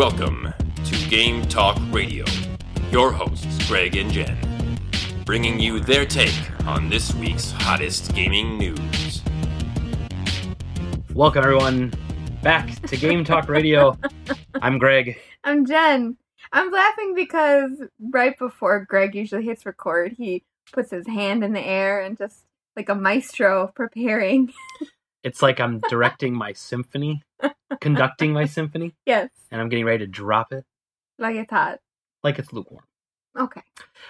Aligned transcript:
Welcome 0.00 0.54
to 0.86 1.10
Game 1.10 1.42
Talk 1.42 1.78
Radio. 1.90 2.24
Your 2.90 3.12
hosts, 3.12 3.68
Greg 3.68 3.96
and 3.96 4.10
Jen, 4.10 4.34
bringing 5.26 5.60
you 5.60 5.78
their 5.78 6.06
take 6.06 6.32
on 6.66 6.88
this 6.88 7.14
week's 7.16 7.50
hottest 7.50 8.14
gaming 8.14 8.56
news. 8.56 9.20
Welcome, 11.12 11.44
everyone, 11.44 11.92
back 12.42 12.80
to 12.86 12.96
Game 12.96 13.24
Talk 13.24 13.50
Radio. 13.50 13.98
I'm 14.62 14.78
Greg. 14.78 15.18
I'm 15.44 15.66
Jen. 15.66 16.16
I'm 16.50 16.70
laughing 16.70 17.14
because 17.14 17.72
right 18.00 18.38
before 18.38 18.86
Greg 18.86 19.14
usually 19.14 19.44
hits 19.44 19.66
record, 19.66 20.14
he 20.16 20.44
puts 20.72 20.90
his 20.90 21.06
hand 21.06 21.44
in 21.44 21.52
the 21.52 21.60
air 21.60 22.00
and 22.00 22.16
just 22.16 22.38
like 22.74 22.88
a 22.88 22.94
maestro 22.94 23.70
preparing. 23.76 24.50
It's 25.22 25.42
like 25.42 25.60
I'm 25.60 25.80
directing 25.90 26.34
my 26.34 26.52
symphony, 26.54 27.22
conducting 27.80 28.32
my 28.32 28.46
symphony, 28.46 28.94
yes, 29.04 29.28
and 29.50 29.60
I'm 29.60 29.68
getting 29.68 29.84
ready 29.84 29.98
to 29.98 30.06
drop 30.06 30.52
it 30.52 30.64
like 31.18 31.36
it's 31.36 31.50
hot. 31.50 31.80
like 32.24 32.38
it's 32.38 32.52
lukewarm. 32.52 32.84
Okay. 33.38 33.60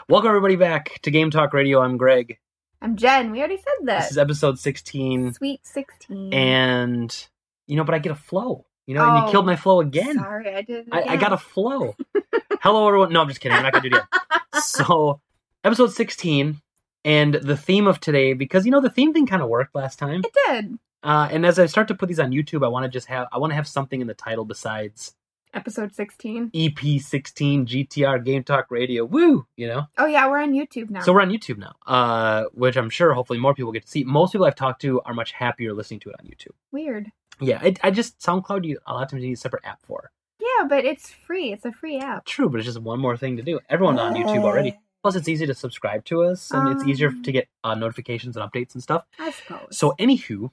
Welcome, 0.09 0.29
everybody, 0.29 0.55
back 0.57 1.01
to 1.03 1.11
Game 1.11 1.31
Talk 1.31 1.53
Radio. 1.53 1.81
I'm 1.81 1.97
Greg. 1.97 2.39
I'm 2.81 2.97
Jen. 2.97 3.33
We 3.33 3.41
already 3.41 3.57
said 3.57 3.87
that. 3.87 4.03
This 4.03 4.13
is 4.13 4.19
episode 4.19 4.59
16, 4.61 5.35
Sweet 5.35 5.61
16. 5.67 6.33
and 6.33 7.29
you 7.67 7.77
know, 7.77 7.85
but 7.85 7.95
I 7.95 7.99
get 7.99 8.13
a 8.13 8.17
flow. 8.17 8.67
You 8.87 8.95
know, 8.95 9.07
and 9.09 9.19
you 9.19 9.25
Oh, 9.25 9.31
killed 9.31 9.47
my 9.47 9.55
oh, 9.55 9.57
flow 9.57 9.81
again. 9.81 10.17
Sorry, 10.17 10.55
I 10.55 10.63
did. 10.63 10.89
I, 10.93 11.03
I 11.03 11.17
got 11.17 11.33
a 11.33 11.37
flow. 11.39 11.95
Hello, 12.61 12.87
everyone. 12.87 13.13
No, 13.13 13.21
I'm 13.21 13.29
just 13.29 13.41
kidding. 13.41 13.57
I'm 13.57 13.63
not 13.65 13.73
gonna 13.73 13.91
do 13.91 13.97
that. 13.97 14.63
So, 14.63 15.21
episode 15.65 15.93
16, 15.93 16.61
and 17.05 17.35
the 17.35 17.57
theme 17.57 17.87
of 17.89 17.99
today, 18.01 18.33
because 18.33 18.65
you 18.65 18.71
know 18.71 18.81
the 18.81 18.91
theme 18.91 19.13
thing 19.13 19.27
kind 19.27 19.43
of 19.43 19.49
worked 19.49 19.75
last 19.75 19.99
time. 19.99 20.23
It 20.25 20.37
did. 20.47 20.79
Uh, 21.03 21.29
and 21.31 21.47
as 21.47 21.59
I 21.59 21.67
start 21.67 21.89
to 21.89 21.95
put 21.95 22.09
these 22.09 22.21
on 22.21 22.31
YouTube, 22.31 22.65
I 22.65 22.69
want 22.69 22.85
to 22.85 22.89
just 22.91 23.07
have 23.07 23.29
I 23.33 23.39
want 23.39 23.51
to 23.53 23.55
have 23.55 23.67
something 23.69 24.01
in 24.01 24.07
the 24.07 24.15
title 24.15 24.45
besides 24.45 25.15
Episode 25.53 25.93
16. 25.95 26.51
EP16 26.51 27.67
GTR 27.67 28.25
Game 28.25 28.45
Talk 28.45 28.67
Radio. 28.71 29.05
Woo, 29.05 29.47
you 29.57 29.67
know. 29.67 29.87
Oh, 29.99 30.07
yeah, 30.07 30.29
we're 30.29 30.39
on 30.41 30.53
YouTube 30.53 30.91
now. 30.91 31.01
So 31.03 31.13
we're 31.13 31.23
on 31.23 31.31
YouTube 31.31 31.59
now, 31.59 31.75
uh, 31.87 32.45
which 32.53 32.77
I'm 32.77 32.89
sure 32.91 33.13
hopefully 33.15 33.39
more 33.41 33.55
people 33.55 33.73
get 33.73 33.85
to 33.85 33.91
see. 33.91 34.05
Most 34.05 34.33
people 34.33 34.47
I've 34.47 34.55
talked 34.55 34.81
to 34.83 35.01
are 35.03 35.15
much 35.15 35.33
happier 35.33 35.73
listening 35.73 36.01
to 36.01 36.11
it 36.11 36.17
on 36.21 36.27
YouTube. 36.27 36.55
Weird. 36.71 37.11
Yeah, 37.41 37.59
I, 37.63 37.75
I 37.83 37.91
just 37.91 38.21
SoundCloud 38.21 38.65
you 38.65 38.79
a 38.87 38.93
lot 38.93 39.05
of 39.05 39.11
times 39.11 39.23
you 39.23 39.29
need 39.31 39.35
a 39.35 39.39
separate 39.39 39.65
app 39.65 39.81
for. 39.83 40.11
Yeah, 40.39 40.67
but 40.69 40.85
it's 40.85 41.11
free. 41.11 41.53
It's 41.53 41.65
a 41.65 41.73
free 41.73 41.99
app. 41.99 42.27
True, 42.27 42.49
but 42.49 42.59
it's 42.59 42.67
just 42.67 42.79
one 42.81 43.01
more 43.01 43.17
thing 43.17 43.37
to 43.39 43.43
do. 43.43 43.59
Everyone's 43.69 43.99
on 43.99 44.15
YouTube 44.15 44.45
already. 44.45 44.79
Plus, 45.03 45.17
it's 45.17 45.29
easy 45.29 45.47
to 45.47 45.55
subscribe 45.55 46.05
to 46.05 46.23
us, 46.25 46.51
and 46.51 46.69
it's 46.77 46.87
easier 46.87 47.09
Um. 47.09 47.23
to 47.23 47.33
get 47.33 47.49
uh, 47.65 47.75
notifications 47.75 48.37
and 48.37 48.49
updates 48.53 48.75
and 48.75 48.83
stuff. 48.83 49.05
I 49.19 49.31
suppose. 49.31 49.69
So, 49.79 49.95
anywho, 49.99 50.51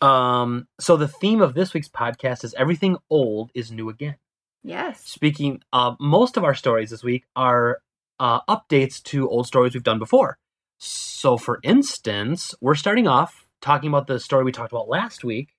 um, 0.00 0.68
so 0.80 0.96
the 0.96 1.08
theme 1.08 1.40
of 1.40 1.54
this 1.54 1.74
week's 1.74 1.88
podcast 1.88 2.44
is 2.44 2.54
everything 2.54 2.96
old 3.10 3.50
is 3.54 3.70
new 3.70 3.88
again. 3.88 4.16
yes. 4.62 5.02
Speaking, 5.04 5.62
uh, 5.72 5.94
most 6.00 6.36
of 6.36 6.44
our 6.44 6.54
stories 6.54 6.90
this 6.90 7.02
week 7.02 7.24
are 7.36 7.78
uh, 8.20 8.40
updates 8.48 9.02
to 9.04 9.28
old 9.28 9.46
stories 9.46 9.74
we've 9.74 9.82
done 9.82 9.98
before. 9.98 10.38
So, 10.78 11.36
for 11.36 11.58
instance, 11.62 12.54
we're 12.60 12.74
starting 12.74 13.08
off 13.08 13.46
talking 13.60 13.88
about 13.88 14.06
the 14.06 14.20
story 14.20 14.44
we 14.44 14.52
talked 14.52 14.72
about 14.72 14.88
last 14.88 15.24
week. 15.24 15.54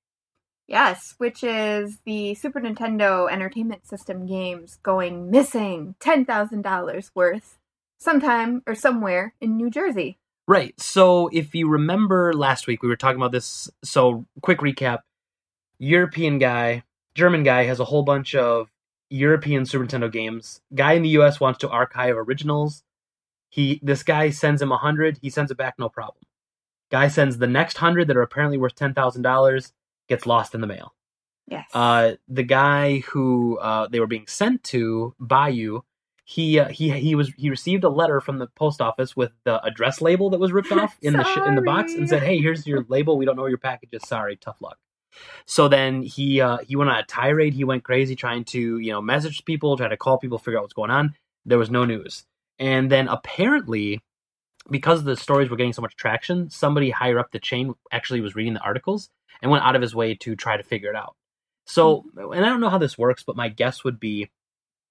Yes, 0.68 1.16
which 1.18 1.44
is 1.44 1.98
the 2.06 2.36
Super 2.36 2.62
Nintendo 2.62 3.30
Entertainment 3.30 3.88
System 3.88 4.28
games 4.28 4.78
going 4.84 5.32
missing 5.32 5.96
$10,000 6.00 7.12
worth 7.16 7.58
sometime 7.98 8.62
or 8.68 8.76
somewhere 8.76 9.34
in 9.42 9.58
New 9.58 9.70
Jersey. 9.70 10.20
Right. 10.50 10.74
So, 10.82 11.28
if 11.28 11.54
you 11.54 11.70
remember 11.70 12.34
last 12.34 12.66
week, 12.66 12.82
we 12.82 12.90
were 12.90 12.96
talking 12.96 13.18
about 13.18 13.32
this. 13.32 13.70
So, 13.84 14.26
quick 14.42 14.62
recap 14.62 15.02
European 15.78 16.40
guy, 16.40 16.86
German 17.14 17.44
guy 17.44 17.66
has 17.66 17.80
a 17.80 17.86
whole 17.86 18.02
bunch 18.02 18.34
of 18.34 18.72
European 19.12 19.68
Super 19.68 19.86
Nintendo 19.86 20.12
games. 20.12 20.60
Guy 20.74 20.94
in 20.94 21.04
the 21.04 21.10
US 21.20 21.40
wants 21.40 21.60
to 21.60 21.70
archive 21.70 22.16
originals. 22.18 22.84
He 23.50 23.80
this 23.84 24.02
guy 24.02 24.32
sends 24.32 24.60
him 24.60 24.72
a 24.72 24.78
hundred, 24.78 25.20
he 25.22 25.30
sends 25.30 25.52
it 25.52 25.58
back 25.58 25.76
no 25.78 25.88
problem. 25.88 26.24
Guy 26.90 27.10
sends 27.10 27.38
the 27.38 27.46
next 27.46 27.78
hundred 27.78 28.08
that 28.08 28.18
are 28.18 28.24
apparently 28.24 28.58
worth 28.58 28.74
ten 28.74 28.96
thousand 28.96 29.22
dollars, 29.22 29.72
gets 30.08 30.26
lost 30.26 30.56
in 30.56 30.62
the 30.62 30.68
mail. 30.68 30.96
Yes. 31.46 31.68
Uh, 31.76 32.14
the 32.28 32.42
guy 32.42 33.04
who 33.10 33.60
uh, 33.60 33.88
they 33.88 34.00
were 34.00 34.08
being 34.08 34.26
sent 34.26 34.64
to, 34.64 35.14
byuu, 35.22 35.84
he 36.30 36.60
uh, 36.60 36.68
he 36.68 36.92
he 36.92 37.16
was 37.16 37.34
he 37.38 37.50
received 37.50 37.84
a 37.84 37.90
letter 37.90 38.22
from 38.22 38.38
the 38.38 38.46
post 38.46 38.82
office 38.82 39.16
with 39.16 39.32
the 39.46 39.60
address 39.66 40.00
label 40.00 40.30
that 40.30 40.40
was 40.40 40.52
ripped 40.52 40.72
off 40.72 40.96
in 41.02 41.14
the 41.14 41.24
sh- 41.24 41.48
in 41.48 41.56
the 41.56 41.62
box 41.64 41.96
and 41.96 42.08
said, 42.08 42.22
"Hey, 42.22 42.38
here's 42.38 42.68
your 42.68 42.86
label. 42.88 43.18
We 43.18 43.26
don't 43.26 43.36
know 43.36 43.48
your 43.48 43.58
package 43.58 43.90
is. 43.94 44.08
Sorry, 44.08 44.36
tough 44.36 44.62
luck." 44.62 44.78
So 45.48 45.68
then 45.68 46.04
he 46.04 46.40
uh, 46.40 46.60
he 46.60 46.76
went 46.76 46.92
on 46.92 47.00
a 47.00 47.04
tirade. 47.04 47.56
He 47.56 47.64
went 47.64 47.84
crazy 47.84 48.16
trying 48.16 48.44
to 48.46 48.78
you 48.78 48.92
know 48.92 49.02
message 49.02 49.44
people, 49.44 49.76
try 49.76 49.88
to 49.88 49.98
call 49.98 50.20
people, 50.20 50.38
figure 50.38 50.60
out 50.60 50.62
what's 50.62 50.74
going 50.74 50.92
on. 50.92 51.16
There 51.48 51.58
was 51.58 51.72
no 51.72 51.84
news, 51.84 52.26
and 52.60 52.92
then 52.92 53.08
apparently. 53.08 54.00
Because 54.70 55.04
the 55.04 55.16
stories 55.16 55.50
were 55.50 55.58
getting 55.58 55.74
so 55.74 55.82
much 55.82 55.96
traction, 55.96 56.52
somebody 56.52 56.92
higher 56.92 57.18
up 57.18 57.32
the 57.32 57.40
chain 57.40 57.74
actually 57.92 58.22
was 58.22 58.36
reading 58.36 58.54
the 58.54 58.60
articles 58.60 59.10
and 59.42 59.50
went 59.50 59.64
out 59.64 59.76
of 59.76 59.82
his 59.82 59.96
way 59.96 60.14
to 60.16 60.36
try 60.36 60.58
to 60.58 60.64
figure 60.64 60.92
it 60.92 60.96
out. 60.96 61.16
So, 61.66 62.04
and 62.16 62.46
I 62.46 62.50
don't 62.50 62.60
know 62.60 62.70
how 62.70 62.78
this 62.78 62.96
works, 62.96 63.24
but 63.24 63.36
my 63.36 63.50
guess 63.50 63.84
would 63.84 64.00
be 64.00 64.30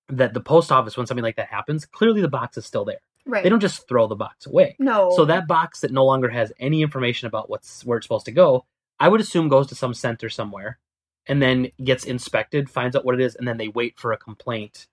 that 0.09 0.35
the 0.35 0.41
post 0.41 0.73
office, 0.73 0.97
when 0.97 1.07
something 1.07 1.25
like 1.25 1.37
that 1.37 1.49
happens, 1.49 1.87
clearly 1.87 2.21
the 2.21 2.29
box 2.29 2.57
is 2.57 2.67
still 2.67 2.85
there. 2.85 3.01
right. 3.27 3.43
They 3.43 3.49
don't 3.49 3.61
just 3.61 3.87
throw 3.89 4.07
the 4.07 4.17
box 4.17 4.47
away. 4.47 4.77
No. 4.79 5.13
So 5.15 5.25
that 5.27 5.47
box 5.47 5.81
that 5.81 5.93
no 5.93 6.05
longer 6.05 6.29
has 6.29 6.53
any 6.59 6.83
information 6.83 7.27
about 7.27 7.51
what's 7.51 7.85
where 7.85 7.99
it's 7.99 8.07
supposed 8.07 8.27
to 8.27 8.33
go, 8.33 8.65
I 8.99 9.09
would 9.09 9.21
assume 9.21 9.49
goes 9.49 9.67
to 9.69 9.75
some 9.75 9.95
center 9.95 10.29
somewhere, 10.29 10.79
and 11.27 11.43
then 11.43 11.69
gets 11.83 12.05
inspected, 12.05 12.71
finds 12.71 12.97
out 12.97 13.05
what 13.05 13.15
it 13.15 13.21
is, 13.21 13.35
and 13.35 13.47
then 13.47 13.59
they 13.59 13.69
wait 13.69 13.99
for 13.99 14.13
a 14.13 14.17
complaint 14.17 14.87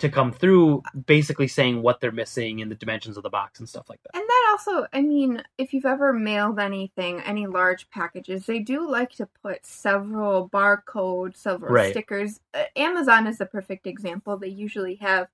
to 0.00 0.08
come 0.08 0.32
through, 0.32 0.82
basically 1.06 1.48
saying 1.48 1.82
what 1.82 2.00
they're 2.00 2.12
missing 2.12 2.60
and 2.62 2.70
the 2.70 2.76
dimensions 2.76 3.16
of 3.16 3.22
the 3.22 3.30
box 3.30 3.58
and 3.58 3.68
stuff 3.68 3.88
like 3.88 4.00
that. 4.02 4.16
And 4.16 4.28
that 4.28 4.37
also, 4.58 4.86
I 4.92 5.02
mean, 5.02 5.42
if 5.56 5.72
you've 5.72 5.86
ever 5.86 6.12
mailed 6.12 6.58
anything, 6.58 7.20
any 7.20 7.46
large 7.46 7.88
packages, 7.90 8.46
they 8.46 8.58
do 8.58 8.88
like 8.90 9.10
to 9.12 9.26
put 9.42 9.64
several 9.64 10.48
barcodes, 10.48 11.36
several 11.36 11.72
Right. 11.74 11.90
stickers. 11.90 12.40
Uh, 12.52 12.64
Amazon 12.76 13.26
is 13.26 13.38
the 13.38 13.46
perfect 13.46 13.86
example. 13.86 14.36
They 14.36 14.48
usually 14.48 14.96
have 14.96 15.28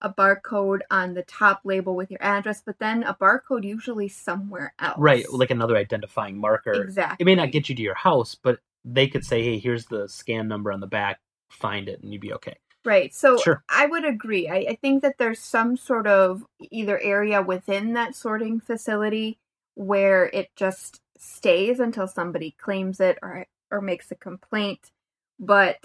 a 0.00 0.12
barcode 0.12 0.80
on 0.90 1.14
the 1.14 1.22
top 1.22 1.62
label 1.64 1.96
with 1.96 2.10
your 2.10 2.22
address, 2.22 2.62
but 2.64 2.78
then 2.78 3.02
a 3.02 3.14
barcode 3.14 3.64
usually 3.64 4.08
somewhere 4.08 4.74
else. 4.78 4.98
Right, 4.98 5.24
like 5.32 5.50
another 5.50 5.76
identifying 5.76 6.38
marker. 6.38 6.72
exactly. 6.74 7.16
It 7.22 7.26
may 7.26 7.34
not 7.34 7.50
get 7.50 7.68
you 7.68 7.74
to 7.74 7.82
your 7.82 7.96
house, 7.96 8.34
but 8.34 8.60
they 8.84 9.08
could 9.08 9.24
say, 9.24 9.42
"Hey, 9.42 9.58
here's 9.58 9.86
the 9.86 10.08
scan 10.08 10.46
number 10.46 10.70
on 10.70 10.80
the 10.80 10.86
back. 10.86 11.20
Find 11.48 11.88
it, 11.88 12.00
and 12.00 12.12
you'd 12.12 12.20
be 12.20 12.32
okay." 12.34 12.56
Right. 12.88 13.14
So 13.14 13.38
Sure. 13.42 13.62
I 13.68 13.84
would 13.86 14.06
agree. 14.06 14.48
I, 14.48 14.56
I 14.70 14.78
think 14.80 15.02
that 15.02 15.16
there's 15.18 15.40
some 15.40 15.76
sort 15.76 16.06
of 16.06 16.42
either 16.58 16.98
area 16.98 17.42
within 17.42 17.92
that 17.92 18.14
sorting 18.16 18.60
facility 18.60 19.38
where 19.74 20.26
it 20.32 20.48
just 20.56 21.00
stays 21.18 21.80
until 21.80 22.08
somebody 22.08 22.54
claims 22.58 22.98
it 22.98 23.18
or 23.22 23.44
or 23.70 23.82
makes 23.82 24.10
a 24.10 24.14
complaint. 24.14 24.90
But 25.38 25.76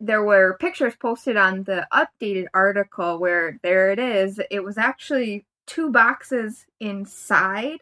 there 0.00 0.24
were 0.24 0.56
pictures 0.58 0.96
posted 0.96 1.36
on 1.36 1.62
the 1.62 1.86
updated 1.92 2.46
article 2.52 3.18
where 3.20 3.58
there 3.62 3.92
it 3.92 4.00
is. 4.00 4.40
It 4.50 4.64
was 4.64 4.76
actually 4.76 5.46
two 5.66 5.90
boxes 5.90 6.66
inside 6.80 7.78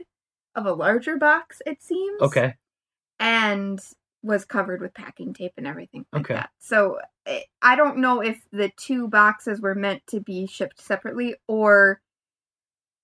of 0.55 0.67
a 0.67 0.73
larger 0.75 1.17
box, 1.17 1.63
it 1.65 1.83
seems 1.83 2.21
Okay, 2.21 2.55
and 3.19 3.81
was 4.23 4.45
covered 4.45 4.81
with 4.81 4.95
packing 4.95 5.33
tape 5.33 5.53
and 5.57 5.67
everything 5.67 6.05
like 6.13 6.23
Okay. 6.23 6.35
that. 6.35 6.51
So 6.59 6.99
I- 7.63 7.77
don't 7.77 7.99
know 7.99 8.21
if 8.21 8.39
the 8.53 8.71
two 8.77 9.09
boxes 9.09 9.61
were 9.61 9.75
meant 9.75 10.07
to 10.09 10.21
be 10.21 10.47
shipped 10.47 10.81
separately 10.81 11.35
or 11.47 12.01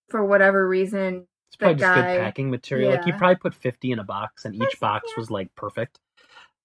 for 0.08 0.24
whatever 0.24 0.66
reason. 0.66 1.26
it's 1.48 1.56
probably 1.56 1.76
just 1.76 1.94
guy- 1.94 2.14
good 2.14 2.20
packing 2.20 2.50
material. 2.50 2.92
Like 2.92 3.04
he 3.04 3.12
probably 3.12 3.36
put 3.36 3.54
fifty 3.54 3.92
in 3.92 3.98
a 3.98 4.04
box, 4.04 4.44
and 4.44 4.54
each 4.54 4.80
box 4.80 5.08
yeah. 5.08 5.20
was 5.20 5.30
like 5.30 5.54
perfect. 5.54 5.98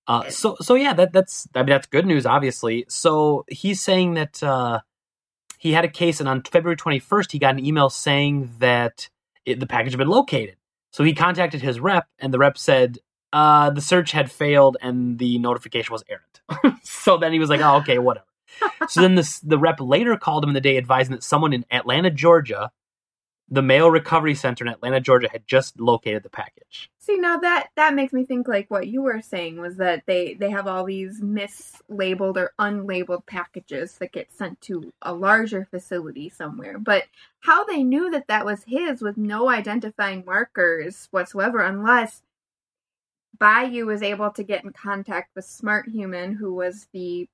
Uh, 0.08 0.30
so 0.30 0.58
so 0.62 0.76
yeah, 0.76 0.94
that 0.94 1.14
that's 1.14 1.48
I 1.54 1.60
mean 1.60 1.68
that's 1.68 1.88
good 1.88 2.06
news, 2.06 2.26
obviously. 2.26 2.86
So 2.90 3.46
he's 3.48 3.82
saying 3.82 4.16
that 4.16 4.42
uh, 4.42 4.82
he 5.58 5.74
had 5.74 5.86
a 5.86 5.90
case, 5.90 6.20
and 6.20 6.28
on 6.28 6.44
February 6.44 6.76
twenty 6.76 7.00
first, 7.00 7.32
he 7.32 7.40
got 7.40 7.56
an 7.56 7.66
email 7.66 7.90
saying 7.90 8.52
that 8.60 9.10
it, 9.46 9.60
the 9.60 9.68
package 9.68 9.94
had 9.94 10.00
been 10.00 10.08
located. 10.08 10.56
So 10.92 11.04
he 11.04 11.14
contacted 11.14 11.62
his 11.62 11.80
rep, 11.80 12.08
and 12.20 12.34
the 12.34 12.40
rep 12.40 12.58
said 12.58 13.00
uh, 13.32 13.70
the 13.70 13.82
search 13.82 14.12
had 14.12 14.32
failed, 14.32 14.78
and 14.82 15.20
the 15.20 15.38
notification 15.40 15.92
was 15.94 16.04
errant. 16.10 16.31
so 16.84 17.18
then 17.18 17.34
he 17.34 17.40
was 17.40 17.50
like, 17.50 17.62
"Oh, 17.62 17.78
okay, 17.78 18.00
whatever." 18.00 18.26
so 18.88 19.02
then 19.02 19.16
this, 19.16 19.40
the 19.40 19.58
rep 19.58 19.80
later 19.80 20.16
called 20.18 20.44
him 20.44 20.50
in 20.50 20.54
the 20.54 20.62
day, 20.62 20.78
advising 20.78 21.14
that 21.14 21.24
someone 21.24 21.54
in 21.54 21.66
Atlanta, 21.72 22.10
Georgia, 22.10 22.72
the 23.52 23.62
mail 23.62 23.92
recovery 23.92 24.34
center 24.34 24.64
in 24.64 24.72
Atlanta, 24.72 25.02
Georgia, 25.02 25.28
had 25.30 25.46
just 25.46 25.80
located 25.80 26.24
the 26.24 26.30
package. 26.30 26.90
See 27.00 27.18
now 27.18 27.38
that 27.38 27.68
that 27.76 27.94
makes 27.94 28.14
me 28.14 28.24
think 28.24 28.48
like 28.48 28.72
what 28.72 28.88
you 28.88 29.02
were 29.02 29.22
saying 29.22 29.60
was 29.60 29.76
that 29.78 30.04
they 30.06 30.36
they 30.36 30.50
have 30.50 30.68
all 30.68 30.86
these 30.86 31.22
mislabeled 31.22 32.38
or 32.38 32.54
unlabeled 32.58 33.26
packages 33.26 33.96
that 33.96 34.14
get 34.14 34.32
sent 34.32 34.62
to 34.62 34.94
a 35.02 35.14
larger 35.14 35.66
facility 35.70 36.30
somewhere. 36.30 36.80
But 36.80 37.04
how 37.42 37.66
they 37.66 37.84
knew 37.84 38.10
that 38.12 38.28
that 38.28 38.46
was 38.46 38.64
his 38.66 39.02
with 39.02 39.18
no 39.18 39.50
identifying 39.50 40.24
markers 40.26 41.10
whatsoever, 41.12 41.60
unless 41.60 42.22
byuu 43.42 43.86
was 43.86 44.02
able 44.04 44.32
to 44.32 44.44
get 44.44 44.64
in 44.64 44.72
contact 44.72 45.30
with 45.36 45.46
Smart 45.46 45.90
Human, 45.90 46.34
who 46.36 46.54
was 46.54 46.88
the 46.94 47.28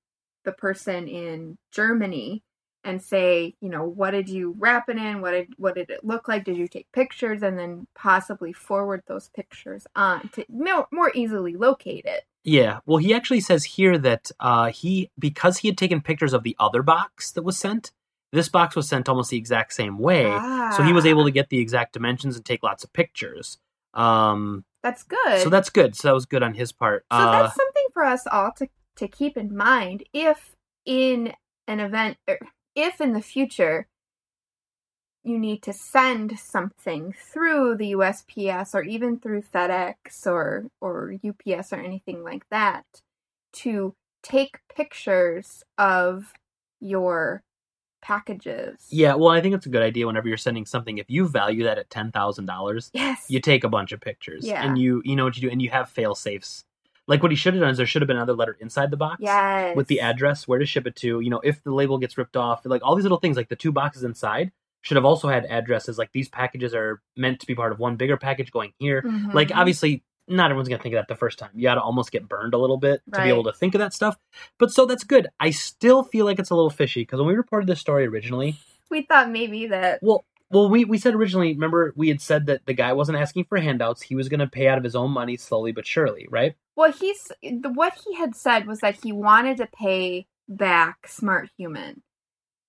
the 0.45 0.51
person 0.53 1.07
in 1.07 1.57
Germany 1.73 2.41
and 2.83 3.01
say, 3.03 3.53
you 3.59 3.67
know, 3.69 3.83
what 3.83 4.11
did 4.11 4.29
you 4.29 4.55
wrap 4.57 4.87
it 4.87 4.95
in? 4.97 5.19
What 5.19 5.31
did 5.31 5.47
what 5.57 5.75
did 5.75 5.89
it 5.89 6.05
look 6.05 6.27
like? 6.29 6.45
Did 6.45 6.55
you 6.57 6.67
take 6.69 6.87
pictures 6.93 7.43
and 7.43 7.59
then 7.59 7.85
possibly 7.95 8.53
forward 8.53 9.01
those 9.07 9.29
pictures 9.35 9.85
on 9.95 10.29
to 10.33 10.45
more, 10.47 10.87
more 10.91 11.11
easily 11.13 11.55
locate 11.55 12.05
it? 12.05 12.23
Yeah. 12.45 12.79
Well, 12.85 12.97
he 12.99 13.13
actually 13.13 13.41
says 13.41 13.65
here 13.65 13.97
that 13.97 14.31
uh, 14.39 14.67
he 14.71 15.11
because 15.19 15.57
he 15.57 15.67
had 15.67 15.77
taken 15.77 15.99
pictures 16.01 16.31
of 16.33 16.43
the 16.43 16.55
other 16.59 16.81
box 16.81 17.31
that 17.33 17.43
was 17.43 17.57
sent. 17.57 17.91
This 18.31 18.47
box 18.49 18.75
was 18.75 18.87
sent 18.87 19.09
almost 19.09 19.31
the 19.31 19.37
exact 19.37 19.73
same 19.73 19.97
way, 19.97 20.23
so 20.75 20.83
he 20.83 20.91
was 20.93 21.05
Ah. 21.05 21.09
able 21.09 21.23
to 21.25 21.31
get 21.31 21.49
the 21.49 21.59
exact 21.59 21.93
dimensions 21.93 22.35
and 22.35 22.45
take 22.45 22.61
lots 22.63 22.83
of 22.83 22.91
pictures. 22.93 23.57
Um, 23.97 24.63
That's 24.83 25.03
good. 25.03 25.41
so 25.41 25.49
that's 25.49 25.69
good. 25.69 25.95
So 25.95 26.07
that 26.07 26.13
was 26.13 26.25
good 26.25 26.43
on 26.43 26.53
his 26.53 26.71
part. 26.71 27.05
So 27.11 27.17
uh, 27.17 27.43
that's 27.43 27.55
something 27.55 27.87
for 27.91 28.03
us 28.03 28.27
all 28.31 28.51
to, 28.57 28.67
to 28.97 29.07
keep 29.07 29.35
in 29.35 29.55
mind 29.55 30.03
if 30.13 30.55
in 30.85 31.33
an 31.67 31.79
event, 31.79 32.17
er, 32.29 32.39
if 32.75 33.01
in 33.01 33.13
the 33.13 33.21
future 33.21 33.87
you 35.23 35.37
need 35.37 35.61
to 35.63 35.73
send 35.73 36.39
something 36.39 37.13
through 37.33 37.75
the 37.75 37.91
USPS 37.93 38.73
or 38.73 38.83
even 38.83 39.19
through 39.19 39.41
FedEx 39.41 40.25
or, 40.25 40.67
or 40.79 41.15
UPS 41.27 41.73
or 41.73 41.77
anything 41.77 42.23
like 42.23 42.43
that 42.49 42.85
to 43.53 43.95
take 44.23 44.59
pictures 44.73 45.63
of 45.77 46.33
your 46.79 47.43
packages. 48.01 48.85
yeah. 48.89 49.13
Well, 49.15 49.29
I 49.29 49.41
think 49.41 49.55
it's 49.55 49.65
a 49.65 49.69
good 49.69 49.81
idea 49.81 50.07
whenever 50.07 50.27
you're 50.27 50.37
sending 50.37 50.65
something. 50.65 50.97
If 50.97 51.09
you 51.09 51.27
value 51.27 51.63
that 51.63 51.77
at 51.77 51.89
ten 51.89 52.11
thousand 52.11 52.45
dollars, 52.45 52.89
Yes. 52.93 53.25
you 53.29 53.39
take 53.39 53.63
a 53.63 53.69
bunch 53.69 53.91
of 53.91 54.01
pictures 54.01 54.45
Yeah. 54.45 54.63
and 54.65 54.77
you 54.77 55.01
you 55.05 55.15
know 55.15 55.25
what 55.25 55.35
you 55.37 55.41
do 55.41 55.49
and 55.49 55.61
you 55.61 55.69
have 55.69 55.89
fail 55.89 56.15
safes 56.15 56.63
like 57.09 57.21
what 57.23 57.31
he 57.31 57.37
should 57.37 57.53
have 57.53 57.61
done 57.61 57.69
is 57.69 57.77
there 57.77 57.85
should 57.85 58.01
have 58.01 58.07
been 58.07 58.17
another 58.17 58.33
letter 58.33 58.57
inside 58.59 58.91
the 58.91 58.97
box 58.97 59.17
yes. 59.21 59.75
with 59.77 59.87
the 59.87 60.01
address 60.01 60.45
where 60.47 60.59
to 60.59 60.65
ship 60.65 60.85
it 60.87 60.95
to 60.97 61.19
you 61.21 61.29
know 61.29 61.39
if 61.43 61.63
the 61.63 61.71
label 61.73 61.97
gets 61.97 62.17
ripped 62.17 62.35
off 62.35 62.65
like 62.65 62.81
all 62.83 62.95
these 62.95 63.03
little 63.05 63.19
things 63.19 63.37
like 63.37 63.47
the 63.49 63.55
two 63.55 63.71
boxes 63.71 64.03
inside 64.03 64.51
should 64.81 64.95
have 64.97 65.05
also 65.05 65.27
had 65.29 65.45
addresses 65.45 65.97
like 65.97 66.11
these 66.11 66.27
packages 66.29 66.73
are 66.73 67.01
meant 67.15 67.39
to 67.39 67.47
be 67.47 67.55
part 67.55 67.71
of 67.71 67.79
one 67.79 67.95
bigger 67.95 68.17
package 68.17 68.51
going 68.51 68.73
here 68.79 69.01
Mhm. 69.03 69.33
like 69.33 69.51
obviously 69.55 70.03
not 70.27 70.51
everyone's 70.51 70.69
gonna 70.69 70.81
think 70.81 70.93
of 70.93 70.99
that 70.99 71.07
the 71.07 71.17
first 71.17 71.39
time 71.39 71.49
you 71.55 71.63
gotta 71.63 71.81
almost 71.81 72.11
get 72.11 72.27
burned 72.27 72.53
a 72.53 72.57
little 72.57 72.77
bit 72.77 73.01
to 73.13 73.19
Right. 73.19 73.25
be 73.25 73.29
able 73.29 73.43
to 73.45 73.53
think 73.53 73.75
of 73.75 73.79
that 73.79 73.93
stuff 73.93 74.17
but 74.57 74.71
so 74.71 74.85
that's 74.85 75.03
good 75.03 75.27
i 75.39 75.49
still 75.49 76.03
feel 76.03 76.25
like 76.25 76.39
it's 76.39 76.49
a 76.49 76.55
little 76.55 76.69
fishy 76.69 77.01
because 77.01 77.19
when 77.19 77.27
we 77.27 77.35
reported 77.35 77.67
this 77.67 77.79
story 77.79 78.05
originally 78.05 78.57
we 78.89 79.01
thought 79.03 79.29
maybe 79.29 79.67
that 79.67 79.99
well, 80.01 80.25
well, 80.49 80.69
we, 80.69 80.85
we 80.85 80.97
said 80.97 81.13
originally. 81.13 81.51
Remember, 81.53 81.91
we 81.97 82.07
had 82.07 82.21
said 82.21 82.45
that 82.45 82.65
the 82.65 82.73
guy 82.73 82.93
wasn't 82.93 83.17
asking 83.17 83.43
for 83.45 83.57
handouts. 83.57 84.01
He 84.01 84.15
was 84.15 84.29
going 84.29 84.39
to 84.39 84.47
pay 84.47 84.69
out 84.69 84.77
of 84.77 84.83
his 84.85 84.95
own 84.95 85.11
money 85.11 85.35
slowly 85.35 85.73
but 85.73 85.85
surely, 85.85 86.25
right? 86.29 86.55
Well, 86.77 86.93
he's 86.93 87.29
what 87.43 87.99
he 88.07 88.15
had 88.15 88.33
said 88.33 88.65
was 88.65 88.79
that 88.79 89.03
he 89.03 89.11
wanted 89.11 89.57
to 89.57 89.67
pay 89.67 90.25
back 90.47 91.07
Smart 91.09 91.49
Human, 91.57 92.01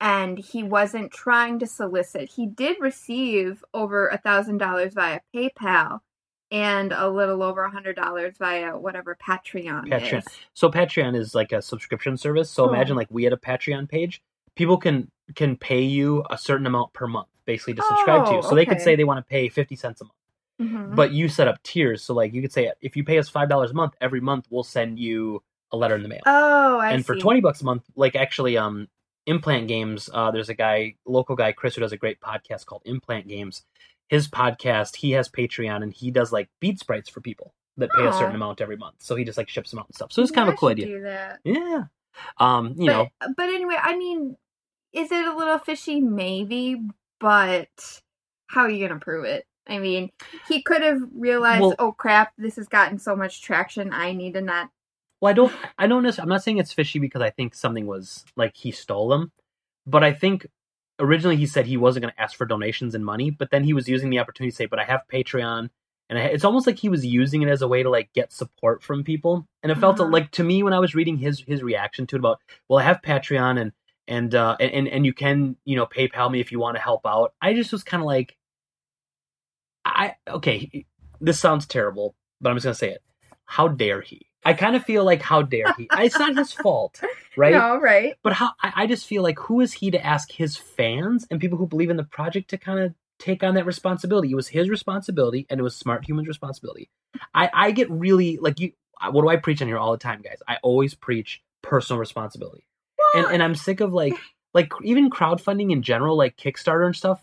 and 0.01 0.39
he 0.39 0.65
wasn't 0.65 1.13
trying 1.13 1.61
to 1.61 1.69
solicit. 1.69 2.31
He 2.35 2.47
did 2.49 2.79
receive 2.81 3.63
over 3.73 4.09
a 4.09 4.19
thousand 4.19 4.59
dollars 4.59 4.95
via 4.95 5.21
PayPal, 5.33 6.01
and 6.51 6.93
a 6.93 7.09
little 7.09 7.43
over 7.43 7.65
a 7.65 7.71
hundred 7.71 7.97
dollars 7.97 8.35
via 8.39 8.77
whatever 8.77 9.17
Patreon, 9.23 9.89
Patreon. 9.89 10.19
is. 10.19 10.25
So 10.55 10.71
Patreon 10.71 11.17
is 11.17 11.35
like 11.35 11.53
a 11.53 11.61
subscription 11.63 12.17
service. 12.17 12.51
So 12.51 12.65
Oh. 12.65 12.69
imagine 12.73 12.97
like 12.97 13.09
we 13.11 13.25
had 13.25 13.33
a 13.33 13.37
Patreon 13.37 13.89
page. 13.89 14.23
People 14.55 14.77
can 14.79 15.11
can 15.35 15.57
pay 15.57 15.83
you 15.83 16.25
a 16.31 16.39
certain 16.39 16.67
amount 16.67 16.93
per 16.95 17.07
month, 17.07 17.29
basically 17.45 17.75
to 17.75 17.83
subscribe 17.83 18.25
to 18.27 18.33
you. 18.33 18.39
Oh, 18.39 18.43
So 18.43 18.55
they 18.55 18.65
could 18.67 18.81
say 18.81 18.97
they 18.97 19.05
want 19.05 19.19
to 19.25 19.29
pay 19.29 19.49
fifty 19.51 19.77
cents 19.77 20.01
a 20.01 20.05
month, 20.05 20.15
Mhm. 20.73 20.95
but 20.97 21.13
you 21.13 21.29
set 21.29 21.49
up 21.49 21.63
tiers. 21.63 22.03
So 22.03 22.15
like 22.15 22.33
you 22.33 22.41
could 22.41 22.53
say 22.53 22.73
if 22.81 22.97
you 22.97 23.05
pay 23.05 23.19
us 23.19 23.29
five 23.29 23.49
dollars 23.49 23.71
a 23.73 23.75
month, 23.75 23.95
every 24.01 24.21
month 24.21 24.47
we'll 24.51 24.65
send 24.65 24.99
you 24.99 25.43
a 25.71 25.77
letter 25.77 25.95
in 25.97 26.03
the 26.03 26.09
mail. 26.09 26.23
oh, 26.25 26.79
I 26.79 26.93
and 26.93 27.05
for 27.05 27.15
20 27.15 27.43
bucks 27.43 27.61
a 27.61 27.65
month 27.67 27.83
like 27.95 28.17
actually 28.17 28.57
um 28.57 28.89
implant 29.27 29.69
games 29.69 30.09
uh 30.15 30.31
there's 30.31 30.49
a 30.49 30.55
guy 30.55 30.95
local 31.05 31.37
guy 31.37 31.53
chris 31.53 31.75
who 31.75 31.83
does 31.83 31.93
a 31.93 31.97
great 31.99 32.19
podcast 32.23 32.65
called 32.65 32.81
implant 32.87 33.29
games 33.29 33.65
his 34.09 34.29
podcast 34.29 34.97
he 34.97 35.13
has 35.13 35.29
patreon 35.29 35.83
and 35.83 35.93
he 35.93 36.11
does 36.11 36.33
like 36.33 36.49
beat 36.61 36.79
sprites 36.79 37.09
for 37.09 37.21
people 37.21 37.55
that 37.77 37.91
pay 37.91 38.07
a 38.07 38.13
certain 38.13 38.35
amount 38.35 38.61
every 38.61 38.77
month 38.77 38.97
so 38.99 39.15
he 39.15 39.25
just 39.25 39.39
like 39.39 39.49
ships 39.49 39.71
them 39.71 39.79
out 39.79 39.87
and 39.87 39.95
stuff 39.95 40.13
so 40.13 40.21
it's 40.21 40.31
kind 40.33 40.49
of 40.49 40.55
a 40.55 40.57
cool 40.57 40.71
idea 40.71 41.39
yeah 41.45 41.85
um 42.39 42.75
you 42.77 42.87
but, 42.87 42.93
know 42.93 43.09
but 43.37 43.49
anyway, 43.49 43.77
I 43.81 43.97
mean, 43.97 44.37
is 44.93 45.13
it 45.13 45.25
a 45.25 45.37
little 45.37 45.59
fishy? 45.59 46.01
Maybe, 46.01 46.83
but 47.21 47.69
how 48.49 48.63
are 48.63 48.71
you 48.71 48.79
going 48.87 48.99
to 48.99 49.05
prove 49.05 49.25
it? 49.25 49.47
I 49.69 49.79
mean, 49.79 50.11
he 50.49 50.63
could 50.63 50.83
have 50.83 51.01
realized, 51.15 51.63
Well- 51.63 51.75
oh 51.79 51.93
crap, 51.93 52.33
this 52.39 52.57
has 52.57 52.67
gotten 52.67 52.99
so 52.99 53.15
much 53.15 53.43
traction. 53.43 53.93
I 53.93 54.13
need 54.15 54.35
to 54.35 54.41
not. 54.41 54.71
well 55.21 55.31
i 55.31 55.33
don't 55.33 55.53
i 55.79 55.87
don't 55.87 56.03
necessarily 56.03 56.27
i'm 56.27 56.29
not 56.31 56.43
saying 56.43 56.59
it's 56.59 56.73
fishy 56.73 56.99
because 56.99 57.23
i 57.23 57.31
think 57.31 57.55
something 57.55 57.87
was 57.87 58.25
like 58.37 58.57
he 58.57 58.71
stole 58.71 59.09
them 59.09 59.31
but 59.87 60.03
i 60.05 60.13
think 60.13 60.47
originally 60.99 61.37
he 61.37 61.47
said 61.47 61.67
he 61.67 61.77
wasn't 61.77 62.03
going 62.03 62.13
to 62.15 62.21
ask 62.21 62.37
for 62.37 62.47
donations 62.47 62.95
and 62.95 63.05
money 63.05 63.31
but 63.31 63.51
then 63.51 63.65
he 63.65 63.73
was 63.73 63.89
using 63.89 64.11
the 64.11 64.19
opportunity 64.19 64.51
to 64.51 64.57
say 64.57 64.67
but 64.67 64.79
i 64.79 64.85
have 64.85 65.03
patreon 65.13 65.71
and 66.11 66.19
I, 66.19 66.23
it's 66.23 66.45
almost 66.45 66.67
like 66.67 66.79
he 66.79 66.89
was 66.89 67.05
using 67.05 67.43
it 67.43 67.49
as 67.49 67.61
a 67.61 67.69
way 67.69 67.83
to 67.83 67.91
like 67.91 68.11
get 68.15 68.33
support 68.33 68.83
from 68.83 69.05
people. 69.05 69.47
And 69.63 69.71
it 69.71 69.77
felt 69.77 70.01
Uh-huh. 70.01 70.11
like 70.11 70.31
to 70.33 70.43
me 70.45 70.63
when 70.63 70.73
i 70.73 70.79
was 70.79 70.95
reading 70.95 71.19
his 71.19 71.41
his 71.47 71.63
reaction 71.63 72.07
to 72.07 72.17
it 72.17 72.21
about 72.21 72.41
well 72.69 72.79
i 72.79 72.83
have 72.83 73.03
patreon 73.03 73.61
and 73.61 73.73
and 74.07 74.35
uh 74.35 74.57
and 74.59 74.89
and 74.89 75.05
you 75.05 75.13
can 75.13 75.57
you 75.67 75.77
know 75.77 75.85
paypal 75.87 76.31
me 76.31 76.41
if 76.41 76.51
you 76.51 76.59
want 76.59 76.77
to 76.77 76.83
help 76.83 77.07
out 77.07 77.35
i 77.43 77.53
just 77.53 77.73
was 77.73 77.85
kind 77.85 78.03
of 78.03 78.07
like 78.07 78.37
i 79.85 80.15
okay 80.27 80.87
this 81.21 81.39
sounds 81.39 81.67
terrible 81.67 82.15
but 82.41 82.51
i'm 82.51 82.57
just 82.57 82.65
going 82.65 82.73
to 82.75 82.79
say 82.79 82.91
it. 82.91 83.03
How 83.45 83.69
dare 83.69 84.01
he 84.01 84.28
i 84.49 84.53
kind 84.55 84.75
of 84.77 84.83
feel 84.85 85.05
like 85.05 85.23
how 85.23 85.41
dare 85.43 85.73
he 85.77 85.89
it's 85.99 86.19
not 86.19 86.37
his 86.37 86.53
fault 86.53 87.01
right 87.37 87.53
No, 87.53 87.79
right? 87.81 88.15
but 88.23 88.33
how 88.33 88.51
I, 88.63 88.73
I 88.83 88.87
just 88.87 89.07
feel 89.07 89.23
like 89.23 89.39
who 89.39 89.61
is 89.61 89.73
he 89.73 89.91
to 89.93 90.05
ask 90.15 90.31
his 90.33 90.57
fans 90.57 91.27
and 91.31 91.41
people 91.41 91.59
who 91.59 91.67
believe 91.67 91.91
in 91.91 91.97
the 91.97 92.05
project 92.19 92.51
to 92.51 92.59
kind 92.59 92.81
of 92.81 92.95
take 93.19 93.43
on 93.43 93.55
that 93.55 93.67
responsibility? 93.67 94.31
It 94.31 94.37
was 94.37 94.49
his 94.49 94.69
responsibility 94.71 95.47
and 95.51 95.59
it 95.59 95.63
was 95.63 95.75
Smart 95.77 96.05
Human's 96.05 96.29
responsibility. 96.29 96.89
I, 97.35 97.51
I 97.53 97.71
get 97.73 97.91
really 97.91 98.39
like 98.39 98.59
you 98.61 98.73
what 99.11 99.23
do 99.23 99.29
I 99.29 99.37
preach 99.37 99.61
on 99.63 99.69
here 99.69 99.79
all 99.79 99.93
the 99.93 99.99
time, 99.99 100.23
guys? 100.23 100.39
I 100.49 100.57
always 100.63 100.95
preach 100.95 101.43
personal 101.63 101.99
responsibility. 102.01 102.65
And 103.15 103.27
and 103.27 103.43
I'm 103.43 103.55
sick 103.55 103.81
of 103.81 103.93
like 103.93 104.15
like 104.55 104.73
even 104.83 105.11
crowdfunding 105.11 105.71
in 105.73 105.83
general, 105.83 106.17
like 106.17 106.37
Kickstarter 106.37 106.87
and 106.87 106.97
stuff. 106.97 107.21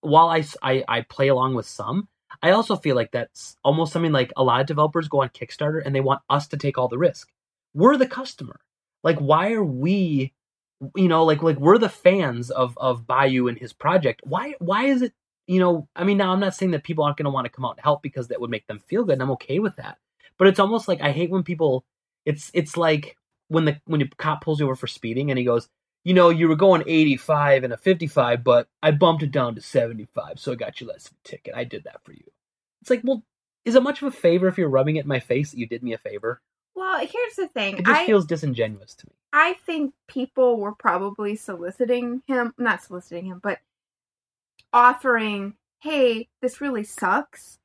While 0.00 0.28
I 0.28 0.44
I, 0.62 0.84
I 0.88 1.00
play 1.02 1.28
along 1.28 1.54
with 1.54 1.66
some, 1.66 2.08
I 2.42 2.50
also 2.50 2.76
feel 2.76 2.96
like 2.96 3.12
that's 3.12 3.56
almost 3.64 3.92
something 3.92 4.12
like 4.12 4.32
a 4.36 4.44
lot 4.44 4.60
of 4.60 4.66
developers 4.66 5.08
go 5.08 5.22
on 5.22 5.28
Kickstarter 5.30 5.82
and 5.84 5.94
they 5.94 6.00
want 6.00 6.22
us 6.28 6.48
to 6.48 6.56
take 6.56 6.78
all 6.78 6.88
the 6.88 6.98
risk. 6.98 7.30
We're 7.74 7.96
the 7.96 8.06
customer. 8.06 8.60
Like, 9.02 9.18
why 9.18 9.52
are 9.52 9.64
we, 9.64 10.32
you 10.94 11.08
know, 11.08 11.24
like 11.24 11.42
like 11.42 11.58
we're 11.58 11.78
the 11.78 11.88
fans 11.88 12.50
of 12.50 12.76
of 12.78 13.06
byuu 13.06 13.48
and 13.48 13.58
his 13.58 13.72
project. 13.72 14.20
Why 14.24 14.54
why 14.58 14.86
is 14.86 15.02
it, 15.02 15.12
you 15.46 15.60
know? 15.60 15.88
I 15.94 16.04
mean, 16.04 16.18
now 16.18 16.32
I'm 16.32 16.40
not 16.40 16.54
saying 16.54 16.72
that 16.72 16.84
people 16.84 17.04
aren't 17.04 17.16
going 17.16 17.24
to 17.24 17.30
want 17.30 17.44
to 17.44 17.50
come 17.50 17.64
out 17.64 17.76
and 17.76 17.84
help 17.84 18.02
because 18.02 18.28
that 18.28 18.40
would 18.40 18.50
make 18.50 18.66
them 18.66 18.80
feel 18.86 19.04
good, 19.04 19.14
and 19.14 19.22
I'm 19.22 19.30
okay 19.32 19.58
with 19.58 19.76
that. 19.76 19.98
But 20.38 20.48
it's 20.48 20.58
almost 20.58 20.88
like 20.88 21.00
I 21.00 21.12
hate 21.12 21.30
when 21.30 21.42
people. 21.42 21.84
It's 22.24 22.50
it's 22.52 22.76
like 22.76 23.16
when 23.48 23.64
the 23.64 23.80
when 23.84 24.00
the 24.00 24.08
cop 24.18 24.42
pulls 24.42 24.60
you 24.60 24.66
over 24.66 24.74
for 24.74 24.86
speeding 24.86 25.30
and 25.30 25.38
he 25.38 25.44
goes, 25.44 25.68
you 26.06 26.14
know, 26.14 26.30
you 26.30 26.46
were 26.46 26.54
going 26.54 26.84
85 26.86 27.64
and 27.64 27.72
a 27.72 27.76
55, 27.76 28.44
but 28.44 28.68
I 28.80 28.92
bumped 28.92 29.24
it 29.24 29.32
down 29.32 29.56
to 29.56 29.60
75, 29.60 30.38
so 30.38 30.52
I 30.52 30.54
got 30.54 30.80
you 30.80 30.86
less 30.86 31.06
of 31.06 31.14
a 31.14 31.28
ticket. 31.28 31.52
I 31.56 31.64
did 31.64 31.82
that 31.82 32.04
for 32.04 32.12
you. 32.12 32.22
It's 32.80 32.90
like, 32.90 33.00
well, 33.02 33.24
is 33.64 33.74
it 33.74 33.82
much 33.82 34.02
of 34.02 34.06
a 34.06 34.12
favor 34.12 34.46
if 34.46 34.56
you're 34.56 34.68
rubbing 34.68 34.94
it 34.94 35.00
in 35.00 35.08
my 35.08 35.18
face 35.18 35.50
that 35.50 35.58
you 35.58 35.66
did 35.66 35.82
me 35.82 35.94
a 35.94 35.98
favor? 35.98 36.40
Well, 36.76 37.00
here's 37.00 37.34
the 37.34 37.48
thing. 37.48 37.78
It 37.78 37.86
just 37.86 38.02
I 38.02 38.06
feels 38.06 38.24
disingenuous 38.24 38.94
to 38.94 39.08
me. 39.08 39.14
I 39.32 39.54
think 39.66 39.94
people 40.06 40.60
were 40.60 40.76
probably 40.76 41.34
soliciting 41.34 42.22
him, 42.28 42.54
not 42.56 42.84
soliciting 42.84 43.26
him, 43.26 43.40
but 43.42 43.58
offering, 44.72 45.54
"Hey, 45.80 46.28
this 46.40 46.60
really 46.60 46.84
sucks. 46.84 47.58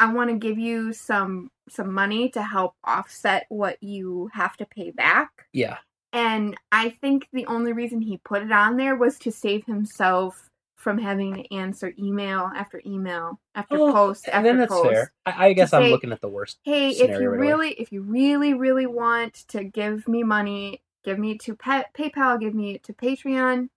I 0.00 0.14
want 0.14 0.30
to 0.30 0.36
give 0.36 0.58
you 0.58 0.94
some 0.94 1.50
some 1.68 1.92
money 1.92 2.30
to 2.30 2.42
help 2.42 2.74
offset 2.82 3.44
what 3.50 3.82
you 3.82 4.30
have 4.32 4.56
to 4.56 4.64
pay 4.64 4.92
back." 4.92 5.46
Yeah. 5.52 5.76
And 6.12 6.56
I 6.72 6.90
think 6.90 7.28
the 7.32 7.46
only 7.46 7.72
reason 7.72 8.00
he 8.00 8.18
put 8.18 8.42
it 8.42 8.52
on 8.52 8.76
there 8.76 8.96
was 8.96 9.18
to 9.20 9.32
save 9.32 9.66
himself 9.66 10.48
from 10.76 10.98
having 10.98 11.34
to 11.34 11.54
answer 11.54 11.92
email 11.98 12.50
after 12.54 12.80
email 12.86 13.40
after 13.54 13.76
Oh, 13.76 13.92
post 13.92 14.28
after 14.28 14.42
then 14.42 14.58
that's 14.58 14.72
post 14.72 14.92
fair. 14.92 15.12
I, 15.26 15.48
I 15.48 15.52
guess 15.52 15.72
I'm 15.72 15.82
say, 15.82 15.90
looking 15.90 16.12
at 16.12 16.20
the 16.20 16.28
worst. 16.28 16.58
hey 16.62 16.90
if 16.90 17.18
you 17.20 17.28
right 17.28 17.36
away. 17.36 17.36
really 17.38 17.70
if 17.72 17.90
you 17.92 18.02
really 18.02 18.54
really 18.54 18.86
want 18.86 19.34
to 19.48 19.64
give 19.64 20.06
me 20.06 20.22
money 20.22 20.82
give 21.04 21.18
me 21.18 21.38
to 21.38 21.56
pa- 21.56 21.86
paypal 21.98 22.38
give 22.38 22.54
me 22.54 22.78
to 22.78 22.92
patreon 22.92 23.68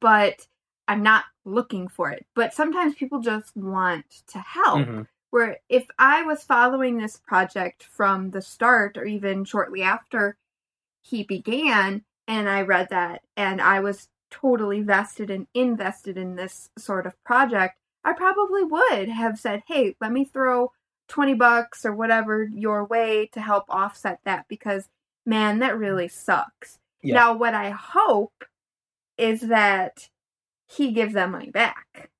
but 0.00 0.46
i'm 0.88 1.02
not 1.02 1.24
looking 1.44 1.88
for 1.88 2.10
it 2.10 2.24
but 2.34 2.54
sometimes 2.54 2.94
people 2.94 3.20
just 3.20 3.54
want 3.56 4.04
to 4.26 4.38
help 4.38 4.80
Mhm. 4.80 5.06
where 5.30 5.58
if 5.68 5.86
i 5.98 6.22
was 6.22 6.42
following 6.42 6.96
this 6.98 7.16
project 7.18 7.84
from 7.84 8.30
the 8.30 8.42
start 8.42 8.96
or 8.96 9.04
even 9.04 9.44
shortly 9.44 9.82
after 9.82 10.36
he 11.02 11.22
began 11.22 12.02
and 12.26 12.48
i 12.48 12.60
read 12.62 12.88
that 12.90 13.22
and 13.36 13.60
i 13.60 13.80
was 13.80 14.08
totally 14.30 14.80
vested 14.80 15.30
and 15.30 15.46
invested 15.54 16.16
in 16.16 16.36
this 16.36 16.70
sort 16.78 17.06
of 17.06 17.22
project 17.24 17.76
i 18.04 18.12
probably 18.12 18.64
would 18.64 19.08
have 19.08 19.38
said 19.38 19.62
hey 19.66 19.94
let 20.00 20.12
me 20.12 20.24
throw 20.24 20.70
20 21.08 21.34
bucks 21.34 21.84
or 21.84 21.94
whatever 21.94 22.48
your 22.54 22.84
way 22.84 23.28
to 23.32 23.40
help 23.40 23.64
offset 23.68 24.20
that 24.24 24.46
because 24.48 24.88
man 25.26 25.58
that 25.58 25.74
mm. 25.74 25.80
really 25.80 26.08
sucks 26.08 26.78
Yeah. 27.02 27.14
Now, 27.14 27.34
what 27.34 27.54
I 27.54 27.70
hope 27.70 28.44
is 29.18 29.40
that 29.42 30.08
he 30.68 30.92
gives 30.92 31.14
that 31.14 31.30
money 31.30 31.50
back. 31.50 32.10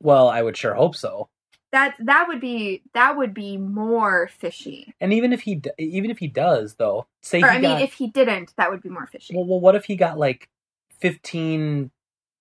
Well, 0.00 0.28
I 0.28 0.42
would 0.42 0.56
sure 0.56 0.74
hope 0.74 0.96
so. 0.96 1.28
That 1.76 1.94
that 1.98 2.24
would 2.26 2.40
be 2.40 2.82
that 2.94 3.18
would 3.18 3.34
be 3.34 3.58
more 3.58 4.30
fishy. 4.38 4.94
And 4.98 5.12
even 5.12 5.34
if 5.34 5.42
he 5.42 5.60
even 5.76 6.10
if 6.10 6.16
he 6.16 6.26
does 6.26 6.76
though, 6.76 7.06
say 7.20 7.42
Or 7.42 7.50
I 7.50 7.60
mean, 7.60 7.80
if 7.80 7.92
he 7.92 8.06
didn't, 8.06 8.54
that 8.56 8.70
would 8.70 8.80
be 8.80 8.88
more 8.88 9.06
fishy. 9.06 9.36
well, 9.36 9.44
well, 9.44 9.60
what 9.60 9.74
if 9.74 9.84
he 9.84 9.94
got 9.94 10.16
like 10.18 10.48
fifteen? 11.00 11.90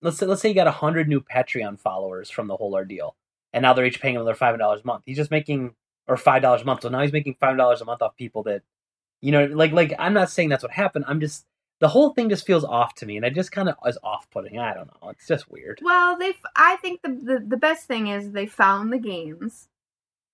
Let's 0.01 0.19
say 0.19 0.25
let's 0.25 0.41
say 0.41 0.47
he 0.47 0.53
got 0.53 0.73
hundred 0.73 1.09
new 1.09 1.19
Patreon 1.19 1.81
followers 1.81 2.29
from 2.29 2.47
the 2.47 2.55
whole 2.55 2.73
ordeal, 2.73 3.17
and 3.51 3.63
now 3.63 3.73
they're 3.73 3.85
each 3.85 3.99
paying 3.99 4.15
him 4.15 4.21
another 4.21 4.35
five 4.35 4.57
dollars 4.57 4.83
a 4.85 4.87
month. 4.87 5.03
He's 5.05 5.17
just 5.17 5.31
making 5.31 5.75
or 6.07 6.15
five 6.15 6.41
dollars 6.41 6.61
a 6.61 6.65
month. 6.65 6.83
So 6.83 6.89
now 6.89 7.01
he's 7.01 7.11
making 7.11 7.35
five 7.37 7.57
dollars 7.57 7.81
a 7.81 7.85
month 7.85 8.01
off 8.01 8.15
people 8.15 8.43
that, 8.43 8.61
you 9.19 9.33
know, 9.33 9.47
like 9.47 9.73
like 9.73 9.93
I'm 9.99 10.13
not 10.13 10.29
saying 10.29 10.47
that's 10.47 10.63
what 10.63 10.71
happened. 10.71 11.03
I'm 11.09 11.19
just 11.19 11.45
the 11.79 11.89
whole 11.89 12.13
thing 12.13 12.29
just 12.29 12.45
feels 12.45 12.63
off 12.63 12.95
to 12.95 13.05
me, 13.05 13.17
and 13.17 13.25
it 13.25 13.35
just 13.35 13.51
kind 13.51 13.69
of 13.69 13.75
is 13.85 13.97
off 14.03 14.29
putting. 14.31 14.57
I 14.59 14.73
don't 14.73 14.87
know. 14.87 15.09
It's 15.09 15.27
just 15.27 15.51
weird. 15.51 15.79
Well, 15.83 16.17
they. 16.17 16.33
I 16.55 16.77
think 16.77 17.01
the, 17.01 17.09
the 17.09 17.45
the 17.45 17.57
best 17.57 17.85
thing 17.85 18.07
is 18.07 18.31
they 18.31 18.45
found 18.45 18.93
the 18.93 18.97
games, 18.97 19.67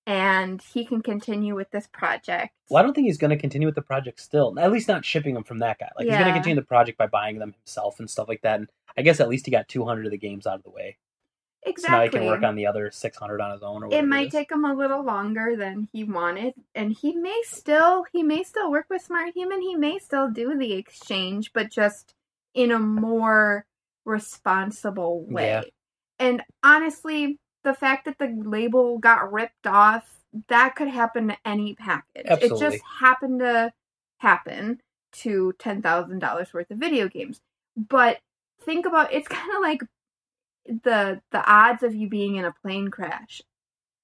and 0.06 0.62
he 0.62 0.86
can 0.86 1.02
continue 1.02 1.56
with 1.56 1.72
this 1.72 1.88
project. 1.88 2.54
Well, 2.70 2.82
I 2.82 2.84
don't 2.84 2.94
think 2.94 3.08
he's 3.08 3.18
going 3.18 3.32
to 3.32 3.38
continue 3.38 3.68
with 3.68 3.76
the 3.76 3.82
project 3.82 4.20
still. 4.20 4.58
At 4.60 4.72
least 4.72 4.88
not 4.88 5.06
shipping 5.06 5.34
them 5.34 5.44
from 5.44 5.60
that 5.60 5.80
guy. 5.80 5.90
Like 5.98 6.08
he's 6.08 6.16
going 6.16 6.28
to 6.28 6.34
continue 6.34 6.56
the 6.56 6.66
project 6.68 6.98
by 6.98 7.08
buying 7.08 7.40
them 7.40 7.54
himself 7.54 8.00
and 8.00 8.10
stuff 8.10 8.28
like 8.28 8.42
that. 8.42 8.60
And 8.60 8.70
I 8.98 9.02
guess 9.02 9.20
at 9.20 9.30
least 9.30 9.46
he 9.46 9.52
got 9.52 9.68
200 9.68 10.06
of 10.06 10.12
the 10.12 10.18
games 10.18 10.46
out 10.46 10.56
of 10.56 10.64
the 10.64 10.70
way. 10.70 10.98
Exactly. 11.64 11.92
So 11.92 11.98
now 11.98 12.04
he 12.04 12.10
can 12.10 12.26
work 12.26 12.44
on 12.44 12.56
the 12.56 12.66
other 12.66 12.90
600 12.90 13.40
on 13.42 13.52
his 13.52 13.62
own. 13.62 13.84
Or 13.84 13.94
it 13.94 14.06
might 14.08 14.28
is. 14.28 14.34
take 14.34 14.52
him 14.52 14.66
a 14.66 14.74
little 14.74 15.04
longer 15.04 15.56
than 15.56 15.88
he 15.94 16.04
wanted, 16.04 16.54
and 16.74 16.92
he 16.92 17.16
may 17.16 17.40
still 17.46 18.06
he 18.12 18.24
may 18.24 18.44
still 18.44 18.72
work 18.72 18.88
with 18.90 19.04
Smart 19.04 19.34
Human. 19.36 19.62
He 19.62 19.76
may 19.76 20.00
still 20.00 20.30
do 20.30 20.58
the 20.58 20.74
exchange, 20.74 21.52
but 21.54 21.70
just 21.70 22.16
in 22.56 22.72
a 22.72 22.80
more 22.80 23.66
responsible 24.06 25.24
way. 25.26 25.46
Yeah. 25.46 25.62
And 26.18 26.44
honestly, 26.64 27.38
the 27.64 27.74
fact 27.74 28.06
that 28.06 28.18
the 28.18 28.36
label 28.44 28.98
got 28.98 29.32
ripped 29.32 29.68
off, 29.68 30.20
that 30.48 30.76
could 30.76 30.88
happen 30.88 31.28
to 31.28 31.38
any 31.46 31.76
package. 31.76 32.26
It 32.26 32.58
just 32.58 32.80
happened 33.00 33.40
to 33.40 33.72
happen 34.18 34.82
to 35.12 35.54
ten 35.60 35.82
thousand 35.82 36.20
dollars 36.20 36.54
worth 36.54 36.72
of 36.72 36.78
video 36.78 37.08
games. 37.08 37.40
But 37.78 38.20
think 38.64 38.86
about 38.86 39.14
it's 39.14 39.28
kind 39.28 39.52
of 39.56 39.62
like 39.62 39.82
the 40.66 41.22
the 41.32 41.52
odds 41.52 41.84
of 41.84 41.96
you 41.96 42.10
being 42.10 42.36
in 42.36 42.46
a 42.46 42.54
plane 42.62 42.90
crash. 42.90 43.42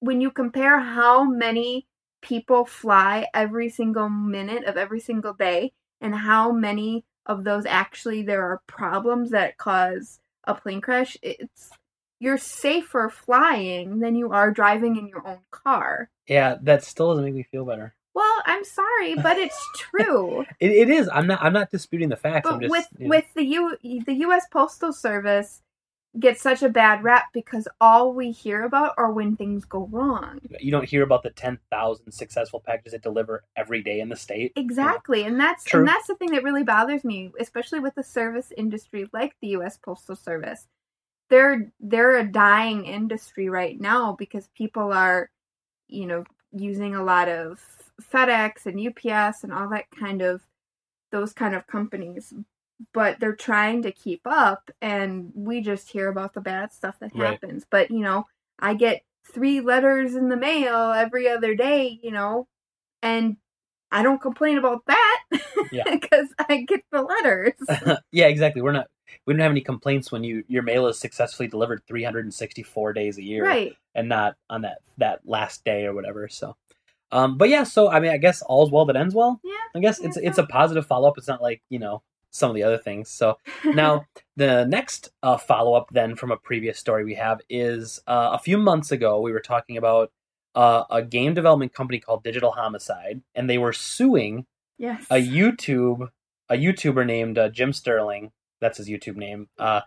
When 0.00 0.20
you 0.20 0.30
compare 0.30 0.78
how 0.78 1.24
many 1.24 1.86
people 2.20 2.64
fly 2.64 3.26
every 3.34 3.68
single 3.68 4.08
minute 4.08 4.64
of 4.64 4.76
every 4.76 5.00
single 5.00 5.34
day 5.34 5.72
and 6.00 6.14
how 6.14 6.52
many 6.52 7.04
of 7.26 7.44
those 7.44 7.66
actually 7.66 8.22
there 8.22 8.42
are 8.42 8.62
problems 8.66 9.30
that 9.30 9.58
cause 9.58 10.18
a 10.44 10.54
plane 10.54 10.80
crash, 10.80 11.16
it's 11.22 11.70
you're 12.20 12.38
safer 12.38 13.08
flying 13.08 14.00
than 14.00 14.16
you 14.16 14.32
are 14.32 14.50
driving 14.50 14.96
in 14.96 15.06
your 15.06 15.26
own 15.26 15.40
car. 15.50 16.10
Yeah, 16.26 16.56
that 16.62 16.82
still 16.82 17.10
doesn't 17.10 17.24
make 17.24 17.34
me 17.34 17.44
feel 17.44 17.64
better. 17.64 17.94
Well, 18.14 18.42
I'm 18.46 18.64
sorry, 18.64 19.14
but 19.14 19.38
it's 19.38 19.64
true. 19.76 20.44
It, 20.58 20.72
it 20.72 20.90
is. 20.90 21.08
I'm 21.12 21.28
not. 21.28 21.40
I'm 21.42 21.52
not 21.52 21.70
disputing 21.70 22.08
the 22.08 22.16
facts. 22.16 22.48
I'm 22.48 22.54
but 22.54 22.62
just 22.62 22.70
with 22.72 22.86
you 22.98 23.04
know, 23.04 23.10
with 23.10 23.24
the 23.34 23.44
U 23.44 23.76
the 24.04 24.14
U.S. 24.14 24.46
Postal 24.50 24.92
Service 24.92 25.62
gets 26.18 26.42
such 26.42 26.62
a 26.62 26.68
bad 26.68 27.04
rap 27.04 27.26
because 27.32 27.68
all 27.80 28.12
we 28.12 28.30
hear 28.30 28.64
about 28.64 28.94
are 28.96 29.12
when 29.12 29.36
things 29.36 29.64
go 29.64 29.86
wrong. 29.90 30.40
you 30.58 30.70
don't 30.70 30.88
hear 30.88 31.02
about 31.02 31.22
the 31.22 31.30
10,000 31.30 32.10
successful 32.10 32.60
packages 32.60 32.92
that 32.92 33.02
deliver 33.02 33.44
every 33.56 33.82
day 33.82 34.00
in 34.00 34.08
the 34.08 34.16
state. 34.16 34.52
Exactly, 34.56 35.24
and 35.24 35.38
that's 35.38 35.64
True. 35.64 35.80
and 35.80 35.88
that's 35.88 36.06
the 36.06 36.14
thing 36.16 36.30
that 36.32 36.42
really 36.42 36.64
bothers 36.64 37.04
me, 37.04 37.30
especially 37.38 37.80
with 37.80 37.94
the 37.94 38.02
service 38.02 38.52
industry 38.56 39.08
like 39.12 39.34
the 39.40 39.48
U.S. 39.48 39.76
Postal 39.76 40.16
Service. 40.16 40.66
They're 41.30 41.70
they're 41.78 42.16
a 42.18 42.30
dying 42.30 42.86
industry 42.86 43.48
right 43.50 43.78
now 43.78 44.16
because 44.18 44.48
people 44.56 44.92
are, 44.92 45.30
you 45.88 46.06
know, 46.06 46.24
using 46.52 46.94
a 46.94 47.04
lot 47.04 47.28
of 47.28 47.60
FedEx 48.02 48.66
and 48.66 48.80
UPS 48.80 49.44
and 49.44 49.52
all 49.52 49.68
that 49.68 49.90
kind 49.90 50.22
of 50.22 50.40
those 51.10 51.32
kind 51.32 51.54
of 51.54 51.66
companies. 51.66 52.32
But 52.94 53.18
they're 53.20 53.34
trying 53.34 53.82
to 53.82 53.92
keep 53.92 54.20
up, 54.24 54.70
and 54.80 55.32
we 55.34 55.60
just 55.60 55.90
hear 55.90 56.08
about 56.08 56.34
the 56.34 56.40
bad 56.40 56.72
stuff 56.72 56.98
that 57.00 57.10
Right. 57.14 57.32
happens. 57.32 57.66
But 57.68 57.90
you 57.90 58.00
know, 58.00 58.26
I 58.58 58.74
get 58.74 59.02
three 59.32 59.60
letters 59.60 60.14
in 60.14 60.28
the 60.28 60.36
mail 60.36 60.92
every 60.92 61.28
other 61.28 61.54
day, 61.54 61.98
you 62.02 62.10
know, 62.12 62.46
and 63.02 63.36
I 63.90 64.02
don't 64.02 64.20
complain 64.20 64.58
about 64.58 64.84
that 64.86 65.20
Yeah. 65.72 65.84
because 65.90 66.28
I 66.48 66.62
get 66.68 66.80
the 66.92 67.02
letters. 67.02 67.54
yeah, 68.12 68.26
exactly. 68.26 68.62
We're 68.62 68.72
not. 68.72 68.86
We 69.26 69.32
don't 69.34 69.40
have 69.40 69.50
any 69.50 69.62
complaints 69.62 70.12
when 70.12 70.22
you 70.22 70.44
your 70.48 70.62
mail 70.62 70.86
is 70.86 70.98
successfully 71.00 71.48
delivered 71.48 71.82
364 71.88 72.92
days 72.92 73.18
a 73.18 73.22
year, 73.22 73.44
right. 73.44 73.74
and 73.94 74.08
not 74.08 74.36
on 74.50 74.62
that 74.62 74.78
that 74.98 75.20
last 75.24 75.64
day 75.64 75.86
or 75.86 75.94
whatever. 75.94 76.28
So, 76.28 76.56
um, 77.10 77.38
but 77.38 77.48
yeah. 77.48 77.64
So 77.64 77.88
I 77.90 78.00
mean, 78.00 78.10
I 78.12 78.18
guess 78.18 78.42
all's 78.42 78.70
well 78.70 78.84
that 78.86 78.96
ends 78.96 79.14
well. 79.14 79.40
Yeah. 79.42 79.52
I 79.74 79.80
guess 79.80 79.98
it's 79.98 80.16
Yeah. 80.20 80.28
it's 80.28 80.38
a 80.38 80.46
positive 80.46 80.86
follow 80.86 81.08
up. 81.08 81.16
It's 81.18 81.28
not 81.28 81.40
like 81.42 81.62
you 81.70 81.78
know 81.78 82.02
some 82.30 82.50
of 82.50 82.54
the 82.54 82.62
other 82.62 82.78
things. 82.78 83.08
So 83.10 83.38
now 83.64 84.06
the 84.36 84.64
next 84.64 85.10
uh, 85.22 85.36
follow 85.36 85.74
up 85.74 85.88
then 85.90 86.14
from 86.16 86.30
a 86.30 86.36
previous 86.36 86.78
story 86.78 87.04
we 87.04 87.14
have 87.14 87.40
is 87.48 88.00
uh, 88.06 88.30
a 88.32 88.38
few 88.38 88.58
months 88.58 88.92
ago 88.92 89.20
we 89.20 89.32
were 89.32 89.40
talking 89.40 89.76
about 89.76 90.12
uh, 90.54 90.84
a 90.90 91.02
game 91.02 91.34
development 91.34 91.72
company 91.72 92.00
called 92.00 92.24
Digital 92.24 92.52
Homicide, 92.52 93.22
and 93.34 93.48
they 93.48 93.58
were 93.58 93.72
suing 93.72 94.46
yes. 94.78 95.06
a 95.10 95.16
YouTube 95.16 96.08
a 96.48 96.54
YouTuber 96.54 97.04
named 97.06 97.38
uh, 97.38 97.48
Jim 97.48 97.72
Sterling. 97.72 98.32
That's 98.60 98.78
his 98.78 98.88
YouTube 98.88 99.16
name. 99.16 99.48
Uh, 99.58 99.82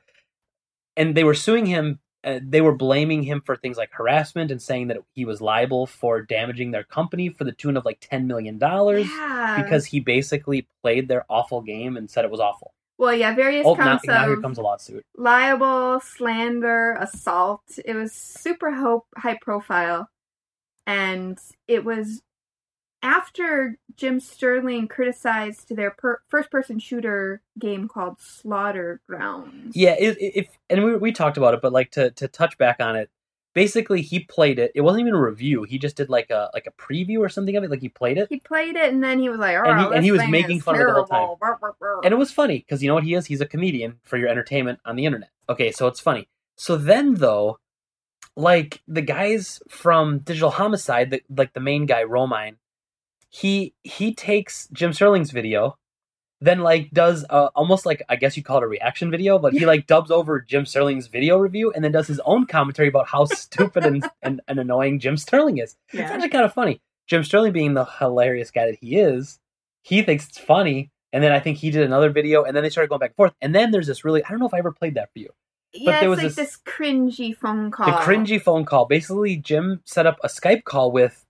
and 0.95 1.15
they 1.15 1.23
were 1.23 1.33
suing 1.33 1.65
him. 1.65 1.99
Uh, 2.23 2.39
they 2.41 2.61
were 2.61 2.75
blaming 2.75 3.23
him 3.23 3.41
for 3.41 3.55
things 3.55 3.77
like 3.77 3.89
harassment 3.91 4.51
and 4.51 4.61
saying 4.61 4.87
that 4.89 4.97
he 5.13 5.25
was 5.25 5.41
liable 5.41 5.87
for 5.87 6.21
damaging 6.21 6.69
their 6.69 6.83
company 6.83 7.29
for 7.29 7.43
the 7.45 7.51
tune 7.51 7.75
of 7.75 7.83
like 7.83 7.97
ten 7.99 8.27
million 8.27 8.59
dollars 8.59 9.07
yeah. 9.09 9.61
because 9.61 9.85
he 9.85 9.99
basically 9.99 10.67
played 10.83 11.07
their 11.07 11.25
awful 11.29 11.61
game 11.61 11.97
and 11.97 12.11
said 12.11 12.23
it 12.23 12.29
was 12.29 12.39
awful. 12.39 12.73
well, 12.99 13.13
yeah, 13.15 13.33
various 13.33 13.65
Oh, 13.65 13.73
now, 13.73 13.83
counts 13.83 14.05
now 14.05 14.27
here 14.27 14.39
comes 14.39 14.59
a 14.59 14.61
lawsuit. 14.61 15.03
Libel, 15.17 15.99
slander, 15.99 16.93
assault. 16.99 17.63
It 17.83 17.95
was 17.95 18.11
super 18.13 18.71
ho- 18.71 19.05
high 19.17 19.39
profile, 19.41 20.07
and 20.85 21.39
it 21.67 21.83
was 21.83 22.21
after 23.03 23.77
Jim 23.95 24.19
Sterling 24.19 24.87
criticized 24.87 25.75
their 25.75 25.91
per- 25.91 26.21
first-person 26.27 26.79
shooter 26.79 27.41
game 27.59 27.87
called 27.87 28.19
Slaughter 28.19 29.01
Grounds. 29.07 29.75
Yeah, 29.75 29.95
if, 29.99 30.17
if 30.19 30.47
and 30.69 30.83
we 30.83 30.95
we 30.95 31.11
talked 31.11 31.37
about 31.37 31.53
it, 31.53 31.61
but 31.61 31.71
like 31.73 31.91
to 31.91 32.11
to 32.11 32.27
touch 32.27 32.57
back 32.57 32.77
on 32.79 32.95
it, 32.95 33.09
basically 33.53 34.01
he 34.01 34.19
played 34.21 34.59
it. 34.59 34.71
It 34.75 34.81
wasn't 34.81 35.01
even 35.01 35.13
a 35.15 35.21
review. 35.21 35.63
He 35.63 35.77
just 35.77 35.95
did 35.97 36.09
like 36.09 36.29
a 36.29 36.49
like 36.53 36.67
a 36.67 36.71
preview 36.71 37.19
or 37.19 37.29
something 37.29 37.55
of 37.55 37.63
it. 37.63 37.69
Like 37.69 37.81
he 37.81 37.89
played 37.89 38.17
it. 38.17 38.27
He 38.29 38.39
played 38.39 38.75
it 38.75 38.91
and 38.93 39.03
then 39.03 39.19
he 39.19 39.29
was 39.29 39.39
like, 39.39 39.57
"Oh, 39.57 39.63
And 39.69 39.79
he- 39.79 39.95
and 39.97 40.05
he 40.05 40.11
was 40.11 40.27
making 40.27 40.61
fun 40.61 40.75
of 40.75 40.81
it 40.81 40.85
the 40.87 40.93
whole 40.93 41.37
time. 41.37 41.37
terrible." 41.79 42.01
And 42.03 42.13
it 42.13 42.17
was 42.17 42.31
funny 42.31 42.59
because 42.59 42.81
you 42.81 42.87
know 42.87 42.95
what 42.95 43.03
he 43.03 43.13
is? 43.13 43.25
He's 43.25 43.41
a 43.41 43.45
comedian 43.45 43.99
for 44.03 44.17
your 44.17 44.29
entertainment 44.29 44.79
on 44.85 44.95
the 44.95 45.05
internet. 45.05 45.29
Okay, 45.49 45.71
so 45.71 45.87
it's 45.87 45.99
funny. 45.99 46.27
So 46.55 46.77
then 46.77 47.15
though, 47.15 47.57
like 48.37 48.81
the 48.87 49.01
guys 49.01 49.59
from 49.67 50.19
Digital 50.19 50.51
Homicide, 50.51 51.09
the, 51.11 51.21
like 51.35 51.53
the 51.53 51.59
main 51.59 51.85
guy 51.85 52.03
Romine, 52.03 52.55
he 53.31 53.73
he 53.83 54.13
takes 54.13 54.67
Jim 54.73 54.93
Sterling's 54.93 55.31
video, 55.31 55.77
then 56.41 56.59
like 56.59 56.91
does 56.91 57.25
uh, 57.29 57.49
almost 57.55 57.85
like 57.85 58.03
I 58.09 58.17
guess 58.17 58.35
you 58.37 58.43
call 58.43 58.57
it 58.57 58.63
a 58.63 58.67
reaction 58.67 59.09
video, 59.09 59.39
but 59.39 59.53
he 59.53 59.65
like 59.65 59.87
dubs 59.87 60.11
over 60.11 60.41
Jim 60.41 60.65
Sterling's 60.65 61.07
video 61.07 61.37
review 61.37 61.71
and 61.73 61.83
then 61.83 61.91
does 61.93 62.07
his 62.07 62.19
own 62.25 62.45
commentary 62.45 62.89
about 62.89 63.07
how 63.07 63.25
stupid 63.25 63.85
and, 63.85 64.05
and, 64.21 64.41
and 64.47 64.59
annoying 64.59 64.99
Jim 64.99 65.15
Sterling 65.17 65.57
is. 65.59 65.75
It's 65.93 66.01
actually 66.11 66.29
kind 66.29 66.43
of 66.45 66.53
funny. 66.53 66.81
Jim 67.07 67.23
Sterling 67.23 67.53
being 67.53 67.73
the 67.73 67.85
hilarious 67.85 68.51
guy 68.51 68.65
that 68.67 68.77
he 68.81 68.97
is, 68.97 69.39
he 69.81 70.01
thinks 70.01 70.27
it's 70.27 70.37
funny. 70.37 70.91
And 71.13 71.21
then 71.21 71.33
I 71.33 71.41
think 71.41 71.57
he 71.57 71.71
did 71.71 71.83
another 71.83 72.09
video, 72.09 72.43
and 72.43 72.55
then 72.55 72.63
they 72.63 72.69
started 72.69 72.87
going 72.87 72.99
back 72.99 73.09
and 73.09 73.15
forth. 73.17 73.33
And 73.41 73.53
then 73.53 73.71
there's 73.71 73.87
this 73.87 74.05
really, 74.05 74.23
I 74.23 74.29
don't 74.29 74.39
know 74.39 74.45
if 74.45 74.53
I 74.53 74.59
ever 74.59 74.71
played 74.71 74.95
that 74.95 75.11
for 75.11 75.19
you. 75.19 75.29
yeah, 75.73 75.99
there 75.99 76.03
it's 76.03 76.09
was 76.09 76.17
like 76.19 76.27
this- 76.27 76.35
this, 76.35 76.57
cringy 76.65 77.35
phone 77.35 77.69
call. 77.69 77.87
The 77.87 77.91
cringy 77.97 78.41
phone 78.41 78.63
call. 78.63 78.85
Basically, 78.85 79.35
Jim 79.35 79.81
set 79.83 80.05
up 80.07 80.19
a 80.23 80.29
Skype 80.29 80.63
call 80.63 80.89
with 80.93 81.25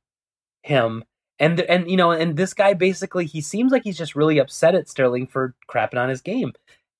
him. 0.61 1.03
And, 1.41 1.59
and 1.61 1.89
you 1.89 1.97
know, 1.97 2.11
and 2.11 2.37
this 2.37 2.53
guy 2.53 2.75
basically, 2.75 3.25
he 3.25 3.41
seems 3.41 3.71
like 3.71 3.83
he's 3.83 3.97
just 3.97 4.15
really 4.15 4.37
upset 4.37 4.75
at 4.75 4.87
Sterling 4.87 5.27
for 5.27 5.55
crapping 5.69 5.97
on 5.97 6.07
his 6.07 6.21
game. 6.21 6.53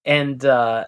And, 0.04 0.44
uh, 0.44 0.86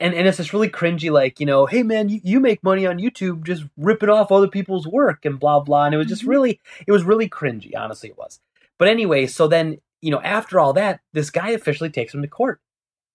and, 0.00 0.14
and 0.14 0.28
it's 0.28 0.36
just 0.36 0.52
really 0.52 0.68
cringy, 0.68 1.10
like, 1.10 1.40
you 1.40 1.46
know, 1.46 1.66
hey 1.66 1.82
man, 1.82 2.10
you, 2.10 2.20
you 2.22 2.40
make 2.40 2.62
money 2.62 2.86
on 2.86 2.98
YouTube 2.98 3.44
just 3.44 3.64
ripping 3.78 4.10
off 4.10 4.30
other 4.30 4.48
people's 4.48 4.86
work 4.86 5.24
and 5.24 5.40
blah, 5.40 5.60
blah. 5.60 5.86
And 5.86 5.94
it 5.94 5.98
was 5.98 6.08
just 6.08 6.24
Mhm. 6.24 6.28
really, 6.28 6.60
it 6.86 6.92
was 6.92 7.04
really 7.04 7.28
cringy, 7.28 7.72
honestly, 7.76 8.10
it 8.10 8.18
was. 8.18 8.40
But 8.78 8.88
anyway, 8.88 9.26
so 9.26 9.48
then, 9.48 9.78
you 10.02 10.10
know, 10.10 10.20
after 10.22 10.60
all 10.60 10.74
that, 10.74 11.00
this 11.14 11.30
guy 11.30 11.50
officially 11.50 11.90
takes 11.90 12.12
him 12.14 12.22
to 12.22 12.28
court. 12.28 12.60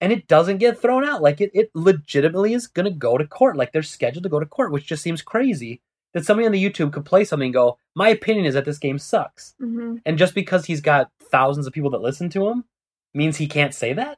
And 0.02 0.12
it 0.14 0.28
doesn't 0.28 0.60
get 0.60 0.80
thrown 0.82 1.04
out. 1.06 1.22
Like, 1.22 1.42
it, 1.42 1.52
it 1.54 1.72
legitimately 1.76 2.54
is 2.54 2.68
going 2.68 2.86
to 2.86 2.92
go 2.92 3.18
to 3.18 3.28
court. 3.28 3.58
Like, 3.58 3.72
they're 3.74 3.84
scheduled 3.84 4.24
to 4.24 4.30
go 4.30 4.40
to 4.40 4.46
court, 4.46 4.72
which 4.72 4.88
just 4.88 5.04
seems 5.04 5.22
crazy 5.22 5.82
that 6.14 6.26
somebody 6.26 6.46
on 6.46 6.52
the 6.52 6.64
YouTube 6.64 6.92
could 6.92 7.06
play 7.06 7.24
something 7.24 7.48
and 7.48 7.54
go, 7.54 7.78
my 7.96 8.10
opinion 8.10 8.46
is 8.46 8.54
that 8.54 8.66
this 8.66 8.80
game 8.80 8.98
sucks. 9.00 9.56
hmm 9.60 9.98
And 10.06 10.18
just 10.18 10.34
because 10.34 10.66
he's 10.66 10.82
got 10.82 11.12
thousands 11.32 11.68
of 11.68 11.74
people 11.74 11.92
that 11.92 12.02
listen 12.02 12.30
to 12.32 12.48
him 12.50 12.66
means 13.14 13.38
he 13.38 13.48
can't 13.48 13.74
say 13.74 13.94
that? 13.94 14.18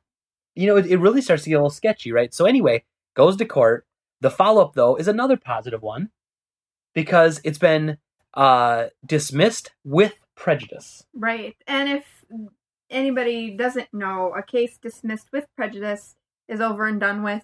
you 0.56 0.68
know, 0.68 0.78
it, 0.78 0.86
it 0.86 0.98
really 0.98 1.22
starts 1.22 1.44
to 1.44 1.50
get 1.50 1.56
a 1.56 1.60
little 1.60 1.70
sketchy, 1.70 2.12
right? 2.12 2.34
So 2.34 2.46
anyway, 2.46 2.84
goes 3.16 3.38
to 3.38 3.46
court. 3.46 3.86
The 4.22 4.32
follow 4.32 4.62
up 4.62 4.74
though 4.74 4.96
is 4.96 5.08
another 5.08 5.38
positive 5.38 5.82
one 5.82 6.10
because 6.94 7.42
it's 7.44 7.58
been 7.58 7.98
uh, 8.34 8.88
dismissed 9.06 9.72
with 9.84 10.14
prejudice. 10.36 11.04
Right. 11.14 11.56
And 11.68 11.90
if 11.90 12.06
anybody 12.90 13.56
doesn't 13.56 13.94
know, 13.94 14.34
a 14.38 14.44
case 14.44 14.78
dismissed 14.78 15.28
with 15.32 15.46
prejudice 15.56 16.16
is 16.48 16.62
over 16.62 16.86
and 16.86 17.00
done 17.00 17.24
with 17.24 17.44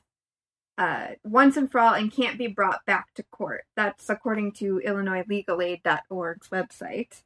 uh, 0.77 1.07
once 1.23 1.57
and 1.57 1.71
for 1.71 1.79
all 1.79 1.93
and 1.93 2.11
can't 2.11 2.37
be 2.37 2.47
brought 2.47 2.85
back 2.85 3.13
to 3.15 3.23
court. 3.23 3.65
That's 3.75 4.09
according 4.09 4.53
to 4.53 4.81
IllinoisLegalAid.org's 4.85 6.49
website. 6.49 7.23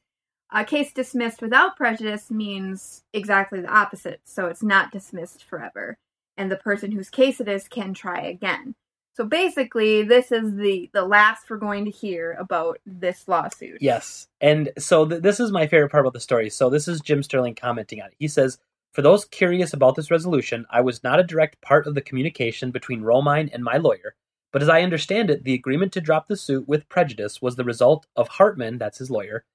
A 0.54 0.66
case 0.66 0.92
dismissed 0.92 1.42
without 1.42 1.78
prejudice 1.78 2.30
means 2.30 3.04
exactly 3.14 3.62
the 3.62 3.74
opposite, 3.74 4.22
so 4.26 4.48
it's 4.48 4.64
not 4.64 4.92
dismissed 4.92 5.44
forever, 5.44 5.98
and 6.36 6.52
the 6.52 6.58
person 6.58 6.92
whose 6.92 7.10
case 7.10 7.40
it 7.40 7.48
is 7.48 7.70
can 7.70 7.94
try 7.94 8.22
again. 8.22 8.76
So 9.14 9.26
basically, 9.26 10.04
this 10.04 10.32
is 10.32 10.56
the 10.56 10.90
the 10.94 11.04
last 11.04 11.50
we're 11.50 11.58
going 11.58 11.86
to 11.86 11.92
hear 11.92 12.34
about 12.40 12.80
this 12.86 13.28
lawsuit. 13.28 13.82
Yes. 13.82 14.28
And 14.40 14.72
so 14.78 15.06
th- 15.06 15.22
this 15.22 15.40
is 15.40 15.52
my 15.52 15.68
favorite 15.68 15.92
part 15.92 16.02
about 16.02 16.14
the 16.14 16.20
story. 16.20 16.50
So 16.50 16.70
this 16.70 16.88
is 16.88 17.02
Jim 17.02 17.22
Sterling 17.22 17.56
commenting 17.56 18.02
on 18.02 18.08
it. 18.08 18.16
He 18.20 18.28
says, 18.28 18.58
For 18.92 19.02
those 19.02 19.24
curious 19.24 19.74
about 19.74 19.96
this 19.96 20.12
resolution, 20.12 20.66
I 20.70 20.82
was 20.82 21.04
not 21.04 21.20
a 21.20 21.24
direct 21.24 21.62
part 21.62 21.88
of 21.88 21.96
the 21.96 22.02
communication 22.02 22.72
between 22.72 23.04
Romine 23.04 23.50
and 23.54 23.64
my 23.64 23.78
lawyer, 23.78 24.16
but 24.52 24.62
as 24.62 24.68
I 24.68 24.82
understand 24.82 25.30
it, 25.30 25.46
the 25.46 25.54
agreement 25.54 25.94
to 25.94 26.02
drop 26.02 26.28
the 26.28 26.36
suit 26.36 26.68
with 26.68 26.90
prejudice 26.90 27.42
was 27.42 27.56
the 27.56 27.64
result 27.64 28.06
of 28.18 28.28
Hartman, 28.28 28.78
that's 28.78 28.98
his 28.98 29.10
lawyer, 29.10 29.46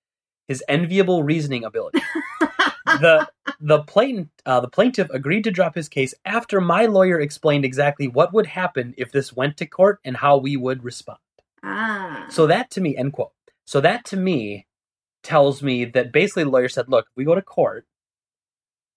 his 0.49 0.65
enviable 0.69 1.23
reasoning 1.23 1.65
ability. 1.65 2.01
the 2.87 3.29
the 3.61 3.83
plaintiff 3.83 4.29
uh, 4.47 4.61
the 4.61 4.69
plaintiff 4.69 5.11
agreed 5.11 5.45
to 5.45 5.51
drop 5.51 5.75
his 5.75 5.89
case 5.89 6.15
after 6.25 6.61
my 6.61 6.87
lawyer 6.87 7.21
explained 7.21 7.65
exactly 7.65 8.09
what 8.09 8.33
would 8.33 8.47
happen 8.47 8.95
if 8.97 9.13
this 9.13 9.35
went 9.35 9.57
to 9.59 9.67
court 9.67 10.01
and 10.05 10.17
how 10.17 10.37
we 10.39 10.57
would 10.57 10.83
respond. 10.85 11.19
ah. 11.63 12.27
So 12.31 12.47
that 12.47 12.71
to 12.71 12.81
me, 12.81 12.97
end 12.97 13.13
quote. 13.13 13.33
So 13.67 13.81
that 13.81 14.05
to 14.07 14.17
me 14.17 14.67
tells 15.23 15.63
me 15.63 15.85
that 15.85 16.13
basically 16.13 16.45
the 16.45 16.51
lawyer 16.51 16.69
said, 16.69 16.89
"Look, 16.89 17.09
we 17.17 17.25
go 17.25 17.35
to 17.35 17.43
court 17.43 17.87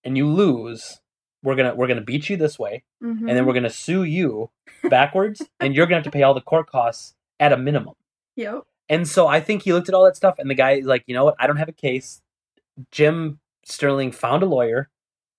and 0.04 0.16
you 0.16 0.28
lose, 0.28 1.00
we're 1.42 1.54
gonna 1.56 1.74
we're 1.74 1.86
gonna 1.88 2.00
beat 2.00 2.28
you 2.28 2.36
this 2.36 2.58
way, 2.58 2.84
Mhm. 3.02 3.20
and 3.20 3.30
then 3.30 3.46
we're 3.46 3.54
gonna 3.54 3.70
sue 3.70 4.02
you 4.04 4.50
backwards, 4.90 5.42
and 5.60 5.74
you're 5.74 5.86
gonna 5.86 5.96
have 5.96 6.04
to 6.04 6.10
pay 6.10 6.22
all 6.22 6.34
the 6.34 6.40
court 6.40 6.66
costs 6.68 7.14
at 7.38 7.52
a 7.52 7.56
minimum." 7.56 7.94
Yep. 8.36 8.64
And 8.88 9.06
so 9.08 9.26
I 9.28 9.40
think 9.40 9.62
he 9.62 9.72
looked 9.72 9.88
at 9.88 9.94
all 9.94 10.04
that 10.04 10.16
stuff, 10.16 10.38
and 10.38 10.50
the 10.50 10.54
guy 10.54 10.72
is 10.72 10.86
like, 10.86 11.04
"You 11.06 11.14
know 11.14 11.24
what? 11.24 11.36
I 11.38 11.46
don't 11.46 11.56
have 11.58 11.68
a 11.68 11.72
case." 11.72 12.22
Jim 12.90 13.40
Sterling 13.64 14.12
found 14.12 14.42
a 14.42 14.46
lawyer 14.46 14.88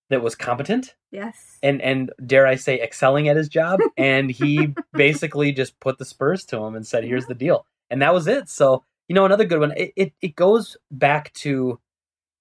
that 0.10 0.22
was 0.22 0.36
competent 0.36 0.96
Yes. 1.12 1.58
and 1.64 1.82
and 1.82 2.12
dare 2.26 2.46
I 2.46 2.56
say 2.56 2.80
excelling 2.82 3.28
at 3.30 3.36
his 3.38 3.48
job 3.50 3.80
and 3.98 4.30
he 4.30 4.74
basically 4.94 5.52
just 5.52 5.80
put 5.80 5.98
the 5.98 6.06
spurs 6.06 6.46
to 6.46 6.58
him 6.58 6.76
and 6.76 6.86
said 6.86 7.04
here's 7.04 7.26
the 7.26 7.34
deal 7.34 7.66
and 7.90 8.02
that 8.02 8.14
was 8.14 8.28
it 8.28 8.48
so 8.50 8.84
you 9.08 9.16
know 9.16 9.26
another 9.26 9.46
good 9.46 9.60
one 9.60 9.72
it, 9.76 9.94
it 9.96 10.14
it 10.22 10.36
goes 10.36 10.76
back 10.92 11.32
to 11.34 11.80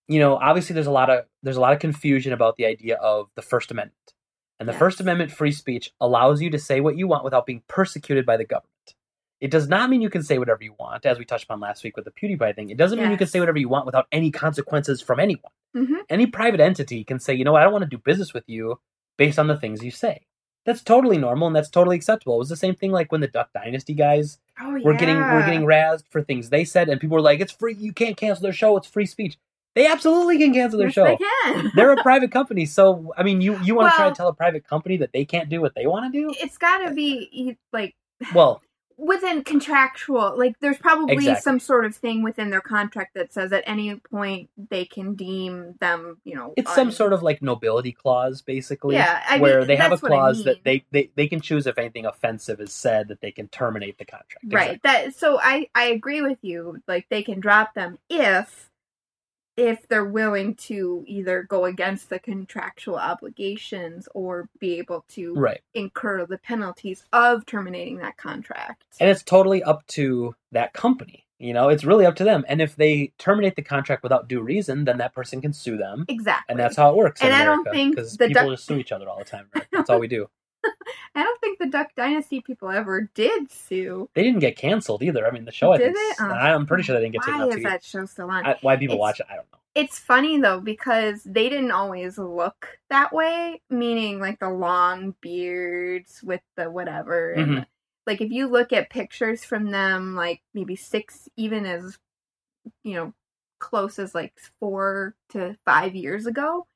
you 0.09 0.19
know 0.19 0.37
obviously 0.37 0.75
there's 0.75 0.87
a 0.89 0.91
lot 0.93 1.11
of 1.11 1.25
there's 1.43 1.57
a 1.57 1.61
lot 1.61 1.73
of 1.73 1.79
confusion 1.79 2.33
about 2.33 2.57
the 2.57 2.67
idea 2.67 2.97
of 2.97 3.29
the 3.35 3.43
first 3.43 3.71
amendment 3.71 4.15
and 4.59 4.69
the 4.69 4.73
Yes. 4.73 4.79
first 4.79 5.01
amendment 5.01 5.31
free 5.33 5.53
speech 5.53 5.93
allows 6.01 6.43
you 6.43 6.51
to 6.51 6.59
say 6.59 6.81
what 6.81 6.97
you 6.97 7.07
want 7.09 7.25
without 7.25 7.47
being 7.47 7.63
persecuted 7.69 8.27
by 8.27 8.37
the 8.37 8.45
government 8.45 8.67
it 9.41 9.51
does 9.51 9.69
not 9.69 9.89
mean 9.89 10.03
you 10.03 10.11
can 10.11 10.23
say 10.23 10.39
whatever 10.39 10.63
you 10.63 10.75
want 10.79 11.07
as 11.07 11.19
we 11.19 11.25
touched 11.25 11.45
upon 11.45 11.61
last 11.61 11.83
week 11.83 11.97
with 11.97 12.05
the 12.05 12.11
pewdiepie 12.11 12.55
thing 12.55 12.71
it 12.71 12.77
doesn't 12.77 12.99
mean 12.99 13.11
you 13.11 13.17
can 13.17 13.27
say 13.27 13.41
whatever 13.41 13.59
you 13.59 13.69
want 13.69 13.87
without 13.87 14.07
any 14.13 14.31
consequences 14.31 15.01
from 15.01 15.19
anyone 15.21 15.53
hmm 15.75 15.97
any 16.09 16.27
private 16.27 16.59
entity 16.59 17.05
can 17.05 17.21
say, 17.21 17.33
you 17.35 17.45
know, 17.45 17.53
what, 17.53 17.61
I 17.61 17.65
don't 17.65 17.73
want 17.73 17.85
to 17.85 17.89
do 17.89 17.97
business 17.97 18.35
with 18.35 18.43
you 18.49 18.81
based 19.17 19.39
on 19.39 19.47
the 19.47 19.57
things 19.57 19.85
you 19.85 19.93
say. 19.93 20.27
That's 20.67 20.83
totally 20.83 21.19
normal 21.19 21.47
and 21.47 21.55
that's 21.55 21.71
totally 21.71 21.95
acceptable. 21.95 22.35
It 22.35 22.39
was 22.41 22.49
the 22.49 22.57
same 22.57 22.75
thing 22.75 22.91
like 22.91 23.13
when 23.13 23.21
the 23.21 23.29
Duck 23.29 23.51
Dynasty 23.55 23.95
guys 23.95 24.39
Oh 24.61 24.75
yeah. 24.75 24.85
were 24.85 24.95
getting 24.95 25.19
were 25.19 25.45
getting 25.45 25.63
razzed 25.63 26.03
for 26.11 26.21
things 26.21 26.51
they 26.51 26.65
said, 26.65 26.89
and 26.89 27.01
people 27.01 27.15
were 27.15 27.21
like, 27.21 27.39
"It's 27.39 27.53
free. 27.53 27.75
You 27.79 27.93
can't 27.93 28.17
cancel 28.17 28.43
their 28.43 28.53
show. 28.53 28.77
It's 28.77 28.89
free 28.89 29.07
speech." 29.07 29.39
They 29.75 29.87
absolutely 29.87 30.39
can 30.39 30.53
cancel 30.53 30.79
their 30.79 30.89
Yes, 30.89 30.95
show. 30.95 31.05
They 31.05 31.17
can. 31.17 31.71
They're 31.77 31.93
a 31.93 32.03
private 32.03 32.33
company, 32.33 32.67
so 32.67 33.13
I 33.17 33.23
mean, 33.23 33.41
you 33.41 33.59
you 33.63 33.75
want 33.75 33.91
to 33.93 33.97
try 33.97 34.07
Well- 34.07 34.15
to 34.15 34.17
tell 34.17 34.29
a 34.29 34.35
private 34.35 34.67
company 34.67 34.97
that 34.99 35.13
they 35.13 35.25
can't 35.25 35.49
do 35.49 35.61
what 35.61 35.75
they 35.75 35.87
want 35.87 36.13
to 36.13 36.19
do? 36.21 36.35
it's 36.41 36.59
got 36.59 36.79
to 36.79 36.93
be 36.95 37.57
like 37.73 37.95
Well, 38.35 38.63
within 38.97 39.43
contractual 39.45 40.35
like 40.37 40.55
there's 40.61 40.77
probably 40.77 41.15
Exactly. 41.15 41.41
some 41.41 41.59
sort 41.59 41.87
of 41.87 41.97
thing 41.97 42.23
within 42.23 42.51
their 42.51 42.61
contract 42.61 43.15
that 43.15 43.33
says 43.33 43.51
at 43.51 43.65
any 43.67 43.95
point 43.97 44.51
they 44.69 44.85
can 44.85 45.15
deem 45.15 45.75
them 45.81 46.19
you 46.25 46.35
know 46.35 46.53
it's 46.59 46.75
some 46.75 46.91
sort 46.91 47.15
of 47.15 47.23
like 47.23 47.41
nobility 47.41 47.93
clause, 47.93 48.43
basically. 48.43 48.97
yeah 48.97 49.23
I 49.27 49.39
where 49.39 49.61
mean, 49.61 49.69
they 49.69 49.77
have 49.77 49.93
a 49.93 49.97
what 49.97 50.13
I 50.13 50.17
clause 50.17 50.45
that 50.45 50.65
they, 50.65 50.85
they 50.91 51.11
they 51.15 51.29
can 51.29 51.41
choose 51.41 51.67
if 51.67 51.79
anything 51.79 52.05
offensive 52.05 52.61
is 52.61 52.75
said 52.75 53.09
that 53.09 53.23
they 53.23 53.31
can 53.31 53.49
terminate 53.49 53.97
the 53.97 54.05
contract. 54.05 54.45
right 54.51 54.79
that 54.83 55.15
so 55.17 55.39
i 55.41 55.67
i 55.75 55.85
agree 55.85 56.21
with 56.21 56.39
you 56.43 56.83
like 56.87 57.07
they 57.09 57.23
can 57.23 57.41
drop 57.41 57.73
them 57.73 57.97
if 58.11 58.70
if 59.61 59.87
they're 59.89 60.05
willing 60.05 60.55
to 60.55 61.05
either 61.07 61.43
go 61.43 61.67
against 61.67 62.09
the 62.09 62.19
contractual 62.19 62.97
obligations 62.97 64.09
or 64.15 64.49
be 64.59 64.79
able 64.79 65.05
to 65.11 65.35
Right. 65.35 65.61
incur 65.75 66.25
the 66.27 66.39
penalties 66.39 67.05
of 67.13 67.45
terminating 67.47 67.99
that 67.99 68.17
contract 68.17 68.85
And 69.01 69.11
it's 69.11 69.23
totally 69.23 69.63
up 69.63 69.87
to 69.89 70.35
that 70.53 70.73
company. 70.73 71.27
You 71.39 71.55
know, 71.55 71.69
it's 71.71 71.85
really 71.85 72.05
up 72.05 72.17
to 72.17 72.25
them. 72.25 72.45
And 72.49 72.61
if 72.61 72.77
they 72.77 73.13
terminate 73.19 73.57
the 73.57 73.63
contract 73.63 74.03
without 74.03 74.29
due 74.29 74.43
reason, 74.43 74.85
then 74.85 74.99
that 74.99 75.15
person 75.15 75.41
can 75.41 75.53
sue 75.55 75.77
them. 75.79 76.05
exactly 76.09 76.53
And 76.53 76.59
that's 76.59 76.77
how 76.77 76.91
it 76.91 76.97
works. 76.97 77.21
And 77.23 77.31
in 77.31 77.35
I 77.35 77.45
don't 77.45 77.61
America, 77.61 77.71
think 77.73 77.97
because 77.97 78.17
people 78.17 78.35
duck- 78.35 78.51
just 78.51 78.67
sue 78.67 78.77
each 78.79 78.93
other 78.93 79.09
all 79.09 79.19
the 79.19 79.25
time. 79.25 79.47
Right? 79.55 79.67
That's 79.73 79.89
all 79.89 80.01
we 80.01 80.09
do. 80.09 80.29
i 81.15 81.23
don't 81.23 81.41
think 81.41 81.59
the 81.59 81.67
duck 81.67 81.89
dynasty 81.97 82.41
people 82.41 82.69
ever 82.71 83.11
did 83.15 83.51
sue 83.51 84.09
They 84.15 84.23
didn't 84.23 84.41
get 84.41 84.57
canceled 84.57 85.03
either. 85.03 85.27
I 85.27 85.31
mean, 85.31 85.45
the 85.45 85.53
show. 85.53 85.73
I 85.73 85.79
Did 85.79 85.95
think 85.95 86.19
they? 86.19 86.25
Oh, 86.25 86.29
I'm 86.31 86.67
pretty 86.67 86.83
sure 86.83 86.95
they 86.97 87.03
didn't 87.03 87.15
get 87.15 87.23
taken 87.23 87.41
why 87.41 87.49
is 87.49 87.55
TV. 87.57 87.63
that 87.65 87.85
show 87.85 88.05
still 88.07 88.31
on 88.31 88.45
I, 88.47 88.57
why 88.61 88.77
people 88.77 88.95
It's- 88.97 89.01
watch 89.01 89.21
it, 89.21 89.27
I 89.31 89.37
don't 89.37 89.47
know. 89.53 89.59
it's 89.75 89.99
funny 89.99 90.41
though 90.41 90.61
because 90.61 91.23
they 91.25 91.49
didn't 91.49 91.71
always 91.71 92.19
look 92.19 92.79
that 92.91 93.13
way 93.13 93.61
meaning 93.71 94.19
like 94.21 94.39
the 94.41 94.51
long 94.51 95.15
beards 95.21 96.23
with 96.23 96.41
the 96.57 96.71
whatever 96.71 97.33
and 97.33 97.47
Mhm. 97.59 97.67
like 98.07 98.21
if 98.21 98.31
you 98.31 98.49
look 98.49 98.73
at 98.73 98.91
pictures 98.91 99.45
from 99.45 99.71
them 99.71 100.15
like 100.17 100.41
maybe 100.55 100.77
six 100.77 101.29
even 101.37 101.65
as 101.67 101.99
you 102.85 102.95
know 102.95 103.13
close 103.59 103.99
as 103.99 104.15
like 104.15 104.33
four 104.59 105.15
to 105.31 105.57
five 105.65 105.95
years 105.95 106.27
ago 106.27 106.67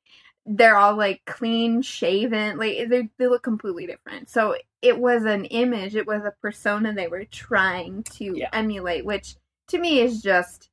they're 0.46 0.76
all 0.76 0.96
like 0.96 1.22
clean 1.26 1.80
shaven 1.82 2.58
like 2.58 2.88
they, 2.88 3.08
they 3.18 3.26
look 3.26 3.42
completely 3.42 3.86
different 3.86 4.28
so 4.28 4.54
it 4.82 4.98
was 4.98 5.24
an 5.24 5.44
image 5.46 5.96
it 5.96 6.06
was 6.06 6.22
a 6.24 6.34
persona 6.42 6.92
they 6.92 7.08
were 7.08 7.24
trying 7.24 8.02
to 8.02 8.36
Yeah. 8.36 8.50
emulate 8.52 9.04
which 9.06 9.36
to 9.68 9.78
me 9.78 10.00
is 10.00 10.20
just 10.22 10.68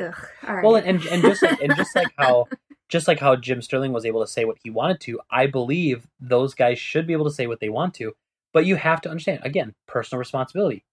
ugh, 0.00 0.14
all 0.48 0.54
right. 0.54 0.64
Well, 0.64 0.76
and 0.76 1.04
and 1.06 1.22
just 1.22 1.42
like, 1.42 1.60
and 1.60 1.76
just 1.76 1.94
like 1.94 2.12
how 2.16 2.46
just 2.88 3.06
like 3.06 3.20
how 3.20 3.36
Jim 3.36 3.60
Sterling 3.60 3.92
was 3.92 4.06
able 4.06 4.22
to 4.22 4.26
say 4.26 4.44
what 4.46 4.56
he 4.62 4.70
wanted 4.70 5.00
to, 5.02 5.20
I 5.30 5.46
believe 5.46 6.08
those 6.18 6.54
guys 6.54 6.78
should 6.78 7.06
be 7.06 7.12
able 7.12 7.26
to 7.26 7.30
say 7.30 7.46
what 7.46 7.60
they 7.60 7.68
want 7.68 7.92
to. 7.96 8.14
But 8.54 8.64
you 8.64 8.76
have 8.76 9.02
to 9.02 9.10
understand 9.10 9.40
again, 9.42 9.74
personal 9.86 10.18
responsibility. 10.18 10.84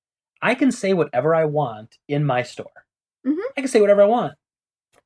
I 0.41 0.53
can 0.55 0.71
say 0.73 0.93
whatever 0.93 1.33
I 1.33 1.45
want 1.45 1.97
in 2.09 2.25
my 2.25 2.43
store. 2.43 2.85
Mhm. 3.25 3.37
I 3.57 3.61
can 3.61 3.69
say 3.69 3.79
whatever 3.81 4.01
I 4.01 4.05
want 4.07 4.33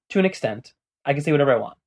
to 0.10 0.20
an 0.20 0.26
extent. 0.26 0.74
I 1.06 1.14
can 1.14 1.22
say 1.22 1.32
whatever 1.32 1.52
I 1.54 1.58
want. 1.58 1.78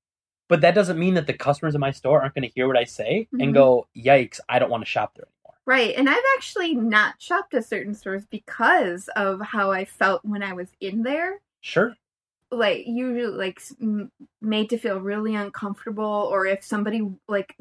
But 0.55 0.61
that 0.61 0.77
doesn't 0.77 1.01
mean 1.01 1.15
that 1.15 1.27
the 1.27 1.33
customers 1.33 1.75
in 1.75 1.81
my 1.81 1.91
store 1.91 2.21
aren't 2.23 2.37
going 2.37 2.49
to 2.49 2.55
hear 2.55 2.69
what 2.69 2.77
I 2.77 2.85
say 2.85 3.27
Mhm. 3.35 3.43
and 3.43 3.55
go, 3.55 3.89
"Yikes! 3.97 4.39
I 4.49 4.61
don't 4.61 4.71
want 4.71 4.83
to 4.83 4.89
shop 4.89 5.17
there 5.17 5.27
anymore." 5.27 5.59
Right, 5.67 5.97
and 5.97 6.09
I've 6.09 6.23
actually 6.37 6.77
not 6.77 7.21
shopped 7.21 7.55
at 7.55 7.65
certain 7.65 7.93
stores 7.93 8.25
because 8.25 9.09
of 9.17 9.41
how 9.41 9.73
I 9.73 9.85
felt 9.85 10.25
when 10.25 10.45
I 10.45 10.53
was 10.53 10.69
in 10.81 11.03
there. 11.03 11.41
Sure. 11.61 11.97
Like 12.53 12.87
usually, 12.87 13.27
like 13.37 13.61
made 14.41 14.71
to 14.71 14.79
feel 14.79 15.01
really 15.01 15.35
uncomfortable, 15.35 16.29
or 16.31 16.47
if 16.47 16.63
somebody 16.63 17.03
like 17.27 17.57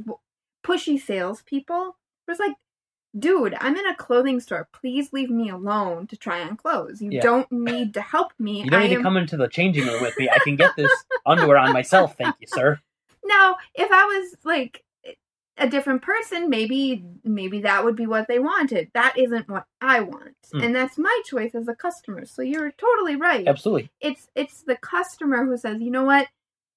pushy 0.64 1.02
salespeople 1.02 1.98
was 2.28 2.38
like, 2.38 2.54
"Dude, 3.18 3.56
I'm 3.60 3.76
in 3.76 3.86
a 3.88 3.96
clothing 3.96 4.40
store. 4.40 4.68
Please 4.74 5.14
leave 5.14 5.30
me 5.30 5.50
alone 5.50 6.08
to 6.08 6.18
try 6.18 6.42
on 6.42 6.58
clothes. 6.58 7.02
You 7.02 7.12
Yeah. 7.12 7.22
don't 7.22 7.52
need 7.52 7.94
to 7.94 8.02
help 8.02 8.34
me. 8.40 8.64
You 8.64 8.70
don't 8.70 8.82
I 8.82 8.88
need 8.88 8.94
am 8.94 9.00
to 9.00 9.04
come 9.04 9.18
into 9.18 9.38
the 9.38 9.48
changing 9.48 9.86
room 9.86 10.02
with 10.02 10.18
me. 10.18 10.30
I 10.30 10.40
can 10.40 10.56
get 10.56 10.76
this 10.76 10.92
underwear 11.26 11.58
on 11.58 11.74
myself, 11.74 12.16
thank 12.18 12.36
you, 12.40 12.48
sir. 12.48 12.80
Now, 13.24 13.58
if 13.76 13.92
I 13.92 14.04
was 14.06 14.36
like 14.44 14.84
a 15.58 15.70
different 15.70 16.02
person, 16.02 16.50
maybe 16.50 17.06
maybe 17.24 17.62
that 17.62 17.86
would 17.86 17.96
be 17.96 18.08
what 18.08 18.28
they 18.28 18.40
wanted. 18.40 18.90
That 18.96 19.18
isn't 19.18 19.48
what 19.48 19.66
I 19.80 20.00
want. 20.02 20.36
Mm. 20.54 20.64
And 20.66 20.76
that's 20.76 20.98
my 20.98 21.22
choice 21.26 21.54
as 21.54 21.68
a 21.68 21.76
customer. 21.76 22.26
So 22.26 22.42
you're 22.42 22.72
totally 22.72 23.16
right. 23.16 23.48
Absolutely. 23.48 23.92
It's 24.02 24.28
it's 24.36 24.64
the 24.64 24.76
customer 24.76 25.46
who 25.46 25.56
says, 25.58 25.80
"You 25.80 25.92
know 25.92 26.04
what? 26.06 26.28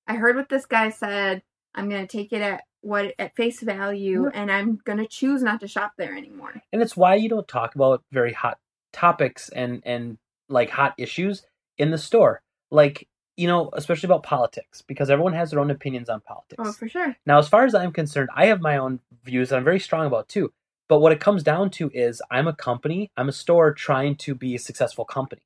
I 0.07 0.15
heard 0.17 0.37
what 0.37 0.49
this 0.51 0.67
guy 0.67 0.91
said. 0.91 1.43
I'm 1.77 1.89
going 1.89 2.07
to 2.07 2.17
take 2.17 2.33
it 2.33 2.43
at 2.43 2.63
what 2.81 3.15
at 3.19 3.37
face 3.37 3.61
value 3.61 4.31
and 4.33 4.51
I'm 4.51 4.79
going 4.85 4.99
to 4.99 5.07
choose 5.07 5.43
not 5.43 5.61
to 5.61 5.69
shop 5.69 5.93
there 5.99 6.17
anymore." 6.17 6.63
and 6.73 6.83
it's 6.83 6.97
why 6.97 7.15
you 7.15 7.29
don't 7.29 7.49
talk 7.49 7.75
about 7.75 8.03
very 8.13 8.33
hot 8.33 8.59
topics 8.93 9.49
and 9.51 9.83
and 9.85 10.19
like 10.49 10.71
hot 10.71 10.95
issues 10.99 11.43
in 11.79 11.91
the 11.91 11.99
store 11.99 12.43
like 12.71 13.09
you 13.37 13.47
know, 13.47 13.69
especially 13.75 14.07
about 14.07 14.23
politics, 14.23 14.83
because 14.87 15.11
everyone 15.11 15.35
has 15.35 15.51
their 15.51 15.61
own 15.61 15.71
opinions 15.71 16.09
on 16.09 16.21
politics. 16.21 16.63
Oh, 16.65 16.73
for 16.73 16.89
sure. 16.89 17.17
Now, 17.27 17.39
as 17.39 17.49
far 17.49 17.65
as 17.65 17.75
I'm 17.75 17.93
concerned, 17.93 18.31
I 18.35 18.47
have 18.47 18.61
my 18.61 18.79
own 18.79 19.01
views 19.25 19.51
that 19.51 19.57
I'm 19.57 19.65
very 19.65 19.79
strong 19.79 20.07
about 20.07 20.29
too. 20.29 20.53
But 20.89 21.01
what 21.01 21.13
it 21.13 21.21
comes 21.21 21.43
down 21.43 21.71
to 21.71 21.91
is 21.93 22.23
I'm 22.31 22.47
a 22.47 22.55
company, 22.55 23.11
I'm 23.17 23.29
a 23.29 23.33
store 23.33 23.75
trying 23.75 24.17
to 24.17 24.35
be 24.35 24.55
a 24.55 24.59
successful 24.59 25.05
company. 25.05 25.43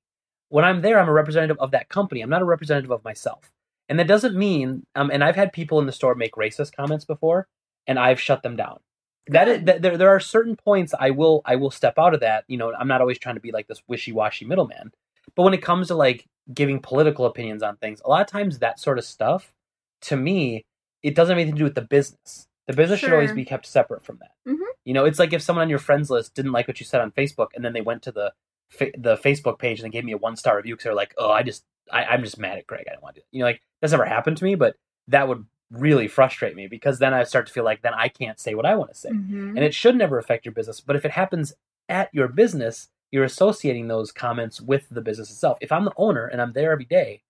When 0.49 0.65
I'm 0.65 0.83
there, 0.83 1.01
I'm 1.01 1.09
a 1.09 1.13
representative 1.13 1.59
of 1.59 1.71
that 1.71 1.89
company. 1.89 2.21
I'm 2.21 2.31
not 2.31 2.43
a 2.43 2.47
representative 2.47 2.91
of 2.91 3.05
myself. 3.05 3.51
And 3.91 3.99
that 3.99 4.07
doesn't 4.07 4.37
mean, 4.37 4.85
um, 4.95 5.11
and 5.13 5.23
I've 5.23 5.35
had 5.37 5.53
people 5.53 5.81
in 5.81 5.87
the 5.87 5.93
store 5.93 6.15
make 6.15 6.33
racist 6.37 6.75
comments 6.75 7.05
before, 7.05 7.49
and 7.89 7.99
I've 7.99 8.21
shut 8.21 8.43
them 8.43 8.57
down. 8.57 8.79
That 9.27 9.49
is, 9.49 9.65
that 9.65 9.83
there, 9.83 9.99
there 9.99 10.09
are 10.09 10.21
certain 10.21 10.57
points 10.57 10.95
I 10.99 11.11
will 11.11 11.43
I 11.45 11.57
will 11.57 11.71
step 11.73 11.95
out 11.99 12.15
of 12.15 12.21
that. 12.21 12.45
You 12.49 12.57
know, 12.57 12.73
I'm 12.73 12.89
not 12.89 13.01
always 13.03 13.19
trying 13.19 13.35
to 13.35 13.41
be 13.41 13.53
like 13.53 13.67
this 13.67 13.83
wishy 13.89 14.13
washy 14.13 14.45
middleman. 14.47 14.93
But 15.37 15.43
when 15.43 15.55
it 15.55 15.63
comes 15.63 15.89
to 15.89 15.95
like 15.97 16.25
giving 16.55 16.79
political 16.81 17.27
opinions 17.27 17.63
on 17.65 17.77
things, 17.77 18.01
a 18.05 18.09
lot 18.09 18.21
of 18.23 18.29
times 18.29 18.61
that 18.61 18.79
sort 18.81 18.99
of 18.99 19.05
stuff, 19.05 19.53
to 20.03 20.17
me, 20.17 20.65
it 21.03 21.15
doesn't 21.17 21.33
have 21.33 21.39
anything 21.39 21.57
to 21.57 21.59
do 21.59 21.65
with 21.65 21.75
the 21.75 21.83
business. 21.83 22.47
The 22.69 22.75
business 22.77 23.01
should 23.01 23.13
always 23.13 23.33
be 23.33 23.45
kept 23.45 23.67
separate 23.67 24.05
from 24.05 24.19
that. 24.21 24.31
Mhm. 24.49 24.59
You 24.85 24.95
know, 24.95 25.05
it's 25.05 25.19
like 25.19 25.33
if 25.33 25.43
someone 25.43 25.65
on 25.65 25.71
your 25.71 25.79
friends 25.81 26.11
list 26.11 26.35
didn't 26.35 26.53
like 26.53 26.69
what 26.69 26.79
you 26.79 26.87
said 26.87 27.01
on 27.01 27.11
Facebook, 27.11 27.49
and 27.57 27.65
then 27.65 27.73
they 27.73 27.81
went 27.81 28.03
to 28.05 28.13
the 28.13 28.33
fa- 28.71 28.93
the 28.97 29.17
Facebook 29.17 29.59
page 29.59 29.81
and 29.81 29.87
they 29.87 29.91
gave 29.97 30.05
me 30.05 30.13
a 30.13 30.17
one 30.17 30.37
star 30.37 30.57
review 30.57 30.75
because 30.75 30.85
they're 30.85 30.95
like, 30.95 31.13
"Oh, 31.19 31.31
I 31.31 31.43
just 31.43 31.65
I, 31.93 32.05
I'm 32.05 32.23
just 32.23 32.39
mad 32.39 32.59
at 32.59 32.67
Greg. 32.67 32.87
I 32.89 32.93
don't 32.95 33.03
want 33.03 33.17
to." 33.17 33.21
do 33.21 33.25
it. 33.25 33.37
You 33.37 33.41
know, 33.41 33.47
like 33.47 33.61
that's 33.81 33.91
never 33.93 34.05
happened 34.05 34.37
to 34.39 34.45
me, 34.45 34.55
but 34.55 34.77
that 35.09 35.29
would 35.29 35.45
really 35.71 36.09
frustrate 36.09 36.57
me 36.57 36.67
because 36.67 36.99
then 36.99 37.15
I 37.15 37.23
start 37.25 37.47
to 37.47 37.53
feel 37.53 37.65
like 37.65 37.83
then 37.83 37.95
I 37.95 38.09
can't 38.09 38.41
say 38.41 38.55
what 38.55 38.67
I 38.67 38.75
want 38.75 38.91
to 38.93 38.97
say 38.99 39.11
Mhm. 39.11 39.51
and 39.51 39.59
it 39.61 39.73
should 39.73 39.95
never 39.97 40.19
affect 40.19 40.45
your 40.45 40.53
business. 40.53 40.81
But 40.81 40.97
if 40.97 41.05
it 41.05 41.13
happens 41.13 41.53
at 41.89 42.09
your 42.13 42.27
business, 42.27 42.89
you're 43.13 43.23
associating 43.25 43.87
those 43.87 44.11
comments 44.11 44.61
with 44.61 44.89
the 44.91 45.01
business 45.01 45.31
itself. 45.31 45.59
If 45.61 45.71
I'm 45.71 45.85
the 45.85 45.93
owner 45.97 46.27
and 46.27 46.43
I'm 46.43 46.53
there 46.55 46.73
every 46.73 46.85
day, 46.87 47.23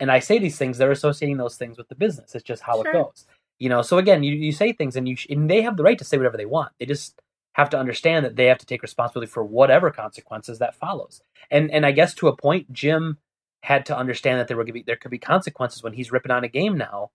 and 0.00 0.10
I 0.10 0.20
say 0.20 0.38
these 0.38 0.56
things, 0.58 0.78
they're 0.78 0.90
associating 0.92 1.36
those 1.36 1.56
things 1.56 1.76
with 1.78 1.88
the 1.88 1.94
business. 1.94 2.34
It's 2.34 2.44
just 2.44 2.62
how 2.62 2.82
Sure. 2.82 2.90
it 2.90 2.92
goes. 2.92 3.24
You 3.58 3.68
know. 3.68 3.82
So 3.82 3.98
again, 3.98 4.22
you, 4.22 4.34
you 4.36 4.52
say 4.52 4.72
things, 4.72 4.94
and 4.94 5.08
you 5.08 5.16
sh- 5.16 5.26
and 5.28 5.50
they 5.50 5.62
have 5.62 5.76
the 5.76 5.82
right 5.82 5.98
to 5.98 6.04
say 6.04 6.16
whatever 6.16 6.36
they 6.36 6.46
want. 6.46 6.72
They 6.78 6.86
just 6.86 7.20
have 7.54 7.70
to 7.70 7.78
understand 7.78 8.24
that 8.24 8.36
they 8.36 8.46
have 8.46 8.58
to 8.58 8.66
take 8.66 8.82
responsibility 8.82 9.30
for 9.30 9.42
whatever 9.44 9.90
consequences 9.90 10.60
that 10.60 10.76
follows. 10.76 11.20
And 11.50 11.70
and 11.72 11.84
I 11.84 11.90
guess 11.90 12.14
to 12.14 12.28
a 12.28 12.36
point, 12.36 12.72
Jim 12.72 13.18
had 13.62 13.86
to 13.86 13.96
understand 13.96 14.38
that 14.38 14.48
there 14.48 14.56
were 14.56 14.64
be 14.64 14.82
there 14.86 14.96
could 14.96 15.10
be 15.10 15.18
consequences 15.18 15.82
when 15.82 15.92
he's 15.92 16.12
ripping 16.12 16.32
on 16.32 16.44
a 16.44 16.48
game 16.48 16.78
now 16.78 17.10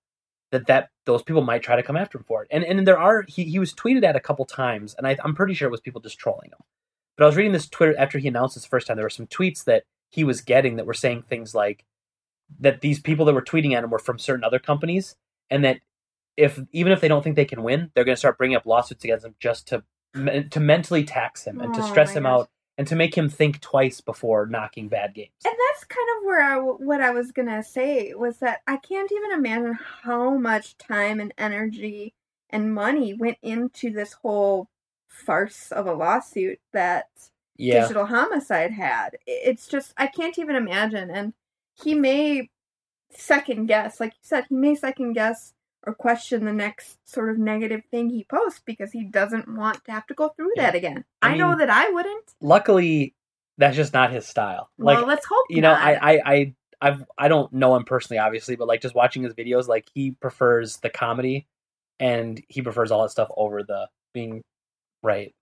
that 0.52 0.68
that 0.68 0.90
those 1.06 1.24
people 1.24 1.42
might 1.42 1.64
try 1.64 1.76
to 1.76 1.84
come 1.84 1.98
after 1.98 2.18
him 2.18 2.24
for 2.26 2.44
it. 2.44 2.48
And 2.52 2.64
and 2.64 2.88
there 2.88 3.00
are 3.00 3.24
he, 3.28 3.44
he 3.46 3.60
was 3.60 3.74
tweeted 3.74 4.04
at 4.04 4.16
a 4.16 4.20
couple 4.22 4.46
times, 4.46 4.96
and 4.98 5.08
I, 5.08 5.18
I'm 5.24 5.36
pretty 5.36 5.54
sure 5.54 5.68
it 5.68 5.72
was 5.72 5.82
people 5.82 6.02
just 6.02 6.20
trolling 6.20 6.52
him. 6.52 6.60
But 7.18 7.26
I 7.26 7.28
was 7.28 7.36
reading 7.36 7.54
this 7.54 7.68
Twitter 7.70 7.96
after 7.98 8.20
he 8.20 8.28
announced 8.28 8.56
this 8.56 8.66
first 8.66 8.88
time. 8.88 8.98
There 8.98 9.06
were 9.06 9.10
some 9.10 9.28
tweets 9.28 9.64
that 9.66 9.84
he 10.10 10.24
was 10.24 10.42
getting 10.42 10.76
that 10.78 10.86
were 10.86 10.94
saying 10.94 11.24
things 11.24 11.56
like 11.56 11.86
that 12.60 12.82
these 12.82 13.00
people 13.00 13.26
that 13.26 13.34
were 13.34 13.42
tweeting 13.42 13.74
at 13.74 13.84
him 13.84 13.90
were 13.90 14.00
from 14.00 14.20
certain 14.20 14.44
other 14.44 14.60
companies, 14.60 15.16
and 15.50 15.64
that 15.66 15.80
if 16.38 16.60
even 16.72 16.92
if 16.92 17.02
they 17.02 17.08
don't 17.08 17.24
think 17.24 17.36
they 17.36 17.46
can 17.46 17.64
win, 17.64 17.92
they're 17.94 18.04
going 18.04 18.16
to 18.16 18.20
start 18.20 18.38
bringing 18.38 18.58
up 18.58 18.66
lawsuits 18.66 19.04
against 19.04 19.26
him 19.26 19.36
just 19.40 19.68
to 19.70 19.84
to 20.52 20.60
mentally 20.60 21.04
tax 21.04 21.44
him 21.46 21.62
and 21.62 21.74
to 21.74 21.82
Oh 21.82 21.84
stress 21.84 22.16
him 22.16 22.24
gosh. 22.24 22.32
out 22.32 22.50
and 22.78 22.88
to 22.88 22.96
make 22.96 23.16
him 23.16 23.30
think 23.30 23.62
twice 23.62 24.02
before 24.02 24.46
knocking 24.48 24.88
bad 24.88 25.14
games. 25.14 25.32
And 25.46 25.56
that's 25.70 25.84
kind 25.86 26.08
of 26.18 26.26
where 26.26 26.42
I 26.42 26.58
what 26.58 27.02
I 27.02 27.12
was 27.12 27.32
gonna 27.32 27.64
say 27.64 28.14
was 28.14 28.38
that 28.38 28.62
I 28.68 28.78
can't 28.78 29.12
even 29.12 29.32
imagine 29.32 29.78
how 30.04 30.38
much 30.38 30.78
time 30.78 31.20
and 31.20 31.34
energy 31.38 32.14
and 32.50 32.74
money 32.74 33.14
went 33.14 33.38
into 33.42 33.92
this 33.92 34.14
whole 34.14 34.70
farce 35.08 35.72
of 35.72 35.86
a 35.88 35.94
lawsuit 35.94 36.60
that 36.72 37.08
Yeah, 37.58 37.82
digital 37.82 38.06
homicide 38.06 38.72
had. 38.72 39.18
It's 39.28 39.68
just 39.68 39.94
I 39.98 40.08
can't 40.08 40.40
even 40.40 40.56
imagine. 40.56 41.10
And 41.12 41.34
he 41.76 41.94
may 41.94 42.50
second 43.12 43.68
guess, 43.68 44.00
like 44.00 44.14
you 44.14 44.20
said, 44.22 44.46
he 44.50 44.56
may 44.56 44.76
second 44.76 45.14
guess 45.14 45.54
or 45.86 45.94
question 45.94 46.46
the 46.46 46.54
next 46.54 46.98
sort 47.08 47.30
of 47.30 47.38
negative 47.38 47.82
thing 47.92 48.10
he 48.10 48.24
posts 48.24 48.62
because 48.66 48.92
he 48.92 49.04
doesn't 49.04 49.48
want 49.54 49.84
to 49.86 49.92
have 49.92 50.08
to 50.08 50.14
go 50.14 50.30
through 50.30 50.52
Yeah. 50.56 50.64
that 50.64 50.76
again. 50.76 51.04
I 51.22 51.34
I, 51.34 51.38
know 51.38 51.58
that 51.58 51.70
I 51.70 51.90
wouldn't. 51.90 52.34
luckily 52.42 53.14
that's 53.58 53.76
just 53.76 53.94
not 53.94 54.12
his 54.12 54.26
style. 54.26 54.70
Like 54.78 54.98
well, 54.98 55.08
let's 55.08 55.26
hope 55.26 55.46
you 55.50 55.62
know. 55.62 55.74
I, 55.74 55.94
I, 55.94 56.22
I, 56.26 56.54
I've, 56.82 57.06
I 57.18 57.28
don't 57.28 57.54
know 57.54 57.76
him 57.76 57.84
personally, 57.84 58.18
obviously, 58.20 58.56
but 58.56 58.68
like 58.68 58.82
just 58.82 58.96
watching 58.96 59.24
his 59.24 59.34
videos, 59.36 59.68
like 59.68 59.88
he 59.94 60.12
prefers 60.12 60.78
the 60.78 60.90
comedy, 60.90 61.46
and 62.00 62.42
he 62.50 62.62
prefers 62.64 62.90
all 62.92 63.04
that 63.04 63.10
stuff 63.12 63.30
over 63.38 63.62
the 63.64 63.88
being 64.14 64.42
right. 65.04 65.34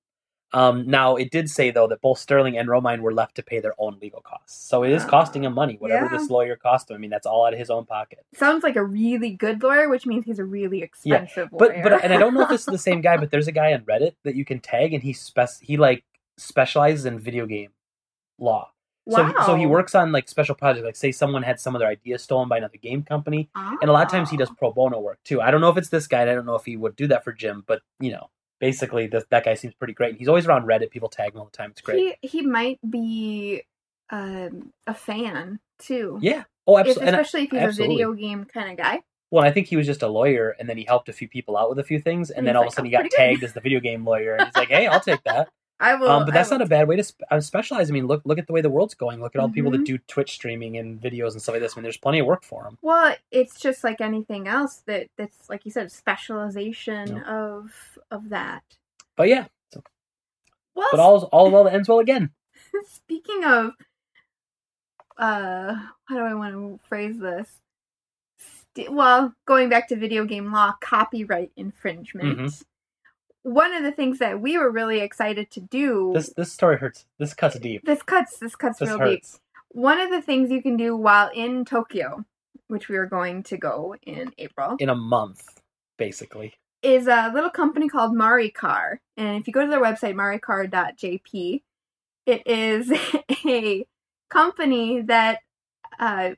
Um, 0.53 0.85
now 0.85 1.15
it 1.15 1.31
did 1.31 1.49
say 1.49 1.71
though 1.71 1.87
that 1.87 2.01
both 2.01 2.17
Sterling 2.19 2.57
and 2.57 2.67
Romine 2.67 2.99
were 2.99 3.13
left 3.13 3.35
to 3.35 3.43
pay 3.43 3.59
their 3.61 3.73
own 3.77 3.97
legal 4.01 4.19
costs, 4.21 4.67
so 4.67 4.83
it 4.83 4.91
is 4.91 5.05
costing 5.05 5.45
him 5.45 5.53
money. 5.53 5.75
Whatever 5.79 6.07
Yeah. 6.11 6.17
this 6.17 6.29
lawyer 6.29 6.55
cost 6.57 6.89
him, 6.91 6.95
I 6.95 6.99
mean, 6.99 7.09
that's 7.09 7.25
all 7.25 7.45
out 7.45 7.53
of 7.53 7.59
his 7.59 7.69
own 7.69 7.85
pocket. 7.85 8.25
sounds 8.35 8.61
like 8.63 8.75
a 8.75 8.83
really 8.83 9.31
good 9.31 9.63
lawyer, 9.63 9.87
which 9.87 10.05
means 10.05 10.25
he's 10.25 10.39
a 10.39 10.43
really 10.45 10.81
expensive 10.81 11.49
But 11.51 11.69
lawyer. 11.71 11.83
but 11.83 12.03
and 12.03 12.13
I 12.13 12.17
don't 12.17 12.33
know 12.33 12.41
if 12.41 12.49
this 12.49 12.61
is 12.61 12.65
the 12.65 12.77
same 12.77 12.99
guy, 13.01 13.15
but 13.21 13.31
there's 13.31 13.47
a 13.47 13.51
guy 13.53 13.73
on 13.73 13.81
Reddit 13.85 14.15
that 14.23 14.35
you 14.35 14.43
can 14.43 14.59
tag, 14.59 14.93
and 14.93 15.01
he 15.01 15.13
spec 15.13 15.49
he 15.61 15.77
like 15.77 16.03
specializes 16.37 17.05
in 17.05 17.17
video 17.19 17.45
game 17.45 17.69
law. 18.39 18.71
So, 19.09 19.23
wow. 19.23 19.33
so 19.47 19.55
he 19.55 19.65
works 19.65 19.95
on 19.95 20.11
like 20.11 20.29
special 20.29 20.53
projects, 20.53 20.85
like 20.85 20.95
say 20.95 21.11
someone 21.11 21.41
had 21.43 21.59
some 21.59 21.75
of 21.75 21.79
their 21.79 21.87
ideas 21.89 22.21
stolen 22.23 22.47
by 22.49 22.57
another 22.57 22.77
game 22.77 23.01
company, 23.03 23.49
and 23.55 23.89
a 23.89 23.91
lot 23.93 24.05
of 24.05 24.11
times 24.11 24.29
he 24.29 24.37
does 24.37 24.49
Ah. 24.51 24.55
pro 24.57 24.71
bono 24.71 24.99
work 24.99 25.19
too. 25.23 25.41
I 25.41 25.49
don't 25.49 25.59
know 25.61 25.69
if 25.69 25.77
it's 25.77 25.89
this 25.89 26.07
guy. 26.07 26.21
And 26.21 26.29
I 26.29 26.35
don't 26.35 26.45
know 26.45 26.55
if 26.55 26.65
he 26.65 26.77
would 26.77 26.95
do 26.95 27.07
that 27.07 27.23
for 27.23 27.31
Jim, 27.33 27.63
but 27.65 27.81
you 27.99 28.11
know, 28.11 28.29
basically 28.61 29.07
this, 29.07 29.25
that 29.31 29.43
guy 29.43 29.55
seems 29.55 29.73
pretty 29.73 29.93
great. 29.93 30.15
He's 30.15 30.29
always 30.29 30.45
around 30.47 30.65
Reddit. 30.65 30.91
People 30.91 31.09
tag 31.09 31.33
him 31.33 31.39
all 31.39 31.45
the 31.51 31.51
time. 31.57 31.71
It's 31.71 31.81
great. 31.81 32.15
He 32.21 32.27
he 32.29 32.41
might 32.43 32.79
be 32.89 33.63
um, 34.09 34.71
a 34.87 34.93
fan 34.93 35.59
too. 35.79 36.17
yeah. 36.21 36.43
Oh, 36.67 36.77
If- 36.77 36.87
absolutely. 36.87 37.07
especially 37.13 37.43
if 37.45 37.51
he's 37.51 37.59
absolutely. 37.59 37.95
a 37.95 38.07
video 38.07 38.13
game 38.13 38.45
kind 38.45 38.71
of 38.71 38.77
guy. 38.77 39.01
well, 39.31 39.43
I 39.43 39.51
think 39.51 39.67
he 39.67 39.75
was 39.75 39.87
just 39.87 40.03
a 40.03 40.07
lawyer, 40.07 40.55
and 40.59 40.69
then 40.69 40.77
he 40.77 40.85
helped 40.85 41.09
a 41.09 41.13
few 41.13 41.27
people 41.27 41.57
out 41.57 41.69
with 41.69 41.79
a 41.79 41.83
few 41.83 41.99
things, 41.99 42.29
and 42.29 42.39
And 42.39 42.47
then 42.47 42.55
all 42.55 42.61
like, 42.61 42.67
of 42.67 42.73
a 42.73 42.75
sudden 42.75 42.85
he 42.85 42.91
got 42.91 43.09
tagged 43.09 43.43
as 43.43 43.53
the 43.53 43.61
video 43.61 43.79
game 43.79 44.05
lawyer, 44.05 44.35
and 44.35 44.45
he's 44.45 44.55
like, 44.55 44.69
"Hey, 44.69 44.87
I'll 44.87 44.99
take 45.01 45.23
that." 45.23 45.49
I 45.81 45.95
will. 45.95 46.09
Um, 46.09 46.25
but 46.25 46.33
that's 46.33 46.49
will 46.51 46.59
not 46.59 46.65
a 46.67 46.69
bad 46.69 46.87
way 46.87 46.95
to 46.95 47.03
sp- 47.03 47.25
uh, 47.31 47.39
specialize. 47.41 47.89
I 47.89 47.93
mean, 47.93 48.05
look 48.07 48.21
look 48.23 48.37
at 48.37 48.47
the 48.47 48.53
way 48.53 48.61
the 48.61 48.69
world's 48.69 48.93
going. 48.93 49.19
Look 49.19 49.35
at 49.35 49.39
all 49.41 49.47
the 49.47 49.53
people 49.53 49.71
that 49.71 49.81
Mhm. 49.81 49.85
do 49.85 49.97
Twitch 49.97 50.31
streaming 50.33 50.77
and 50.77 51.01
videos 51.01 51.31
and 51.31 51.41
stuff 51.41 51.53
like 51.53 51.61
this. 51.61 51.75
I 51.75 51.79
mean, 51.79 51.83
there's 51.83 51.97
plenty 51.97 52.19
of 52.19 52.27
work 52.27 52.43
for 52.43 52.63
them. 52.63 52.77
Well, 52.81 53.15
it's 53.31 53.59
just 53.59 53.83
like 53.83 53.99
anything 53.99 54.47
else 54.47 54.83
that 54.85 55.07
that's 55.17 55.49
like 55.49 55.65
you 55.65 55.71
said, 55.71 55.91
specialization 55.91 57.21
of 57.23 57.71
of 58.11 58.29
that. 58.29 58.63
But 59.15 59.27
yeah, 59.27 59.45
Well, 60.75 60.87
but 60.91 60.99
all 60.99 61.23
all 61.31 61.49
well 61.51 61.63
that 61.65 61.73
ends 61.73 61.89
well 61.89 61.99
again. 61.99 62.29
speaking 62.87 63.43
of, 63.43 63.73
uh, 65.17 65.73
how 66.05 66.15
do 66.15 66.19
I 66.21 66.33
want 66.33 66.53
to 66.53 66.79
phrase 66.87 67.17
this? 67.19 67.59
St- 68.75 68.91
well, 68.91 69.33
going 69.45 69.69
back 69.69 69.87
to 69.89 69.95
video 69.95 70.25
game 70.25 70.51
law, 70.51 70.73
copyright 70.79 71.51
infringement. 71.57 72.37
Mhm. 72.39 72.63
One 73.43 73.73
of 73.73 73.83
the 73.83 73.91
things 73.91 74.19
that 74.19 74.39
we 74.39 74.57
were 74.57 74.69
really 74.69 74.99
excited 74.99 75.49
to 75.51 75.59
do. 75.59 76.11
This 76.13 76.33
this 76.33 76.51
story 76.51 76.77
hurts. 76.77 77.05
This 77.17 77.33
cuts 77.33 77.57
deep. 77.59 77.83
this 77.85 78.03
cuts. 78.03 78.37
This 78.37 78.55
cuts 78.55 78.79
This 78.79 78.89
real 78.89 78.99
deep. 78.99 79.23
One 79.69 79.99
of 79.99 80.09
the 80.09 80.21
things 80.21 80.51
you 80.51 80.61
can 80.61 80.77
do 80.77 80.95
while 80.95 81.29
in 81.33 81.65
Tokyo, 81.65 82.25
which 82.67 82.89
we 82.89 82.97
are 82.97 83.05
going 83.05 83.43
to 83.43 83.57
go 83.57 83.95
in 84.03 84.33
April, 84.37 84.75
in 84.79 84.89
a 84.89 84.95
month, 84.95 85.41
basically. 85.97 86.53
is 86.83 87.07
a 87.07 87.31
little 87.33 87.49
company 87.49 87.87
called 87.87 88.11
Maricar. 88.13 88.97
And 89.17 89.39
if 89.39 89.47
you 89.47 89.53
go 89.53 89.63
to 89.63 89.69
their 89.69 89.81
website, 89.81 90.15
maricar.jp, 90.15 91.61
it 92.25 92.43
is 92.45 92.91
a 93.45 93.85
company 94.29 95.01
that, 95.03 95.39
uh, 95.99 96.31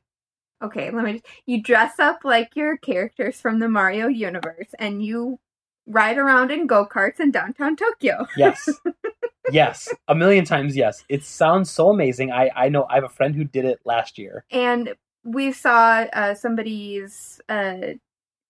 okay, 0.61 0.91
let 0.91 1.03
me 1.03 1.13
just, 1.13 1.25
you 1.45 1.61
dress 1.61 1.99
up 1.99 2.19
like 2.23 2.55
your 2.55 2.77
characters 2.77 3.39
from 3.39 3.59
the 3.59 3.69
Mario 3.69 4.07
universe 4.07 4.69
and 4.79 5.03
you 5.03 5.39
ride 5.87 6.17
around 6.17 6.51
in 6.51 6.67
go 6.67 6.85
karts 6.85 7.19
in 7.19 7.31
downtown 7.31 7.75
Tokyo. 7.75 8.27
Yes. 8.37 8.69
yes. 9.51 9.89
A 10.07 10.15
million 10.15 10.45
times 10.45 10.75
yes. 10.75 11.03
It 11.09 11.23
sounds 11.23 11.69
so 11.69 11.89
amazing. 11.89 12.31
I, 12.31 12.49
I 12.55 12.69
know 12.69 12.85
I 12.89 12.95
have 12.95 13.03
a 13.03 13.09
friend 13.09 13.35
who 13.35 13.43
did 13.43 13.65
it 13.65 13.79
last 13.85 14.17
year. 14.17 14.45
And 14.51 14.93
we 15.23 15.51
saw 15.51 16.05
uh, 16.13 16.35
somebody's, 16.35 17.41
uh, 17.49 17.93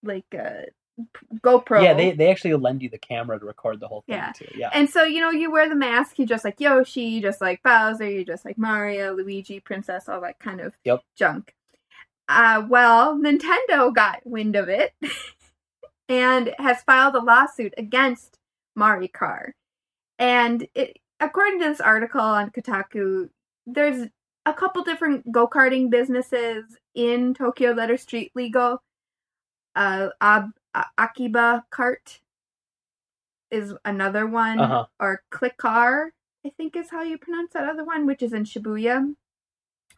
like, 0.03 0.25
uh, 0.37 0.63
GoPro. 1.41 1.81
Yeah, 1.81 1.95
they, 1.95 2.11
they 2.11 2.29
actually 2.29 2.53
lend 2.53 2.83
you 2.83 2.89
the 2.89 2.99
camera 2.99 3.39
to 3.39 3.45
record 3.45 3.79
the 3.79 3.87
whole 3.87 4.01
thing 4.01 4.15
Yeah. 4.15 4.31
too. 4.35 4.47
Yeah. 4.55 4.69
And 4.73 4.87
so, 4.89 5.03
you 5.03 5.21
know, 5.21 5.31
you 5.31 5.51
wear 5.51 5.67
the 5.67 5.75
mask, 5.75 6.19
you 6.19 6.25
just 6.27 6.45
like 6.45 6.59
Yoshi, 6.59 7.01
you 7.01 7.21
just 7.21 7.41
like 7.41 7.63
Bowser, 7.63 8.07
you 8.09 8.23
just 8.23 8.45
like 8.45 8.57
Mario, 8.59 9.13
Luigi, 9.15 9.59
Princess, 9.59 10.07
all 10.07 10.21
that 10.21 10.37
kind 10.39 10.61
of 10.61 10.75
Yep. 10.83 10.99
junk. 11.15 11.55
Uh, 12.29 12.63
well, 12.69 13.15
Nintendo 13.17 13.93
got 13.93 14.21
wind 14.23 14.55
of 14.55 14.69
it 14.69 14.93
and 16.09 16.53
has 16.59 16.81
filed 16.83 17.15
a 17.15 17.19
lawsuit 17.19 17.73
against 17.77 18.37
Maricar. 18.77 19.51
And 20.19 20.67
it, 20.75 20.97
according 21.19 21.59
to 21.59 21.65
this 21.65 21.81
article 21.81 22.21
on 22.21 22.49
Kotaku, 22.51 23.29
there's 23.65 24.07
a 24.45 24.53
couple 24.53 24.83
different 24.83 25.31
go 25.31 25.47
karting 25.47 25.89
businesses 25.89 26.65
in 26.93 27.33
Tokyo 27.33 27.73
that 27.75 27.89
are 27.89 27.97
street 27.97 28.31
legal. 28.35 28.83
Uh, 29.75 30.09
Ab- 30.21 30.51
Akiba 30.97 31.63
Kart 31.71 32.19
is 33.51 33.73
another 33.85 34.25
one, 34.27 34.59
Uh-huh. 34.59 34.85
or 34.99 35.23
Clickar, 35.31 36.09
I 36.45 36.49
think 36.57 36.75
is 36.75 36.89
how 36.89 37.03
you 37.03 37.17
pronounce 37.17 37.53
that 37.53 37.69
other 37.69 37.83
one, 37.85 38.05
which 38.05 38.21
is 38.21 38.33
in 38.33 38.43
Shibuya. 38.43 39.15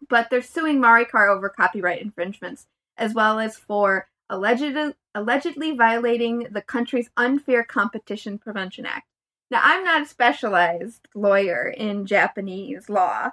but 0.10 0.30
they're 0.30 0.42
suing 0.42 0.80
Maricar 0.80 1.30
over 1.30 1.48
copyright 1.50 2.02
infringements, 2.02 2.68
as 2.98 3.14
well 3.14 3.40
as 3.40 3.58
for 3.58 4.08
allegedly 4.30 4.94
allegedly 5.14 5.72
violating 5.76 6.48
the 6.52 6.62
country's 6.62 7.10
Unfair 7.18 7.64
Competition 7.64 8.38
Prevention 8.38 8.86
Act. 8.86 9.08
Now, 9.52 9.62
I'm 9.64 9.84
not 9.84 10.02
a 10.02 10.06
specialized 10.06 11.08
lawyer 11.14 11.68
in 11.68 12.06
Japanese 12.06 12.90
law, 12.90 13.30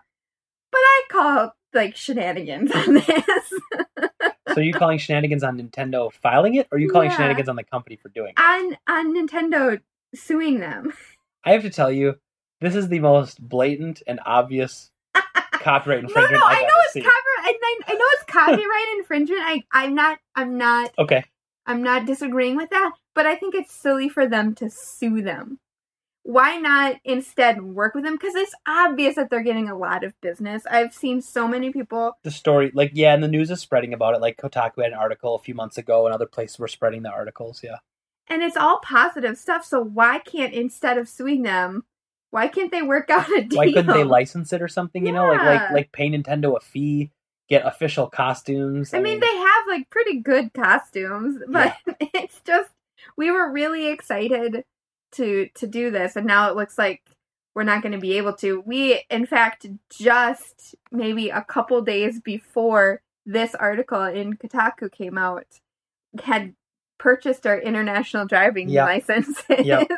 but 0.70 0.78
I 0.78 1.02
call 1.11 1.55
like 1.74 1.96
shenanigans 1.96 2.70
on 2.70 2.94
this. 2.94 3.52
So 4.48 4.57
are 4.57 4.62
you 4.62 4.74
calling 4.74 4.98
shenanigans 4.98 5.42
on 5.42 5.59
Nintendo 5.59 6.12
filing 6.12 6.55
it, 6.57 6.68
or 6.70 6.76
are 6.76 6.78
you 6.78 6.90
calling 6.90 7.11
Yeah. 7.11 7.16
shenanigans 7.16 7.48
on 7.48 7.57
the 7.57 7.64
company 7.64 7.96
for 7.96 8.11
doing 8.11 8.35
it? 8.37 8.40
on 8.40 8.76
on 8.88 9.14
Nintendo 9.16 9.81
suing 10.14 10.61
them. 10.61 10.92
I 11.44 11.52
have 11.52 11.62
to 11.62 11.70
tell 11.70 11.90
you, 11.90 12.16
this 12.61 12.76
is 12.76 12.88
the 12.88 13.00
most 13.00 13.40
blatant 13.40 14.02
and 14.07 14.20
obvious 14.26 14.90
copyright 15.55 16.00
infringement 16.00 16.40
no, 16.40 16.46
I've 16.46 16.59
I 16.59 16.61
know 16.61 16.66
ever 16.66 16.72
it's 16.85 16.92
seen. 16.92 17.02
copyright. 17.02 17.22
I, 17.42 17.78
I 17.88 17.94
know 17.94 18.05
it's 18.12 18.24
copyright 18.24 18.96
infringement. 18.98 19.40
I 19.42 19.62
I'm 19.72 19.94
not 19.94 20.18
I'm 20.35 20.57
not 20.59 20.92
okay, 20.98 21.24
I'm 21.66 21.83
not 21.83 22.07
disagreeing 22.07 22.57
with 22.57 22.70
that, 22.70 22.92
but 23.14 23.26
I 23.26 23.37
think 23.37 23.55
it's 23.55 23.74
silly 23.74 24.09
for 24.09 24.26
them 24.26 24.55
to 24.57 24.70
sue 24.70 25.22
them. 25.22 25.59
Why 26.24 26.57
not 26.57 26.96
instead 27.05 27.61
work 27.62 27.96
with 27.96 28.05
them? 28.05 28.14
Because 28.14 28.37
it's 28.37 28.55
obvious 28.66 29.16
that 29.16 29.28
they're 29.28 29.42
getting 29.42 29.68
a 29.68 29.76
lot 29.76 30.05
of 30.05 30.18
business. 30.20 30.64
I've 30.70 30.94
seen 30.94 31.20
so 31.20 31.48
many 31.48 31.72
people. 31.72 32.16
the 32.22 32.31
story, 32.31 32.70
like, 32.74 32.92
yeah, 32.94 33.12
and 33.12 33.24
the 33.24 33.28
news 33.28 33.50
is 33.50 33.61
spreading 33.61 33.92
about 33.92 34.14
it. 34.14 34.20
Like 34.20 34.37
Kotaku 34.37 34.85
had 34.85 34.92
an 34.92 34.98
article 34.98 35.35
a 35.35 35.40
few 35.40 35.55
months 35.57 35.78
ago, 35.78 36.07
and 36.07 36.14
other 36.14 36.26
places 36.26 36.61
were 36.61 36.68
spreading 36.68 37.02
the 37.02 37.11
articles. 37.11 37.61
Yeah, 37.64 37.78
And 38.28 38.40
it's 38.40 38.57
all 38.57 38.78
positive 38.85 39.37
stuff. 39.37 39.64
So 39.64 39.83
why 39.83 40.20
can't 40.20 40.55
instead 40.55 40.96
of 40.96 41.09
suing 41.09 41.42
them, 41.42 41.83
why 42.31 42.46
can't 42.46 42.70
they 42.70 42.83
work 42.83 43.11
out 43.11 43.28
a 43.37 43.42
deal? 43.42 43.59
why 43.59 43.72
couldn't 43.72 43.92
they 43.92 44.05
license 44.05 44.52
it 44.52 44.62
or 44.62 44.68
something? 44.68 45.05
You 45.05 45.12
know, 45.12 45.26
like 45.26 45.42
like 45.42 45.70
like 45.72 45.92
pay 45.92 46.09
Nintendo 46.09 46.57
a 46.57 46.61
fee, 46.61 47.11
get 47.52 47.66
official 47.66 48.06
costumes. 48.08 48.94
I 48.94 49.00
mean, 49.00 49.20
they 49.20 49.36
have 49.36 49.64
like 49.68 49.90
pretty 49.90 50.20
good 50.20 50.54
costumes, 50.54 51.36
but 51.46 51.76
it's 52.00 52.40
just 52.46 52.70
we 53.16 53.30
were 53.30 53.52
really 53.52 53.88
excited 53.88 54.64
to 55.12 55.48
to 55.54 55.66
do 55.66 55.90
this, 55.90 56.16
and 56.16 56.26
now 56.26 56.48
it 56.50 56.56
looks 56.56 56.78
like 56.78 57.02
we're 57.54 57.62
not 57.62 57.82
going 57.82 57.92
to 57.92 57.98
be 57.98 58.16
able 58.16 58.32
to. 58.36 58.62
We, 58.64 59.04
in 59.10 59.26
fact, 59.26 59.66
just 59.90 60.74
maybe 60.90 61.28
a 61.28 61.42
couple 61.42 61.82
days 61.82 62.20
before 62.20 63.02
this 63.26 63.54
article 63.54 64.02
in 64.02 64.32
Kotaku 64.38 64.90
came 64.90 65.18
out, 65.18 65.44
had 66.24 66.54
purchased 66.98 67.46
our 67.46 67.58
international 67.60 68.26
driving 68.26 68.70
Yeah. 68.70 68.84
licenses. 68.86 69.44
Yep. 69.50 69.88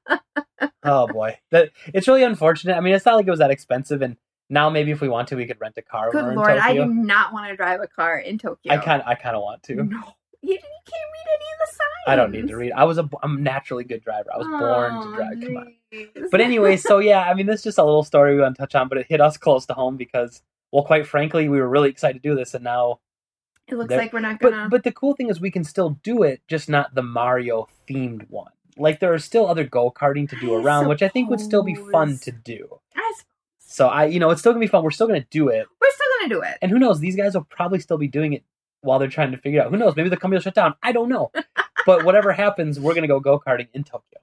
oh 0.82 1.06
boy, 1.08 1.36
that 1.50 1.72
it's 1.92 2.08
really 2.08 2.22
unfortunate. 2.22 2.74
I 2.74 2.80
mean, 2.80 2.94
it's 2.94 3.04
not 3.04 3.16
like 3.16 3.26
it 3.26 3.30
was 3.30 3.40
that 3.40 3.50
expensive, 3.50 4.00
and 4.00 4.16
now 4.50 4.70
maybe 4.70 4.90
if 4.90 5.00
we 5.00 5.08
want 5.08 5.28
to, 5.28 5.36
we 5.36 5.46
could 5.46 5.60
rent 5.60 5.74
a 5.76 5.82
car. 5.82 6.10
Good 6.10 6.34
lord, 6.34 6.58
I 6.58 6.74
do 6.74 6.86
not 6.86 7.32
want 7.32 7.48
to 7.50 7.56
drive 7.56 7.80
a 7.80 7.86
car 7.86 8.18
in 8.18 8.38
Tokyo. 8.38 8.72
I 8.72 8.78
kind 8.78 9.02
I 9.06 9.14
kind 9.14 9.36
of 9.36 9.42
want 9.42 9.62
to. 9.64 9.74
No, 9.74 9.82
you, 10.42 10.52
you 10.52 10.58
can't 10.58 11.10
read 11.12 11.26
any 11.28 11.52
of 11.52 11.58
the 11.60 11.66
signs. 11.66 12.04
I 12.06 12.16
don't 12.16 12.30
need 12.30 12.48
to 12.48 12.56
read. 12.56 12.72
I 12.72 12.84
was 12.84 12.98
a 12.98 13.08
I'm 13.22 13.38
a 13.38 13.40
naturally 13.40 13.84
good 13.84 14.02
driver. 14.02 14.30
I 14.34 14.38
was 14.38 14.46
born 14.46 15.10
to 15.10 15.16
drive. 15.16 15.40
Come 15.42 15.56
on. 15.56 16.28
But 16.30 16.40
anyway, 16.40 16.76
so 16.76 16.98
yeah, 16.98 17.22
I 17.22 17.34
mean, 17.34 17.46
this 17.46 17.60
is 17.60 17.64
just 17.64 17.78
a 17.78 17.84
little 17.84 18.04
story 18.04 18.34
we 18.34 18.42
want 18.42 18.56
to 18.56 18.62
touch 18.62 18.74
on, 18.74 18.88
but 18.88 18.98
it 18.98 19.06
hit 19.06 19.20
us 19.20 19.36
close 19.36 19.64
to 19.66 19.74
home 19.74 19.96
because, 19.96 20.42
well, 20.72 20.84
quite 20.84 21.06
frankly, 21.06 21.48
we 21.48 21.58
were 21.60 21.68
really 21.68 21.88
excited 21.88 22.22
to 22.22 22.28
do 22.28 22.34
this, 22.34 22.52
and 22.54 22.64
now. 22.64 23.00
it 23.68 23.76
looks 23.76 23.94
like 23.94 24.12
we're 24.12 24.20
not 24.20 24.40
gonna. 24.40 24.64
But 24.64 24.70
but 24.70 24.84
the 24.84 24.92
cool 24.92 25.14
thing 25.14 25.30
is 25.30 25.40
we 25.40 25.50
can 25.50 25.64
still 25.64 25.98
do 26.02 26.22
it, 26.22 26.42
just 26.48 26.68
not 26.68 26.94
the 26.94 27.02
Mario 27.02 27.68
themed 27.88 28.28
one. 28.28 28.52
Like 28.76 29.00
there 29.00 29.14
are 29.14 29.18
still 29.18 29.46
other 29.46 29.64
go 29.64 29.90
karting 29.90 30.28
to 30.30 30.36
do 30.36 30.52
around, 30.52 30.88
which 30.88 31.02
I 31.02 31.08
think 31.08 31.30
would 31.30 31.40
still 31.40 31.62
be 31.62 31.74
fun 31.74 32.18
to 32.18 32.32
do. 32.32 32.80
I 32.94 33.12
So 33.74 33.88
I, 33.88 34.04
you 34.04 34.20
know, 34.20 34.30
it's 34.30 34.40
still 34.40 34.52
gonna 34.52 34.60
be 34.60 34.68
fun. 34.68 34.84
We're 34.84 34.92
still 34.92 35.08
gonna 35.08 35.26
do 35.30 35.48
it, 35.48 35.66
we're 35.80 35.90
still 35.90 36.06
gonna 36.20 36.32
do 36.32 36.42
it. 36.42 36.58
and 36.62 36.70
who 36.70 36.78
knows? 36.78 37.00
These 37.00 37.16
guys 37.16 37.34
will 37.34 37.42
probably 37.42 37.80
still 37.80 37.98
be 37.98 38.06
doing 38.06 38.32
it 38.32 38.44
while 38.82 39.00
they're 39.00 39.08
trying 39.08 39.32
to 39.32 39.36
figure 39.36 39.60
out. 39.60 39.72
Who 39.72 39.76
knows? 39.76 39.96
Maybe 39.96 40.08
the 40.08 40.16
company 40.16 40.36
will 40.36 40.42
shut 40.42 40.54
down. 40.54 40.74
I 40.80 40.92
don't 40.92 41.08
know. 41.08 41.32
but 41.86 42.04
whatever 42.04 42.30
happens, 42.30 42.78
we're 42.78 42.94
gonna 42.94 43.08
go 43.08 43.18
go 43.18 43.40
karting 43.40 43.66
in 43.74 43.82
Tokyo. 43.82 44.20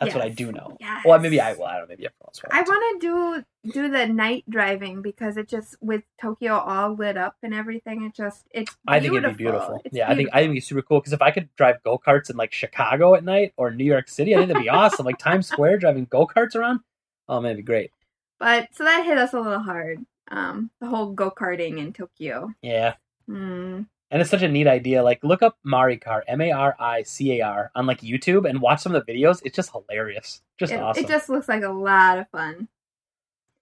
That's 0.00 0.14
what 0.14 0.24
I 0.24 0.30
do 0.30 0.52
know. 0.52 0.78
Yes. 0.80 1.04
Well, 1.04 1.18
maybe 1.18 1.38
I 1.38 1.52
will. 1.52 1.64
I 1.64 1.72
don't 1.72 1.82
know. 1.82 1.88
Maybe 1.88 2.06
everyone 2.06 2.28
else 2.28 2.42
will. 2.42 2.50
I 2.50 2.62
want 2.62 3.02
to 3.02 3.44
do 3.64 3.72
do 3.72 3.90
the 3.90 4.06
night 4.06 4.44
driving 4.48 5.02
because 5.02 5.36
it 5.36 5.48
just 5.48 5.76
with 5.82 6.04
Tokyo 6.18 6.54
all 6.54 6.94
lit 6.94 7.18
up 7.18 7.36
and 7.42 7.52
everything. 7.52 8.04
It 8.04 8.14
just 8.14 8.46
it's. 8.52 8.74
I 8.86 9.00
think 9.00 9.12
it'd 9.12 9.36
be 9.36 9.44
beautiful. 9.44 9.82
It's 9.84 9.94
yeah, 9.94 10.10
I 10.10 10.14
think 10.14 10.30
I 10.32 10.38
think 10.38 10.44
it'd 10.46 10.54
be 10.54 10.60
super 10.60 10.80
cool 10.80 11.00
because 11.00 11.12
if 11.12 11.20
I 11.20 11.30
could 11.30 11.54
drive 11.56 11.82
go 11.82 11.98
karts 11.98 12.30
in 12.30 12.38
like 12.38 12.52
Chicago 12.52 13.14
at 13.14 13.22
night 13.22 13.52
or 13.58 13.70
New 13.70 13.84
York 13.84 14.08
City, 14.08 14.34
I 14.34 14.38
think 14.38 14.48
that'd 14.48 14.62
be 14.62 14.70
awesome. 14.70 15.04
Like 15.04 15.18
Times 15.18 15.46
Square 15.46 15.80
driving 15.80 16.06
go 16.06 16.26
karts 16.26 16.54
around. 16.54 16.80
Oh 17.28 17.42
man, 17.42 17.50
it'd 17.50 17.58
be 17.58 17.62
great. 17.64 17.90
But 18.38 18.68
so 18.72 18.84
that 18.84 19.04
hit 19.04 19.18
us 19.18 19.32
a 19.32 19.40
little 19.40 19.58
hard. 19.60 20.04
Um, 20.30 20.70
the 20.80 20.86
whole 20.86 21.12
go 21.12 21.30
karting 21.30 21.78
in 21.78 21.92
Tokyo. 21.92 22.52
Yeah, 22.62 22.94
Hmm. 23.26 23.82
and 24.10 24.20
it's 24.22 24.30
such 24.30 24.42
a 24.42 24.48
neat 24.48 24.66
idea. 24.66 25.02
Like 25.02 25.22
look 25.24 25.42
up 25.42 25.56
Maricar, 25.66 26.22
M 26.28 26.40
A 26.40 26.52
R 26.52 26.76
I 26.78 27.02
C 27.02 27.40
A 27.40 27.42
R, 27.46 27.70
on 27.74 27.86
like 27.86 28.00
YouTube 28.02 28.48
and 28.48 28.60
watch 28.60 28.80
some 28.80 28.94
of 28.94 29.04
the 29.04 29.12
videos. 29.12 29.40
It's 29.44 29.56
just 29.56 29.72
hilarious, 29.72 30.42
just 30.58 30.72
it, 30.72 30.80
awesome. 30.80 31.04
it 31.04 31.08
just 31.08 31.28
looks 31.28 31.48
like 31.48 31.62
a 31.62 31.68
lot 31.70 32.18
of 32.18 32.28
fun. 32.30 32.68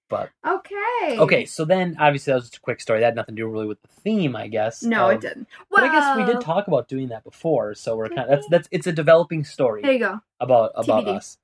But- 0.09 0.31
okay. 0.47 1.19
Okay, 1.19 1.45
so 1.47 1.65
then 1.65 1.97
obviously 1.99 2.31
that 2.31 2.37
was 2.37 2.45
just 2.45 2.59
a 2.59 2.61
quick 2.61 2.81
story. 2.81 3.01
That 3.01 3.07
had 3.07 3.17
nothing 3.17 3.35
to 3.35 3.43
do 3.43 3.49
really 3.49 3.67
with 3.67 3.83
the 3.83 3.89
theme, 4.03 4.37
I 4.37 4.47
guess. 4.47 4.85
No, 4.85 5.09
it 5.09 5.21
didn't. 5.21 5.49
But 5.69 5.83
I 5.83 5.89
guess 5.93 6.17
we 6.17 6.25
did 6.33 6.41
talk 6.41 6.69
about 6.69 6.87
doing 6.87 7.09
that 7.09 7.25
before, 7.25 7.75
so 7.75 7.97
we're 7.97 8.09
kind 8.09 8.21
of 8.21 8.29
that's 8.29 8.47
that's 8.49 8.69
it's 8.71 8.87
a 8.87 8.93
developing 8.93 9.43
story. 9.45 9.83
There 9.83 9.93
you 9.93 9.99
go. 9.99 10.21
about 10.41 10.73
about 10.77 11.05
TBD. 11.07 11.17
us. 11.17 11.39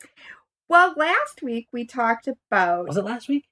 Well, 0.69 0.95
last 0.97 1.43
week 1.43 1.69
we 1.73 1.85
talked 1.85 2.29
about. 2.29 2.87
Was 2.89 2.97
it 2.97 3.05
last 3.05 3.29
week? 3.29 3.45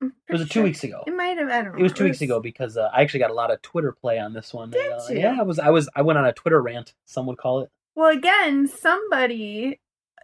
It 0.00 0.10
was 0.30 0.40
it 0.40 0.44
two 0.46 0.54
sure- 0.54 0.62
weeks 0.64 0.82
ago. 0.82 1.04
It 1.06 1.14
might 1.14 1.38
have. 1.38 1.48
I 1.48 1.62
don't 1.62 1.72
know. 1.74 1.78
It 1.78 1.82
was 1.82 1.92
two 1.92 2.04
weeks 2.04 2.20
ago 2.20 2.40
because 2.40 2.76
uh, 2.76 2.90
I 2.92 3.02
actually 3.02 3.20
got 3.20 3.30
a 3.30 3.34
lot 3.34 3.50
of 3.52 3.62
Twitter 3.62 3.92
play 3.92 4.18
on 4.18 4.32
this 4.32 4.52
one. 4.52 4.70
Did 4.70 4.90
Uh, 4.92 5.00
you? 5.10 5.18
Yeah, 5.20 5.36
I 5.38 5.42
was 5.42 5.58
I 5.58 5.70
was 5.70 5.88
I 5.94 6.02
went 6.02 6.18
on 6.18 6.24
a 6.26 6.32
Twitter 6.32 6.60
rant. 6.60 6.94
Some 7.04 7.26
would 7.26 7.38
call 7.38 7.60
it. 7.60 7.70
Well, 7.94 8.08
again, 8.10 8.66
somebody 8.68 9.78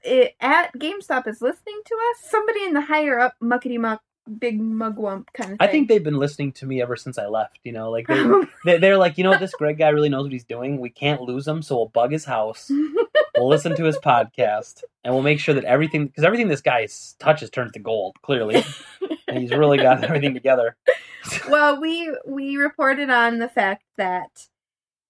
i 0.04 0.32
at 0.40 0.72
GameStop 0.78 1.26
is 1.28 1.40
listening 1.42 1.80
to 1.84 1.94
us. 1.94 2.30
Somebody 2.30 2.64
in 2.64 2.72
the 2.72 2.80
higher 2.82 3.18
up 3.18 3.34
muckety 3.42 3.78
muck, 3.78 4.00
big 4.28 4.60
mugwump 4.60 5.26
kind 5.32 5.52
of 5.52 5.58
thing. 5.58 5.68
I 5.68 5.68
think 5.68 5.88
they've 5.88 6.02
been 6.02 6.18
listening 6.18 6.52
to 6.52 6.66
me 6.66 6.82
ever 6.82 6.96
since 6.96 7.18
I 7.18 7.26
left. 7.26 7.58
You 7.64 7.72
know, 7.72 7.90
like 7.90 8.06
they, 8.06 8.24
they 8.64 8.78
they're 8.78 8.98
like, 8.98 9.18
you 9.18 9.24
know, 9.24 9.30
what, 9.30 9.40
this 9.40 9.54
Greg 9.54 9.78
guy 9.78 9.88
really 9.88 10.08
knows 10.08 10.24
what 10.24 10.32
he's 10.32 10.44
doing. 10.44 10.80
We 10.80 10.90
can't 10.90 11.20
lose 11.20 11.46
him, 11.46 11.62
so 11.62 11.76
we'll 11.76 11.86
bug 11.86 12.12
his 12.12 12.24
house. 12.24 12.70
We'll 13.36 13.48
listen 13.48 13.74
to 13.76 13.84
his 13.84 13.98
podcast, 13.98 14.82
and 15.04 15.14
we'll 15.14 15.22
make 15.22 15.40
sure 15.40 15.54
that 15.54 15.64
everything 15.64 16.06
because 16.06 16.24
everything 16.24 16.48
this 16.48 16.60
guy 16.60 16.86
touches 17.18 17.50
turns 17.50 17.72
to 17.72 17.78
gold. 17.78 18.16
Clearly, 18.22 18.62
and 19.28 19.38
he's 19.38 19.50
really 19.50 19.78
got 19.78 20.04
everything 20.04 20.34
together. 20.34 20.76
well, 21.48 21.80
we 21.80 22.14
we 22.26 22.56
reported 22.56 23.10
on 23.10 23.38
the 23.38 23.48
fact 23.48 23.84
that 23.96 24.48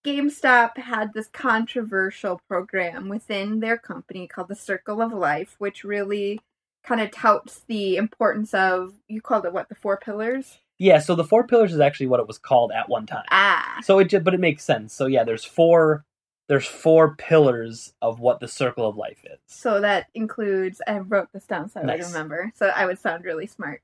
GameStop 0.04 0.78
had 0.78 1.12
this 1.12 1.28
controversial 1.28 2.40
program 2.48 3.08
within 3.08 3.60
their 3.60 3.76
company 3.76 4.26
called 4.26 4.48
the 4.48 4.54
Circle 4.54 5.02
of 5.02 5.12
Life, 5.12 5.56
which 5.58 5.84
really 5.84 6.40
kind 6.88 7.00
of 7.00 7.10
touts 7.10 7.60
the 7.68 7.96
importance 7.96 8.54
of 8.54 8.94
you 9.08 9.20
called 9.20 9.44
it 9.44 9.52
what 9.52 9.68
the 9.68 9.74
four 9.74 9.96
pillars. 9.98 10.58
Yeah, 10.78 11.00
so 11.00 11.14
the 11.14 11.24
four 11.24 11.46
pillars 11.46 11.74
is 11.74 11.80
actually 11.80 12.06
what 12.06 12.20
it 12.20 12.26
was 12.28 12.38
called 12.38 12.70
at 12.72 12.88
one 12.88 13.04
time. 13.06 13.24
Ah, 13.30 13.78
So 13.82 13.98
it 13.98 14.06
just, 14.08 14.24
but 14.24 14.32
it 14.34 14.40
makes 14.40 14.64
sense. 14.64 14.94
So 14.94 15.06
yeah, 15.06 15.24
there's 15.24 15.44
four 15.44 16.04
there's 16.48 16.66
four 16.66 17.14
pillars 17.16 17.92
of 18.00 18.20
what 18.20 18.40
the 18.40 18.48
circle 18.48 18.88
of 18.88 18.96
life 18.96 19.18
is. 19.24 19.38
so 19.46 19.80
that 19.82 20.06
includes. 20.14 20.80
I 20.86 20.98
wrote 20.98 21.28
this 21.34 21.44
down 21.44 21.68
so 21.68 21.80
I 21.80 21.84
would 21.84 22.00
remember, 22.06 22.52
so 22.54 22.68
I 22.68 22.86
would 22.86 22.98
sound 22.98 23.24
really 23.24 23.46
smart. 23.46 23.82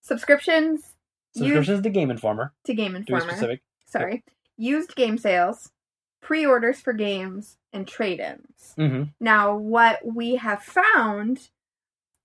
Subscriptions, 0.00 0.94
Subscriptions 1.36 1.82
to 1.82 1.90
Game 1.90 2.10
Informer, 2.10 2.54
to 2.64 2.72
Game 2.74 2.92
to 2.94 3.00
be 3.00 3.12
Informer. 3.12 3.32
specific. 3.32 3.60
Sorry, 3.86 4.24
used 4.56 4.94
game 4.96 5.18
sales, 5.18 5.70
pre-orders 6.22 6.80
for 6.80 6.92
games, 6.94 7.58
and 7.72 7.86
trade-ins. 7.86 8.72
hmm 8.76 9.02
Now, 9.20 9.54
what 9.56 9.98
we 10.06 10.36
have 10.36 10.62
found 10.62 11.50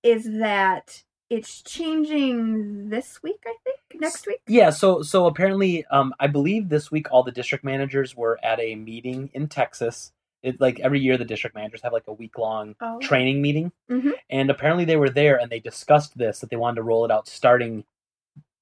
is 0.04 0.26
that 0.40 1.04
it's 1.30 1.62
changing 1.62 2.90
this 2.90 3.22
week, 3.24 3.42
I 3.46 3.56
think, 3.64 4.02
next 4.02 4.28
week. 4.28 4.42
Yeah, 4.48 4.70
so 4.70 5.02
so 5.02 5.26
apparently, 5.28 5.86
um, 5.92 6.14
I 6.20 6.28
believe 6.28 6.70
this 6.70 6.92
week 6.92 7.08
all 7.12 7.24
the 7.24 7.32
district 7.32 7.64
managers 7.64 8.16
were 8.16 8.38
at 8.44 8.60
a 8.60 8.76
meeting 8.76 9.30
in 9.34 9.48
Texas. 9.48 10.12
It 10.44 10.60
like 10.60 10.80
every 10.80 11.00
year 11.00 11.18
the 11.18 11.26
district 11.26 11.56
managers 11.56 11.82
have 11.84 11.94
like 11.94 12.08
a 12.08 12.14
week 12.14 12.38
long 12.38 12.76
Oh. 12.82 13.00
training 13.00 13.42
meeting, 13.42 13.72
Mhm. 13.90 14.14
and 14.30 14.50
apparently 14.50 14.86
they 14.86 14.98
were 14.98 15.10
there 15.10 15.40
and 15.40 15.50
they 15.52 15.60
discussed 15.60 16.18
this 16.18 16.40
that 16.40 16.50
they 16.50 16.56
wanted 16.58 16.78
to 16.78 16.84
roll 16.84 17.06
it 17.06 17.12
out 17.12 17.28
starting 17.28 17.86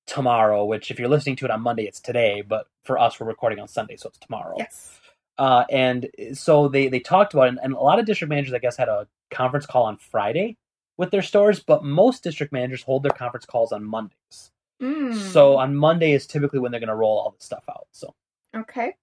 tomorrow. 0.06 0.65
Which, 0.65 0.91
if 0.91 0.99
you're 0.99 1.08
listening 1.10 1.38
to 1.38 1.45
it 1.45 1.52
on 1.52 1.62
Monday, 1.62 1.84
it's 1.86 1.99
today, 2.02 2.41
but 2.41 2.67
for 2.84 2.99
us, 2.99 3.19
we're 3.19 3.28
recording 3.28 3.60
on 3.60 3.67
Sunday, 3.67 3.95
so 3.95 4.10
it's 4.10 4.19
tomorrow. 4.19 4.56
Yes. 4.58 4.99
Uh, 5.38 5.63
and 5.69 6.10
so 6.34 6.67
they 6.67 6.88
they 6.89 6.99
talked 6.99 7.34
about 7.34 7.45
it, 7.45 7.49
and, 7.49 7.60
and 7.63 7.73
a 7.73 7.80
lot 7.80 7.97
of 7.97 8.06
district 8.06 8.30
managers, 8.30 8.54
I 8.54 8.60
guess, 8.60 8.75
had 8.78 8.89
a 8.89 9.08
conference 9.32 9.65
call 9.65 9.86
on 9.86 9.97
Friday 9.97 10.58
with 11.00 11.12
their 11.12 11.22
stores, 11.24 11.62
but 11.62 11.84
most 11.84 12.24
district 12.24 12.52
managers 12.54 12.84
hold 12.84 13.04
their 13.04 13.12
conference 13.12 13.46
calls 13.46 13.72
on 13.72 13.84
Mondays. 13.86 14.52
Mm. 14.82 15.16
So 15.16 15.58
on 15.58 15.76
Monday 15.76 16.12
is 16.12 16.28
typically 16.28 16.60
when 16.60 16.72
they're 16.72 16.80
going 16.82 16.90
to 16.90 16.96
roll 16.96 17.18
all 17.20 17.32
this 17.32 17.46
stuff 17.46 17.64
out. 17.70 17.88
So 17.92 18.14
Okay. 18.56 18.96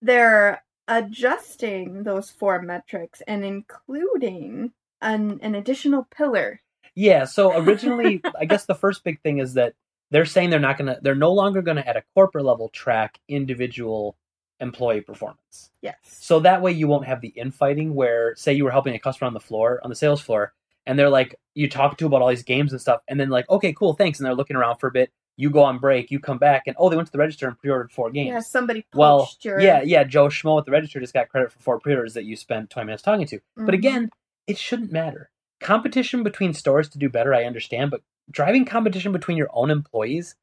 They're 0.00 0.62
adjusting 0.88 2.02
those 2.02 2.30
four 2.30 2.62
metrics 2.62 3.20
and 3.26 3.44
including 3.44 4.72
an, 5.00 5.38
an 5.42 5.54
additional 5.54 6.06
pillar. 6.16 6.60
yeah, 6.94 7.24
so 7.24 7.56
originally, 7.58 8.20
I 8.40 8.44
guess 8.46 8.64
the 8.66 8.74
first 8.74 9.04
big 9.04 9.20
thing 9.20 9.38
is 9.38 9.54
that 9.54 9.74
they're 10.10 10.24
saying 10.26 10.50
they're 10.50 10.60
not 10.60 10.76
gonna 10.78 10.98
they're 11.02 11.14
no 11.14 11.32
longer 11.32 11.62
gonna 11.62 11.84
at 11.86 11.96
a 11.96 12.02
corporate 12.14 12.44
level 12.44 12.68
track 12.68 13.18
individual 13.28 14.16
employee 14.60 15.00
performance. 15.00 15.70
Yes. 15.80 15.96
So 16.04 16.40
that 16.40 16.62
way 16.62 16.72
you 16.72 16.86
won't 16.88 17.06
have 17.06 17.20
the 17.20 17.28
infighting 17.28 17.94
where 17.94 18.34
say 18.36 18.52
you 18.52 18.64
were 18.64 18.70
helping 18.70 18.94
a 18.94 18.98
customer 18.98 19.26
on 19.28 19.34
the 19.34 19.40
floor, 19.40 19.80
on 19.82 19.90
the 19.90 19.96
sales 19.96 20.20
floor, 20.20 20.52
and 20.86 20.98
they're 20.98 21.10
like 21.10 21.36
you 21.54 21.68
talk 21.68 21.98
to 21.98 22.06
about 22.06 22.22
all 22.22 22.28
these 22.28 22.42
games 22.42 22.72
and 22.72 22.80
stuff, 22.80 23.00
and 23.08 23.20
then 23.20 23.28
like, 23.28 23.48
okay, 23.50 23.72
cool, 23.72 23.92
thanks. 23.94 24.18
And 24.18 24.26
they're 24.26 24.34
looking 24.34 24.56
around 24.56 24.78
for 24.78 24.86
a 24.86 24.92
bit. 24.92 25.10
You 25.36 25.50
go 25.50 25.62
on 25.62 25.78
break, 25.78 26.10
you 26.10 26.20
come 26.20 26.38
back, 26.38 26.64
and 26.66 26.76
oh, 26.78 26.88
they 26.88 26.96
went 26.96 27.06
to 27.06 27.12
the 27.12 27.18
register 27.18 27.48
and 27.48 27.58
pre-ordered 27.58 27.90
four 27.90 28.10
games. 28.10 28.28
Yeah, 28.28 28.40
somebody 28.40 28.84
well, 28.94 29.30
your 29.40 29.60
yeah, 29.60 29.82
yeah. 29.82 30.04
Joe 30.04 30.26
Schmo 30.26 30.58
at 30.58 30.66
the 30.66 30.72
register 30.72 31.00
just 31.00 31.14
got 31.14 31.28
credit 31.28 31.52
for 31.52 31.58
four 31.60 31.80
pre-orders 31.80 32.14
that 32.14 32.24
you 32.24 32.36
spent 32.36 32.70
twenty 32.70 32.86
minutes 32.86 33.02
talking 33.02 33.26
to. 33.26 33.40
But 33.56 33.74
Mhm. 33.74 33.78
again, 33.78 34.10
it 34.46 34.58
shouldn't 34.58 34.92
matter. 34.92 35.30
Competition 35.60 36.22
between 36.22 36.52
stores 36.54 36.88
to 36.90 36.98
do 36.98 37.08
better, 37.08 37.32
I 37.32 37.44
understand, 37.44 37.90
but 37.90 38.02
driving 38.30 38.64
competition 38.64 39.12
between 39.12 39.36
your 39.36 39.48
own 39.52 39.70
employees, 39.70 40.34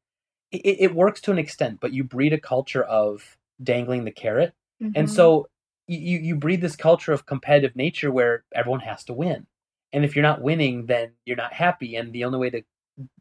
it, 0.50 0.58
it 0.80 0.94
works 0.94 1.20
to 1.22 1.30
an 1.30 1.38
extent, 1.38 1.78
but 1.80 1.92
you 1.92 2.02
breed 2.04 2.32
a 2.32 2.40
culture 2.40 2.82
of 2.82 3.36
dangling 3.62 4.04
the 4.04 4.10
carrot. 4.10 4.54
And 4.80 5.06
Mhm. 5.08 5.10
so 5.10 5.48
you, 5.86 6.18
you 6.18 6.36
breed 6.36 6.60
this 6.60 6.76
culture 6.76 7.12
of 7.12 7.26
competitive 7.26 7.76
nature 7.76 8.10
where 8.10 8.44
everyone 8.54 8.80
has 8.80 9.04
to 9.04 9.12
win. 9.12 9.46
And 9.92 10.04
if 10.04 10.14
you're 10.14 10.22
not 10.22 10.42
winning, 10.42 10.86
then 10.86 11.12
you're 11.24 11.36
not 11.36 11.52
happy. 11.52 11.96
And 11.96 12.12
the 12.12 12.24
only 12.24 12.38
way 12.38 12.50
to 12.50 12.62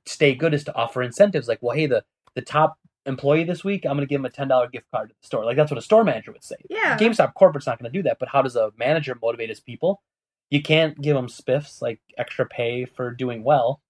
stay 0.05 0.35
good 0.35 0.53
is 0.53 0.63
to 0.65 0.75
offer 0.75 1.01
incentives 1.01 1.47
like, 1.47 1.59
well, 1.61 1.75
hey, 1.75 1.87
the, 1.87 2.03
the 2.35 2.41
top 2.41 2.77
employee 3.05 3.43
this 3.43 3.63
week, 3.63 3.85
I'm 3.85 3.95
going 3.95 4.07
to 4.07 4.09
give 4.09 4.19
him 4.19 4.25
a 4.25 4.29
$10 4.29 4.71
gift 4.71 4.85
card 4.93 5.09
to 5.09 5.15
the 5.19 5.25
store. 5.25 5.45
Like 5.45 5.57
that's 5.57 5.71
what 5.71 5.77
a 5.77 5.81
store 5.81 6.03
manager 6.03 6.31
would 6.31 6.43
say. 6.43 6.57
Yeah. 6.69 6.97
GameStop 6.97 7.33
corporate's 7.33 7.67
not 7.67 7.79
going 7.79 7.91
to 7.91 7.97
do 7.97 8.03
that. 8.03 8.17
But 8.19 8.29
how 8.29 8.41
does 8.41 8.55
a 8.55 8.71
manager 8.77 9.17
motivate 9.21 9.49
his 9.49 9.59
people? 9.59 10.01
You 10.49 10.61
can't 10.61 10.99
give 10.99 11.15
them 11.15 11.27
spiffs 11.27 11.81
like 11.81 11.99
extra 12.17 12.45
pay 12.45 12.85
for 12.85 13.11
doing 13.11 13.43
well. 13.43 13.81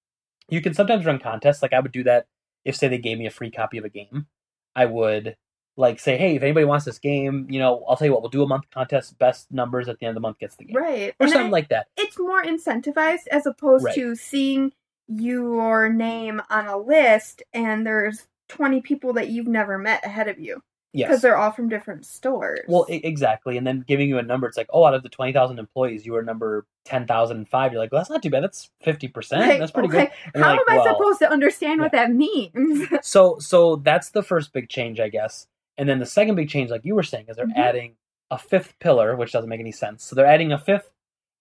You 0.49 0.61
can 0.61 0.73
sometimes 0.73 1.05
run 1.05 1.19
contests. 1.19 1.61
Like 1.61 1.73
I 1.73 1.79
would 1.79 1.91
do 1.91 2.03
that 2.03 2.25
if, 2.65 2.75
say, 2.75 2.87
they 2.87 2.97
gave 2.97 3.17
me 3.17 3.25
a 3.25 3.31
free 3.31 3.51
copy 3.51 3.77
of 3.77 3.85
a 3.85 3.89
game. 3.89 4.27
I 4.75 4.85
would 4.85 5.35
like 5.79 5.99
say, 5.99 6.17
hey, 6.17 6.35
if 6.35 6.43
anybody 6.43 6.65
wants 6.65 6.83
this 6.85 6.99
game, 6.99 7.47
you 7.49 7.57
know, 7.59 7.83
I'll 7.87 7.95
tell 7.95 8.05
you 8.05 8.11
what, 8.11 8.21
we'll 8.21 8.29
do 8.29 8.43
a 8.43 8.47
month 8.47 8.65
contest. 8.71 9.17
Best 9.17 9.51
numbers 9.51 9.87
at 9.87 9.97
the 9.99 10.05
end 10.05 10.11
of 10.11 10.15
the 10.15 10.19
month 10.27 10.37
gets 10.39 10.55
the 10.57 10.65
game, 10.65 10.75
right. 10.75 11.13
or 11.19 11.23
And 11.25 11.31
something 11.31 11.47
I- 11.47 11.51
like 11.51 11.69
that. 11.69 11.87
it's 11.97 12.19
more 12.19 12.43
incentivized 12.43 13.27
as 13.31 13.45
opposed 13.45 13.85
Right. 13.85 13.95
to 13.95 14.15
seeing 14.15 14.73
your 15.07 15.89
name 15.89 16.41
on 16.49 16.67
a 16.67 16.77
list 16.77 17.41
and 17.53 17.85
there's 17.85 18.27
20 18.49 18.81
people 18.81 19.13
that 19.13 19.29
you've 19.29 19.47
never 19.47 19.77
met 19.77 20.05
ahead 20.05 20.27
of 20.27 20.39
you 20.39 20.61
because 20.93 21.21
they're 21.21 21.37
all 21.37 21.51
from 21.51 21.69
different 21.69 22.05
stores. 22.05 22.61
Well, 22.67 22.85
e- 22.89 23.01
exactly, 23.03 23.57
and 23.57 23.65
then 23.65 23.83
giving 23.87 24.09
you 24.09 24.17
a 24.17 24.23
number, 24.23 24.47
it's 24.47 24.57
like, 24.57 24.69
oh, 24.71 24.85
out 24.85 24.95
of 24.95 25.03
the 25.03 25.09
twenty 25.09 25.33
thousand 25.33 25.59
employees, 25.59 26.03
you 26.05 26.13
were 26.13 26.23
number 26.23 26.65
ten 26.83 27.05
thousand 27.05 27.37
and 27.37 27.47
five. 27.47 27.71
You're 27.71 27.79
like, 27.81 27.91
well, 27.91 27.99
that's 28.01 28.09
not 28.09 28.23
too 28.23 28.31
bad. 28.31 28.41
That's 28.43 28.69
fifty 28.81 29.07
percent. 29.07 29.47
Like, 29.47 29.59
That's 29.59 29.71
pretty 29.71 29.89
okay, 29.89 30.09
good. 30.33 30.41
How 30.41 30.49
like, 30.51 30.59
am 30.59 30.65
I 30.67 30.77
well, 30.77 30.95
supposed 30.95 31.19
to 31.19 31.29
understand 31.31 31.79
what 31.79 31.91
that 31.91 32.11
means? 32.11 32.87
So 33.03 33.37
so 33.39 33.75
that's 33.77 34.09
the 34.09 34.23
first 34.23 34.51
big 34.51 34.67
change, 34.67 34.99
I 34.99 35.09
guess. 35.09 35.47
And 35.79 35.87
then 35.89 35.97
the 35.99 36.05
second 36.05 36.35
big 36.35 36.49
change, 36.49 36.69
like 36.69 36.83
you 36.85 36.93
were 36.93 37.03
saying, 37.03 37.25
is 37.29 37.37
they're 37.37 37.47
Mhm. 37.47 37.55
adding 37.57 37.95
a 38.29 38.37
fifth 38.37 38.77
pillar, 38.79 39.15
which 39.15 39.31
doesn't 39.31 39.49
make 39.49 39.61
any 39.61 39.71
sense. 39.71 40.03
So 40.03 40.15
they're 40.15 40.25
adding 40.27 40.51
a 40.51 40.59
fifth 40.59 40.91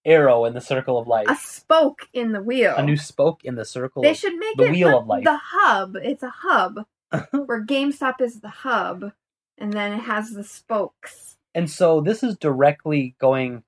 arrow 0.05 0.45
in 0.45 0.53
the 0.53 0.61
circle 0.61 0.97
of 0.97 1.07
life, 1.07 1.27
a 1.29 1.35
spoke 1.35 2.07
in 2.13 2.31
the 2.31 2.41
wheel. 2.41 2.73
a 2.77 2.81
new 2.81 2.95
spoke 2.97 3.43
in 3.43 3.55
the 3.55 3.65
circle. 3.65 4.01
they 4.01 4.11
of, 4.11 4.17
should 4.17 4.35
make 4.37 4.55
the 4.57 4.63
it 4.67 4.71
wheel 4.71 4.89
the, 4.91 4.97
of 4.97 5.07
life. 5.07 5.23
the 5.25 5.37
hub. 5.37 5.95
It's 5.97 6.23
a 6.23 6.29
hub 6.29 6.85
where 7.31 7.63
GameStop 7.65 8.21
is 8.21 8.39
the 8.39 8.49
hub, 8.49 9.11
and 9.57 9.73
then 9.73 9.91
it 9.93 9.99
has 10.03 10.31
the 10.31 10.43
spokes. 10.45 11.37
And 11.53 11.69
so 11.69 11.99
this 12.01 12.23
is 12.23 12.37
directly 12.37 13.15
going 13.19 13.63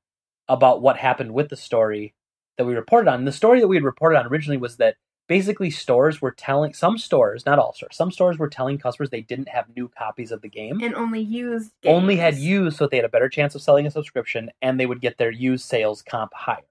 about 0.47 0.81
what 0.81 0.97
happened 0.97 1.33
with 1.33 1.49
the 1.49 1.57
story 1.57 2.13
that 2.57 2.65
we 2.65 2.75
reported 2.75 3.09
on. 3.09 3.25
The 3.25 3.31
story 3.31 3.59
that 3.59 3.67
we 3.67 3.75
had 3.75 3.83
reported 3.83 4.17
on 4.17 4.25
originally 4.27 4.57
was 4.57 4.77
that 4.77 4.95
basically 5.31 5.69
stores 5.69 6.21
were 6.21 6.31
telling 6.31 6.73
some 6.73 6.97
stores, 6.97 7.45
not 7.45 7.57
all 7.57 7.71
stores, 7.71 7.95
some 7.95 8.11
stores 8.11 8.37
were 8.37 8.49
telling 8.49 8.77
customers 8.77 9.11
they 9.11 9.21
didn't 9.21 9.47
have 9.47 9.65
new 9.77 9.87
copies 9.87 10.29
of 10.29 10.41
the 10.41 10.49
game. 10.49 10.83
And 10.83 10.93
only 10.93 11.21
used. 11.21 11.71
only 11.85 12.17
had 12.17 12.35
used 12.35 12.75
so 12.75 12.85
they 12.85 12.97
had 12.97 13.05
a 13.05 13.09
better 13.09 13.29
chance 13.29 13.55
of 13.55 13.61
selling 13.61 13.87
a 13.87 13.91
subscription 13.91 14.51
and 14.61 14.77
they 14.77 14.85
would 14.85 14.99
get 14.99 15.17
their 15.17 15.31
used 15.31 15.63
sales 15.63 16.01
comp 16.01 16.33
higher. 16.33 16.67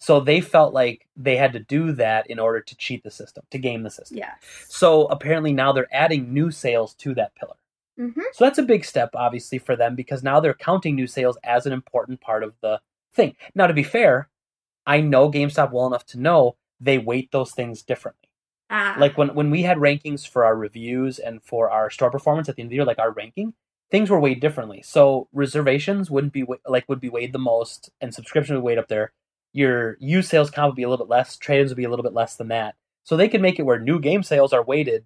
So 0.00 0.18
they 0.18 0.40
felt 0.40 0.74
like 0.74 1.06
they 1.14 1.36
had 1.36 1.52
to 1.52 1.60
do 1.60 1.92
that 1.92 2.28
in 2.28 2.40
order 2.40 2.60
to 2.60 2.76
cheat 2.76 3.04
the 3.04 3.12
system, 3.12 3.44
to 3.52 3.58
game 3.58 3.84
the 3.84 3.90
system. 3.90 4.18
Yeah. 4.18 4.34
So 4.66 5.06
apparently 5.06 5.52
now 5.52 5.70
they're 5.70 5.94
adding 5.94 6.34
new 6.34 6.50
sales 6.50 6.94
to 6.94 7.14
that 7.14 7.36
pillar. 7.36 7.58
hmm 7.96 8.22
So 8.32 8.44
that's 8.44 8.58
a 8.58 8.64
big 8.64 8.84
step, 8.84 9.10
obviously, 9.14 9.58
for 9.58 9.76
them 9.76 9.94
because 9.94 10.24
now 10.24 10.40
they're 10.40 10.52
counting 10.54 10.96
new 10.96 11.06
sales 11.06 11.38
as 11.44 11.64
an 11.64 11.72
important 11.72 12.20
part 12.20 12.42
of 12.42 12.54
the 12.60 12.80
thing. 13.14 13.36
Now, 13.54 13.68
to 13.68 13.72
be 13.72 13.84
fair, 13.84 14.28
I 14.84 15.00
know 15.00 15.30
GameStop 15.30 15.70
well 15.70 15.86
enough 15.86 16.06
to 16.06 16.18
know 16.18 16.56
they 16.80 16.98
weight 16.98 17.30
those 17.32 17.52
things 17.52 17.82
differently. 17.82 18.28
Ah. 18.70 18.96
Like 18.98 19.18
when, 19.18 19.34
when 19.34 19.50
we 19.50 19.62
had 19.62 19.78
rankings 19.78 20.26
for 20.26 20.44
our 20.44 20.56
reviews 20.56 21.18
and 21.18 21.42
for 21.42 21.70
our 21.70 21.90
store 21.90 22.10
performance 22.10 22.48
at 22.48 22.56
the 22.56 22.62
end 22.62 22.68
of 22.68 22.70
the 22.70 22.76
year, 22.76 22.84
like 22.84 22.98
our 23.00 23.10
ranking, 23.10 23.54
things 23.90 24.08
were 24.08 24.20
weighed 24.20 24.40
differently. 24.40 24.80
So 24.82 25.28
reservations 25.32 26.10
wouldn't 26.10 26.32
be 26.32 26.44
like 26.66 26.88
would 26.88 27.00
be 27.00 27.08
weighed 27.08 27.32
the 27.32 27.38
most, 27.38 27.90
and 28.00 28.14
subscription 28.14 28.54
would 28.54 28.62
be 28.62 28.66
weighed 28.66 28.78
up 28.78 28.88
there. 28.88 29.12
Your 29.52 29.96
used 29.98 30.30
sales 30.30 30.50
comp 30.50 30.70
would 30.72 30.76
be 30.76 30.84
a 30.84 30.88
little 30.88 31.04
bit 31.04 31.10
less. 31.10 31.36
Trade-ins 31.36 31.70
would 31.70 31.76
be 31.76 31.84
a 31.84 31.90
little 31.90 32.04
bit 32.04 32.12
less 32.14 32.36
than 32.36 32.48
that. 32.48 32.76
So 33.02 33.16
they 33.16 33.28
could 33.28 33.42
make 33.42 33.58
it 33.58 33.62
where 33.64 33.80
new 33.80 33.98
game 33.98 34.22
sales 34.22 34.52
are 34.52 34.62
weighted 34.62 35.04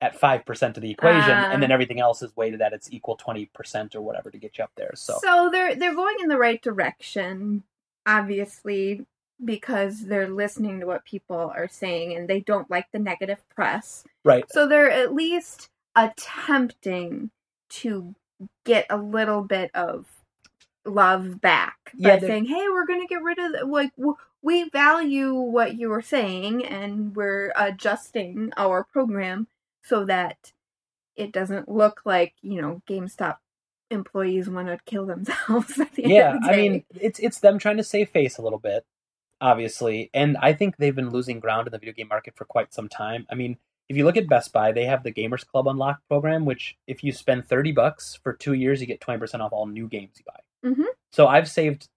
at 0.00 0.14
five 0.18 0.44
percent 0.44 0.76
of 0.76 0.82
the 0.82 0.90
equation, 0.92 1.30
Ah. 1.30 1.50
and 1.50 1.60
then 1.62 1.72
everything 1.72 1.98
else 2.00 2.22
is 2.22 2.36
weighted 2.36 2.60
at 2.62 2.72
its 2.72 2.92
equal 2.92 3.16
twenty 3.16 3.46
percent 3.46 3.96
or 3.96 4.00
whatever 4.02 4.30
to 4.30 4.38
get 4.38 4.58
you 4.58 4.64
up 4.64 4.70
there. 4.76 4.92
So, 4.94 5.18
So 5.22 5.48
they're 5.50 5.74
they're 5.74 5.94
going 5.94 6.16
in 6.20 6.28
the 6.28 6.38
right 6.38 6.62
direction, 6.62 7.64
obviously, 8.06 9.04
because 9.44 10.06
they're 10.06 10.28
listening 10.28 10.80
to 10.80 10.86
what 10.86 11.04
people 11.04 11.52
are 11.54 11.68
saying 11.68 12.16
and 12.16 12.28
they 12.28 12.40
don't 12.40 12.70
like 12.70 12.86
the 12.92 12.98
negative 12.98 13.42
press. 13.48 14.04
right, 14.24 14.44
So 14.50 14.66
they're 14.68 14.90
at 14.90 15.14
least 15.14 15.68
attempting 15.96 17.30
to 17.70 18.14
get 18.64 18.86
a 18.90 18.96
little 18.96 19.42
bit 19.42 19.70
of 19.74 20.06
love 20.84 21.40
back 21.40 21.76
by 21.98 22.16
they're- 22.16 22.28
saying, 22.28 22.46
"Hey, 22.46 22.66
we're 22.68 22.86
going 22.86 23.00
to 23.00 23.06
get 23.06 23.22
rid 23.22 23.38
of 23.38 23.52
the, 23.52 23.64
like 23.66 23.92
we 24.42 24.68
value 24.70 25.34
what 25.34 25.76
you 25.76 25.88
were 25.88 26.02
saying 26.02 26.64
and 26.64 27.14
we're 27.14 27.52
adjusting 27.56 28.52
our 28.56 28.82
program 28.84 29.46
so 29.84 30.04
that 30.04 30.52
it 31.14 31.30
doesn't 31.32 31.68
look 31.68 32.02
like, 32.04 32.34
you 32.42 32.60
know, 32.60 32.82
GameStop 32.88 33.36
employees 33.90 34.48
want 34.48 34.68
to 34.68 34.78
kill 34.86 35.06
themselves 35.06 35.78
at 35.78 35.92
the 35.94 36.04
end 36.04 36.12
yeah. 36.12 36.34
of 36.36 36.42
the 36.42 36.50
I 36.50 36.56
mean, 36.56 36.84
it's 36.98 37.18
it's 37.20 37.38
them 37.40 37.58
trying 37.58 37.76
to 37.76 37.84
save 37.84 38.08
face 38.08 38.38
a 38.38 38.42
little 38.42 38.58
bit, 38.58 38.84
obviously, 39.42 40.08
and 40.14 40.38
I 40.40 40.54
think 40.54 40.76
they've 40.78 40.94
been 40.96 41.10
losing 41.10 41.40
ground 41.40 41.66
in 41.66 41.72
the 41.72 41.78
video 41.78 41.92
game 41.92 42.08
market 42.08 42.34
for 42.36 42.46
quite 42.46 42.72
some 42.72 42.88
time. 42.88 43.26
I 43.30 43.34
mean, 43.34 43.58
if 43.88 43.96
you 43.96 44.04
look 44.06 44.16
at 44.16 44.28
Best 44.28 44.52
Buy, 44.52 44.72
they 44.72 44.86
have 44.86 45.02
the 45.02 45.12
Gamers 45.12 45.46
Club 45.46 45.68
Unlock 45.68 46.00
program, 46.08 46.46
which 46.46 46.76
if 46.86 47.04
you 47.04 47.12
spend 47.12 47.46
thirty 47.46 47.72
bucks 47.72 48.18
for 48.22 48.32
two 48.32 48.54
years, 48.54 48.80
you 48.80 48.86
get 48.86 49.00
twenty 49.02 49.18
percent 49.18 49.42
off 49.42 49.52
all 49.52 49.66
new 49.66 49.88
games 49.88 50.12
you 50.18 50.24
buy. 50.24 50.70
Mhm. 50.70 50.86
So 51.12 51.26
I've 51.26 51.50
saved 51.50 51.88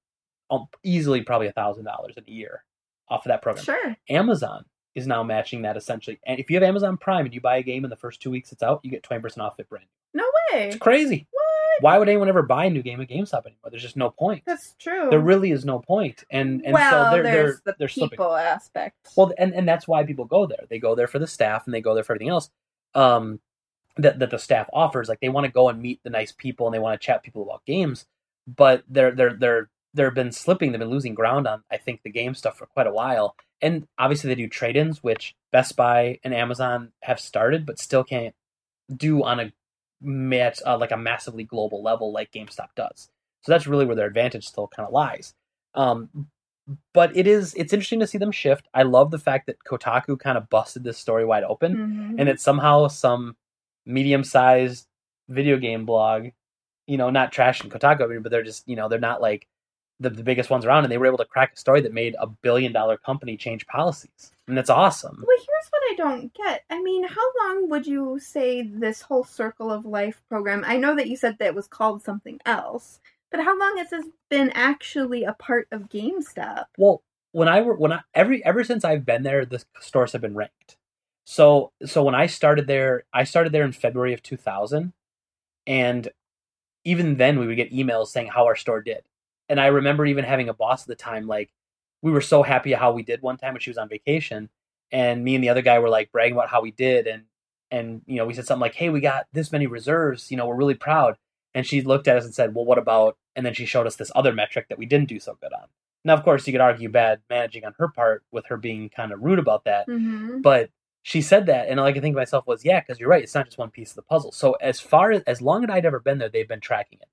um, 0.49 0.67
easily 0.83 1.21
probably 1.21 1.47
a 1.47 1.53
thousand 1.53 1.85
dollars 1.85 2.15
in 2.17 2.23
a 2.27 2.31
year 2.31 2.65
off 3.07 3.25
of 3.25 3.29
that 3.29 3.41
program. 3.41 3.63
Sure. 3.63 3.95
Amazon 4.09 4.65
is 4.95 5.07
now 5.07 5.23
matching 5.23 5.61
that 5.61 5.77
essentially, 5.77 6.19
and 6.25 6.39
if 6.39 6.49
you 6.49 6.55
have 6.55 6.63
Amazon 6.63 6.97
Prime 6.97 7.25
and 7.25 7.33
you 7.33 7.39
buy 7.41 7.57
a 7.57 7.63
game 7.63 7.83
in 7.83 7.89
the 7.89 7.95
first 7.95 8.21
two 8.21 8.31
weeks 8.31 8.51
it's 8.51 8.63
out, 8.63 8.81
you 8.83 8.91
get 8.91 9.03
twenty 9.03 9.21
percent 9.21 9.45
off 9.45 9.59
it 9.59 9.69
brand. 9.69 9.85
No 10.13 10.23
way. 10.51 10.67
It's 10.69 10.77
crazy. 10.77 11.27
What? 11.31 11.43
Why 11.79 11.97
would 11.97 12.09
anyone 12.09 12.29
ever 12.29 12.41
buy 12.41 12.65
a 12.65 12.69
new 12.69 12.81
game 12.81 13.01
at 13.01 13.09
GameStop 13.09 13.45
anymore? 13.45 13.69
There's 13.69 13.81
just 13.81 13.97
no 13.97 14.09
point. 14.09 14.43
That's 14.45 14.75
true. 14.79 15.09
There 15.09 15.19
really 15.19 15.51
is 15.51 15.65
no 15.65 15.79
point, 15.79 16.23
and 16.29 16.63
and 16.63 16.73
well, 16.73 17.11
so 17.11 17.15
they're 17.15 17.23
there's 17.23 17.61
they're 17.61 17.73
the 17.73 17.75
they're 17.79 17.87
slipping. 17.87 18.19
aspect. 18.19 19.09
Well, 19.15 19.33
and 19.37 19.53
and 19.53 19.67
that's 19.67 19.87
why 19.87 20.03
people 20.03 20.25
go 20.25 20.45
there. 20.45 20.65
They 20.69 20.79
go 20.79 20.95
there 20.95 21.07
for 21.07 21.19
the 21.19 21.27
staff, 21.27 21.65
and 21.65 21.73
they 21.73 21.81
go 21.81 21.93
there 21.93 22.03
for 22.03 22.13
everything 22.13 22.29
else. 22.29 22.49
Um, 22.93 23.39
that 23.97 24.19
that 24.19 24.31
the 24.31 24.39
staff 24.39 24.69
offers. 24.73 25.09
Like 25.09 25.19
they 25.19 25.29
want 25.29 25.45
to 25.45 25.51
go 25.51 25.69
and 25.69 25.81
meet 25.81 26.01
the 26.03 26.09
nice 26.09 26.31
people, 26.31 26.67
and 26.67 26.73
they 26.73 26.79
want 26.79 26.99
to 26.99 27.05
chat 27.05 27.23
people 27.23 27.43
about 27.43 27.65
games. 27.65 28.05
But 28.47 28.83
they're 28.87 29.11
they're 29.11 29.33
they're 29.33 29.69
they've 29.93 30.13
been 30.13 30.31
slipping. 30.31 30.71
They've 30.71 30.79
been 30.79 30.89
losing 30.89 31.15
ground 31.15 31.47
on 31.47 31.63
I 31.71 31.77
think 31.77 32.03
the 32.03 32.11
game 32.11 32.35
stuff 32.35 32.57
for 32.57 32.65
quite 32.65 32.87
a 32.87 32.93
while. 32.93 33.35
And 33.61 33.87
obviously 33.97 34.27
they 34.27 34.35
do 34.35 34.49
trade-ins, 34.49 35.01
which 35.01 35.33
Best 35.51 35.77
Buy 35.77 36.19
and 36.23 36.33
Amazon 36.33 36.91
have 37.01 37.21
started, 37.21 37.65
but 37.65 37.79
still 37.79 38.03
can't 38.03 38.35
do 38.95 39.23
on 39.23 39.39
a 39.39 39.53
match 40.01 40.59
uh, 40.65 40.77
like 40.77 40.91
a 40.91 40.97
massively 40.97 41.43
global 41.43 41.81
level 41.83 42.11
like 42.11 42.31
GameStop 42.31 42.69
does. 42.75 43.09
So 43.41 43.51
that's 43.51 43.67
really 43.67 43.85
where 43.85 43.95
their 43.95 44.07
advantage 44.07 44.45
still 44.45 44.67
kind 44.67 44.87
of 44.87 44.93
lies. 44.93 45.33
Um, 45.73 46.09
but 46.93 47.15
it 47.15 47.27
is 47.27 47.53
it's 47.55 47.73
interesting 47.73 47.99
to 47.99 48.07
see 48.07 48.17
them 48.17 48.31
shift. 48.31 48.67
I 48.73 48.83
love 48.83 49.11
the 49.11 49.19
fact 49.19 49.45
that 49.47 49.57
Kotaku 49.63 50.17
kind 50.19 50.37
of 50.37 50.49
busted 50.49 50.83
this 50.83 50.97
story 50.97 51.23
wide 51.25 51.43
open, 51.43 51.75
Mhm. 51.75 52.15
and 52.19 52.27
that 52.27 52.39
somehow 52.39 52.87
some 52.87 53.35
medium-sized 53.85 54.87
video 55.29 55.57
game 55.57 55.85
blog, 55.85 56.29
you 56.87 56.97
know, 56.97 57.09
not 57.09 57.31
trashing 57.31 57.69
Kotaku, 57.69 58.21
but 58.21 58.31
they're 58.31 58.43
just 58.43 58.67
you 58.67 58.75
know 58.75 58.89
they're 58.89 58.99
not 58.99 59.21
like 59.21 59.47
the, 59.99 60.09
the 60.09 60.23
biggest 60.23 60.49
ones 60.49 60.65
around, 60.65 60.83
and 60.83 60.91
they 60.91 60.97
were 60.97 61.07
able 61.07 61.17
to 61.17 61.25
crack 61.25 61.53
a 61.53 61.57
story 61.57 61.81
that 61.81 61.93
made 61.93 62.15
a 62.19 62.27
billion-dollar 62.27 62.97
company 62.97 63.37
change 63.37 63.65
policies, 63.67 64.31
and 64.47 64.57
that's 64.57 64.69
awesome. 64.69 65.23
Well, 65.25 65.37
here's 65.37 65.69
what 65.69 65.83
I 65.91 65.95
don't 65.95 66.33
get. 66.33 66.63
I 66.69 66.81
mean, 66.81 67.07
how 67.07 67.21
long 67.39 67.69
would 67.69 67.87
you 67.87 68.19
say 68.19 68.61
this 68.63 69.01
whole 69.01 69.23
Circle 69.23 69.71
of 69.71 69.85
Life 69.85 70.21
program? 70.29 70.63
I 70.65 70.77
know 70.77 70.95
that 70.95 71.07
you 71.07 71.15
said 71.15 71.37
that 71.39 71.47
it 71.47 71.55
was 71.55 71.67
called 71.67 72.03
something 72.03 72.39
else, 72.45 72.99
but 73.31 73.43
how 73.43 73.57
long 73.57 73.77
has 73.77 73.89
this 73.89 74.05
been 74.29 74.51
actually 74.53 75.23
a 75.23 75.33
part 75.33 75.67
of 75.71 75.89
GameStop? 75.89 76.65
Well, 76.77 77.01
when 77.31 77.49
I 77.49 77.61
were 77.61 77.75
when 77.75 77.91
I 77.91 78.01
every 78.13 78.43
ever 78.45 78.63
since 78.63 78.85
I've 78.85 79.05
been 79.05 79.23
there, 79.23 79.45
the 79.45 79.63
stores 79.81 80.13
have 80.13 80.21
been 80.21 80.35
ranked. 80.35 80.77
So 81.25 81.73
so 81.85 82.03
when 82.03 82.15
I 82.15 82.27
started 82.27 82.67
there, 82.67 83.03
I 83.13 83.25
started 83.25 83.51
there 83.51 83.65
in 83.65 83.73
February 83.73 84.13
of 84.13 84.23
2000, 84.23 84.93
and 85.67 86.09
even 86.85 87.17
then 87.17 87.37
we 87.37 87.47
would 87.47 87.57
get 87.57 87.73
emails 87.73 88.07
saying 88.07 88.27
how 88.27 88.45
our 88.45 88.55
store 88.55 88.81
did. 88.81 89.03
And 89.49 89.59
I 89.59 89.67
remember 89.67 90.05
even 90.05 90.25
having 90.25 90.49
a 90.49 90.53
boss 90.53 90.83
at 90.83 90.87
the 90.87 90.95
time 90.95 91.27
like 91.27 91.51
we 92.01 92.11
were 92.11 92.21
so 92.21 92.43
happy 92.43 92.73
how 92.73 92.91
we 92.91 93.03
did 93.03 93.21
one 93.21 93.37
time 93.37 93.53
when 93.53 93.61
she 93.61 93.69
was 93.69 93.77
on 93.77 93.89
vacation, 93.89 94.49
and 94.91 95.23
me 95.23 95.35
and 95.35 95.43
the 95.43 95.49
other 95.49 95.61
guy 95.61 95.79
were 95.79 95.89
like 95.89 96.11
bragging 96.11 96.33
about 96.33 96.49
how 96.49 96.61
we 96.61 96.71
did, 96.71 97.07
and 97.07 97.23
and 97.71 98.01
you 98.05 98.17
know 98.17 98.25
we 98.25 98.33
said 98.33 98.45
something 98.45 98.61
like, 98.61 98.75
"Hey, 98.75 98.89
we 98.89 99.01
got 99.01 99.25
this 99.33 99.51
many 99.51 99.67
reserves. 99.67 100.29
You 100.31 100.37
know, 100.37 100.45
we're 100.47 100.55
really 100.55 100.75
proud." 100.75 101.17
And 101.53 101.65
she 101.65 101.81
looked 101.81 102.07
at 102.07 102.17
us 102.17 102.25
and 102.25 102.33
said, 102.35 102.53
"Well, 102.53 102.65
what 102.65 102.77
about?" 102.77 103.17
And 103.35 103.45
then 103.45 103.53
she 103.53 103.65
showed 103.65 103.87
us 103.87 103.95
this 103.95 104.11
other 104.15 104.33
metric 104.33 104.67
that 104.69 104.77
we 104.77 104.85
didn't 104.85 105.09
do 105.09 105.19
so 105.19 105.37
good 105.41 105.51
on. 105.53 105.67
Now, 106.03 106.13
of 106.13 106.23
course, 106.23 106.45
you 106.45 106.53
could 106.53 106.61
argue 106.61 106.89
bad 106.89 107.21
managing 107.29 107.65
on 107.65 107.73
her 107.79 107.87
part 107.87 108.23
with 108.31 108.45
her 108.47 108.57
being 108.57 108.89
kind 108.89 109.11
of 109.11 109.21
rude 109.23 109.39
about 109.39 109.65
that, 109.65 109.87
Mm-hmm. 109.87 110.41
but 110.41 110.69
she 111.01 111.21
said 111.21 111.45
that, 111.47 111.67
and 111.67 111.79
all 111.79 111.85
I 111.85 111.93
could 111.93 112.01
think 112.01 112.15
to 112.15 112.19
myself 112.19 112.45
was, 112.47 112.63
"Yeah, 112.65 112.79
because 112.79 112.99
you're 112.99 113.09
right. 113.09 113.23
It's 113.23 113.35
not 113.35 113.45
just 113.45 113.57
one 113.57 113.71
piece 113.71 113.89
of 113.91 113.95
the 113.95 114.01
puzzle." 114.03 114.31
So 114.31 114.53
as 114.53 114.79
far 114.79 115.11
as 115.11 115.21
as 115.23 115.41
long 115.41 115.63
as 115.63 115.69
I'd 115.71 115.85
ever 115.85 115.99
been 115.99 116.17
there, 116.19 116.29
they've 116.29 116.47
been 116.47 116.61
tracking 116.61 116.99
it. 117.01 117.07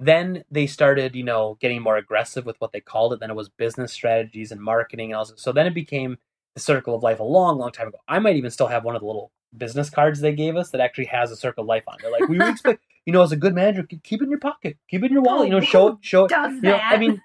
Then 0.00 0.44
they 0.50 0.66
started, 0.68 1.16
you 1.16 1.24
know, 1.24 1.58
getting 1.60 1.82
more 1.82 1.98
aggressive 1.98 2.46
with 2.46 2.56
what 2.60 2.72
they 2.72 2.80
called 2.80 3.14
it. 3.14 3.20
Then 3.20 3.30
it 3.30 3.36
was 3.36 3.50
business 3.50 3.92
strategies 3.92 4.52
and 4.52 4.62
marketing 4.62 5.12
and 5.12 5.18
all. 5.18 5.26
So 5.26 5.52
then 5.52 5.68
it 5.68 5.74
became 5.74 6.18
the 6.56 6.62
circle 6.62 6.96
of 6.96 7.04
life 7.04 7.20
a 7.20 7.24
long, 7.24 7.58
long 7.58 7.72
time 7.72 7.88
ago. 7.88 7.98
I 8.08 8.20
might 8.20 8.36
even 8.36 8.50
still 8.52 8.68
have 8.68 8.84
one 8.84 8.96
of 8.96 9.02
the 9.02 9.08
little 9.08 9.32
business 9.56 9.90
cards 9.90 10.20
they 10.20 10.34
gave 10.34 10.56
us 10.56 10.70
that 10.72 10.82
actually 10.82 11.06
has 11.06 11.32
a 11.32 11.36
circle 11.36 11.62
of 11.62 11.68
life 11.68 11.84
on. 11.88 11.96
it. 11.96 12.02
They're 12.02 12.12
like, 12.12 12.28
we 12.28 12.38
would 12.38 12.48
expect, 12.48 12.84
you 13.06 13.14
know, 13.14 13.22
as 13.22 13.32
a 13.32 13.38
good 13.38 13.54
manager, 13.54 13.84
keep 13.84 14.22
it 14.22 14.26
in 14.26 14.30
your 14.30 14.40
pocket, 14.40 14.78
keep 14.90 15.04
it 15.04 15.08
in 15.08 15.14
your 15.14 15.22
wallet, 15.22 15.48
you 15.48 15.54
know, 15.54 15.60
show 15.62 15.88
it, 15.90 15.98
show 16.02 16.26
it. 16.26 16.30
Does 16.30 16.54
You 16.62 16.70
know, 16.70 16.78
that? 16.78 16.92
I 16.94 16.98
mean, 16.98 17.22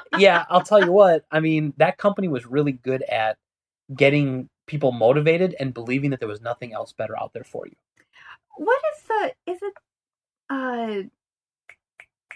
yeah, 0.18 0.46
I'll 0.50 0.62
tell 0.62 0.84
you 0.84 0.92
what. 0.92 1.26
I 1.32 1.40
mean, 1.40 1.74
that 1.78 1.98
company 1.98 2.28
was 2.28 2.46
really 2.46 2.72
good 2.72 3.02
at 3.04 3.38
getting 3.94 4.48
people 4.66 4.92
motivated 4.92 5.56
and 5.60 5.74
believing 5.74 6.10
that 6.10 6.20
there 6.20 6.28
was 6.28 6.40
nothing 6.42 6.74
else 6.74 6.92
better 6.92 7.18
out 7.18 7.32
there 7.34 7.44
for 7.44 7.66
you. 7.66 7.76
what 8.56 8.80
is 8.96 9.02
the? 9.04 9.52
Is 9.52 9.58
it? 9.62 9.74
Uh, 10.50 11.08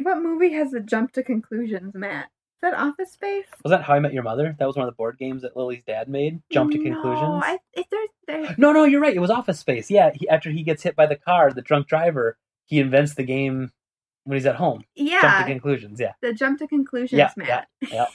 what 0.02 0.22
movie 0.22 0.52
has 0.52 0.70
the 0.70 0.80
jump 0.80 1.12
to 1.12 1.22
conclusions, 1.22 1.94
mat? 1.94 2.26
Is 2.56 2.60
that 2.62 2.74
Office 2.74 3.12
Space? 3.12 3.46
Was 3.62 3.70
that 3.70 3.82
How 3.82 3.94
I 3.94 4.00
Met 4.00 4.12
Your 4.12 4.24
Mother? 4.24 4.56
That 4.58 4.66
was 4.66 4.74
one 4.76 4.86
of 4.88 4.92
the 4.92 4.96
board 4.96 5.16
games 5.18 5.42
that 5.42 5.56
Lily's 5.56 5.84
dad 5.84 6.08
made. 6.08 6.42
Jump 6.50 6.72
to 6.72 6.78
conclusions. 6.82 7.22
No, 7.22 7.40
I, 7.42 7.58
if 7.72 7.86
there's 7.88 8.08
there. 8.26 8.54
No, 8.58 8.72
no, 8.72 8.82
you're 8.84 9.00
right. 9.00 9.14
It 9.14 9.20
was 9.20 9.30
Office 9.30 9.60
Space. 9.60 9.90
Yeah, 9.90 10.10
he, 10.12 10.28
after 10.28 10.50
he 10.50 10.64
gets 10.64 10.82
hit 10.82 10.96
by 10.96 11.06
the 11.06 11.14
car, 11.16 11.52
the 11.52 11.62
drunk 11.62 11.86
driver, 11.86 12.36
he 12.66 12.80
invents 12.80 13.14
the 13.14 13.22
game 13.22 13.70
when 14.24 14.36
he's 14.36 14.46
at 14.46 14.56
home. 14.56 14.82
Yeah. 14.96 15.20
Jump 15.22 15.38
to 15.46 15.52
conclusions. 15.52 16.00
Yeah, 16.00 16.12
the 16.20 16.32
jump 16.32 16.58
to 16.58 16.66
conclusions, 16.66 17.16
yeah, 17.18 17.30
mat. 17.36 17.68
yeah, 17.80 18.06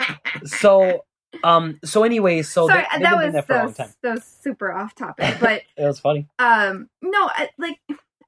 yeah. 0.00 0.16
So, 0.44 1.04
um, 1.44 1.78
so 1.84 2.02
anyway, 2.02 2.42
so 2.42 2.66
Sorry, 2.66 2.80
they, 2.92 2.98
they've 2.98 3.02
that 3.02 3.10
been 3.10 3.18
was 3.18 3.22
doing 3.22 3.32
that 3.34 3.46
for 3.46 3.52
a 3.52 3.56
long 3.58 3.66
those, 3.68 3.76
time. 3.76 3.94
those 4.02 4.24
super 4.24 4.72
off 4.72 4.94
topic, 4.96 5.36
but 5.40 5.62
It 5.76 5.84
was 5.84 6.00
funny. 6.00 6.26
um 6.38 6.88
no 7.02 7.30
I, 7.34 7.50
like 7.58 7.78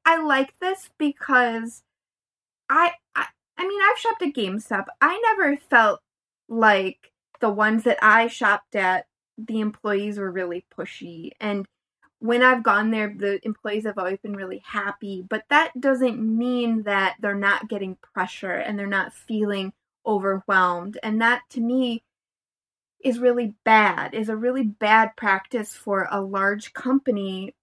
i 0.04 0.22
like 0.22 0.56
this 0.60 0.90
because 0.98 1.82
I, 2.72 2.92
I 3.14 3.26
i 3.58 3.66
mean 3.68 3.80
i've 3.82 3.98
shopped 3.98 4.22
at 4.22 4.34
gamestop. 4.34 4.86
I 5.00 5.20
never 5.28 5.56
felt 5.56 6.00
like 6.48 7.12
the 7.40 7.50
ones 7.50 7.84
that 7.84 7.98
i 8.02 8.26
shopped 8.28 8.74
at 8.76 9.06
the 9.38 9.60
employees 9.60 10.18
were 10.18 10.30
really 10.30 10.64
pushy. 10.76 11.30
And 11.40 11.66
when 12.20 12.42
i've 12.42 12.62
gone 12.62 12.90
there 12.90 13.12
the 13.16 13.40
employees 13.44 13.84
have 13.84 13.98
always 13.98 14.18
been 14.22 14.36
really 14.42 14.62
happy. 14.64 15.24
But 15.28 15.44
that 15.50 15.72
doesn't 15.80 16.18
mean 16.20 16.84
that 16.84 17.16
they're 17.20 17.34
not 17.50 17.68
getting 17.68 17.96
pressure 18.14 18.52
and 18.54 18.78
they're 18.78 18.86
not 18.86 19.12
feeling 19.12 19.72
overwhelmed. 20.06 20.98
And 21.02 21.20
that 21.20 21.42
to 21.50 21.60
me 21.60 22.02
is 23.04 23.18
really 23.18 23.54
bad 23.64 24.14
is 24.14 24.28
a 24.28 24.36
really 24.36 24.62
bad 24.64 25.10
practice 25.16 25.74
for 25.74 26.08
a 26.10 26.20
large 26.20 26.72
company 26.72 27.54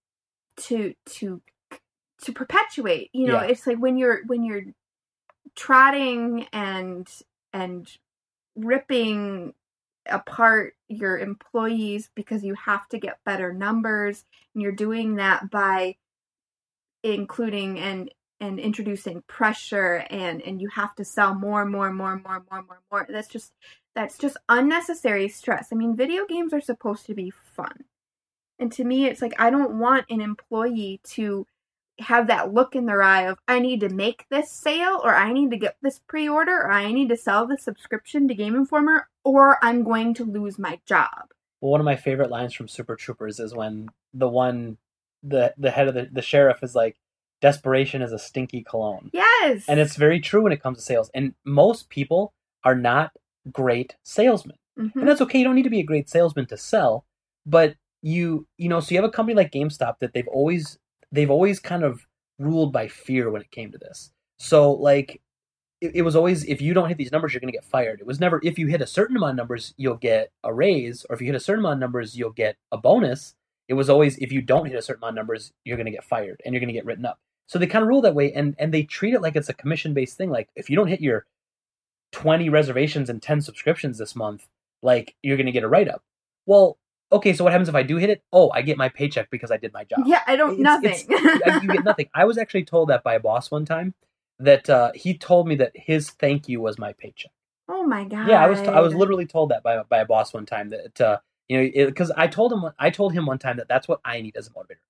to 0.58 0.94
to 1.06 1.42
to 2.24 2.34
perpetuate. 2.34 3.10
You 3.14 3.28
know 3.28 3.42
Yeah. 3.42 3.48
it's 3.52 3.66
like 3.68 3.78
when 3.78 3.98
you're 3.98 4.26
when 4.28 4.44
you're 4.44 4.64
trotting 5.56 6.48
and 6.54 7.08
and 7.54 7.90
ripping 8.56 9.54
apart 10.06 10.76
your 10.88 11.20
employees 11.20 12.10
because 12.16 12.44
you 12.44 12.56
have 12.56 12.88
to 12.90 12.98
get 12.98 13.24
better 13.24 13.54
numbers 13.54 14.26
and 14.54 14.62
you're 14.62 14.72
doing 14.72 15.16
that 15.16 15.50
by 15.50 15.96
including 17.04 17.80
and 17.80 18.12
and 18.42 18.60
introducing 18.60 19.22
pressure 19.28 20.06
and 20.10 20.42
and 20.42 20.62
you 20.62 20.70
have 20.70 20.96
to 20.96 21.06
sell 21.06 21.36
more 21.36 21.62
and 21.62 21.72
more 21.72 21.88
and 21.88 21.98
more 21.98 22.14
and 22.14 22.24
more 22.24 22.36
and 22.38 22.46
more 22.50 22.60
and 22.60 22.68
more, 22.68 22.80
more. 22.92 23.08
that's 23.10 23.28
just 23.28 23.54
that's 23.96 24.18
just 24.18 24.38
unnecessary 24.48 25.28
stress 25.28 25.70
i 25.72 25.76
mean 25.76 25.96
video 25.96 26.26
games 26.26 26.54
are 26.54 26.62
supposed 26.62 27.06
to 27.06 27.14
be 27.14 27.32
fun 27.32 27.84
and 28.58 28.72
to 28.72 28.84
me 28.84 29.06
it's 29.06 29.22
like 29.22 29.34
i 29.40 29.50
don't 29.50 29.78
want 29.78 30.06
an 30.10 30.22
employee 30.22 31.00
to 31.04 31.46
have 32.00 32.28
that 32.28 32.54
look 32.54 32.76
in 32.76 32.86
their 32.86 33.02
eye 33.04 33.24
of 33.24 33.38
i 33.48 33.60
need 33.60 33.80
to 33.82 33.90
make 33.90 34.26
this 34.30 34.52
sale 34.52 35.00
or 35.04 35.16
i 35.16 35.32
need 35.32 35.52
to 35.52 35.58
get 35.58 35.76
this 35.82 36.00
pre-order 36.08 36.58
or 36.62 36.72
i 36.72 36.92
need 36.92 37.10
to 37.10 37.18
sell 37.18 37.46
this 37.48 37.64
subscription 37.64 38.28
to 38.28 38.34
game 38.34 38.56
informer 38.56 39.08
or 39.24 39.58
i'm 39.64 39.84
going 39.84 40.14
to 40.14 40.24
lose 40.26 40.58
my 40.60 40.80
job 40.86 41.30
Well, 41.62 41.72
one 41.72 41.82
of 41.82 41.86
my 41.86 41.96
favorite 41.98 42.30
lines 42.30 42.54
from 42.54 42.68
Super 42.70 42.96
Troopers 42.96 43.40
is 43.40 43.54
when 43.54 43.90
the 44.14 44.30
one, 44.30 44.78
the 45.24 45.54
the 45.58 45.72
head 45.72 45.88
of 45.90 45.94
the, 45.94 46.08
the 46.12 46.22
sheriff 46.22 46.64
is 46.64 46.74
like, 46.74 46.96
"Desperation 47.42 48.02
is 48.02 48.12
a 48.14 48.20
stinky 48.20 48.64
cologne," 48.64 49.10
yes 49.14 49.66
and 49.68 49.80
it's 49.80 49.96
very 49.98 50.20
true 50.20 50.42
when 50.44 50.54
it 50.54 50.62
comes 50.64 50.78
to 50.78 50.84
sales. 50.84 51.10
And 51.14 51.34
most 51.46 51.90
people 51.90 52.34
are 52.64 52.76
not 52.76 53.12
great 53.52 53.96
salesmen. 54.04 54.58
Mhm. 54.80 54.96
and 54.96 55.08
that's 55.08 55.22
okay. 55.22 55.40
You 55.40 55.46
don't 55.46 55.56
need 55.56 55.64
to 55.72 55.78
be 55.78 55.82
a 55.82 55.92
great 55.92 56.10
salesman 56.10 56.46
to 56.48 56.58
sell, 56.58 57.06
but 57.46 57.76
you 58.02 58.48
you 58.58 58.70
know, 58.70 58.80
so 58.80 58.92
you 58.96 59.02
have 59.02 59.10
a 59.10 59.12
company 59.18 59.36
like 59.36 59.52
GameStop 59.52 60.00
that 60.00 60.14
they've 60.14 60.28
always 60.30 60.80
they've 61.12 61.30
always 61.30 61.60
kind 61.60 61.84
of 61.84 62.06
ruled 62.38 62.72
by 62.72 62.88
fear 62.88 63.30
when 63.30 63.42
it 63.42 63.52
came 63.52 63.72
to 63.72 63.78
this. 63.78 64.12
So 64.38 64.72
like 64.72 65.22
it, 65.82 65.92
it 65.96 66.02
was 66.02 66.16
always 66.16 66.44
if 66.46 66.62
you 66.62 66.74
don't 66.74 66.88
hit 66.88 66.98
these 66.98 67.12
numbers, 67.12 67.34
you're 67.34 67.42
going 67.42 67.52
to 67.52 67.58
get 67.58 67.66
fired. 67.66 68.00
It 68.00 68.08
was 68.08 68.20
never 68.20 68.40
if 68.44 68.58
you 68.58 68.68
hit 68.68 68.82
a 68.82 68.88
certain 68.88 69.18
amount 69.18 69.32
of 69.32 69.38
numbers, 69.38 69.74
you'll 69.78 69.98
get 69.98 70.32
a 70.44 70.54
raise, 70.54 71.06
or 71.10 71.16
if 71.16 71.22
you 71.22 71.28
hit 71.28 71.36
a 71.36 71.40
certain 71.40 71.64
amount 71.64 71.74
of 71.74 71.80
numbers, 71.80 72.18
you'll 72.18 72.32
get 72.32 72.58
a 72.72 72.78
bonus. 72.78 73.36
It 73.68 73.74
was 73.74 73.90
always 73.90 74.18
if 74.18 74.32
you 74.32 74.42
don't 74.42 74.66
hit 74.66 74.76
a 74.76 74.82
certain 74.82 75.04
amount 75.04 75.14
of 75.14 75.22
numbers, 75.22 75.52
you're 75.64 75.78
going 75.78 75.86
to 75.86 75.92
get 75.92 76.04
fired 76.04 76.42
and 76.44 76.54
you're 76.54 76.60
going 76.62 76.70
to 76.70 76.74
get 76.74 76.86
written 76.86 77.06
up. 77.06 77.20
So 77.48 77.58
they 77.58 77.68
kind 77.68 77.84
of 77.84 77.90
rule 77.90 78.02
that 78.02 78.16
way, 78.16 78.32
and 78.34 78.56
and 78.60 78.74
they 78.74 78.84
treat 78.84 79.14
it 79.14 79.22
like 79.22 79.36
it's 79.36 79.50
a 79.50 79.54
commission 79.54 79.94
based 79.94 80.18
thing. 80.18 80.30
Like 80.30 80.50
if 80.56 80.70
you 80.70 80.76
don't 80.76 80.88
hit 80.88 81.02
your 81.02 81.26
20 82.12 82.50
reservations 82.50 83.10
and 83.10 83.22
10 83.22 83.42
subscriptions 83.42 83.98
this 83.98 84.16
month, 84.16 84.48
like 84.82 85.16
you're 85.22 85.38
going 85.38 85.46
to 85.46 85.52
get 85.52 85.64
a 85.64 85.68
write 85.68 85.88
up. 85.88 86.04
Well, 86.46 86.78
okay, 87.12 87.34
so 87.34 87.44
what 87.44 87.52
happens 87.54 87.70
if 87.70 87.76
I 87.76 87.84
do 87.84 87.98
hit 87.98 88.10
it? 88.10 88.24
Oh, 88.32 88.52
I 88.54 88.62
get 88.62 88.78
my 88.78 88.90
paycheck 88.90 89.30
because 89.30 89.52
I 89.52 89.58
did 89.58 89.74
my 89.74 89.84
job. 89.84 90.00
yeah 90.06 90.22
i 90.28 90.36
don't 90.36 90.60
It's- 90.60 90.64
nothing 90.64 91.16
it's- 91.16 91.64
you 91.64 91.70
get 91.70 91.84
nothing. 91.92 92.08
I 92.14 92.26
was 92.26 92.38
actually 92.38 92.66
told 92.66 92.90
that 92.90 93.04
by 93.04 93.16
a 93.16 93.20
boss 93.20 93.50
one 93.52 93.66
time 93.66 93.94
that 94.40 94.70
uh, 94.70 94.92
he 94.96 95.18
told 95.18 95.48
me 95.48 95.56
that 95.56 95.72
his 95.76 96.12
thank 96.12 96.48
you 96.48 96.62
was 96.62 96.78
my 96.80 96.94
paycheck. 96.94 97.32
oh 97.68 97.84
my 97.84 98.04
god 98.06 98.28
Yeah, 98.28 98.44
I 98.44 98.48
was 98.48 98.60
I 98.62 98.80
was 98.80 98.94
literally 98.96 99.26
told 99.26 99.50
that 99.52 99.64
by 99.64 99.84
by 99.84 99.98
a 100.00 100.06
boss 100.06 100.34
one 100.34 100.46
time 100.46 100.70
that 100.70 101.02
uh, 101.02 101.18
you 101.48 101.58
know 101.58 101.86
because 101.88 102.12
I 102.12 102.28
told 102.28 102.54
him 102.54 102.64
I 102.80 102.90
told 102.90 103.14
him 103.14 103.26
one 103.26 103.40
time 103.40 103.58
that 103.58 103.68
that's 103.68 103.88
what 103.88 104.00
I 104.06 104.22
need 104.22 104.36
as 104.38 104.48
a 104.48 104.52
motivator. 104.52 104.84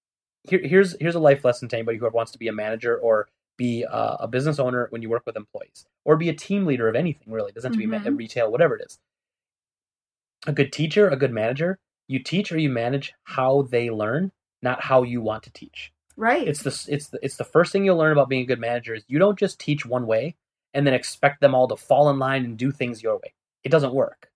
Here, 0.49 0.61
here's 0.63 0.95
here's 0.99 1.15
a 1.15 1.20
life 1.20 1.43
lesson 1.43 1.67
to 1.70 1.76
anybody 1.78 1.97
who 1.97 2.09
wants 2.09 2.32
to 2.34 2.38
be 2.39 2.47
a 2.47 2.53
manager 2.53 2.97
or 2.97 3.28
be 3.57 3.84
uh, 3.86 4.17
a 4.22 4.28
business 4.28 4.57
owner 4.59 4.88
when 4.91 5.01
you 5.01 5.09
work 5.09 5.24
with 5.26 5.36
employees 5.36 5.86
or 6.05 6.15
be 6.15 6.30
a 6.30 6.34
team 6.34 6.65
leader 6.65 6.88
of 6.88 6.95
anything 6.95 7.32
really. 7.34 7.49
It 7.49 7.55
doesn't 7.55 7.70
have 7.72 7.74
to 7.74 7.80
be 7.80 7.88
ma- 7.88 7.97
Mhm. 7.99 8.17
retail, 8.17 8.49
whatever 8.51 8.76
it 8.78 8.84
is. 8.86 8.99
A 10.47 10.53
good 10.53 10.72
teacher, 10.72 11.09
a 11.09 11.17
good 11.17 11.34
manager, 11.34 11.78
you 12.10 12.22
teach 12.22 12.51
or 12.51 12.57
you 12.57 12.70
manage 12.70 13.14
how 13.24 13.62
they 13.62 13.89
learn, 13.89 14.34
not 14.62 14.84
how 14.84 15.03
you 15.03 15.22
want 15.22 15.43
to 15.43 15.51
teach 15.51 15.93
right 16.18 16.49
it's 16.49 16.64
the 16.64 16.93
it's 16.93 17.07
the 17.07 17.20
it's 17.22 17.38
the 17.38 17.45
first 17.45 17.72
thing 17.72 17.86
you'll 17.86 17.95
learn 17.95 18.12
about 18.12 18.28
being 18.28 18.41
a 18.41 18.45
good 18.45 18.60
manager 18.60 18.93
is 18.93 19.05
you 19.07 19.18
don't 19.18 19.39
just 19.39 19.57
teach 19.57 19.86
one 19.86 20.05
way 20.05 20.36
and 20.74 20.86
then 20.86 20.93
expect 20.93 21.41
them 21.41 21.55
all 21.55 21.68
to 21.68 21.76
fall 21.76 22.10
in 22.10 22.20
line 22.20 22.45
and 22.45 22.57
do 22.57 22.72
things 22.72 23.01
your 23.01 23.16
way. 23.16 23.34
It 23.64 23.70
doesn't 23.70 23.93
work. 23.93 24.30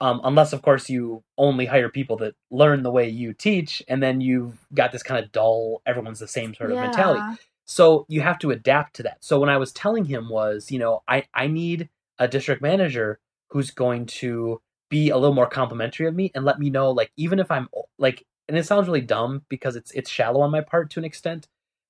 Um, 0.00 0.20
unless 0.24 0.54
of 0.54 0.62
course 0.62 0.88
you 0.88 1.22
only 1.36 1.66
hire 1.66 1.90
people 1.90 2.16
that 2.18 2.34
learn 2.50 2.82
the 2.82 2.90
way 2.90 3.08
you 3.08 3.34
teach 3.34 3.82
and 3.86 4.02
then 4.02 4.22
you've 4.22 4.56
got 4.72 4.92
this 4.92 5.02
kind 5.02 5.22
of 5.22 5.30
dull 5.30 5.82
everyone's 5.86 6.20
the 6.20 6.28
same 6.28 6.54
sort 6.54 6.70
of 6.70 6.78
mentality. 6.86 7.20
So 7.66 8.06
you 8.08 8.22
have 8.22 8.38
to 8.40 8.50
adapt 8.50 8.96
to 8.96 9.02
that. 9.04 9.18
So 9.20 9.38
when 9.38 9.50
I 9.50 9.58
was 9.58 9.72
telling 9.72 10.06
him 10.06 10.30
was, 10.30 10.70
you 10.70 10.78
know, 10.78 11.02
I 11.06 11.24
I 11.34 11.48
need 11.48 11.90
a 12.18 12.26
district 12.26 12.62
manager 12.62 13.20
who's 13.48 13.70
going 13.70 14.06
to 14.06 14.60
be 14.90 15.10
a 15.10 15.16
little 15.18 15.34
more 15.34 15.48
complimentary 15.48 16.06
of 16.06 16.14
me 16.14 16.30
and 16.34 16.44
let 16.44 16.58
me 16.58 16.70
know 16.70 16.90
like 16.90 17.12
even 17.16 17.38
if 17.38 17.50
I'm 17.50 17.68
like 17.98 18.24
and 18.48 18.58
it 18.58 18.66
sounds 18.66 18.88
really 18.88 19.00
dumb 19.00 19.42
because 19.48 19.76
it's 19.76 19.92
it's 19.92 20.10
shallow 20.10 20.40
on 20.42 20.50
my 20.50 20.60
part 20.60 20.90
to 20.90 21.00
an 21.00 21.04
extent, 21.04 21.48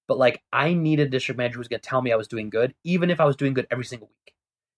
but 0.09 0.18
like 0.18 0.42
I 0.53 0.74
need 0.74 1.01
a 1.01 1.09
district 1.09 1.38
manager 1.38 1.59
who's 1.59 1.68
going 1.68 1.80
to 1.80 1.88
tell 1.88 2.03
me 2.03 2.12
I 2.12 2.16
was 2.16 2.28
doing 2.28 2.51
good 2.51 2.74
even 2.84 3.11
if 3.11 3.20
I 3.20 3.24
was 3.24 3.36
doing 3.36 3.55
good 3.55 3.66
every 3.70 3.84
single 3.84 4.09
week. 4.09 4.34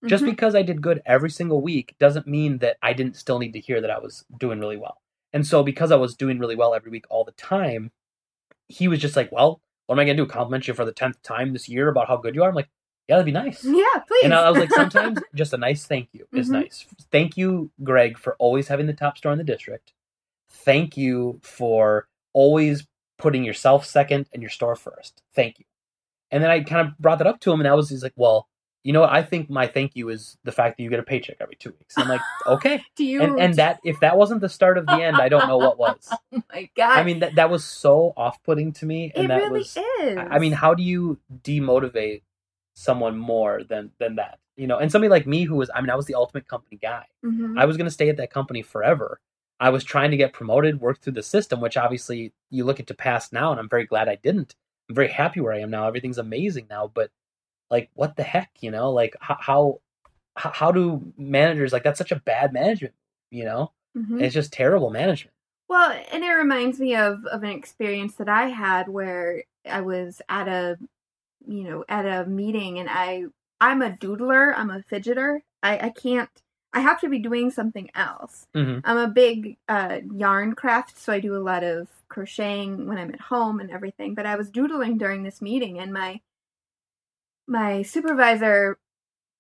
Just 0.09 0.25
Mhm. 0.25 0.31
because 0.31 0.55
I 0.55 0.63
did 0.63 0.83
good 0.83 1.03
every 1.07 1.31
single 1.31 1.61
week 1.63 1.95
doesn't 2.01 2.27
mean 2.27 2.59
that 2.59 2.77
I 2.83 2.93
didn't 2.93 3.17
still 3.17 3.39
need 3.39 3.53
to 3.55 3.61
hear 3.61 3.81
that 3.81 3.91
I 3.91 3.99
was 3.99 4.25
doing 4.39 4.61
really 4.61 4.77
well. 4.77 4.99
And 5.33 5.47
so 5.47 5.63
because 5.63 5.91
I 5.93 5.97
was 5.97 6.15
doing 6.17 6.39
really 6.39 6.57
well 6.57 6.75
every 6.75 6.91
week 6.91 7.07
all 7.11 7.25
the 7.25 7.33
time, 7.33 7.91
he 8.69 8.89
was 8.89 8.99
just 9.01 9.17
like, 9.17 9.31
"Well, 9.33 9.61
what 9.87 9.97
am 9.97 10.01
I 10.01 10.05
going 10.05 10.17
to 10.17 10.23
do? 10.25 10.29
Compliment 10.29 10.67
you 10.69 10.75
for 10.75 10.85
the 10.85 10.93
tenth 10.93 11.23
time 11.23 11.53
this 11.53 11.69
year 11.69 11.89
about 11.89 12.09
how 12.09 12.17
good 12.17 12.35
you 12.35 12.43
are?" 12.43 12.49
I'm 12.49 12.55
like, 12.55 12.71
"Yeah, 13.09 13.17
that'd 13.17 13.27
be 13.27 13.33
nice." 13.33 13.65
yeah 13.65 13.99
please 14.07 14.25
And 14.25 14.33
I 14.35 14.49
was 14.51 14.59
like, 14.59 14.71
sometimes 14.73 15.19
just 15.35 15.53
a 15.53 15.59
nice 15.59 15.85
thank 15.87 16.09
you 16.13 16.27
is 16.33 16.49
Mhm. 16.49 16.53
nice. 16.53 16.87
Thank 17.11 17.37
you, 17.37 17.71
Greg, 17.83 18.19
for 18.19 18.35
always 18.39 18.69
having 18.69 18.87
the 18.87 18.93
top 18.93 19.17
store 19.19 19.33
in 19.33 19.39
the 19.39 19.45
district. 19.45 19.93
Thank 20.51 20.97
you 20.97 21.41
for 21.43 22.07
always 22.33 22.87
putting 23.19 23.45
yourself 23.45 23.85
second 23.87 24.27
and 24.33 24.43
your 24.43 24.51
store 24.51 24.77
first. 24.77 25.23
Thank 25.35 25.59
you. 25.59 25.65
And 26.31 26.43
then 26.43 26.51
I 26.51 26.61
kind 26.63 26.87
of 26.89 26.97
brought 26.99 27.19
that 27.19 27.27
up 27.27 27.41
to 27.41 27.53
him, 27.53 27.61
and 27.61 27.69
I 27.69 27.75
was 27.75 27.91
he's 27.91 28.03
like, 28.03 28.15
well, 28.17 28.49
you 28.85 28.93
know 28.93 29.03
what? 29.03 29.11
I 29.13 29.23
think 29.23 29.49
my 29.49 29.67
thank 29.69 29.95
you 29.95 30.09
is 30.09 30.37
the 30.43 30.51
fact 30.51 30.77
that 30.77 30.83
you 30.83 30.91
get 30.91 30.99
a 30.99 31.05
paycheck 31.05 31.37
every 31.41 31.55
two 31.57 31.71
weeks. 31.79 31.97
I'm 31.97 32.09
like, 32.09 32.21
okay. 32.47 32.83
Do 32.97 33.05
you? 33.05 33.23
And, 33.23 33.39
and 33.39 33.55
that 33.55 33.79
if 33.85 34.01
that 34.01 34.17
wasn't 34.17 34.41
the 34.41 34.49
start 34.49 34.77
of 34.79 34.87
the 34.87 34.95
end, 34.95 35.19
I 35.19 35.29
don't 35.29 35.47
know 35.47 35.59
what 35.59 35.79
was. 35.87 36.09
oh 36.33 36.43
my 36.53 36.69
god! 36.77 36.99
I 36.99 37.05
mean, 37.05 37.21
that 37.21 37.35
that 37.37 37.49
was 37.51 37.65
so 37.65 38.13
off 38.17 38.43
putting 38.43 38.73
to 38.75 38.87
me, 38.87 39.13
and 39.15 39.27
it 39.27 39.29
that 39.29 39.37
really 39.37 39.59
was. 39.61 39.77
is. 40.01 40.19
I 40.19 40.39
mean, 40.41 40.53
how 40.53 40.75
do 40.75 40.83
you 40.83 41.19
demotivate 41.43 42.23
someone 42.75 43.17
more 43.19 43.63
than 43.65 43.91
than 43.99 44.17
that? 44.17 44.39
You 44.57 44.67
know, 44.67 44.79
and 44.79 44.93
somebody 44.93 45.09
like 45.09 45.27
me 45.27 45.45
who 45.45 45.57
was, 45.57 45.71
I 45.75 45.81
mean, 45.81 45.91
I 45.91 45.95
was 45.95 46.07
the 46.07 46.15
ultimate 46.15 46.47
company 46.47 46.77
guy. 46.81 47.07
Mhm. 47.25 47.59
I 47.59 47.65
was 47.65 47.77
going 47.77 47.87
to 47.87 47.91
stay 47.91 48.09
at 48.11 48.19
that 48.19 48.31
company 48.33 48.63
forever. 48.63 49.19
I 49.59 49.71
was 49.71 49.83
trying 49.85 50.11
to 50.11 50.17
get 50.17 50.33
promoted, 50.33 50.81
work 50.81 51.01
through 51.01 51.15
the 51.15 51.23
system, 51.23 51.61
which 51.61 51.77
obviously 51.77 52.33
you 52.51 52.65
look 52.65 52.79
at 52.81 52.87
to 52.89 52.95
past 52.95 53.33
now, 53.33 53.51
and 53.51 53.59
I'm 53.61 53.69
very 53.69 53.87
glad 53.87 54.09
I 54.09 54.17
didn't. 54.17 54.55
I'm 54.89 54.95
very 54.95 55.09
happy 55.09 55.41
where 55.41 55.53
I 55.53 55.61
am 55.61 55.71
now. 55.71 55.87
Everything's 55.87 56.19
amazing 56.19 56.67
now, 56.69 56.91
but 56.93 57.11
like, 57.71 57.89
what 57.95 58.17
the 58.17 58.23
heck, 58.25 58.51
you 58.61 58.71
know? 58.71 58.91
Like, 58.91 59.17
how 59.21 59.81
how, 60.35 60.51
how 60.51 60.73
do 60.73 61.13
managers 61.17 61.73
like 61.73 61.83
that's 61.85 61.99
such 61.99 62.13
a 62.13 62.17
bad 62.17 62.53
management? 62.53 62.95
You 63.31 63.45
know, 63.45 63.73
Mhm. 63.97 64.21
it's 64.21 64.35
just 64.35 64.53
terrible 64.53 64.91
management. 64.91 65.35
Well, 65.69 65.91
and 66.13 66.23
it 66.25 66.29
reminds 66.31 66.79
me 66.81 66.95
of 66.97 67.25
of 67.27 67.43
an 67.43 67.51
experience 67.51 68.17
that 68.17 68.29
I 68.29 68.49
had 68.49 68.89
where 68.89 69.45
I 69.65 69.81
was 69.81 70.21
at 70.29 70.49
a 70.49 70.79
you 71.47 71.65
know, 71.65 71.85
at 71.89 72.07
a 72.07 72.29
meeting 72.29 72.79
and 72.79 72.89
I 72.91 73.25
I'm 73.61 73.83
a 73.83 73.91
doodler, 73.91 74.53
I'm 74.57 74.71
a 74.71 74.83
fidgeter. 74.83 75.41
I 75.63 75.79
I 75.79 75.91
can't 75.91 76.31
I 76.75 76.81
have 76.81 77.01
to 77.03 77.09
be 77.09 77.19
doing 77.19 77.51
something 77.51 77.91
else. 77.95 78.47
Mm-hmm. 78.55 78.81
I'm 78.85 78.99
a 78.99 79.09
big 79.09 79.57
uh 79.69 79.99
yarn 80.15 80.55
craft, 80.55 80.99
so 80.99 81.13
I 81.13 81.21
do 81.21 81.37
a 81.37 81.39
lot 81.39 81.65
of 81.65 81.89
crocheting 82.09 82.87
when 82.87 82.99
I'm 82.99 83.13
at 83.13 83.21
home 83.21 83.61
and 83.61 83.71
everything, 83.71 84.15
but 84.15 84.27
I 84.27 84.37
was 84.37 84.51
doodling 84.51 84.99
during 84.99 85.23
this 85.23 85.41
meeting 85.43 85.79
and 85.79 85.93
my 85.93 86.21
my 87.47 87.83
supervisor 87.83 88.79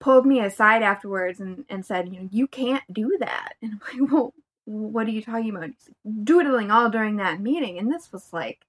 pulled 0.00 0.26
me 0.26 0.40
aside 0.40 0.82
afterwards 0.82 1.40
and, 1.40 1.64
and 1.68 1.86
said, 1.86 2.12
you 2.12 2.20
know, 2.20 2.28
you 2.30 2.46
can't 2.48 2.82
do 2.92 3.16
that. 3.20 3.55
And 3.62 3.72
I'm 3.72 4.00
like, 4.00 4.12
well, 4.12 4.34
what 4.64 5.07
are 5.07 5.11
you 5.11 5.22
talking 5.22 5.50
about? 5.50 5.62
Like, 5.62 5.76
Doodling 6.24 6.70
all 6.70 6.90
during 6.90 7.16
that 7.16 7.40
meeting. 7.40 7.78
And 7.78 7.90
this 7.90 8.12
was 8.12 8.32
like 8.32 8.66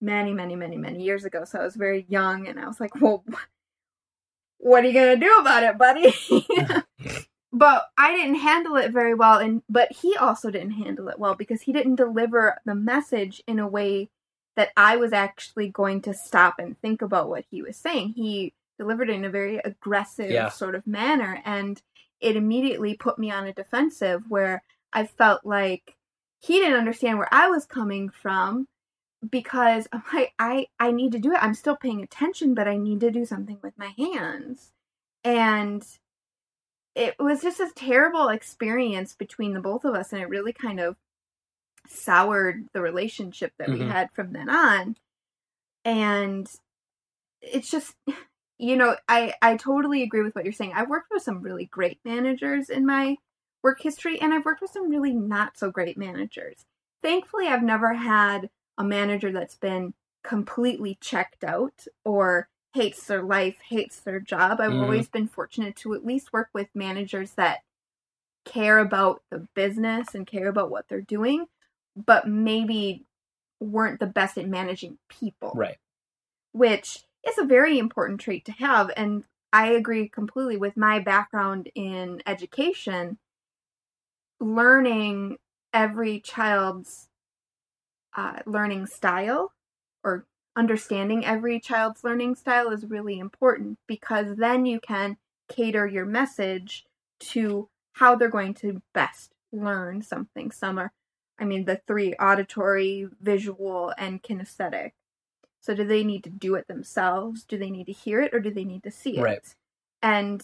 many, 0.00 0.32
many, 0.32 0.56
many, 0.56 0.76
many 0.76 1.02
years 1.02 1.24
ago. 1.24 1.44
So 1.44 1.58
I 1.60 1.64
was 1.64 1.76
very 1.76 2.06
young 2.08 2.46
and 2.46 2.58
I 2.58 2.66
was 2.66 2.80
like, 2.80 3.00
well, 3.00 3.24
what 4.58 4.84
are 4.84 4.86
you 4.86 4.92
going 4.92 5.18
to 5.18 5.26
do 5.26 5.36
about 5.38 5.62
it, 5.62 5.78
buddy? 5.78 6.14
but 7.52 7.86
I 7.96 8.14
didn't 8.14 8.36
handle 8.36 8.76
it 8.76 8.92
very 8.92 9.14
well. 9.14 9.38
And, 9.38 9.62
but 9.68 9.92
he 9.92 10.16
also 10.16 10.50
didn't 10.50 10.72
handle 10.72 11.08
it 11.08 11.18
well 11.18 11.34
because 11.34 11.62
he 11.62 11.72
didn't 11.72 11.96
deliver 11.96 12.58
the 12.64 12.74
message 12.74 13.42
in 13.46 13.58
a 13.58 13.68
way 13.68 14.08
that 14.56 14.70
I 14.76 14.96
was 14.96 15.12
actually 15.12 15.68
going 15.68 16.02
to 16.02 16.14
stop 16.14 16.58
and 16.58 16.76
think 16.78 17.02
about 17.02 17.28
what 17.28 17.44
he 17.50 17.62
was 17.62 17.76
saying. 17.76 18.14
He 18.16 18.54
delivered 18.78 19.10
it 19.10 19.14
in 19.14 19.24
a 19.24 19.30
very 19.30 19.58
aggressive 19.58 20.30
Yeah. 20.30 20.48
sort 20.48 20.74
of 20.74 20.86
manner. 20.86 21.40
And 21.44 21.80
it 22.20 22.36
immediately 22.36 22.94
put 22.94 23.18
me 23.18 23.30
on 23.30 23.46
a 23.46 23.52
defensive 23.52 24.22
where 24.28 24.62
I 24.92 25.06
felt 25.06 25.44
like 25.44 25.96
he 26.40 26.54
didn't 26.60 26.78
understand 26.78 27.18
where 27.18 27.32
I 27.32 27.48
was 27.48 27.66
coming 27.66 28.10
from 28.10 28.66
because 29.28 29.88
I'm 29.92 30.02
like, 30.12 30.32
I, 30.38 30.66
I 30.78 30.92
need 30.92 31.12
to 31.12 31.18
do 31.18 31.32
it. 31.32 31.42
I'm 31.42 31.54
still 31.54 31.76
paying 31.76 32.02
attention, 32.02 32.54
but 32.54 32.68
I 32.68 32.76
need 32.76 33.00
to 33.00 33.10
do 33.10 33.24
something 33.24 33.58
with 33.62 33.74
my 33.78 33.94
hands. 33.98 34.72
And 35.24 35.82
it 36.94 37.16
was 37.18 37.42
just 37.42 37.60
a 37.60 37.70
terrible 37.74 38.28
experience 38.28 39.14
between 39.14 39.52
the 39.54 39.60
both 39.60 39.84
of 39.84 39.94
us. 39.94 40.12
And 40.12 40.22
it 40.22 40.28
really 40.28 40.52
kind 40.52 40.80
of 40.80 40.96
soured 41.86 42.68
the 42.72 42.80
relationship 42.80 43.52
that 43.58 43.70
we 43.70 43.78
Mhm. 43.78 43.90
had 43.90 44.12
from 44.12 44.32
then 44.32 44.48
on. 44.48 44.96
And 45.84 46.48
it's 47.40 47.70
just, 47.70 47.94
you 48.58 48.76
know, 48.76 48.96
I, 49.08 49.34
I 49.42 49.56
totally 49.56 50.02
agree 50.02 50.22
with 50.22 50.34
what 50.34 50.44
you're 50.44 50.52
saying. 50.52 50.72
I've 50.74 50.90
worked 50.90 51.10
with 51.10 51.22
some 51.22 51.42
really 51.42 51.66
great 51.66 52.00
managers 52.04 52.68
in 52.70 52.86
my 52.86 53.16
work 53.62 53.80
history, 53.82 54.20
and 54.20 54.32
I've 54.32 54.44
worked 54.44 54.60
with 54.60 54.70
some 54.70 54.88
really 54.88 55.12
not 55.12 55.58
so 55.58 55.70
great 55.70 55.96
managers. 55.98 56.64
Thankfully, 57.02 57.46
I've 57.46 57.62
never 57.62 57.94
had 57.94 58.50
a 58.78 58.84
manager 58.84 59.32
that's 59.32 59.56
been 59.56 59.94
completely 60.24 60.98
checked 61.00 61.44
out 61.44 61.86
or 62.04 62.48
hates 62.74 63.06
their 63.06 63.22
life, 63.24 63.58
hates 63.68 64.00
their 64.02 64.20
job. 64.20 64.60
I've 64.60 64.74
Mhm. 64.74 64.78
always 64.78 65.08
been 65.08 65.28
fortunate 65.28 65.76
to 65.78 65.94
at 65.94 66.06
least 66.06 66.32
work 66.32 66.50
with 66.54 66.68
managers 66.74 67.32
that 67.34 67.60
care 68.44 68.78
about 68.78 69.22
the 69.30 69.48
business 69.54 70.14
and 70.14 70.26
care 70.26 70.48
about 70.48 70.70
what 70.70 70.88
they're 70.88 71.00
doing, 71.02 71.46
but 71.96 72.28
maybe 72.28 73.06
weren't 73.60 74.00
the 74.00 74.06
best 74.06 74.38
at 74.38 74.48
managing 74.48 74.98
people 75.08 75.60
Right. 75.60 75.78
which 76.52 77.04
is 77.26 77.38
a 77.38 77.44
very 77.44 77.78
important 77.78 78.20
trait 78.20 78.44
to 78.46 78.52
have. 78.52 78.90
And 78.96 79.24
I 79.52 79.68
agree 79.72 80.08
completely 80.08 80.56
with 80.56 80.76
my 80.76 80.98
background 81.00 81.70
in 81.74 82.22
education. 82.26 83.18
Learning 84.40 85.38
every 85.72 86.20
child's 86.20 87.07
uh, 88.16 88.40
learning 88.46 88.86
style 88.86 89.52
or 90.04 90.26
understanding 90.56 91.24
every 91.24 91.60
child's 91.60 92.02
learning 92.02 92.34
style 92.34 92.70
is 92.70 92.84
really 92.84 93.18
important 93.18 93.78
because 93.86 94.36
then 94.36 94.66
you 94.66 94.80
can 94.80 95.16
cater 95.48 95.86
your 95.86 96.04
message 96.04 96.84
to 97.20 97.68
how 97.92 98.14
they're 98.14 98.28
going 98.28 98.54
to 98.54 98.82
best 98.92 99.32
learn 99.52 100.02
something. 100.02 100.50
Some 100.50 100.78
are, 100.78 100.92
I 101.38 101.44
mean, 101.44 101.64
the 101.64 101.80
three 101.86 102.14
auditory, 102.14 103.08
visual, 103.20 103.92
and 103.96 104.22
kinesthetic. 104.22 104.92
So 105.60 105.74
do 105.74 105.84
they 105.84 106.04
need 106.04 106.24
to 106.24 106.30
do 106.30 106.54
it 106.54 106.68
themselves? 106.68 107.44
Do 107.44 107.58
they 107.58 107.70
need 107.70 107.86
to 107.86 107.92
hear 107.92 108.20
it 108.20 108.34
or 108.34 108.40
do 108.40 108.50
they 108.50 108.64
need 108.64 108.82
to 108.84 108.90
see 108.90 109.18
it? 109.18 109.22
Right. 109.22 109.54
And 110.02 110.42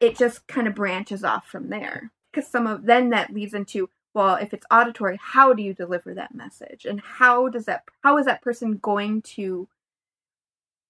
it 0.00 0.16
just 0.16 0.46
kind 0.46 0.66
of 0.66 0.74
branches 0.74 1.24
off 1.24 1.46
from 1.46 1.68
there. 1.68 2.12
Because 2.32 2.50
some 2.50 2.66
of 2.66 2.84
then 2.84 3.10
that 3.10 3.32
leads 3.32 3.54
into 3.54 3.88
well, 4.16 4.36
if 4.36 4.54
it's 4.54 4.64
auditory, 4.70 5.18
how 5.20 5.52
do 5.52 5.62
you 5.62 5.74
deliver 5.74 6.14
that 6.14 6.34
message? 6.34 6.86
And 6.86 7.02
how 7.02 7.48
does 7.48 7.66
that 7.66 7.82
how 8.00 8.16
is 8.16 8.24
that 8.24 8.40
person 8.40 8.78
going 8.78 9.20
to 9.36 9.68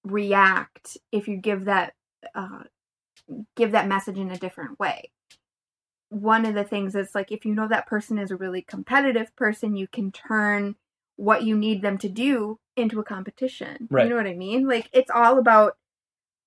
react 0.04 0.96
if 1.10 1.26
you 1.26 1.36
give 1.36 1.64
that 1.64 1.94
uh, 2.36 2.62
give 3.56 3.72
that 3.72 3.88
message 3.88 4.16
in 4.16 4.30
a 4.30 4.38
different 4.38 4.78
way? 4.78 5.10
One 6.08 6.46
of 6.46 6.54
the 6.54 6.62
things 6.62 6.94
is 6.94 7.16
like 7.16 7.32
if 7.32 7.44
you 7.44 7.52
know 7.52 7.66
that 7.66 7.88
person 7.88 8.16
is 8.16 8.30
a 8.30 8.36
really 8.36 8.62
competitive 8.62 9.34
person, 9.34 9.74
you 9.74 9.88
can 9.88 10.12
turn 10.12 10.76
what 11.16 11.42
you 11.42 11.56
need 11.56 11.82
them 11.82 11.98
to 11.98 12.08
do 12.08 12.60
into 12.76 13.00
a 13.00 13.04
competition. 13.04 13.88
Right. 13.90 14.04
You 14.04 14.10
know 14.10 14.16
what 14.16 14.28
I 14.28 14.34
mean? 14.34 14.68
Like 14.68 14.88
it's 14.92 15.10
all 15.10 15.40
about 15.40 15.76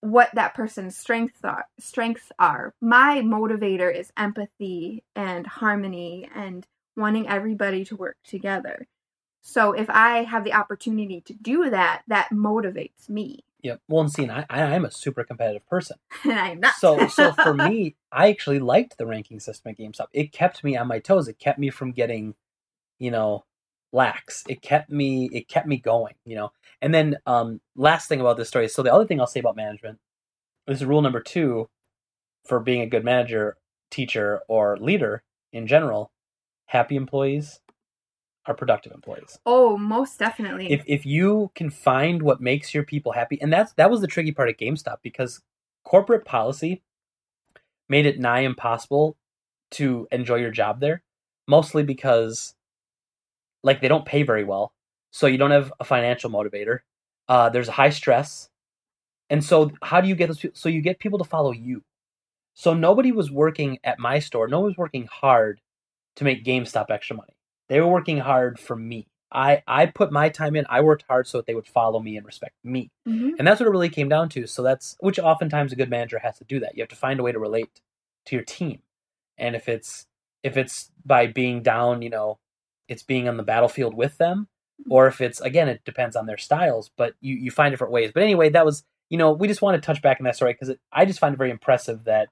what 0.02 0.30
that 0.36 0.54
person's 0.54 0.98
strengths 0.98 1.44
are 1.44 1.66
strengths 1.80 2.32
are. 2.40 2.74
My 2.82 3.22
motivator 3.22 3.94
is 3.94 4.12
empathy 4.18 5.04
and 5.16 5.46
harmony 5.46 6.30
and 6.34 6.66
wanting 6.96 7.28
everybody 7.28 7.86
to 7.86 7.96
work 7.96 8.18
together. 8.24 8.88
So 9.42 9.72
if 9.72 9.90
I 9.90 10.24
have 10.24 10.44
the 10.44 10.54
opportunity 10.54 11.22
to 11.22 11.34
do 11.34 11.70
that, 11.70 12.04
that 12.08 12.30
motivates 12.32 13.10
me. 13.10 13.44
Yep. 13.62 13.82
Well, 13.88 14.02
and 14.02 14.12
see, 14.12 14.30
I, 14.30 14.46
I 14.50 14.76
am 14.76 14.86
a 14.86 14.92
super 14.92 15.24
competitive 15.24 15.68
person. 15.68 15.98
And 16.24 16.40
I'm 16.40 16.60
not. 16.60 16.76
So, 16.76 17.08
so 17.08 17.34
for 17.34 17.54
me, 17.70 17.96
I 18.12 18.30
actually 18.30 18.60
liked 18.60 18.98
the 18.98 19.06
ranking 19.06 19.40
system 19.40 19.72
at 19.72 19.78
GameStop. 19.78 20.08
It 20.14 20.32
kept 20.32 20.64
me 20.64 20.78
on 20.78 20.88
my 20.88 21.00
toes. 21.00 21.28
It 21.28 21.40
kept 21.40 21.60
me 21.60 21.70
from 21.70 21.92
getting, 21.92 22.36
you 23.00 23.12
know, 23.12 23.46
lax. 23.92 24.44
It 24.48 24.62
kept 24.62 24.90
me. 24.90 25.30
It 25.32 25.48
kept 25.48 25.68
me 25.68 25.78
going. 25.78 26.16
You 26.26 26.36
know. 26.36 26.52
And 26.82 26.94
then, 26.94 27.18
um, 27.26 27.60
last 27.76 28.08
thing 28.08 28.22
about 28.22 28.38
this 28.38 28.48
story. 28.48 28.70
So 28.70 28.84
the 28.84 28.94
other 28.94 29.06
thing 29.06 29.20
I'll 29.20 29.28
say 29.28 29.42
about 29.42 29.58
management, 29.58 30.00
this 30.66 30.80
is 30.80 30.86
rule 30.86 31.02
number 31.02 31.20
two, 31.20 31.70
for 32.46 32.60
being 32.60 32.82
a 32.82 32.88
good 32.88 33.04
manager, 33.04 33.58
teacher, 33.92 34.42
or 34.48 34.78
leader 34.78 35.24
in 35.52 35.68
general. 35.68 36.12
Happy 36.68 36.96
employees 36.96 37.60
are 38.46 38.54
productive 38.54 38.92
employees. 38.92 39.40
oh, 39.46 39.78
most 39.78 40.18
definitely. 40.18 40.72
if 40.72 40.84
if 40.88 41.06
you 41.06 41.52
can 41.56 41.70
find 41.70 42.22
what 42.22 42.42
makes 42.42 42.74
your 42.74 42.84
people 42.84 43.12
happy 43.12 43.40
and 43.42 43.52
that's 43.54 43.74
that 43.74 43.92
was 43.92 44.02
the 44.02 44.08
tricky 44.08 44.32
part 44.32 44.50
at 44.50 44.58
GameStop 44.58 44.98
because 45.04 45.42
corporate 45.84 46.26
policy 46.26 46.82
made 47.88 48.06
it 48.06 48.20
nigh 48.20 48.42
impossible 48.42 49.18
to 49.72 50.08
enjoy 50.12 50.36
your 50.36 50.52
job 50.52 50.80
there 50.80 51.04
mostly 51.48 51.84
because 51.84 52.56
like 53.64 53.82
they 53.82 53.88
don't 53.88 54.06
pay 54.06 54.24
very 54.24 54.44
well 54.44 54.74
so 55.12 55.28
you 55.28 55.38
don't 55.38 55.52
have 55.52 55.72
a 55.80 55.84
financial 55.84 56.30
motivator 56.30 56.80
uh, 57.28 57.50
there's 57.50 57.68
a 57.68 57.74
high 57.74 57.90
stress 57.90 58.50
and 59.30 59.44
so 59.44 59.72
how 59.84 60.02
do 60.02 60.08
you 60.08 60.16
get 60.16 60.28
those 60.28 60.40
people 60.40 60.58
so 60.58 60.70
you 60.70 60.82
get 60.82 61.00
people 61.00 61.20
to 61.20 61.26
follow 61.26 61.52
you 61.52 61.84
so 62.54 62.74
nobody 62.74 63.12
was 63.12 63.32
working 63.32 63.80
at 63.84 64.00
my 64.00 64.20
store 64.20 64.48
no 64.48 64.60
one 64.60 64.68
was 64.68 64.78
working 64.78 65.08
hard 65.12 65.62
to 66.16 66.24
make 66.24 66.44
GameStop 66.46 66.88
extra 66.90 67.16
money 67.16 67.34
they 67.70 67.80
were 67.80 67.88
working 67.88 68.18
hard 68.18 68.60
for 68.60 68.76
me. 68.76 69.08
I 69.32 69.62
I 69.68 69.86
put 69.86 70.12
my 70.12 70.30
time 70.30 70.56
in. 70.56 70.66
I 70.70 70.82
worked 70.82 71.06
hard 71.08 71.28
so 71.28 71.38
that 71.38 71.46
they 71.46 71.56
would 71.56 71.68
follow 71.68 72.00
me 72.00 72.18
and 72.18 72.26
respect 72.26 72.56
me. 72.64 72.90
Mhm. 73.08 73.34
And 73.38 73.48
that's 73.48 73.60
what 73.60 73.68
it 73.68 73.72
really 73.72 73.90
came 73.90 74.10
down 74.10 74.28
to. 74.30 74.48
So 74.48 74.64
that's 74.64 74.96
which 75.00 75.20
oftentimes 75.20 75.72
a 75.72 75.76
good 75.76 75.90
manager 75.90 76.20
has 76.20 76.40
to 76.40 76.46
do 76.46 76.60
that. 76.62 76.76
You 76.76 76.82
have 76.82 76.90
to 76.90 76.96
find 76.96 77.20
a 77.20 77.24
way 77.24 77.32
to 77.32 77.40
relate 77.40 77.82
to 78.26 78.36
your 78.36 78.44
team. 78.44 78.82
And 79.38 79.56
if 79.56 79.70
it's 79.70 80.08
if 80.44 80.58
it's 80.58 80.92
by 81.06 81.28
being 81.28 81.62
down, 81.62 82.02
you 82.02 82.10
know, 82.10 82.40
it's 82.90 83.04
being 83.04 83.28
on 83.28 83.38
the 83.38 83.44
battlefield 83.44 83.94
with 83.94 84.18
them, 84.18 84.48
or 84.90 85.08
if 85.08 85.22
it's 85.22 85.42
again, 85.42 85.70
it 85.70 85.82
depends 85.86 86.16
on 86.16 86.26
their 86.26 86.38
styles. 86.38 86.92
But 86.98 87.14
you 87.22 87.36
you 87.36 87.52
find 87.52 87.72
different 87.72 87.94
ways. 87.94 88.12
But 88.14 88.24
anyway, 88.24 88.50
that 88.50 88.66
was 88.66 88.84
you 89.10 89.18
know 89.18 89.32
we 89.32 89.48
just 89.48 89.62
want 89.62 89.82
to 89.82 89.86
touch 89.86 90.02
back 90.02 90.18
on 90.20 90.26
that 90.26 90.36
story 90.36 90.54
because 90.54 90.76
I 90.92 91.06
just 91.06 91.20
find 91.20 91.34
it 91.34 91.38
very 91.38 91.52
impressive 91.52 92.06
that 92.06 92.30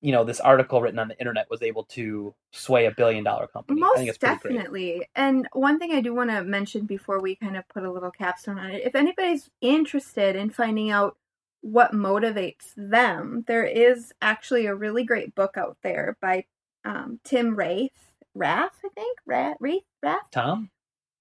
you 0.00 0.12
know 0.12 0.24
this 0.24 0.40
article 0.40 0.80
written 0.80 0.98
on 0.98 1.08
the 1.08 1.18
internet 1.18 1.48
was 1.50 1.62
able 1.62 1.84
to 1.84 2.34
sway 2.52 2.86
a 2.86 2.90
billion 2.90 3.24
dollar 3.24 3.46
company. 3.46 3.82
I 3.82 3.86
think 3.94 4.06
Most 4.06 4.08
it's 4.08 4.18
pretty 4.18 4.38
great. 4.40 4.54
definitely. 4.54 5.08
And 5.14 5.48
one 5.52 5.78
thing 5.78 5.92
I 5.92 6.00
do 6.00 6.14
want 6.14 6.30
to 6.30 6.44
mention 6.44 6.86
before 6.86 7.20
we 7.20 7.36
kind 7.36 7.56
of 7.56 7.68
put 7.68 7.84
a 7.84 7.90
little 7.92 8.10
capstone 8.10 8.58
on 8.58 8.70
it 8.70 8.82
if 8.84 8.94
anybody's 8.94 9.50
interested 9.60 10.36
in 10.36 10.50
finding 10.50 10.90
out 10.90 11.16
what 11.62 11.92
motivates 11.92 12.72
them, 12.76 13.44
there 13.48 13.64
is 13.64 14.12
actually 14.22 14.66
a 14.66 14.74
really 14.74 15.04
great 15.04 15.34
book 15.34 15.56
out 15.56 15.76
there 15.82 16.16
by 16.20 16.44
um, 16.84 17.18
Tim 17.24 17.56
Wraith. 17.56 18.05
Rath, 18.36 18.78
I 18.84 18.88
think? 18.94 19.18
Rath? 19.24 19.56
Rath? 20.02 20.30
Tom, 20.30 20.70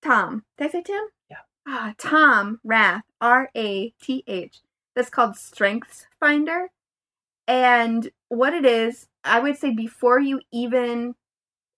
Tom. 0.03 0.43
Did 0.57 0.67
I 0.67 0.71
say 0.71 0.83
Tim? 0.83 1.03
Yeah. 1.29 1.37
Ah, 1.67 1.93
Tom 1.97 2.59
Rath. 2.63 3.03
R 3.21 3.49
A 3.55 3.91
T 4.01 4.23
H. 4.27 4.61
That's 4.95 5.09
called 5.09 5.37
Strengths 5.37 6.07
Finder. 6.19 6.69
And 7.47 8.09
what 8.29 8.53
it 8.53 8.65
is, 8.65 9.07
I 9.23 9.39
would 9.39 9.57
say 9.57 9.71
before 9.71 10.19
you 10.19 10.41
even 10.51 11.15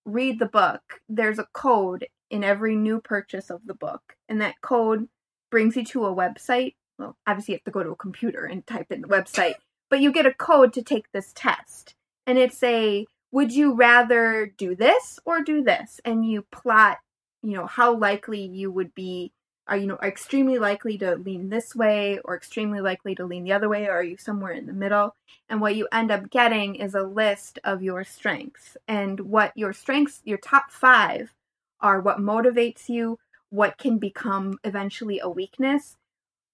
read 0.04 0.38
the 0.38 0.46
book, 0.46 1.00
there's 1.08 1.38
a 1.38 1.48
code 1.52 2.06
in 2.30 2.42
every 2.42 2.74
new 2.74 3.00
purchase 3.00 3.50
of 3.50 3.60
the 3.66 3.74
book. 3.74 4.16
And 4.28 4.40
that 4.40 4.60
code 4.60 5.08
brings 5.50 5.76
you 5.76 5.84
to 5.86 6.06
a 6.06 6.14
website. 6.14 6.74
Well, 6.98 7.16
obviously, 7.26 7.52
you 7.52 7.56
have 7.58 7.64
to 7.64 7.70
go 7.70 7.82
to 7.82 7.90
a 7.90 7.96
computer 7.96 8.44
and 8.44 8.66
type 8.66 8.90
in 8.90 9.02
the 9.02 9.08
website, 9.08 9.54
but 9.88 10.00
you 10.00 10.10
get 10.12 10.26
a 10.26 10.34
code 10.34 10.72
to 10.72 10.82
take 10.82 11.12
this 11.12 11.32
test. 11.34 11.94
And 12.26 12.38
it's 12.38 12.62
a 12.62 13.06
would 13.30 13.52
you 13.52 13.74
rather 13.74 14.52
do 14.56 14.74
this 14.74 15.18
or 15.24 15.42
do 15.42 15.62
this? 15.62 16.00
And 16.04 16.24
you 16.24 16.42
plot, 16.50 16.98
you 17.42 17.54
know, 17.54 17.66
how 17.66 17.96
likely 17.96 18.46
you 18.46 18.70
would 18.70 18.94
be 18.94 19.32
are 19.66 19.76
you 19.76 19.86
know 19.86 19.98
extremely 20.02 20.58
likely 20.58 20.96
to 20.96 21.16
lean 21.16 21.50
this 21.50 21.74
way 21.74 22.18
or 22.24 22.34
extremely 22.34 22.80
likely 22.80 23.14
to 23.14 23.26
lean 23.26 23.44
the 23.44 23.52
other 23.52 23.68
way 23.68 23.84
or 23.84 23.92
are 23.92 24.02
you 24.02 24.16
somewhere 24.16 24.52
in 24.52 24.66
the 24.66 24.72
middle? 24.72 25.14
And 25.48 25.60
what 25.60 25.76
you 25.76 25.86
end 25.92 26.10
up 26.10 26.30
getting 26.30 26.76
is 26.76 26.94
a 26.94 27.02
list 27.02 27.58
of 27.64 27.82
your 27.82 28.02
strengths. 28.04 28.76
And 28.86 29.20
what 29.20 29.52
your 29.56 29.74
strengths 29.74 30.22
your 30.24 30.38
top 30.38 30.70
5 30.70 31.34
are 31.80 32.00
what 32.00 32.18
motivates 32.18 32.88
you 32.88 33.18
what 33.50 33.78
can 33.78 33.98
become 33.98 34.58
eventually 34.64 35.20
a 35.20 35.28
weakness. 35.28 35.96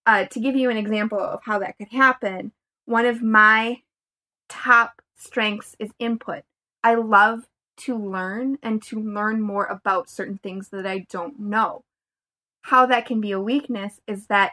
Uh, 0.06 0.24
to 0.26 0.38
give 0.38 0.54
you 0.54 0.68
an 0.68 0.76
example 0.76 1.18
of 1.18 1.40
how 1.44 1.58
that 1.58 1.78
could 1.78 1.88
happen 1.88 2.52
one 2.84 3.06
of 3.06 3.22
my 3.22 3.80
top 4.48 5.00
strengths 5.16 5.74
is 5.78 5.90
input 5.98 6.42
i 6.84 6.94
love 6.94 7.48
to 7.76 7.98
learn 7.98 8.56
and 8.62 8.80
to 8.82 9.00
learn 9.00 9.40
more 9.40 9.66
about 9.66 10.08
certain 10.08 10.38
things 10.38 10.68
that 10.68 10.86
i 10.86 11.04
don't 11.10 11.40
know 11.40 11.82
how 12.64 12.86
that 12.86 13.06
can 13.06 13.20
be 13.20 13.32
a 13.32 13.40
weakness 13.40 14.00
is 14.06 14.26
that 14.28 14.52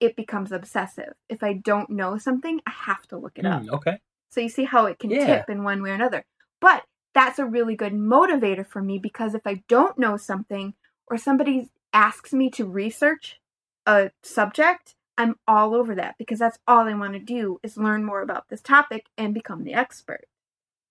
it 0.00 0.16
becomes 0.16 0.50
obsessive. 0.50 1.12
If 1.28 1.42
I 1.42 1.52
don't 1.52 1.90
know 1.90 2.16
something, 2.16 2.60
I 2.66 2.70
have 2.70 3.06
to 3.08 3.18
look 3.18 3.38
it 3.38 3.44
up. 3.44 3.62
Hmm, 3.62 3.74
okay, 3.74 3.98
So 4.30 4.40
you 4.40 4.48
see 4.48 4.64
how 4.64 4.86
it 4.86 4.98
can 4.98 5.10
Yeah. 5.10 5.26
tip 5.26 5.50
in 5.50 5.62
one 5.62 5.82
way 5.82 5.90
or 5.90 5.94
another. 5.94 6.24
But 6.60 6.86
that's 7.12 7.38
a 7.38 7.44
really 7.44 7.76
good 7.76 7.92
motivator 7.92 8.66
for 8.66 8.80
me 8.80 8.98
because 8.98 9.34
if 9.34 9.46
I 9.46 9.62
don't 9.68 9.98
know 9.98 10.16
something 10.16 10.74
or 11.06 11.18
somebody 11.18 11.68
asks 11.92 12.32
me 12.32 12.48
to 12.50 12.64
research 12.64 13.40
a 13.84 14.10
subject, 14.22 14.94
I'm 15.18 15.36
all 15.46 15.74
over 15.74 15.94
that 15.96 16.16
because 16.16 16.38
that's 16.38 16.58
all 16.66 16.88
I 16.88 16.94
want 16.94 17.12
to 17.12 17.18
do 17.18 17.60
is 17.62 17.76
learn 17.76 18.04
more 18.04 18.22
about 18.22 18.48
this 18.48 18.62
topic 18.62 19.06
and 19.18 19.34
become 19.34 19.64
the 19.64 19.74
expert. 19.74 20.26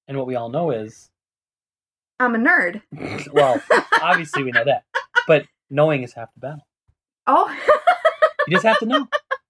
And 0.10 0.18
what 0.18 0.28
we 0.28 0.36
all 0.36 0.50
know 0.50 0.72
is 0.72 1.10
I'm 2.20 2.36
a 2.36 2.38
nerd. 2.38 2.82
well, 3.32 3.62
obviously 4.02 4.44
we 4.44 4.52
know 4.52 4.66
that, 4.66 4.84
but 5.28 5.46
knowing 5.70 6.04
is 6.04 6.12
half 6.14 6.34
the 6.34 6.42
battle. 6.42 6.68
Oh. 7.26 7.56
You 8.48 8.56
just 8.56 8.66
have 8.66 8.80
to 8.80 8.88
know. 8.88 9.08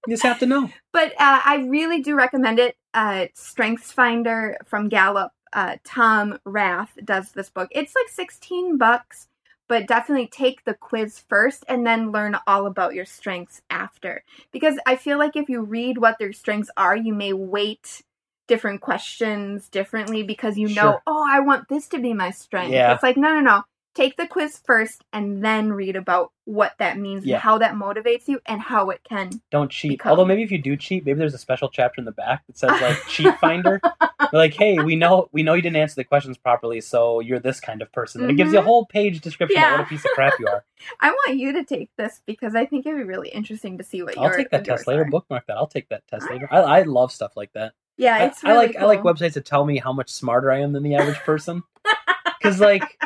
You 0.07 0.14
just 0.14 0.24
have 0.24 0.39
to 0.39 0.45
know. 0.45 0.70
but 0.91 1.14
uh, 1.14 1.39
I 1.45 1.66
really 1.70 2.01
do 2.01 2.16
recommend 2.16 2.60
it. 2.60 2.76
Uh, 2.93 3.28
Strengths 3.34 3.93
Finder 3.93 4.57
from 4.66 4.89
Gallup. 4.89 5.32
Uh, 5.53 5.78
Tom 5.86 6.38
Rath 6.43 6.91
does 7.05 7.32
this 7.32 7.49
book. 7.49 7.70
It's 7.72 7.93
like 7.95 8.10
sixteen 8.10 8.78
bucks, 8.78 9.30
but 9.70 9.88
definitely 9.88 10.28
take 10.28 10.66
the 10.66 10.74
quiz 10.74 11.24
first 11.30 11.64
and 11.70 11.88
then 11.88 12.12
learn 12.12 12.36
all 12.45 12.66
about 12.66 12.93
your 12.93 13.05
strengths 13.05 13.62
after. 13.70 14.26
Because 14.51 14.78
I 14.86 14.97
feel 14.97 15.18
like 15.18 15.38
if 15.38 15.47
you 15.47 15.62
read 15.62 15.97
what 15.99 16.18
their 16.20 16.34
strengths 16.34 16.72
are, 16.76 16.97
you 16.97 17.14
may 17.14 17.32
weight 17.32 18.01
different 18.50 18.82
questions 18.82 19.70
differently 19.70 20.24
because 20.24 20.58
you 20.58 20.68
know, 20.68 20.74
Sure. 20.76 21.02
oh, 21.08 21.26
I 21.30 21.39
want 21.39 21.70
this 21.70 21.88
to 21.89 22.00
be 22.00 22.14
my 22.14 22.32
strength. 22.32 22.74
Yeah. 22.74 22.93
It's 22.93 23.04
like 23.04 23.16
no, 23.16 23.34
no, 23.36 23.39
no. 23.39 23.64
Take 23.95 24.18
the 24.18 24.28
quiz 24.28 24.62
first 24.66 25.04
and 25.12 25.43
then 25.43 25.74
read 25.74 25.95
about 25.95 26.32
what 26.45 26.74
that 26.78 26.97
means 26.97 27.26
Yeah. 27.26 27.36
and 27.36 27.41
how 27.41 27.58
that 27.58 27.74
motivates 27.74 28.28
you 28.28 28.39
and 28.45 28.62
how 28.62 28.91
it 28.91 29.02
can 29.04 29.30
Don't 29.52 29.70
cheat. 29.72 29.91
Become- 29.93 30.12
Although 30.12 30.26
maybe 30.26 30.43
if 30.43 30.52
you 30.52 30.58
do 30.62 30.78
cheat, 30.78 31.06
maybe 31.06 31.18
there's 31.20 31.34
a 31.34 31.39
special 31.39 31.70
chapter 31.70 32.00
in 32.00 32.06
the 32.06 32.12
back 32.12 32.45
that 32.47 32.58
says 32.58 32.70
like 32.82 32.97
cheat 33.08 33.36
finder. 33.39 33.82
They're 33.84 34.30
like, 34.32 34.54
hey, 34.54 34.78
we 34.80 34.95
know 34.95 35.28
we 35.32 35.41
know 35.43 35.54
you 35.54 35.62
didn't 35.62 35.78
answer 35.78 35.95
the 35.95 36.04
questions 36.04 36.38
properly, 36.38 36.82
so 36.82 37.20
you're 37.20 37.39
this 37.39 37.60
kind 37.60 37.82
of 37.82 37.91
person. 37.91 38.22
And 38.22 38.32
it 38.32 38.36
gives 38.36 38.54
you 38.54 38.60
a 38.60 38.62
Mhm. 38.62 38.66
whole 38.66 38.86
page 38.86 39.22
description 39.22 39.62
of 39.62 39.72
what 39.72 39.80
a 39.82 39.86
piece 39.86 40.06
of 40.06 40.12
crap 40.12 40.34
you 40.39 40.47
are. 40.47 40.64
I 41.02 41.10
want 41.12 41.38
you 41.39 41.52
to 41.54 41.64
take 41.66 41.89
this 41.97 42.22
because 42.26 42.56
I 42.56 42.66
think 42.68 42.86
it'd 42.86 42.97
be 42.97 43.04
really 43.04 43.30
interesting 43.30 43.80
to 43.80 43.84
see 43.84 44.02
what 44.04 44.16
you. 44.16 44.22
I'll 44.22 44.30
your 44.30 44.38
take 44.38 44.52
that 44.52 44.66
test 44.66 44.88
later. 44.88 45.02
are. 45.02 45.10
Bookmark 45.10 45.47
that. 45.47 45.58
I'll 45.58 45.68
take 45.68 45.89
that 45.89 46.08
test 46.08 46.30
later. 46.30 46.47
I, 46.52 46.58
I 46.60 46.82
love 46.84 47.12
stuff 47.12 47.36
like 47.36 47.52
that. 47.54 47.74
Yeah, 48.00 48.16
I- 48.16 48.24
it's 48.26 48.43
I, 48.43 48.52
really 48.54 48.68
like 48.68 48.78
I 48.78 48.86
like 48.86 49.02
websites 49.02 49.34
that 49.34 49.45
tell 49.45 49.66
me 49.66 49.78
how 49.78 49.93
much 49.93 50.10
smarter 50.10 50.52
I 50.52 50.62
am 50.62 50.74
than 50.74 50.82
the 50.84 50.95
average 50.95 51.20
person. 51.20 51.62
Because 52.41 52.62
like 52.62 52.97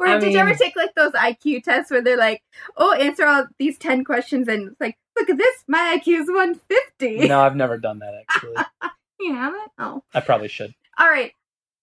Or 0.00 0.08
I 0.08 0.18
did 0.18 0.32
you 0.32 0.38
ever 0.40 0.52
take 0.54 0.74
like 0.74 0.92
those 0.96 1.12
IQ 1.12 1.62
tests 1.62 1.92
where 1.92 2.02
they're 2.02 2.16
like, 2.16 2.42
"Oh, 2.76 2.92
answer 2.92 3.24
all 3.24 3.46
these 3.60 3.78
ten 3.78 4.02
questions," 4.04 4.48
and 4.48 4.66
it's 4.72 4.80
like, 4.80 4.98
"Look 5.16 5.30
at 5.30 5.38
this, 5.38 5.62
my 5.68 5.96
IQ 6.04 6.22
is 6.22 6.28
one 6.28 6.56
fifty. 6.68 7.28
no, 7.28 7.38
I've 7.40 7.54
never 7.54 7.78
done 7.78 8.00
that 8.00 8.14
actually. 8.20 8.56
You 9.20 9.32
haven't? 9.32 9.70
Oh, 9.78 10.02
I 10.12 10.20
probably 10.20 10.48
should. 10.48 10.74
all 10.98 11.08
right. 11.08 11.30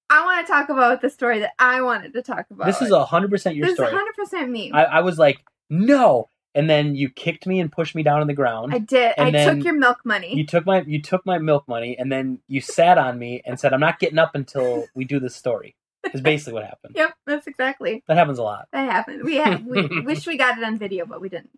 I 0.09 0.25
want 0.25 0.45
to 0.45 0.51
talk 0.51 0.67
about 0.67 1.01
the 1.01 1.09
story 1.09 1.39
that 1.39 1.51
I 1.57 1.81
wanted 1.81 2.11
to 2.13 2.21
talk 2.21 2.45
about. 2.51 2.65
This 2.67 2.81
is 2.81 2.91
hundred 2.93 3.31
percent 3.31 3.55
your 3.55 3.67
this 3.67 3.75
story. 3.75 3.87
is 3.87 3.93
hundred 3.93 4.15
percent 4.15 4.51
me. 4.51 4.71
I, 4.73 4.83
I 4.83 4.99
was 4.99 5.17
like, 5.17 5.39
no, 5.69 6.27
and 6.55 6.69
then 6.69 6.95
you 6.95 7.09
kicked 7.09 7.45
me 7.47 7.59
and 7.59 7.71
pushed 7.71 7.95
me 7.95 8.03
down 8.03 8.21
on 8.21 8.27
the 8.27 8.33
ground. 8.33 8.73
I 8.73 8.79
did. 8.79 9.13
and 9.17 9.35
I 9.35 9.53
took 9.53 9.63
your 9.63 9.73
milk 9.77 9.99
money. 10.05 10.35
you 10.35 10.45
took 10.45 10.65
my 10.65 10.81
you 10.81 11.01
took 11.01 11.25
my 11.25 11.37
milk 11.37 11.67
money, 11.67 11.97
and 11.97 12.11
then 12.11 12.39
you 12.47 12.61
sat 12.61 12.97
on 12.97 13.17
me 13.19 13.41
and 13.45 13.59
said, 13.59 13.73
"I'm 13.73 13.79
not 13.79 13.99
getting 13.99 14.19
up 14.19 14.35
until 14.35 14.85
we 14.95 15.05
do 15.05 15.19
this 15.19 15.35
story." 15.35 15.75
Is 16.13 16.21
basically 16.21 16.53
what 16.53 16.63
happened. 16.65 16.95
Yep, 16.97 17.13
that's 17.27 17.45
exactly. 17.45 18.03
That 18.07 18.17
happens 18.17 18.39
a 18.39 18.43
lot. 18.43 18.67
That 18.73 18.91
happened. 18.91 19.23
We 19.23 19.35
had, 19.35 19.63
we 19.67 20.01
wish 20.05 20.25
we 20.25 20.35
got 20.35 20.57
it 20.57 20.63
on 20.63 20.79
video, 20.79 21.05
but 21.05 21.21
we 21.21 21.29
didn't. 21.29 21.51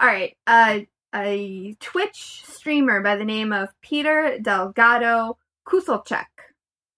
All 0.00 0.08
right. 0.08 0.36
Uh, 0.44 0.80
a 1.14 1.76
Twitch 1.78 2.42
streamer 2.46 3.00
by 3.00 3.14
the 3.14 3.24
name 3.24 3.52
of 3.52 3.68
Peter 3.80 4.38
Delgado 4.42 5.38
Kusielczuk. 5.68 6.24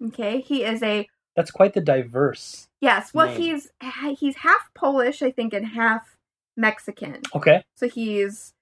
Okay, 0.07 0.41
he 0.41 0.65
is 0.65 0.83
a 0.83 1.07
That's 1.37 1.51
quite 1.51 1.75
the 1.75 1.81
diverse. 1.83 2.69
yes. 2.81 3.13
Well, 3.13 3.27
Name. 3.27 3.41
he's 3.41 3.71
he's 4.19 4.37
half 4.37 4.71
Polish, 4.75 5.21
I 5.23 5.31
think, 5.31 5.53
and 5.53 5.67
half 5.67 6.17
Mexican. 6.57 7.21
Okay, 7.35 7.65
So 7.75 7.89
he's 7.89 8.53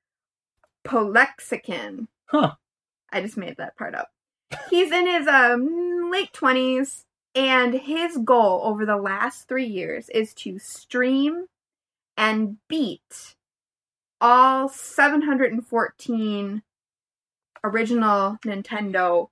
Polexican. 0.84 2.08
huh? 2.26 2.52
I 3.12 3.20
just 3.20 3.36
made 3.36 3.56
that 3.58 3.76
part 3.76 3.94
up. 3.94 4.08
He's 4.70 4.90
in 4.92 5.06
his 5.06 5.26
um, 5.26 6.10
late 6.10 6.32
20s, 6.32 7.04
and 7.34 7.74
his 7.74 8.18
goal 8.18 8.60
over 8.64 8.84
the 8.86 8.96
last 8.96 9.46
three 9.48 9.66
years 9.66 10.08
is 10.08 10.34
to 10.34 10.58
stream 10.58 11.46
and 12.16 12.56
beat 12.68 13.34
all 14.20 14.68
714 14.68 16.62
original 17.64 18.38
Nintendo. 18.44 19.28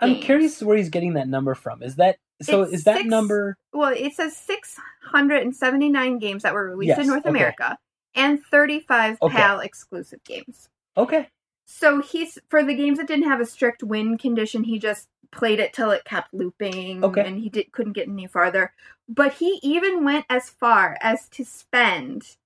I'm 0.00 0.16
curious 0.20 0.62
where 0.62 0.76
he's 0.76 0.88
getting 0.90 1.14
that 1.14 1.28
number 1.28 1.54
from. 1.54 1.82
Is 1.82 1.96
that 1.96 2.16
so? 2.40 2.62
It's 2.62 2.72
is 2.72 2.84
that 2.84 2.98
six- 2.98 3.08
number? 3.08 3.56
Well, 3.72 3.92
it 3.96 4.14
says 4.14 4.36
679 4.36 6.18
games 6.18 6.42
that 6.42 6.54
were 6.54 6.64
released 6.70 6.88
Yes, 6.88 6.98
in 7.00 7.06
North 7.08 7.20
okay. 7.26 7.30
America 7.30 7.78
and 8.14 8.42
35 8.44 9.18
Okay. 9.22 9.36
PAL 9.36 9.60
exclusive 9.60 10.22
games. 10.24 10.68
Okay, 10.96 11.28
So 11.66 12.02
he's 12.02 12.38
for 12.50 12.62
the 12.62 12.74
games 12.74 12.98
that 12.98 13.06
didn't 13.08 13.28
have 13.28 13.40
a 13.40 13.46
strict 13.46 13.82
win 13.82 14.18
condition, 14.18 14.64
he 14.64 14.78
just 14.78 15.08
played 15.30 15.58
it 15.58 15.72
till 15.72 15.90
it 15.90 16.04
kept 16.04 16.34
looping 16.34 17.02
Okay. 17.02 17.24
and 17.26 17.38
he 17.38 17.48
did, 17.48 17.72
couldn't 17.72 17.94
get 17.94 18.08
any 18.08 18.26
farther. 18.26 18.74
But 19.08 19.32
he 19.34 19.58
even 19.62 20.04
went 20.04 20.26
as 20.28 20.50
far 20.50 20.98
as 21.00 21.28
to 21.30 21.44
spend 21.44 22.36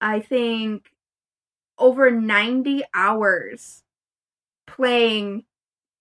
I 0.00 0.20
think 0.20 0.90
over 1.78 2.10
90 2.10 2.82
hours 2.92 3.84
playing 4.66 5.44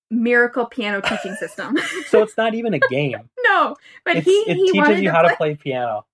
Miracle 0.10 0.66
Piano 0.66 1.01
Teaching 1.01 1.36
System. 1.39 1.78
so 2.08 2.22
it's 2.24 2.38
not 2.38 2.56
even 2.56 2.74
a 2.74 2.80
game. 2.80 3.30
no, 3.45 3.76
but 4.03 4.18
It's, 4.18 4.26
he 4.26 4.32
it 4.32 4.56
he 4.56 4.72
teaches 4.72 5.01
you 5.01 5.10
to 5.10 5.12
how 5.14 5.22
play, 5.22 5.30
to 5.30 5.36
play 5.38 5.56
piano. 5.56 6.06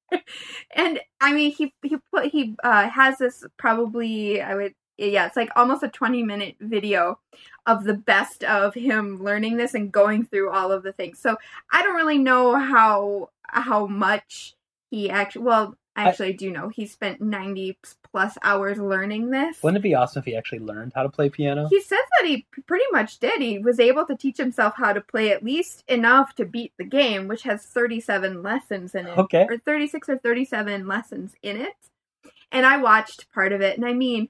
And 0.76 1.00
I 1.20 1.34
mean 1.34 1.52
he 1.52 1.74
he 1.84 1.98
put 2.12 2.28
he 2.28 2.56
uh 2.64 2.90
has 2.90 3.18
this 3.18 3.44
probably 3.58 4.42
I 4.42 4.56
would 4.56 4.76
yeah 4.98 5.26
it's 5.26 5.36
like 5.36 5.50
almost 5.56 5.84
a 5.84 5.88
20 5.88 6.24
minute 6.24 6.56
video 6.60 7.20
of 7.66 7.84
the 7.84 7.94
best 7.94 8.44
of 8.44 8.74
him 8.74 9.24
learning 9.24 9.58
this 9.58 9.74
and 9.74 9.92
going 9.92 10.26
through 10.26 10.52
all 10.52 10.72
of 10.72 10.84
the 10.84 10.92
things. 10.92 11.20
So 11.20 11.38
I 11.72 11.82
don't 11.82 11.96
really 11.96 12.18
know 12.18 12.58
how 12.58 13.30
how 13.44 13.88
much 13.88 14.56
he 14.90 15.10
actually 15.10 15.44
well 15.44 15.76
actually 15.96 16.06
I 16.06 16.10
actually 16.10 16.34
do 16.34 16.52
know 16.52 16.70
he 16.70 16.86
spent 16.86 17.22
90 17.22 17.78
plus 18.12 18.38
hours 18.44 18.78
learning 18.78 19.30
this. 19.30 19.62
Wouldn't 19.64 19.78
it 19.78 19.88
be 19.88 19.96
awesome 19.96 20.20
if 20.20 20.26
he 20.26 20.36
actually 20.36 20.60
learned 20.60 20.92
how 20.96 21.04
to 21.04 21.10
play 21.10 21.30
piano? 21.30 21.68
He 21.70 21.82
says 21.82 22.00
that 22.20 22.28
he 22.28 22.46
pretty 22.66 22.86
much 22.92 23.20
did. 23.20 23.42
He 23.42 23.60
was 23.60 23.80
able 23.80 24.06
to 24.06 24.16
teach 24.16 24.38
himself 24.38 24.74
how 24.76 24.94
to 24.94 25.02
play 25.02 25.32
at 25.32 25.44
least 25.44 25.84
enough 25.88 26.36
to 26.36 26.46
beat 26.46 26.74
the 26.78 26.84
game, 26.84 27.28
which 27.28 27.44
has 27.44 27.66
37 27.66 28.44
lessons 28.44 28.94
in 28.96 29.08
it. 29.08 29.18
Okay. 29.18 29.48
Or 29.50 29.58
36 29.58 30.10
or 30.10 30.18
37 30.18 30.88
lessons 30.88 31.34
in 31.42 31.58
it. 31.58 31.76
And 32.52 32.66
I 32.66 32.78
watched 32.78 33.32
part 33.34 33.54
of 33.54 33.62
it, 33.62 33.78
and 33.78 33.86
I 33.86 33.94
mean, 33.94 34.28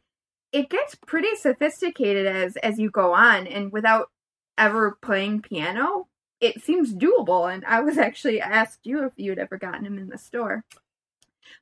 it 0.51 0.69
gets 0.69 0.95
pretty 0.95 1.35
sophisticated 1.35 2.27
as 2.27 2.55
as 2.57 2.77
you 2.77 2.91
go 2.91 3.13
on, 3.13 3.47
and 3.47 3.71
without 3.71 4.11
ever 4.57 4.97
playing 5.01 5.41
piano, 5.41 6.07
it 6.39 6.61
seems 6.61 6.93
doable. 6.93 7.51
And 7.51 7.65
I 7.65 7.81
was 7.81 7.97
actually 7.97 8.39
asked 8.39 8.81
you 8.83 9.05
if 9.05 9.13
you'd 9.15 9.39
ever 9.39 9.57
gotten 9.57 9.85
him 9.85 9.97
in 9.97 10.09
the 10.09 10.19
store. 10.19 10.63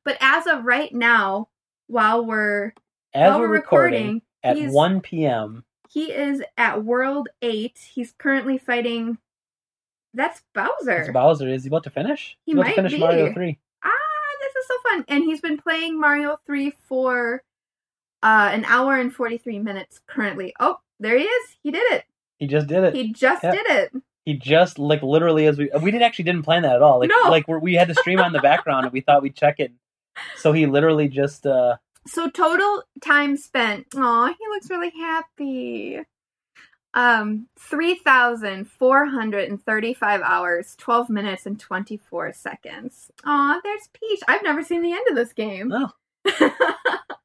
But 0.04 0.18
as 0.20 0.48
of 0.48 0.66
right 0.66 0.94
now, 0.94 1.48
while 1.90 2.26
we're 2.26 2.74
As 3.14 3.32
while 3.32 3.40
we're 3.42 3.48
recording, 3.48 4.22
at 4.44 4.58
1 4.58 5.02
p.m., 5.02 5.64
he 5.90 6.12
is 6.12 6.42
at 6.58 6.84
World 6.86 7.28
Eight. 7.42 7.78
He's 7.94 8.14
currently 8.18 8.58
fighting. 8.58 9.18
That's 10.14 10.42
Bowser. 10.54 10.92
it's 11.02 11.12
Bowser. 11.12 11.48
Is 11.50 11.64
he 11.64 11.68
about 11.68 11.84
to 11.84 11.90
finish? 11.90 12.38
He 12.46 12.52
He's 12.52 12.56
about 12.56 12.66
might 12.66 12.70
to 12.72 12.76
finish 12.78 12.94
be. 12.94 13.00
Mario 13.00 13.34
3. 13.34 13.60
ah, 13.84 13.90
this 14.42 14.56
is 14.56 14.68
so 14.68 14.74
fun! 14.90 15.06
And 15.08 15.24
he's 15.24 15.42
been 15.42 15.58
playing 15.58 16.00
Mario 16.00 16.40
Three 16.46 16.74
for 16.88 17.44
uh, 18.24 18.50
an 18.54 18.66
hour 18.66 18.98
and 18.98 19.14
forty 19.14 19.38
three 19.38 19.60
minutes 19.60 20.00
currently. 20.08 20.54
Oh, 20.60 20.78
there 21.00 21.18
he 21.18 21.24
is. 21.26 21.56
He 21.64 21.72
did 21.72 21.92
it. 21.94 22.06
He 22.38 22.48
just 22.48 22.68
did 22.68 22.84
it. 22.84 22.96
He 22.96 23.12
just 23.14 23.44
Yeah. 23.44 23.52
did 23.52 23.66
it. 23.68 23.94
he 24.26 24.34
just 24.36 24.78
like 24.80 25.02
literally 25.04 25.46
as 25.48 25.58
we 25.58 25.70
we 25.82 25.92
didn't 25.92 26.04
actually 26.04 26.26
didn't 26.26 26.44
plan 26.44 26.62
that 26.64 26.76
at 26.76 26.82
all. 26.82 27.00
Like 27.00 27.10
No. 27.10 27.30
like 27.30 27.48
we're, 27.48 27.60
we 27.60 27.74
had 27.76 27.88
the 27.88 27.96
stream 27.96 28.20
on 28.20 28.32
the 28.34 28.40
background 28.40 28.86
and 28.86 28.94
we 28.94 29.02
thought 29.02 29.22
we'd 29.22 29.36
check 29.36 29.60
it. 29.60 29.72
So 30.38 30.52
he 30.54 30.66
literally 30.66 31.08
just 31.08 31.46
uh 31.46 31.78
So 32.08 32.30
total 32.30 32.84
time 33.02 33.38
spent. 33.38 33.88
Oh, 33.96 34.28
he 34.28 34.48
looks 34.50 34.70
really 34.70 34.92
happy. 34.92 36.00
Um, 36.96 37.48
three 37.60 37.96
thousand 37.96 38.66
four 38.68 39.06
hundred 39.06 39.48
and 39.50 39.64
thirty-five 39.64 40.22
hours, 40.22 40.76
twelve 40.78 41.08
minutes, 41.10 41.46
and 41.46 41.60
twenty-four 41.60 42.34
seconds. 42.34 43.12
Aw, 43.26 43.60
there's 43.64 43.88
Peach. 43.94 44.22
I've 44.28 44.42
never 44.44 44.64
seen 44.64 44.82
the 44.82 44.92
end 44.92 45.06
of 45.10 45.16
this 45.16 45.34
game. 45.34 45.72
Oh. 45.72 45.92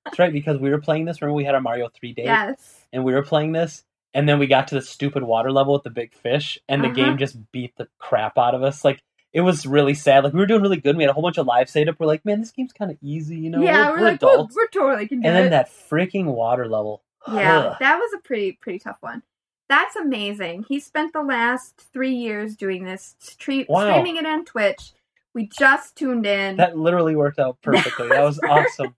that's 0.04 0.18
right 0.18 0.32
because 0.32 0.58
we 0.58 0.70
were 0.70 0.80
playing 0.80 1.06
this. 1.06 1.20
Remember 1.22 1.34
we 1.36 1.44
had 1.44 1.54
our 1.54 1.60
Mario 1.60 1.88
3 1.88 2.12
day 2.12 2.24
yes. 2.24 2.80
and 2.92 3.04
we 3.04 3.12
were 3.12 3.22
playing 3.22 3.52
this 3.52 3.82
and 4.12 4.28
then 4.28 4.38
we 4.38 4.46
got 4.46 4.68
to 4.68 4.76
the 4.76 4.82
stupid 4.82 5.22
water 5.22 5.50
level 5.50 5.72
with 5.74 5.82
the 5.82 5.90
big 5.90 6.12
fish 6.12 6.58
and 6.68 6.82
the 6.82 6.88
Uh-huh. 6.88 6.94
game 6.94 7.18
just 7.18 7.36
beat 7.52 7.74
the 7.76 7.88
crap 7.98 8.38
out 8.38 8.54
of 8.54 8.62
us. 8.62 8.84
Like 8.84 9.02
it 9.34 9.40
was 9.40 9.66
really 9.66 9.94
sad. 9.94 10.22
Like 10.22 10.32
we 10.32 10.38
were 10.38 10.46
doing 10.46 10.62
really 10.62 10.76
good. 10.76 10.96
We 10.96 11.02
had 11.02 11.10
a 11.10 11.12
whole 11.12 11.22
bunch 11.24 11.38
of 11.38 11.46
live 11.46 11.68
setup. 11.68 11.98
We're 11.98 12.06
like, 12.06 12.24
man, 12.24 12.38
this 12.40 12.52
game's 12.52 12.72
kind 12.72 12.90
of 12.92 12.96
easy, 13.02 13.36
you 13.36 13.50
know? 13.50 13.60
yeah, 13.60 13.90
we're, 13.90 14.00
like, 14.00 14.22
oh, 14.22 14.32
adults. 14.32 14.54
we're 14.54 14.68
totally 14.68 15.08
can 15.08 15.20
do 15.20 15.26
and 15.26 15.36
then 15.36 15.46
it. 15.46 15.50
that 15.50 15.70
freaking 15.90 16.26
water 16.26 16.68
level. 16.68 17.02
Yeah, 17.26 17.58
Ugh. 17.58 17.76
that 17.80 17.96
was 17.98 18.12
a 18.14 18.18
pretty 18.22 18.52
pretty 18.52 18.78
tough 18.78 18.98
one. 19.00 19.22
That's 19.68 19.96
amazing. 19.96 20.66
He 20.68 20.78
spent 20.78 21.12
the 21.12 21.22
last 21.22 21.88
three 21.92 22.14
years 22.14 22.54
doing 22.54 22.84
this, 22.84 23.16
stre- 23.20 23.68
Wow. 23.68 23.90
streaming 23.90 24.16
it 24.16 24.26
on 24.26 24.44
Twitch. 24.44 24.92
We 25.34 25.48
just 25.58 25.96
tuned 25.96 26.26
in. 26.26 26.58
That 26.58 26.78
literally 26.78 27.16
worked 27.16 27.40
out 27.40 27.58
perfectly. 27.62 28.08
that 28.10 28.22
was 28.22 28.38
awesome. 28.48 28.94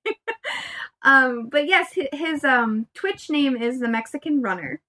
um, 1.03 1.49
but 1.49 1.67
yes, 1.67 1.95
his, 1.95 2.09
his 2.13 2.45
um 2.45 2.89
Twitch 2.93 3.31
name 3.31 3.57
is 3.57 3.81
the 3.81 3.89
Mexican 3.89 4.43
Runner, 4.43 4.83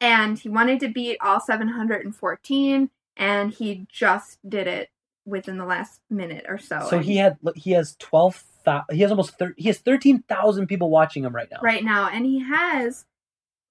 and 0.00 0.38
he 0.38 0.50
wanted 0.50 0.80
to 0.80 0.88
beat 0.88 1.16
all 1.22 1.40
714, 1.40 2.90
and 3.16 3.52
he 3.52 3.86
just 3.90 4.38
did 4.48 4.66
it 4.66 4.90
within 5.26 5.56
the 5.56 5.64
last 5.64 6.00
minute 6.10 6.44
or 6.48 6.58
so. 6.58 6.86
So 6.90 6.98
he 6.98 7.16
had 7.16 7.38
he 7.56 7.72
has 7.72 7.96
twelve. 7.96 8.42
He 8.90 9.00
has 9.02 9.10
almost 9.10 9.38
thir- 9.38 9.54
he 9.58 9.68
has 9.68 9.78
thirteen 9.78 10.22
thousand 10.22 10.66
people 10.68 10.88
watching 10.90 11.24
him 11.24 11.34
right 11.34 11.48
now. 11.50 11.58
right 11.62 11.84
now, 11.84 12.08
and 12.08 12.24
he 12.24 12.40
has 12.40 13.04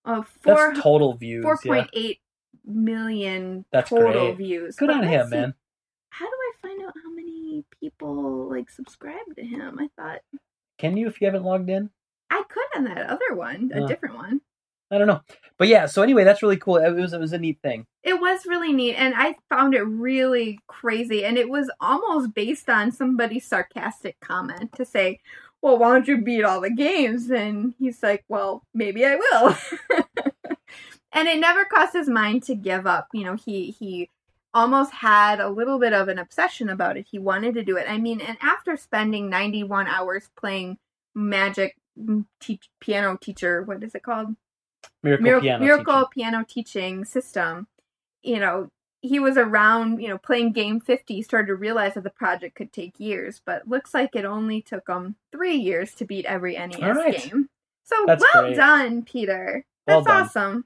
a 0.06 0.22
four 0.24 0.56
That's 0.74 0.80
total 0.82 1.14
views. 1.16 1.44
four 1.44 1.58
yeah. 1.64 1.72
point 1.74 1.90
eight 1.94 2.20
million 2.66 3.66
That's 3.72 3.90
total 3.90 4.28
great. 4.34 4.38
views. 4.38 4.76
Good 4.76 4.88
But 4.88 4.98
on 4.98 5.04
him, 5.04 5.28
see. 5.30 5.36
man. 5.36 5.54
How 6.10 6.26
do 6.26 6.32
I 6.32 6.52
find 6.62 6.82
out 6.84 6.94
how 7.04 7.12
many 7.12 7.66
people 7.80 8.50
like 8.50 8.70
subscribe 8.70 9.36
to 9.36 9.44
him? 9.44 9.80
I 9.80 9.90
thought 10.00 10.22
Can 10.78 10.96
you 10.98 11.08
if 11.08 11.20
you 11.22 11.26
haven't 11.28 11.44
logged 11.44 11.70
in? 11.70 11.90
I 12.30 12.44
could 12.48 12.64
on 12.78 12.84
that 12.86 13.10
other 13.10 13.34
one, 13.36 13.72
a 13.74 13.84
Uh. 13.84 13.88
different 13.88 14.16
one. 14.16 14.42
I 14.94 14.98
don't 14.98 15.08
know. 15.08 15.22
But 15.58 15.68
yeah. 15.68 15.86
So 15.86 16.02
anyway, 16.02 16.24
that's 16.24 16.44
really 16.44 16.58
cool. 16.58 16.78
It 16.78 16.92
was 16.92 17.14
it 17.14 17.20
was 17.20 17.34
a 17.34 17.38
neat 17.38 17.60
thing. 17.62 17.86
It 18.04 18.20
was 18.20 18.46
really 18.46 18.74
neat, 18.74 18.96
and 18.96 19.14
I 19.16 19.36
found 19.50 19.74
it 19.74 19.84
really 19.84 20.60
crazy. 20.68 21.26
And 21.26 21.38
it 21.38 21.50
was 21.50 21.72
almost 21.80 22.34
based 22.34 22.70
on 22.70 22.92
somebody's 22.92 23.48
sarcastic 23.48 24.20
comment 24.20 24.74
to 24.74 24.86
say, 24.86 25.20
"Well, 25.62 25.78
why 25.78 25.94
don't 25.94 26.08
you 26.08 26.22
beat 26.22 26.44
all 26.44 26.62
the 26.62 26.70
games?" 26.70 27.30
And 27.32 27.74
he's 27.80 28.04
like, 28.04 28.24
"Well, 28.28 28.64
maybe 28.74 29.06
I 29.06 29.16
will." 29.16 29.58
and 31.12 31.28
it 31.28 31.40
never 31.40 31.66
crossed 31.66 31.94
his 31.94 32.10
mind 32.10 32.44
to 32.44 32.56
give 32.56 32.86
up. 32.86 33.08
You 33.14 33.24
know, 33.24 33.36
he 33.36 33.72
he 33.72 34.10
almost 34.54 34.92
had 34.92 35.40
a 35.40 35.50
little 35.50 35.80
bit 35.80 35.94
of 35.94 36.08
an 36.08 36.20
obsession 36.20 36.70
about 36.70 36.98
it. 36.98 37.08
He 37.10 37.20
wanted 37.20 37.56
to 37.56 37.64
do 37.64 37.78
it. 37.78 37.86
I 37.90 37.98
mean, 37.98 38.22
and 38.22 38.38
after 38.42 38.78
spending 38.78 39.30
91 39.30 39.88
hours 39.88 40.30
playing 40.38 40.78
Magic 41.16 41.76
mm, 42.00 42.26
teach, 42.40 42.70
Piano 42.80 43.18
Teacher, 43.20 43.64
what 43.64 43.84
is 43.84 43.96
it 43.96 44.04
called? 44.04 44.36
Miracle 45.04 45.42
piano. 45.42 45.64
Miracle 45.64 45.94
teaching. 45.94 46.10
Piano 46.14 46.46
Teaching 46.48 47.06
System. 47.06 47.68
You 48.22 48.40
know, 48.40 48.70
he 49.02 49.20
was 49.20 49.38
around, 49.38 50.02
you 50.02 50.08
know, 50.08 50.18
playing 50.18 50.54
game 50.54 50.80
50, 50.80 51.22
started 51.24 51.48
to 51.48 51.56
realize 51.56 51.96
that 51.96 52.06
the 52.06 52.10
project 52.10 52.56
could 52.56 52.72
take 52.72 53.00
years, 53.00 53.42
but 53.46 53.68
looks 53.68 53.94
like 53.94 54.16
it 54.16 54.24
only 54.24 54.62
took 54.62 54.88
him 54.88 55.18
three 55.32 55.58
years 55.58 55.94
to 55.96 56.06
beat 56.06 56.26
every 56.26 56.54
NES 56.54 56.80
right. 56.82 57.22
game. 57.22 57.50
So 57.84 57.96
That's 58.08 58.24
well 58.34 58.44
great. 58.44 58.56
done, 58.56 59.04
Peter. 59.04 59.66
Well 59.86 60.04
That's 60.04 60.34
done. 60.34 60.54
awesome. 60.54 60.66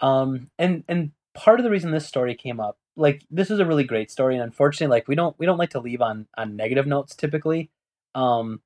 Um, 0.00 0.50
and 0.56 0.84
and 0.88 1.10
part 1.34 1.58
of 1.58 1.64
the 1.64 1.70
reason 1.70 1.90
this 1.90 2.06
story 2.06 2.36
came 2.36 2.60
up, 2.60 2.78
like 2.96 3.24
this 3.28 3.50
is 3.50 3.58
a 3.58 3.66
really 3.66 3.82
great 3.82 4.12
story, 4.12 4.34
and 4.34 4.44
unfortunately, 4.44 4.94
like 4.94 5.08
we 5.08 5.16
don't 5.16 5.36
we 5.38 5.46
don't 5.46 5.58
like 5.58 5.70
to 5.70 5.80
leave 5.80 6.00
on 6.00 6.28
on 6.36 6.54
negative 6.54 6.86
notes 6.86 7.16
typically. 7.16 7.70
Um, 8.14 8.60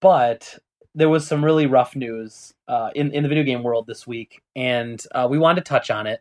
but 0.00 0.58
there 0.96 1.08
was 1.08 1.26
some 1.26 1.44
really 1.44 1.66
rough 1.66 1.94
news 1.94 2.52
uh, 2.66 2.90
in 2.94 3.12
in 3.12 3.22
the 3.22 3.28
video 3.28 3.44
game 3.44 3.62
world 3.62 3.86
this 3.86 4.06
week, 4.06 4.42
and 4.56 5.02
uh, 5.14 5.28
we 5.30 5.38
wanted 5.38 5.64
to 5.64 5.68
touch 5.68 5.90
on 5.90 6.06
it. 6.06 6.20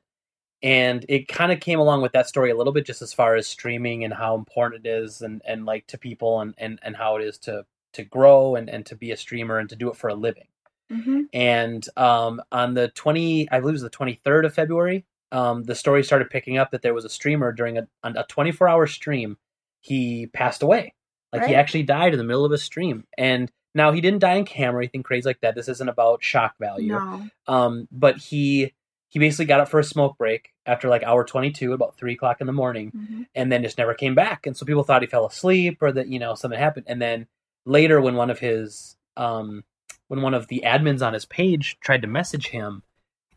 And 0.63 1.05
it 1.09 1.28
kind 1.28 1.51
of 1.51 1.59
came 1.59 1.80
along 1.80 2.01
with 2.01 2.13
that 2.13 2.28
story 2.28 2.49
a 2.49 2.55
little 2.55 2.73
bit, 2.73 2.86
just 2.86 3.01
as 3.01 3.13
far 3.13 3.36
as 3.36 3.47
streaming 3.47 4.03
and 4.03 4.13
how 4.13 4.36
important 4.36 4.86
it 4.86 4.89
is, 4.89 5.21
and 5.21 5.41
and 5.45 5.65
like 5.65 5.88
to 5.88 5.97
people, 5.97 6.41
and 6.41 6.53
and 6.57 6.80
and 6.84 6.95
how 6.95 7.15
it 7.17 7.23
is 7.23 7.38
to 7.39 7.65
to 7.93 8.03
grow 8.03 8.55
and 8.55 8.69
and 8.69 8.86
to 8.86 8.95
be 8.95 9.11
a 9.11 9.17
streamer 9.17 9.57
and 9.57 9.69
to 9.69 9.76
do 9.76 9.89
it 9.89 9.97
for 9.97 10.09
a 10.09 10.15
living. 10.15 10.47
Hmm 10.91 11.21
and 11.34 11.84
um, 11.97 12.39
on 12.51 12.76
the 12.76 12.89
20 12.89 13.49
i 13.49 13.59
believe 13.59 13.71
it 13.71 13.82
was 13.82 13.82
the 13.82 13.89
23rd 13.89 14.45
of 14.45 14.53
february 14.53 15.03
um, 15.32 15.63
the 15.63 15.73
story 15.73 16.03
started 16.03 16.30
picking 16.30 16.59
up 16.59 16.69
that 16.69 16.84
there 16.84 16.93
was 16.93 17.05
a 17.05 17.09
streamer 17.09 17.51
during 17.51 17.80
a, 17.80 17.88
a 18.03 18.23
24 18.30 18.69
hour 18.69 18.86
stream 18.86 19.38
he 19.86 20.28
passed 20.28 20.63
away. 20.63 20.93
Like 21.32 21.45
he 21.45 21.55
actually 21.55 21.84
died 21.84 22.13
in 22.13 22.17
the 22.17 22.23
middle 22.23 22.45
of 22.45 22.51
a 22.51 22.57
stream. 22.57 23.03
And 23.17 23.51
now 23.76 23.91
he 23.91 24.01
didn't 24.01 24.19
die 24.19 24.34
in 24.36 24.45
camera 24.45 24.78
or 24.80 24.82
anything 24.82 25.03
crazy 25.03 25.28
like 25.30 25.41
that 25.41 25.53
this 25.53 25.67
isn't 25.67 25.89
about 25.89 26.23
shock 26.23 26.55
value 26.59 26.93
No. 26.93 27.30
um, 27.47 27.88
but 27.91 28.17
he 28.17 28.73
he 29.09 29.19
basically 29.19 29.45
got 29.45 29.59
up 29.59 29.69
for 29.69 29.80
a 29.80 29.84
smoke 29.84 30.17
break 30.17 30.51
after 30.65 30.89
like 30.89 31.03
hour 31.03 31.23
22 31.23 31.71
about 31.73 31.95
3 31.95 32.13
o'clock 32.13 32.41
in 32.41 32.47
the 32.47 32.53
morning 32.53 32.89
hmm 32.89 33.21
and 33.38 33.51
then 33.51 33.63
just 33.63 33.78
never 33.78 33.93
came 33.93 34.15
back. 34.15 34.47
And 34.47 34.55
so 34.55 34.65
people 34.65 34.84
thought 34.84 35.01
he 35.01 35.07
fell 35.09 35.26
asleep 35.26 35.80
or 35.82 35.91
that 35.91 36.07
you 36.07 36.19
know 36.19 36.36
something 36.36 36.57
happened. 36.57 36.86
And 36.88 37.01
then 37.01 37.28
later, 37.65 37.99
when 37.99 38.15
one 38.15 38.30
of 38.30 38.39
his 38.39 38.95
um, 39.17 39.65
when 40.07 40.21
one 40.21 40.34
of 40.34 40.47
the 40.47 40.63
admins 40.65 41.05
on 41.05 41.13
his 41.13 41.26
page 41.26 41.78
tried 41.82 42.01
to 42.03 42.07
message 42.07 42.47
him, 42.47 42.84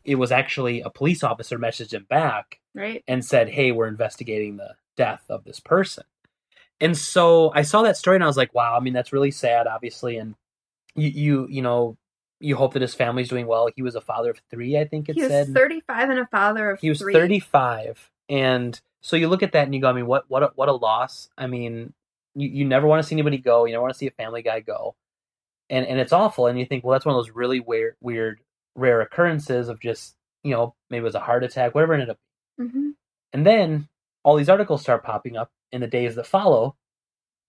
it 0.05 0.15
was 0.15 0.31
actually 0.31 0.79
a 0.79 0.89
police 0.89 1.21
officer 1.21 1.59
messaged 1.59 1.93
him 1.93 2.05
back 2.09 2.59
Right? 2.73 3.03
and 3.09 3.25
said, 3.25 3.49
"Hey, 3.49 3.73
we're 3.73 3.87
investigating 3.89 4.55
the 4.55 4.75
death 4.95 5.23
of 5.27 5.43
this 5.43 5.59
person." 5.59 6.05
And 6.81 6.97
so 6.97 7.51
I 7.53 7.63
saw 7.63 7.81
that 7.83 7.97
story 7.97 8.15
and 8.15 8.23
I 8.23 8.27
was 8.27 8.37
like, 8.37 8.53
"Wow!" 8.53 8.75
I 8.75 8.79
mean, 8.79 8.93
that's 8.93 9.11
really 9.13 9.31
sad, 9.31 9.67
obviously. 9.67 10.17
And 10.17 10.35
you 10.95 11.09
you 11.09 11.47
you 11.49 11.61
know 11.61 11.97
you 12.39 12.55
hope 12.55 12.73
that 12.73 12.81
his 12.81 12.95
family's 12.95 13.27
doing 13.29 13.47
well. 13.47 13.69
He 13.75 13.81
was 13.81 13.95
a 13.95 14.01
father 14.01 14.29
of 14.31 14.39
three, 14.49 14.77
I 14.77 14.85
think 14.85 15.09
it 15.09 15.15
He 15.15 15.21
was 15.23 15.29
said. 15.29 15.53
35 15.53 16.09
and 16.09 16.19
a 16.19 16.25
father 16.27 16.71
of 16.71 16.79
He 16.79 16.87
was 16.89 16.99
three. 16.99 17.13
35, 17.13 18.09
and 18.29 18.79
so 19.01 19.17
you 19.17 19.27
look 19.27 19.43
at 19.43 19.51
that 19.51 19.65
and 19.65 19.75
you 19.75 19.81
go, 19.81 19.89
I 19.89 19.93
mean, 19.93 20.07
what 20.07 20.23
what 20.29 20.43
a, 20.43 20.51
what 20.55 20.69
a 20.69 20.73
loss. 20.73 21.29
I 21.37 21.47
mean, 21.47 21.93
you, 22.35 22.47
you 22.47 22.65
never 22.65 22.87
want 22.87 23.01
to 23.03 23.07
see 23.07 23.15
anybody 23.15 23.37
go. 23.39 23.65
You 23.65 23.73
never 23.73 23.81
want 23.81 23.93
to 23.93 23.97
see 23.97 24.07
a 24.07 24.11
Family 24.11 24.41
Guy 24.41 24.61
go, 24.61 24.95
and 25.69 25.85
and 25.85 25.99
it's 25.99 26.13
awful. 26.13 26.47
And 26.47 26.57
you 26.57 26.65
think, 26.65 26.83
well, 26.85 26.93
that's 26.93 27.05
one 27.05 27.13
of 27.15 27.19
those 27.25 27.35
really 27.35 27.59
weird 27.59 27.95
weird 28.01 28.39
rare 28.75 29.01
occurrences 29.01 29.67
of 29.67 29.81
just 29.81 30.15
you 30.43 30.53
know 30.53 30.75
maybe 30.89 31.01
it 31.01 31.03
was 31.03 31.15
a 31.15 31.19
heart 31.19 31.43
attack, 31.43 31.75
whatever 31.75 31.93
it 31.93 32.01
ended 32.01 32.09
up. 32.11 32.19
hmm 32.57 32.91
And 33.33 33.45
then 33.45 33.89
all 34.23 34.37
these 34.37 34.49
articles 34.49 34.81
start 34.81 35.03
popping 35.03 35.35
up 35.35 35.51
in 35.71 35.81
the 35.81 35.87
days 35.87 36.15
that 36.15 36.27
follow 36.27 36.75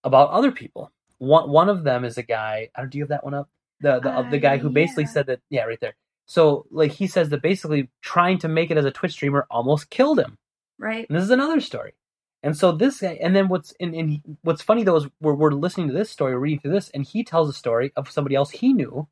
about 0.04 0.30
other 0.30 0.52
people. 0.52 0.92
One 1.18 1.50
one 1.50 1.68
of 1.68 1.84
them 1.84 2.04
is 2.04 2.16
a 2.18 2.22
guy. 2.22 2.70
I 2.74 2.80
don't, 2.80 2.90
do 2.90 2.98
you 2.98 3.04
have 3.04 3.10
that 3.10 3.24
one 3.24 3.34
up? 3.34 3.48
The 3.80 4.00
the 4.00 4.10
Uh, 4.10 4.30
the 4.30 4.38
guy 4.38 4.56
who 4.58 4.70
basically 4.70 5.04
yeah. 5.04 5.10
said 5.10 5.26
that. 5.26 5.40
Yeah, 5.50 5.64
right 5.64 5.80
there. 5.80 5.94
So 6.26 6.66
like 6.70 6.92
he 6.92 7.06
says 7.06 7.28
that 7.30 7.42
basically 7.42 7.90
trying 8.02 8.38
to 8.38 8.48
make 8.48 8.70
it 8.70 8.78
as 8.78 8.84
a 8.84 8.90
Twitch 8.90 9.12
streamer 9.12 9.46
almost 9.50 9.90
killed 9.90 10.18
him. 10.20 10.38
Right? 10.78 11.06
And 11.08 11.16
this 11.16 11.24
is 11.24 11.30
another 11.30 11.60
story. 11.60 11.94
And 12.42 12.56
so 12.56 12.72
this 12.72 13.00
guy, 13.00 13.18
and 13.20 13.36
then 13.36 13.48
what's 13.48 13.74
and, 13.80 13.94
and 13.94 14.20
what's 14.42 14.62
funny 14.62 14.82
though 14.82 14.96
is 14.96 15.06
we're, 15.20 15.34
we're 15.34 15.50
listening 15.52 15.88
to 15.88 15.94
this 15.94 16.08
story, 16.10 16.34
reading 16.38 16.60
through 16.60 16.72
this, 16.72 16.88
and 16.90 17.04
he 17.04 17.22
tells 17.24 17.50
a 17.50 17.52
story 17.52 17.92
of 17.96 18.10
somebody 18.10 18.34
else 18.34 18.50
he 18.50 18.72
knew 18.72 19.06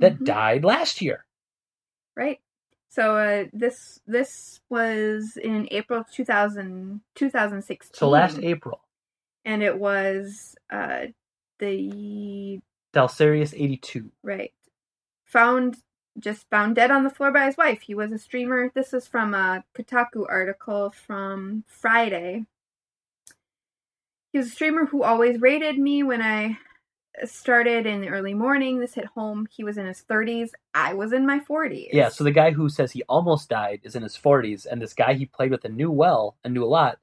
that 0.00 0.18
Mhm. 0.18 0.24
died 0.26 0.64
last 0.64 1.00
year. 1.00 1.24
Right. 2.14 2.40
So 2.90 3.16
uh, 3.16 3.44
this 3.52 4.00
this 4.06 4.60
was 4.68 5.36
in 5.36 5.68
April 5.70 6.00
of 6.00 6.10
2000, 6.10 7.00
2016. 7.14 7.94
So 7.94 8.08
last 8.08 8.38
April, 8.38 8.80
and 9.44 9.62
it 9.62 9.78
was 9.78 10.56
uh, 10.70 11.06
the 11.58 12.60
Dalsarius 12.94 13.54
eighty 13.54 13.76
two. 13.76 14.10
right 14.22 14.52
found 15.28 15.76
just 16.18 16.48
found 16.50 16.74
dead 16.74 16.90
on 16.90 17.04
the 17.04 17.10
floor 17.10 17.30
by 17.30 17.46
his 17.46 17.56
wife. 17.56 17.82
He 17.82 17.94
was 17.94 18.10
a 18.10 18.18
streamer. 18.18 18.70
This 18.74 18.92
is 18.92 19.06
from 19.06 19.34
a 19.34 19.62
Kotaku 19.76 20.26
article 20.28 20.90
from 20.90 21.62
Friday. 21.68 22.44
He 24.32 24.38
was 24.38 24.48
a 24.48 24.50
streamer 24.50 24.86
who 24.86 25.04
always 25.04 25.40
rated 25.40 25.78
me 25.78 26.02
when 26.02 26.20
I 26.20 26.58
started 27.24 27.86
in 27.86 28.00
the 28.00 28.08
early 28.08 28.34
morning. 28.34 28.80
This 28.80 28.94
hit 28.94 29.06
home. 29.06 29.46
He 29.50 29.64
was 29.64 29.78
in 29.78 29.86
his 29.86 30.04
30s. 30.08 30.50
I 30.74 30.94
was 30.94 31.12
in 31.12 31.26
my 31.26 31.40
40s. 31.40 31.88
Yeah, 31.92 32.08
so 32.08 32.24
the 32.24 32.30
guy 32.30 32.50
who 32.50 32.68
says 32.68 32.92
he 32.92 33.02
almost 33.04 33.48
died 33.48 33.80
is 33.82 33.96
in 33.96 34.02
his 34.02 34.16
forties, 34.16 34.66
and 34.66 34.80
this 34.80 34.94
guy 34.94 35.14
he 35.14 35.26
played 35.26 35.50
with 35.50 35.64
and 35.64 35.76
knew 35.76 35.90
well 35.90 36.36
and 36.44 36.54
knew 36.54 36.64
a 36.64 36.66
lot 36.66 36.98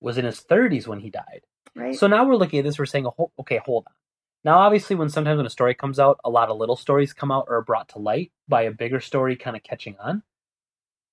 was 0.00 0.18
in 0.18 0.24
his 0.24 0.40
thirties 0.40 0.86
when 0.86 1.00
he 1.00 1.10
died. 1.10 1.42
right. 1.74 1.96
So 1.96 2.06
now 2.06 2.24
we're 2.24 2.36
looking 2.36 2.58
at 2.58 2.64
this, 2.64 2.78
we're 2.78 2.86
saying, 2.86 3.06
okay, 3.38 3.60
hold 3.64 3.84
on. 3.86 3.94
Now, 4.44 4.58
obviously, 4.58 4.94
when 4.94 5.08
sometimes 5.08 5.38
when 5.38 5.46
a 5.46 5.50
story 5.50 5.74
comes 5.74 5.98
out, 5.98 6.20
a 6.22 6.28
lot 6.30 6.50
of 6.50 6.58
little 6.58 6.76
stories 6.76 7.14
come 7.14 7.32
out 7.32 7.46
or 7.48 7.56
are 7.56 7.62
brought 7.62 7.88
to 7.90 7.98
light 7.98 8.30
by 8.46 8.62
a 8.62 8.70
bigger 8.70 9.00
story 9.00 9.36
kind 9.36 9.56
of 9.56 9.62
catching 9.62 9.96
on. 9.98 10.22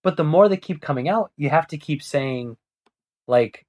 But 0.04 0.18
the 0.18 0.26
more 0.26 0.50
they 0.50 0.58
keep 0.58 0.82
coming 0.82 1.08
out, 1.08 1.32
you 1.38 1.50
have 1.50 1.68
to 1.68 1.78
keep 1.78 2.04
saying, 2.04 2.58
like, 3.28 3.66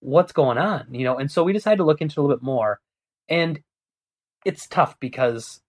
what's 0.00 0.32
going 0.32 0.58
on, 0.58 0.92
you 0.92 1.04
know? 1.04 1.16
And 1.16 1.30
so 1.30 1.44
we 1.44 1.52
decided 1.52 1.76
to 1.76 1.84
look 1.84 2.00
into 2.00 2.18
a 2.18 2.22
little 2.22 2.36
bit 2.36 2.42
more. 2.42 2.80
And 3.28 3.62
it's 4.44 4.66
tough 4.66 4.98
because, 5.00 5.60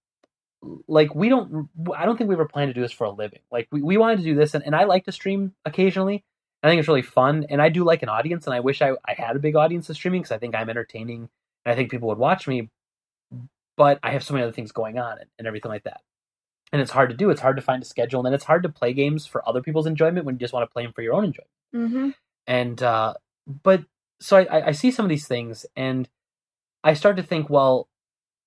like, 0.87 1.13
we 1.15 1.29
don't, 1.29 1.69
I 1.95 2.05
don't 2.05 2.17
think 2.17 2.27
we 2.27 2.35
ever 2.35 2.45
planned 2.47 2.69
to 2.69 2.73
do 2.73 2.81
this 2.81 2.91
for 2.91 3.05
a 3.05 3.11
living. 3.11 3.41
Like, 3.51 3.67
we, 3.71 3.81
we 3.81 3.97
wanted 3.97 4.17
to 4.17 4.23
do 4.23 4.35
this, 4.35 4.53
and, 4.53 4.65
and 4.65 4.75
I 4.75 4.85
like 4.85 5.05
to 5.05 5.11
stream 5.11 5.53
occasionally. 5.65 6.23
I 6.63 6.69
think 6.69 6.79
it's 6.79 6.87
really 6.87 7.03
fun, 7.03 7.45
and 7.49 7.61
I 7.61 7.69
do 7.69 7.83
like 7.83 8.01
an 8.01 8.09
audience, 8.09 8.47
and 8.47 8.53
I 8.55 8.59
wish 8.61 8.81
I, 8.81 8.91
I 9.07 9.13
had 9.13 9.35
a 9.35 9.39
big 9.39 9.55
audience 9.55 9.89
of 9.89 9.95
streaming 9.95 10.21
because 10.21 10.31
I 10.31 10.39
think 10.39 10.55
I'm 10.55 10.69
entertaining, 10.69 11.29
and 11.63 11.71
I 11.71 11.75
think 11.75 11.91
people 11.91 12.07
would 12.09 12.17
watch 12.17 12.47
me. 12.47 12.69
But 13.77 13.99
I 14.01 14.11
have 14.11 14.23
so 14.23 14.33
many 14.33 14.43
other 14.43 14.53
things 14.53 14.71
going 14.71 14.97
on 14.97 15.19
and, 15.19 15.29
and 15.37 15.47
everything 15.47 15.69
like 15.69 15.83
that, 15.83 16.01
and 16.71 16.81
it's 16.81 16.91
hard 16.91 17.09
to 17.09 17.15
do. 17.15 17.29
It's 17.29 17.41
hard 17.41 17.57
to 17.57 17.61
find 17.61 17.83
a 17.83 17.85
schedule, 17.85 18.19
and 18.21 18.25
then 18.25 18.33
it's 18.33 18.45
hard 18.45 18.63
to 18.63 18.69
play 18.69 18.93
games 18.93 19.27
for 19.27 19.47
other 19.47 19.61
people's 19.61 19.85
enjoyment 19.85 20.25
when 20.25 20.35
you 20.35 20.39
just 20.39 20.53
want 20.53 20.67
to 20.67 20.73
play 20.73 20.83
them 20.83 20.93
for 20.93 21.01
your 21.01 21.13
own 21.13 21.25
enjoyment. 21.25 21.51
mm-hmm. 21.75 22.09
And 22.47 22.81
uh, 22.81 23.13
but 23.63 23.83
so 24.21 24.37
I, 24.37 24.45
I- 24.45 24.67
I 24.67 24.71
see 24.71 24.89
some 24.91 25.05
of 25.05 25.09
these 25.09 25.27
things, 25.27 25.65
and 25.75 26.09
I 26.83 26.93
start 26.93 27.17
to 27.17 27.23
think, 27.23 27.49
well, 27.49 27.89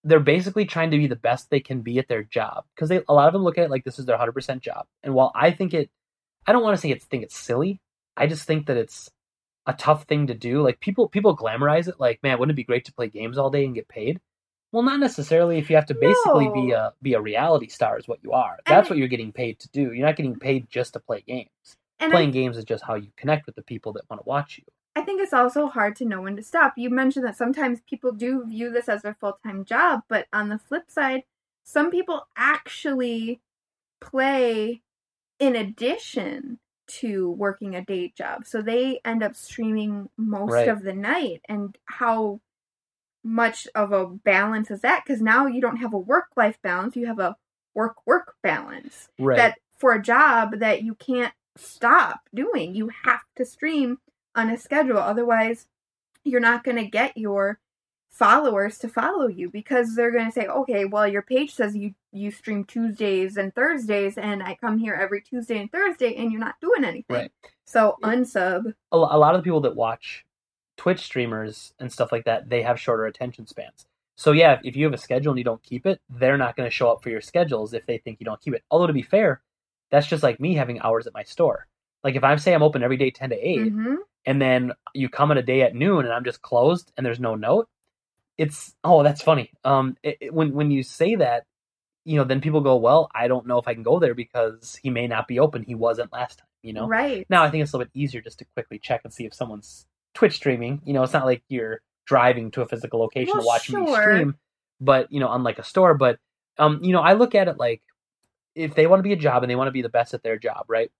they're 0.05 0.21
basically 0.21 0.65
trying 0.65 0.91
to 0.91 0.97
be 0.99 1.07
the 1.07 1.17
best 1.17 1.51
they 1.51 1.61
can 1.61 1.83
be 1.83 1.99
at 1.99 2.09
their 2.09 2.23
job 2.23 2.65
because 2.75 2.89
they 2.89 3.03
a 3.09 3.15
lot 3.15 3.27
of 3.27 3.33
them 3.33 3.43
look 3.43 3.59
at 3.59 3.65
it 3.65 3.71
like 3.71 3.85
this 3.85 3.99
is 3.99 4.07
their 4.07 4.17
hundred 4.17 4.33
percent 4.33 4.63
job. 4.63 4.87
And 5.03 5.15
while 5.15 5.33
I 5.35 5.51
think 5.51 5.75
it, 5.75 5.91
I 6.47 6.53
don't 6.53 6.63
want 6.63 6.77
to 6.77 6.81
say 6.81 6.91
it's 6.91 7.05
think 7.05 7.23
it's 7.25 7.37
silly. 7.37 7.81
I 8.17 8.27
just 8.27 8.47
think 8.47 8.67
that 8.67 8.77
it's 8.77 9.11
a 9.67 9.73
tough 9.73 10.05
thing 10.05 10.29
to 10.29 10.35
do. 10.35 10.63
Like 10.63 10.81
people 10.81 11.09
people 11.09 11.37
glamorize 11.37 11.89
it, 11.89 12.01
like 12.01 12.23
man, 12.23 12.39
wouldn't 12.39 12.55
it 12.55 12.57
be 12.57 12.65
great 12.65 12.85
to 12.87 12.93
play 12.95 13.09
games 13.09 13.39
all 13.39 13.51
day 13.51 13.65
and 13.65 13.75
get 13.75 13.89
paid? 13.89 14.21
Well, 14.71 14.83
not 14.83 15.01
necessarily. 15.01 15.59
If 15.59 15.71
you 15.71 15.77
have 15.77 15.87
to 15.87 15.95
basically 15.95 16.51
be 16.53 16.73
a 16.73 16.93
be 17.03 17.15
a 17.15 17.21
reality 17.21 17.69
star, 17.69 17.99
is 17.99 18.07
what 18.07 18.21
you 18.23 18.33
are. 18.33 18.59
That's 18.67 18.89
it- 18.89 18.91
what 18.91 18.99
you're 18.99 19.09
getting 19.09 19.33
paid 19.33 19.59
to 19.61 19.69
do. 19.71 19.93
You're 19.93 20.07
not 20.07 20.17
getting 20.17 20.39
paid 20.39 20.69
just 20.71 20.93
to 20.95 21.01
play 21.01 21.23
games. 21.27 21.49
And 22.01 22.13
Playing 22.13 22.29
I, 22.29 22.33
games 22.33 22.57
is 22.57 22.65
just 22.65 22.85
how 22.85 22.95
you 22.95 23.09
connect 23.17 23.47
with 23.47 23.57
the 23.57 23.63
people 23.63 23.93
that 23.95 24.05
want 24.09 24.23
to 24.23 24.29
watch 24.29 24.59
you. 24.59 24.65
I 24.99 25.03
think 25.03 25.21
it's 25.21 25.33
also 25.33 25.69
hard 25.69 25.95
to 25.97 26.05
know 26.05 26.23
when 26.23 26.35
to 26.35 26.43
stop. 26.43 26.75
You 26.77 26.91
mentioned 26.91 27.25
that 27.25 27.37
sometimes 27.37 27.81
people 27.89 28.11
do 28.11 28.45
view 28.45 28.73
this 28.73 28.89
as 28.89 29.03
their 29.03 29.15
full 29.15 29.39
time 29.45 29.65
job, 29.65 30.03
but 30.09 30.27
on 30.33 30.49
the 30.49 30.59
flip 30.59 30.91
side, 30.91 31.23
some 31.63 31.93
people 31.93 32.27
actually 32.37 33.41
play 34.01 34.83
in 35.39 35.55
addition 35.55 36.59
to 36.89 37.31
working 37.31 37.77
a 37.77 37.85
day 37.85 38.13
job. 38.17 38.45
So 38.45 38.61
they 38.61 39.01
end 39.05 39.23
up 39.23 39.37
streaming 39.37 40.09
most 40.17 40.51
Right. 40.53 40.69
of 40.69 40.83
the 40.83 40.95
night. 40.95 41.43
And 41.49 41.79
how 41.85 42.41
much 43.23 43.69
of 43.77 43.93
a 43.93 44.05
balance 44.05 44.69
is 44.69 44.81
that? 44.81 45.05
Because 45.07 45.23
now 45.23 45.47
you 45.47 45.61
don't 45.61 45.77
have 45.77 45.93
a 45.93 45.99
work 45.99 46.31
life 46.37 46.61
balance, 46.61 46.97
you 46.97 47.07
have 47.07 47.21
a 47.21 47.37
work 47.73 48.05
work 48.05 48.35
balance 48.43 49.11
Right. 49.17 49.37
that 49.37 49.59
for 49.77 49.93
a 49.93 50.03
job 50.03 50.59
that 50.59 50.83
you 50.83 50.97
can't 50.97 51.35
stop 51.55 52.29
doing. 52.35 52.75
You 52.75 52.91
have 53.05 53.23
to 53.37 53.45
stream 53.45 53.99
on 54.39 54.51
a 54.51 54.57
schedule. 54.57 54.99
Otherwise, 54.99 55.67
you're 56.25 56.41
not 56.41 56.65
going 56.65 56.77
to 56.77 56.87
get 56.87 57.17
your 57.17 57.59
followers 58.09 58.79
to 58.79 58.89
follow 58.89 59.27
you 59.29 59.51
because 59.51 59.95
they're 59.95 60.13
going 60.13 60.27
to 60.27 60.33
say, 60.33 60.47
"Okay, 60.47 60.85
well, 60.85 61.07
your 61.07 61.23
page 61.23 61.55
says 61.55 61.77
you 61.77 61.95
you 62.13 62.31
stream 62.31 62.65
Tuesdays 62.65 63.37
and 63.37 63.55
Thursdays 63.55 64.17
and 64.17 64.43
I 64.43 64.57
come 64.57 64.79
here 64.79 64.95
every 64.95 65.21
Tuesday 65.21 65.61
and 65.61 65.71
Thursday 65.71 66.15
and 66.17 66.31
you're 66.33 66.41
not 66.41 66.61
doing 66.61 66.85
anything." 66.85 67.17
Right. 67.17 67.33
So, 67.65 67.97
unsub. 68.03 68.73
a, 68.93 68.97
lot 68.97 69.35
of 69.35 69.41
the 69.41 69.45
people 69.45 69.61
that 69.63 69.77
watch 69.77 70.25
Twitch 70.77 71.01
streamers 71.01 71.75
and 71.79 71.93
stuff 71.93 72.13
like 72.13 72.25
that, 72.25 72.49
they 72.49 72.63
have 72.63 72.81
shorter 72.81 73.05
attention 73.05 73.47
spans. 73.47 73.87
So 74.17 74.33
yeah, 74.33 74.55
if, 74.55 74.61
if 74.65 74.77
you 74.77 74.85
have 74.85 74.95
a 74.95 74.99
schedule 74.99 75.33
and 75.33 75.39
you 75.39 75.45
don't 75.45 75.63
keep 75.63 75.87
it, 75.87 76.01
they're 76.11 76.39
not 76.39 76.57
going 76.57 76.67
to 76.67 76.75
show 76.75 76.91
up 76.91 77.03
for 77.03 77.11
your 77.11 77.21
schedules 77.21 77.73
if 77.73 77.87
they 77.87 77.99
think 77.99 78.19
you 78.19 78.25
don't 78.25 78.41
keep 78.41 78.55
it. 78.55 78.65
Although 78.71 78.89
to 78.89 78.93
be 78.93 79.03
fair, 79.03 79.43
that's 79.91 80.09
just 80.09 80.25
like 80.25 80.41
me 80.41 80.55
having 80.55 80.81
hours 80.81 81.07
at 81.07 81.15
my 81.15 81.23
store. 81.23 81.67
Like 82.05 82.15
if 82.17 82.25
I 82.25 82.35
say 82.37 82.55
I'm 82.55 82.63
open 82.63 82.83
every 82.83 82.97
day 82.97 83.11
ten 83.11 83.31
to 83.31 83.37
8 83.37 83.73
Mhm. 83.73 83.97
and 84.27 84.41
then 84.41 84.73
you 84.95 85.09
come 85.09 85.31
on 85.31 85.39
a 85.39 85.43
day 85.43 85.63
at 85.63 85.75
noon 85.75 86.05
and 86.05 86.13
I'm 86.15 86.25
just 86.25 86.43
closed 86.43 86.93
and 86.97 87.05
there's 87.05 87.21
no 87.21 87.35
note, 87.35 87.69
it's 88.37 88.75
oh 88.85 89.03
that's 89.03 89.23
funny. 89.23 89.51
Um, 89.65 89.97
it, 90.03 90.17
it- 90.21 90.35
when 90.35 90.53
when 90.53 90.71
you 90.71 90.83
say 90.83 91.17
that, 91.17 91.45
you 92.05 92.17
know, 92.17 92.25
then 92.25 92.41
people 92.41 92.61
go, 92.61 92.77
well, 92.77 93.11
I 93.15 93.29
don't 93.29 93.47
know 93.47 93.59
if 93.59 93.69
I 93.69 93.75
can 93.75 93.83
go 93.83 93.99
there 93.99 94.15
because 94.15 94.79
he 94.83 94.91
may 94.91 95.07
not 95.07 95.27
be 95.29 95.39
open. 95.41 95.63
He 95.65 95.75
wasn't 95.75 96.13
last 96.13 96.39
time. 96.39 96.47
You 96.63 96.73
know, 96.73 96.87
Right. 96.89 97.25
now 97.31 97.45
I 97.45 97.51
think 97.51 97.63
it's 97.63 97.73
a 97.73 97.77
little 97.77 97.91
bit 97.93 98.01
easier 98.01 98.21
just 98.21 98.39
to 98.41 98.45
quickly 98.55 98.79
check 98.79 99.03
and 99.05 99.13
see 99.13 99.25
if 99.27 99.35
someone's 99.35 99.87
Twitch 100.15 100.35
streaming. 100.35 100.81
You 100.85 100.93
know, 100.93 101.03
it's 101.03 101.13
not 101.13 101.25
like 101.25 101.43
you're 101.49 101.81
driving 102.05 102.51
to 102.53 102.63
a 102.63 102.67
physical 102.67 102.99
location 103.01 103.35
Well, 103.35 103.43
to 103.43 103.47
watch 103.47 103.71
me 103.71 103.93
stream, 103.95 104.35
but 104.81 105.13
you 105.13 105.21
know, 105.21 105.31
unlike 105.33 105.59
a 105.59 105.63
store. 105.65 105.95
But 105.95 106.19
um, 106.59 106.81
you 106.83 106.93
know, 106.93 107.01
I 107.01 107.13
look 107.13 107.35
at 107.35 107.47
it 107.49 107.59
like 107.59 107.83
if 108.55 108.75
they 108.75 108.87
want 108.89 108.99
to 109.01 109.03
be 109.05 109.13
a 109.13 109.17
job 109.17 109.43
and 109.45 109.51
they 109.51 109.55
want 109.57 109.69
to 109.69 109.73
be 109.73 109.83
the 109.83 109.89
best 109.89 110.15
at 110.15 110.23
their 110.25 110.39
job, 110.39 110.65
right? 110.69 110.91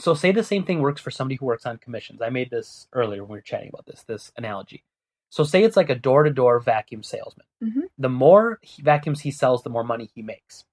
So 0.00 0.14
say 0.14 0.32
the 0.32 0.42
same 0.42 0.64
thing 0.64 0.80
works 0.80 1.00
for 1.00 1.10
somebody 1.10 1.36
who 1.36 1.44
works 1.44 1.66
on 1.66 1.76
commissions. 1.76 2.22
I 2.22 2.30
made 2.30 2.50
this 2.50 2.88
earlier 2.92 3.22
when 3.22 3.32
we 3.32 3.38
were 3.38 3.42
chatting 3.42 3.68
about 3.68 3.86
this, 3.86 4.02
this 4.04 4.32
analogy. 4.36 4.82
So 5.28 5.44
say 5.44 5.62
it's 5.62 5.76
like 5.76 5.90
a 5.90 5.94
door 5.94 6.24
to 6.24 6.30
door 6.30 6.58
vacuum 6.58 7.02
salesman. 7.02 7.46
Mhm. 7.62 7.82
The 7.98 8.08
more 8.08 8.58
he, 8.62 8.82
vacuums 8.82 9.20
he 9.20 9.30
sells, 9.30 9.62
the 9.62 9.70
more 9.70 9.84
money 9.84 10.10
he 10.14 10.22
makes. 10.22 10.64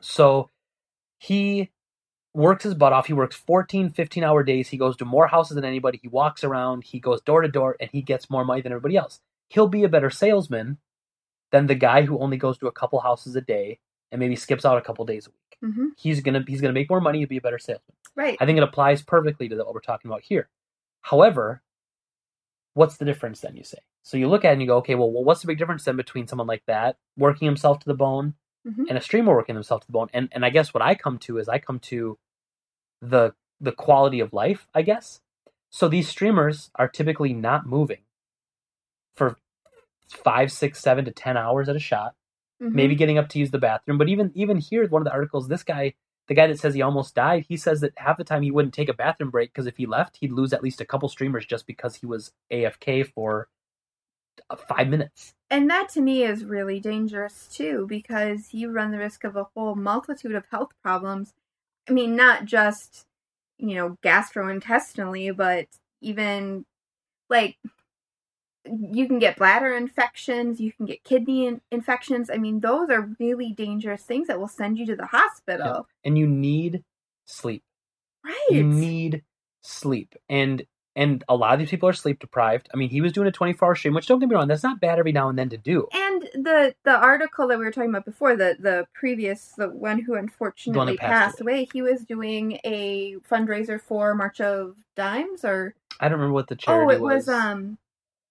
So 0.00 0.50
he 1.18 1.70
works 2.32 2.64
his 2.64 2.74
butt 2.74 2.92
off. 2.92 3.06
He 3.06 3.12
works 3.12 3.36
14, 3.36 3.90
15 3.90 4.24
hour 4.24 4.42
days. 4.42 4.70
He 4.70 4.78
goes 4.78 4.96
to 4.96 5.04
more 5.04 5.28
houses 5.28 5.54
than 5.54 5.64
anybody. 5.64 5.98
He 6.02 6.08
walks 6.08 6.42
around, 6.42 6.84
he 6.84 6.98
goes 6.98 7.20
door 7.20 7.42
to 7.42 7.48
door, 7.48 7.76
and 7.78 7.90
he 7.90 8.02
gets 8.02 8.30
more 8.30 8.44
money 8.44 8.62
than 8.62 8.72
everybody 8.72 8.96
else. 8.96 9.20
He'll 9.48 9.68
be 9.68 9.84
a 9.84 9.88
better 9.88 10.10
salesman 10.10 10.78
than 11.52 11.66
the 11.66 11.74
guy 11.76 12.02
who 12.02 12.18
only 12.18 12.36
goes 12.36 12.58
to 12.58 12.66
a 12.66 12.72
couple 12.72 13.00
houses 13.00 13.36
a 13.36 13.40
day 13.40 13.78
and 14.14 14.20
maybe 14.20 14.36
skips 14.36 14.64
out 14.64 14.78
a 14.78 14.80
couple 14.80 15.04
days 15.04 15.26
a 15.26 15.30
week. 15.30 15.72
hmm 15.74 15.88
He's 15.98 16.20
gonna 16.20 16.44
he's 16.46 16.60
gonna 16.60 16.72
make 16.72 16.88
more 16.88 17.00
money 17.00 17.18
and 17.18 17.28
be 17.28 17.36
a 17.36 17.40
better 17.40 17.58
salesman. 17.58 17.96
Right. 18.16 18.38
I 18.40 18.46
think 18.46 18.56
it 18.56 18.62
applies 18.62 19.02
perfectly 19.02 19.48
to 19.48 19.56
what 19.56 19.74
we're 19.74 19.80
talking 19.80 20.08
about 20.10 20.22
here. 20.22 20.48
However, 21.02 21.62
what's 22.74 22.96
the 22.96 23.04
difference 23.04 23.40
then, 23.40 23.56
you 23.56 23.64
say? 23.64 23.78
So 24.04 24.16
you 24.16 24.28
look 24.28 24.44
at 24.44 24.50
it 24.50 24.52
and 24.52 24.62
you 24.62 24.68
go, 24.68 24.76
okay, 24.78 24.94
well, 24.94 25.10
well 25.10 25.24
what's 25.24 25.40
the 25.40 25.46
big 25.48 25.58
difference 25.58 25.84
then 25.84 25.96
between 25.96 26.26
someone 26.28 26.46
like 26.46 26.62
that 26.66 26.96
working 27.16 27.46
himself 27.46 27.80
to 27.80 27.86
the 27.86 27.94
bone 27.94 28.34
Mhm. 28.66 28.86
and 28.88 28.96
a 28.96 29.00
streamer 29.00 29.34
working 29.34 29.54
himself 29.56 29.80
to 29.82 29.86
the 29.88 29.92
bone? 29.92 30.08
And 30.14 30.28
and 30.32 30.44
I 30.44 30.50
guess 30.50 30.72
what 30.72 30.82
I 30.82 30.94
come 30.94 31.18
to 31.20 31.38
is 31.38 31.48
I 31.48 31.58
come 31.58 31.78
to 31.80 32.18
the 33.02 33.34
the 33.60 33.72
quality 33.72 34.20
of 34.20 34.32
life, 34.32 34.68
I 34.74 34.82
guess. 34.82 35.20
So 35.70 35.88
these 35.88 36.08
streamers 36.08 36.70
are 36.76 36.86
typically 36.88 37.32
not 37.32 37.66
moving 37.66 38.02
for 39.14 39.36
five, 40.08 40.52
six, 40.52 40.80
seven 40.80 41.04
to 41.04 41.10
ten 41.10 41.36
hours 41.36 41.68
at 41.68 41.74
a 41.76 41.80
shot 41.80 42.14
Mhm. 42.62 42.72
maybe 42.72 42.94
getting 42.94 43.18
up 43.18 43.28
to 43.30 43.38
use 43.38 43.50
the 43.50 43.58
bathroom. 43.58 43.98
But 43.98 44.08
even 44.08 44.30
even 44.34 44.58
here, 44.58 44.86
one 44.88 45.02
of 45.02 45.06
the 45.06 45.12
articles, 45.12 45.48
this 45.48 45.62
guy, 45.62 45.94
the 46.28 46.34
guy 46.34 46.46
that 46.46 46.58
says 46.58 46.74
he 46.74 46.82
almost 46.82 47.14
died, 47.14 47.46
he 47.48 47.56
says 47.56 47.80
that 47.80 47.92
half 47.96 48.16
the 48.16 48.24
time 48.24 48.42
he 48.42 48.50
wouldn't 48.50 48.74
take 48.74 48.88
a 48.88 48.94
bathroom 48.94 49.30
break 49.30 49.52
because 49.52 49.66
if 49.66 49.76
he 49.76 49.86
left, 49.86 50.18
he'd 50.18 50.32
lose 50.32 50.52
at 50.52 50.62
least 50.62 50.80
a 50.80 50.84
couple 50.86 51.08
streamers 51.08 51.46
just 51.46 51.66
because 51.66 51.96
he 51.96 52.06
was 52.06 52.32
AFK 52.52 53.02
for 53.02 53.48
uh, 54.50 54.56
five 54.56 54.88
minutes. 54.88 55.34
And 55.50 55.68
that 55.70 55.88
to 55.90 56.00
me 56.00 56.24
is 56.24 56.44
really 56.44 56.80
dangerous 56.80 57.48
too, 57.48 57.86
because 57.88 58.52
you 58.52 58.70
run 58.70 58.90
the 58.90 58.98
risk 58.98 59.24
of 59.24 59.36
a 59.36 59.46
whole 59.54 59.74
multitude 59.74 60.34
of 60.34 60.44
health 60.50 60.72
problems. 60.82 61.34
I 61.88 61.92
mean, 61.92 62.16
not 62.16 62.44
just, 62.44 63.06
you 63.58 63.74
know, 63.74 63.98
gastrointestinally, 64.02 65.36
but 65.36 65.66
even 66.00 66.64
like 67.28 67.56
you 68.66 69.06
can 69.06 69.18
get 69.18 69.36
bladder 69.36 69.74
infections, 69.74 70.60
you 70.60 70.72
can 70.72 70.86
get 70.86 71.04
kidney 71.04 71.46
in- 71.46 71.60
infections. 71.70 72.30
I 72.30 72.38
mean, 72.38 72.60
those 72.60 72.90
are 72.90 73.10
really 73.18 73.52
dangerous 73.52 74.02
things 74.02 74.28
that 74.28 74.38
will 74.38 74.48
send 74.48 74.78
you 74.78 74.86
to 74.86 74.96
the 74.96 75.06
hospital. 75.06 75.86
And 76.04 76.16
you 76.16 76.26
need 76.26 76.84
sleep. 77.24 77.62
Right. 78.24 78.36
You 78.50 78.62
need 78.62 79.22
sleep. 79.62 80.14
And 80.28 80.64
and 80.96 81.24
a 81.28 81.34
lot 81.34 81.54
of 81.54 81.58
these 81.58 81.70
people 81.70 81.88
are 81.88 81.92
sleep 81.92 82.20
deprived. 82.20 82.68
I 82.72 82.76
mean, 82.76 82.88
he 82.88 83.00
was 83.00 83.12
doing 83.12 83.26
a 83.26 83.32
24 83.32 83.66
hour 83.66 83.74
stream, 83.74 83.94
which 83.94 84.06
don't 84.06 84.20
get 84.20 84.28
me 84.28 84.36
wrong, 84.36 84.46
that's 84.46 84.62
not 84.62 84.80
bad 84.80 85.00
every 85.00 85.10
now 85.10 85.28
and 85.28 85.36
then 85.36 85.48
to 85.48 85.58
do. 85.58 85.88
And 85.92 86.22
the 86.34 86.74
the 86.84 86.96
article 86.96 87.48
that 87.48 87.58
we 87.58 87.64
were 87.64 87.72
talking 87.72 87.90
about 87.90 88.04
before, 88.04 88.36
the 88.36 88.56
the 88.58 88.86
previous 88.94 89.52
the 89.56 89.68
one 89.68 89.98
who 89.98 90.14
unfortunately 90.14 90.96
passed 90.96 91.10
passed, 91.10 91.40
away. 91.40 91.68
he 91.72 91.82
was 91.82 92.04
doing 92.04 92.60
a 92.64 93.16
fundraiser 93.30 93.80
for 93.80 94.14
March 94.14 94.40
of 94.40 94.76
Dimes 94.94 95.44
or 95.44 95.74
I 96.00 96.08
don't 96.08 96.18
remember 96.18 96.34
what 96.34 96.48
the 96.48 96.54
oh, 96.54 96.58
charity 96.58 96.94
it 96.94 97.00
was, 97.00 97.28
um 97.28 97.78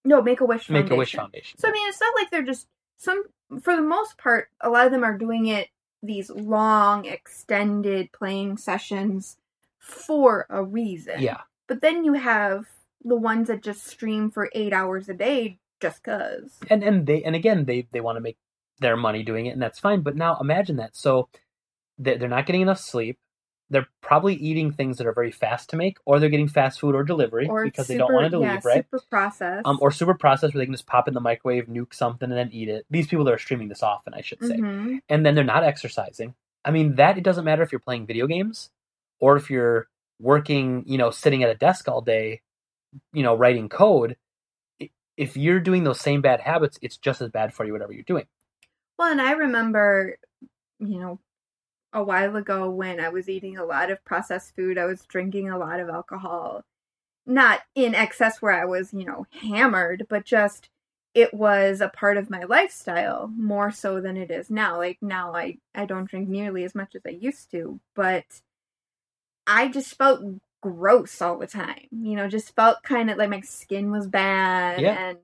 no 0.05 0.21
Make 0.21 0.41
a 0.41 0.45
Wish 0.45 0.69
Make 0.69 0.89
a 0.91 0.95
Wish 0.95 1.13
Foundation. 1.15 1.57
So 1.59 1.67
I 1.67 1.71
mean, 1.71 1.87
it's 1.87 2.01
not 2.01 2.13
like 2.17 2.29
they're 2.31 2.43
just 2.43 2.67
some. 2.97 3.23
For 3.61 3.75
the 3.75 3.81
most 3.81 4.17
part, 4.17 4.49
a 4.61 4.69
lot 4.69 4.85
of 4.85 4.91
them 4.91 5.03
are 5.03 5.17
doing 5.17 5.47
it 5.47 5.67
these 6.01 6.29
long, 6.29 7.05
extended 7.05 8.11
playing 8.11 8.57
sessions 8.57 9.37
for 9.79 10.45
a 10.49 10.63
reason. 10.63 11.15
yeah. 11.21 11.41
But 11.67 11.81
then 11.81 12.03
you 12.03 12.13
have 12.13 12.65
the 13.03 13.15
ones 13.15 13.47
that 13.47 13.61
just 13.63 13.85
stream 13.85 14.31
for 14.31 14.49
eight 14.53 14.73
hours 14.73 15.09
a 15.09 15.13
day 15.13 15.59
just 15.81 16.03
cause. 16.03 16.57
and 16.69 16.81
and 16.83 17.05
they 17.05 17.21
and 17.23 17.35
again 17.35 17.65
they 17.65 17.85
they 17.91 17.99
want 17.99 18.15
to 18.15 18.21
make 18.21 18.37
their 18.79 18.95
money 18.95 19.21
doing 19.23 19.45
it 19.47 19.49
and 19.49 19.61
that's 19.61 19.79
fine 19.79 19.99
but 20.01 20.15
now 20.15 20.37
imagine 20.39 20.77
that 20.77 20.95
so 20.95 21.27
they- 21.97 22.15
they're 22.17 22.29
not 22.29 22.45
getting 22.45 22.61
enough 22.61 22.79
sleep 22.79 23.17
they're 23.73 23.87
probably 24.01 24.35
eating 24.35 24.71
things 24.71 24.97
that 24.99 25.07
are 25.07 25.11
very 25.13 25.31
fast 25.31 25.69
to 25.71 25.75
make 25.75 25.97
or 26.05 26.19
they're 26.19 26.29
getting 26.29 26.47
fast 26.47 26.79
food 26.79 26.95
or 26.95 27.03
delivery 27.03 27.47
Or 27.49 27.65
because 27.65 27.87
they 27.87 27.97
don't 27.97 28.13
want 28.13 28.31
to 28.31 28.39
yeah, 28.39 28.53
leave 28.53 28.65
right? 28.65 28.85
Super 28.89 29.03
processed. 29.09 29.65
um, 29.67 29.77
or 29.81 29.91
super 29.91 30.13
processed 30.13 30.53
where 30.53 30.59
they 30.61 30.65
can 30.65 30.73
just 30.73 30.87
pop 30.87 31.07
in 31.09 31.13
the 31.13 31.19
microwave 31.19 31.65
nuke 31.67 31.93
something 31.93 32.29
and 32.29 32.37
then 32.37 32.49
eat 32.53 32.69
it. 32.69 32.85
These 32.89 33.07
people 33.07 33.25
that 33.25 33.33
are 33.33 33.37
streaming 33.37 33.67
this 33.67 33.83
often 33.83 34.13
i 34.13 34.21
should 34.21 34.41
say. 34.41 34.55
Mhm. 34.57 35.01
and 35.09 35.25
then 35.25 35.35
they're 35.35 35.43
not 35.43 35.63
exercising. 35.65 36.35
I 36.63 36.71
mean 36.71 36.95
that 36.95 37.17
it 37.17 37.23
doesn't 37.25 37.43
matter 37.43 37.63
if 37.63 37.71
you're 37.73 37.79
playing 37.79 38.05
video 38.05 38.27
games 38.27 38.69
or 39.19 39.35
if 39.35 39.49
you're 39.49 39.89
working 40.19 40.83
you 40.85 40.97
know 40.97 41.09
sitting 41.11 41.43
at 41.43 41.49
a 41.49 41.55
desk 41.55 41.89
all 41.89 41.99
day 42.01 42.41
you 43.11 43.23
know 43.23 43.35
writing 43.35 43.67
code 43.67 44.15
if 45.17 45.35
you're 45.37 45.59
doing 45.59 45.83
those 45.83 45.99
same 45.99 46.21
bad 46.21 46.39
habits 46.39 46.79
it's 46.81 46.97
just 46.97 47.21
as 47.21 47.29
bad 47.29 47.53
for 47.53 47.65
you 47.65 47.73
whatever 47.73 47.91
you're 47.93 48.03
doing. 48.03 48.25
Well, 48.97 49.11
and 49.11 49.19
I 49.21 49.31
remember, 49.31 50.17
you 50.79 50.99
know, 50.99 51.19
a 51.93 52.03
while 52.03 52.35
ago 52.35 52.69
when 52.69 52.99
I 52.99 53.09
was 53.09 53.29
eating 53.29 53.57
a 53.57 53.65
lot 53.65 53.91
of 53.91 54.03
processed 54.05 54.55
food, 54.55 54.77
I 54.77 54.85
was 54.85 55.05
drinking 55.05 55.49
a 55.49 55.57
lot 55.57 55.79
of 55.79 55.89
alcohol. 55.89 56.63
Not 57.25 57.61
in 57.75 57.95
excess 57.95 58.41
where 58.41 58.53
I 58.53 58.65
was, 58.65 58.93
you 58.93 59.05
know, 59.05 59.25
hammered, 59.31 60.07
but 60.09 60.25
just 60.25 60.69
it 61.13 61.33
was 61.33 61.79
a 61.81 61.89
part 61.89 62.17
of 62.17 62.29
my 62.29 62.43
lifestyle 62.43 63.27
more 63.35 63.71
so 63.71 64.01
than 64.01 64.17
it 64.17 64.31
is 64.31 64.49
now. 64.49 64.77
Like 64.77 64.97
now 65.01 65.35
I 65.35 65.57
I 65.75 65.85
don't 65.85 66.09
drink 66.09 66.27
nearly 66.29 66.63
as 66.65 66.75
much 66.75 66.95
as 66.95 67.03
I 67.05 67.11
used 67.11 67.51
to, 67.51 67.79
but 67.95 68.25
I 69.47 69.67
just 69.67 69.95
felt 69.97 70.21
gross 70.61 71.21
all 71.21 71.37
the 71.37 71.47
time. 71.47 71.87
You 71.91 72.15
know, 72.15 72.27
just 72.29 72.55
felt 72.55 72.83
kind 72.83 73.09
of 73.09 73.17
like 73.17 73.29
my 73.29 73.41
skin 73.41 73.91
was 73.91 74.07
bad 74.07 74.81
Yeah. 74.81 75.09
and 75.09 75.17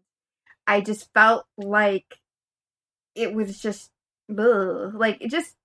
I 0.68 0.82
just 0.82 1.12
felt 1.14 1.46
like 1.58 2.20
it 3.16 3.34
was 3.34 3.60
just 3.60 3.92
ugh, 4.38 4.94
like 4.96 5.18
it 5.22 5.32
just 5.32 5.56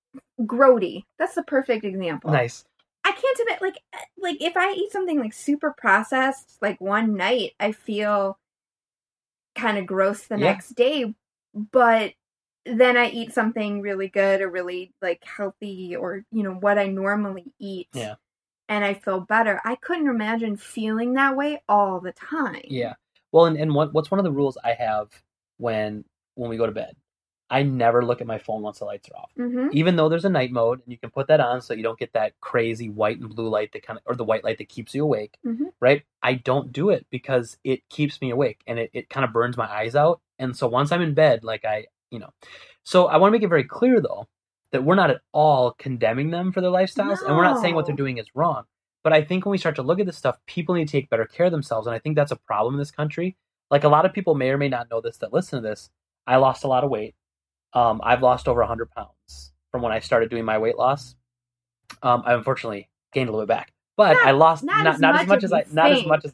grody. 0.43 1.05
That's 1.19 1.35
the 1.35 1.43
perfect 1.43 1.85
example. 1.85 2.31
nice 2.31 2.65
I 3.05 3.13
can't 3.13 3.39
admit 3.41 3.61
like 3.63 3.77
eh, 3.93 4.05
like 4.19 4.41
if 4.43 4.57
I 4.57 4.73
eat 4.73 4.91
something 4.93 5.21
like 5.21 5.33
super 5.35 5.75
processed 5.77 6.57
like 6.63 6.81
one 6.81 7.15
night, 7.17 7.53
I 7.61 7.73
feel 7.73 8.39
kind 9.55 9.79
of 9.79 9.87
gross 9.87 10.27
the 10.27 10.37
Yeah. 10.37 10.47
next 10.53 10.71
day, 10.75 11.15
but 11.55 12.15
then 12.67 12.97
I 12.97 13.11
eat 13.11 13.35
something 13.35 13.83
really 13.83 14.09
good 14.09 14.41
or 14.41 14.49
really 14.51 14.93
like 15.03 15.23
healthy 15.25 15.95
or 15.97 16.25
you 16.33 16.43
know 16.43 16.55
what 16.55 16.79
I 16.79 16.87
normally 16.87 17.53
eat. 17.59 17.89
Yeah. 17.93 18.15
And 18.71 18.83
I 18.85 18.95
feel 18.95 19.21
better. 19.21 19.61
I 19.65 19.75
couldn't 19.77 20.09
imagine 20.09 20.57
feeling 20.57 21.13
that 21.15 21.37
way 21.37 21.63
all 21.69 22.01
the 22.01 22.13
time. 22.13 22.63
yeah 22.65 22.95
well 23.33 23.45
and, 23.47 23.57
and 23.59 23.75
what, 23.75 23.93
what's 23.93 24.11
one 24.11 24.19
of 24.19 24.25
the 24.25 24.33
rules 24.33 24.57
i 24.65 24.73
have 24.73 25.09
when 25.59 26.05
when 26.37 26.49
we 26.49 26.57
go 26.57 26.67
to 26.67 26.73
bed 26.73 26.97
i 27.51 27.63
never 27.63 28.05
look 28.05 28.21
at 28.21 28.27
my 28.27 28.39
phone 28.39 28.63
once 28.63 28.79
the 28.79 28.85
lights 28.85 29.09
are 29.11 29.17
off. 29.17 29.31
Mm-hmm. 29.39 29.69
even 29.73 29.97
though 29.97 30.09
there's 30.09 30.25
a 30.25 30.31
night 30.31 30.51
mode 30.51 30.81
and 30.85 30.91
you 30.93 30.99
can 30.99 31.11
put 31.11 31.27
that 31.29 31.41
on 31.41 31.61
so 31.61 31.75
you 31.75 31.83
don't 31.83 31.99
get 31.99 32.13
that 32.15 32.33
crazy 32.41 32.89
white 32.89 33.19
and 33.21 33.29
blue 33.35 33.49
light 33.49 33.73
that 33.73 33.83
kind 33.87 33.99
of 33.99 34.03
or 34.07 34.15
the 34.15 34.25
white 34.25 34.45
light 34.45 34.59
that 34.59 34.69
keeps 34.69 34.95
you 34.95 35.05
awake 35.05 35.37
Mhm. 35.47 35.67
right? 35.81 36.03
I 36.23 36.35
don't 36.35 36.73
do 36.73 36.91
it 36.91 37.07
because 37.11 37.59
it 37.65 37.87
keeps 37.91 38.21
me 38.23 38.31
awake 38.31 38.61
and 38.67 38.79
it, 38.79 38.91
it 38.95 39.11
kind 39.11 39.25
of 39.25 39.33
burns 39.33 39.57
my 39.59 39.71
eyes 39.71 39.95
out. 39.95 40.21
And 40.39 40.57
so 40.57 40.67
once 40.67 40.91
i'm 40.91 41.03
in 41.03 41.15
bed 41.15 41.45
like 41.45 41.65
i 41.65 41.87
you 42.11 42.19
know. 42.19 42.31
So 42.85 43.07
i 43.07 43.17
want 43.19 43.29
to 43.31 43.33
make 43.33 43.43
it 43.43 43.49
very 43.49 43.65
clear 43.65 44.01
though 44.01 44.27
that 44.73 44.83
we're 44.85 44.95
not 44.97 45.11
at 45.11 45.21
all 45.33 45.73
condemning 45.73 46.31
them 46.31 46.51
for 46.51 46.61
their 46.61 46.71
lifestyles 46.71 47.21
and 47.25 47.37
we're 47.37 47.45
not 47.45 47.61
saying 47.61 47.75
what 47.75 47.87
they're 47.87 47.95
doing 47.95 48.19
is 48.19 48.27
wrong. 48.35 48.65
But 49.03 49.13
i 49.13 49.23
think 49.23 49.45
when 49.45 49.51
we 49.53 49.59
start 49.59 49.77
to 49.77 49.83
look 49.83 50.01
at 50.01 50.07
this 50.07 50.17
stuff 50.17 50.39
people 50.47 50.75
need 50.75 50.89
to 50.89 50.93
take 50.93 51.11
better 51.11 51.27
care 51.27 51.47
of 51.47 51.53
themselves 51.53 51.87
and 51.87 51.95
i 51.95 51.99
think 51.99 52.17
that's 52.17 52.33
a 52.33 52.37
problem 52.37 52.75
in 52.75 52.79
this 52.79 52.91
country. 52.91 53.37
Like 53.71 53.85
a 53.85 53.89
lot 53.89 54.07
of 54.07 54.13
people 54.13 54.35
may 54.35 54.51
or 54.51 54.59
may 54.59 54.69
not 54.69 54.89
know 54.91 55.01
this 55.01 55.17
that 55.19 55.33
listen 55.33 55.63
to 55.63 55.69
this. 55.69 55.91
I 56.27 56.37
lost 56.37 56.65
a 56.65 56.69
lot 56.69 56.85
of 56.85 56.91
weight 56.91 57.15
um, 57.75 58.01
I've 58.05 58.23
lost 58.23 58.49
over 58.49 58.61
100 58.61 58.91
pounds 58.91 59.53
from 59.71 59.83
when 59.83 59.93
I 59.93 59.99
started 60.01 60.31
doing 60.31 60.45
my 60.45 60.59
weight 60.59 60.79
loss. 60.79 61.15
Um, 62.03 62.23
I 62.25 62.35
unfortunately 62.35 62.89
gained 63.13 63.29
a 63.29 63.33
little 63.33 63.47
bit 63.47 63.53
back, 63.55 63.73
but 63.97 64.15
Not- 64.15 64.27
I 64.27 64.31
lost 64.33 64.65
not 64.65 64.85
not, 64.85 64.95
as 64.95 65.01
not 65.01 65.15
as 65.15 65.21
much 65.21 65.29
much 65.29 65.45
as 65.45 65.53
as 65.53 65.71
I 65.71 65.75
not 65.75 65.93
as 65.93 66.07
much 66.07 66.25
as, 66.25 66.33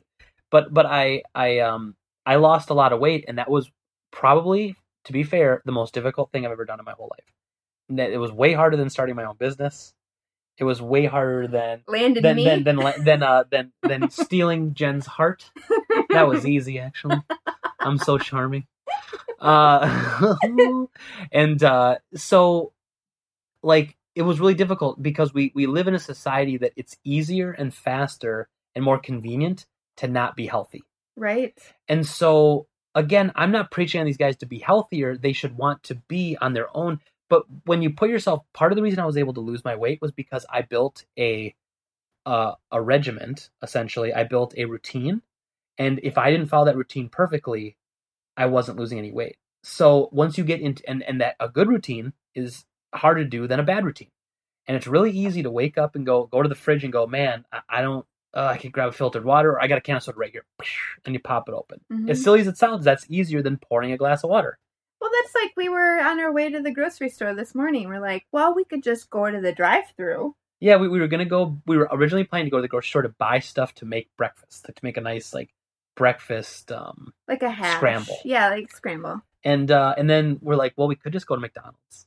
but 0.51 0.73
but 0.73 0.87
I 0.87 1.23
I 1.35 1.59
um 1.61 1.97
I 2.27 2.37
lost 2.37 2.71
a 2.71 2.75
lot 2.75 2.93
of 2.93 3.01
weight, 3.01 3.25
and 3.29 3.39
that 3.39 3.51
was 3.51 3.71
probably, 4.13 4.77
to 5.05 5.13
be 5.13 5.23
fair, 5.23 5.63
the 5.65 5.73
most 5.73 5.95
difficult 5.95 6.31
thing 6.33 6.45
I've 6.45 6.53
ever 6.53 6.65
done 6.65 6.79
in 6.79 6.85
my 6.85 6.93
whole 6.93 7.11
life. 7.11 8.09
It 8.13 8.19
was 8.19 8.31
way 8.31 8.53
harder 8.53 8.77
than 8.77 8.89
starting 8.91 9.17
my 9.17 9.25
own 9.25 9.37
business. 9.37 9.95
It 10.59 10.65
was 10.65 10.81
way 10.83 11.07
harder 11.07 11.49
than 11.49 11.83
Landed 11.89 12.23
than 12.23 12.37
me. 12.37 12.45
than 12.45 12.65
than 12.65 12.77
la- 12.77 12.99
than 12.99 13.23
uh 13.23 13.45
than 13.51 13.73
than 13.83 14.11
stealing 14.11 14.75
Jen's 14.75 15.07
heart. 15.07 15.51
That 16.11 16.29
was 16.29 16.47
easy, 16.47 16.79
actually. 16.79 17.17
I'm 17.81 17.99
so 17.99 18.19
charming. 18.19 18.67
Uh, 19.41 20.37
and 21.33 21.63
uh, 21.63 21.99
so, 22.15 22.73
like, 23.63 23.97
it 24.15 24.23
was 24.23 24.41
really 24.41 24.55
difficult 24.55 25.01
because 25.03 25.33
we 25.33 25.53
we 25.55 25.67
live 25.67 25.89
in 25.89 25.95
a 25.95 26.01
society 26.01 26.57
that 26.59 26.73
it's 26.77 26.97
easier 27.05 27.53
and 27.53 27.73
faster 27.73 28.49
and 28.75 28.85
more 28.85 28.99
convenient 28.99 29.67
to 29.97 30.09
not 30.09 30.37
be 30.37 30.47
healthy. 30.47 30.83
right. 31.17 31.55
And 31.89 32.07
so, 32.07 32.67
again, 32.95 33.33
I'm 33.35 33.53
not 33.53 33.71
preaching 33.71 34.01
on 34.01 34.07
these 34.07 34.17
guys 34.17 34.37
to 34.39 34.47
be 34.47 34.59
healthier. 34.59 35.17
They 35.17 35.33
should 35.33 35.57
want 35.57 35.83
to 35.85 35.95
be 35.95 36.37
on 36.41 36.55
their 36.55 36.75
own. 36.77 37.01
But 37.29 37.45
when 37.65 37.83
you 37.83 37.91
put 37.91 38.11
yourself, 38.11 38.43
part 38.53 38.73
of 38.73 38.77
the 38.77 38.83
reason 38.83 38.99
I 38.99 39.07
was 39.07 39.17
able 39.17 39.35
to 39.35 39.41
lose 39.41 39.65
my 39.65 39.77
weight 39.77 40.01
was 40.03 40.13
because 40.13 40.45
I 40.51 40.63
built 40.63 41.05
a 41.19 41.55
uh, 42.27 42.55
a 42.71 42.83
regiment. 42.83 43.51
Essentially, 43.63 44.13
I 44.13 44.25
built 44.25 44.55
a 44.57 44.67
routine, 44.67 45.23
and 45.79 46.01
if 46.03 46.19
I 46.19 46.31
didn't 46.31 46.49
follow 46.49 46.67
that 46.67 46.77
routine 46.77 47.09
perfectly, 47.09 47.77
I 48.37 48.47
wasn't 48.47 48.79
losing 48.79 48.99
any 48.99 49.13
weight. 49.13 49.37
So 49.63 50.09
once 50.13 50.39
you 50.39 50.45
get 50.45 50.61
into 50.61 50.89
and 50.89 51.03
and 51.03 51.21
that 51.21 51.37
a 51.41 51.49
good 51.49 51.69
routine 51.69 52.13
is 52.35 52.65
harder 52.95 53.23
to 53.25 53.29
do 53.29 53.47
than 53.47 53.61
a 53.61 53.65
bad 53.65 53.85
routine, 53.85 54.09
and 54.67 54.77
it's 54.77 54.87
really 54.87 55.11
easy 55.11 55.43
to 55.43 55.51
wake 55.51 55.77
up 55.77 55.95
and 55.97 56.07
go 56.07 56.27
go 56.27 56.43
to 56.43 56.49
the 56.49 56.55
fridge 56.55 56.85
and 56.85 56.93
go, 56.93 57.07
man, 57.07 57.45
I, 57.53 57.61
I 57.69 57.83
don't. 57.83 58.07
Uh, 58.33 58.53
I 58.55 58.59
can 58.59 58.71
grab 58.71 58.89
a 58.91 58.93
filtered 58.93 59.25
water, 59.25 59.51
or 59.51 59.61
I 59.63 59.67
got 59.67 59.79
a 59.79 59.81
can 59.81 59.97
of 59.97 60.05
soda 60.05 60.17
right 60.19 60.31
here, 60.31 60.45
and 61.05 61.15
you 61.15 61.21
pop 61.21 61.49
it 61.49 61.55
open. 61.55 61.81
Mhm. 61.93 62.09
As 62.11 62.23
silly 62.23 62.41
as 62.41 62.47
it 62.47 62.57
sounds, 62.57 62.85
that's 62.85 63.05
easier 63.11 63.43
than 63.43 63.57
pouring 63.59 63.91
a 63.93 63.97
glass 63.97 64.23
of 64.23 64.31
water. 64.31 64.57
Well, 65.01 65.11
that's 65.13 65.35
like 65.35 65.51
we 65.57 65.69
were 65.69 65.99
on 66.01 66.21
our 66.21 66.33
way 66.33 66.49
to 66.51 66.61
the 66.61 66.71
grocery 66.71 67.09
store 67.09 67.35
this 67.35 67.55
morning. 67.55 67.89
We're 67.89 68.01
like, 68.01 68.27
well, 68.33 68.55
we 68.55 68.65
could 68.65 68.83
just 68.85 69.11
go 69.11 69.29
to 69.31 69.41
the 69.41 69.53
drive-through. 69.53 70.37
Yeah, 70.61 70.77
we, 70.77 70.89
we 70.89 71.01
were 71.01 71.09
gonna 71.09 71.25
go. 71.25 71.59
We 71.67 71.77
were 71.77 71.89
originally 71.91 72.25
planning 72.25 72.47
to 72.47 72.51
go 72.51 72.59
to 72.59 72.63
the 72.63 72.69
grocery 72.69 72.91
store 72.91 73.03
to 73.03 73.09
buy 73.09 73.41
stuff 73.41 73.75
to 73.77 73.85
make 73.85 74.09
breakfast, 74.17 74.65
to, 74.67 74.73
to 74.73 74.81
make 74.85 74.97
a 74.97 75.01
nice 75.01 75.35
like 75.35 75.51
breakfast. 76.01 76.73
Um, 76.73 77.13
Like 77.29 77.43
a 77.43 77.51
hash. 77.51 77.77
Scramble. 77.77 78.17
Yeah, 78.25 78.49
like 78.49 78.73
scramble. 78.73 79.21
and 79.45 79.71
uh, 79.71 79.95
and 79.97 80.09
then 80.11 80.39
we're 80.43 80.57
like, 80.57 80.73
well, 80.77 80.89
we 80.89 80.97
could 80.97 81.13
just 81.13 81.27
go 81.27 81.35
to 81.37 81.41
McDonald's, 81.41 82.07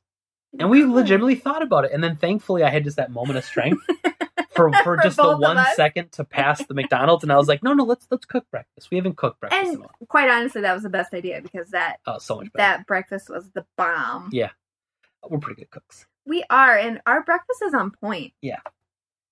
and 0.59 0.69
we 0.69 0.83
legitimately 0.83 1.35
thought 1.35 1.61
about 1.61 1.85
it. 1.85 1.91
And 1.93 2.03
then 2.03 2.15
thankfully, 2.17 2.63
I 2.63 2.69
had 2.69 2.83
just 2.83 2.97
that 2.97 3.11
moment 3.11 3.37
of 3.37 3.45
strength 3.45 3.81
for 4.55 4.71
for 4.71 4.83
For 4.83 4.97
just 5.03 5.17
the 5.17 5.37
one 5.37 5.63
second 5.75 6.11
to 6.13 6.23
pass 6.25 6.65
the 6.65 6.73
McDonald's, 6.73 7.23
and 7.23 7.31
I 7.31 7.37
was 7.37 7.47
like, 7.47 7.63
no, 7.63 7.73
no, 7.73 7.83
let's 7.85 8.07
let's 8.11 8.25
cook 8.25 8.45
breakfast. 8.51 8.89
We 8.91 8.97
haven't 8.97 9.15
cooked 9.17 9.39
breakfast. 9.39 9.73
And 9.73 9.85
quite 10.09 10.29
honestly, 10.29 10.61
that 10.61 10.73
was 10.73 10.83
the 10.83 10.89
best 10.89 11.13
idea 11.13 11.41
because 11.41 11.69
that 11.69 11.97
Oh, 12.07 12.17
so 12.19 12.35
much 12.37 12.51
better. 12.53 12.77
that 12.77 12.87
breakfast 12.87 13.29
was 13.29 13.49
the 13.53 13.65
bomb. 13.77 14.29
Yeah. 14.31 14.49
We're 15.29 15.39
pretty 15.39 15.61
good 15.61 15.71
cooks. 15.71 16.05
We 16.25 16.43
are, 16.49 16.77
and 16.77 17.01
our 17.05 17.23
breakfast 17.23 17.61
is 17.63 17.73
on 17.73 17.91
point. 17.91 18.33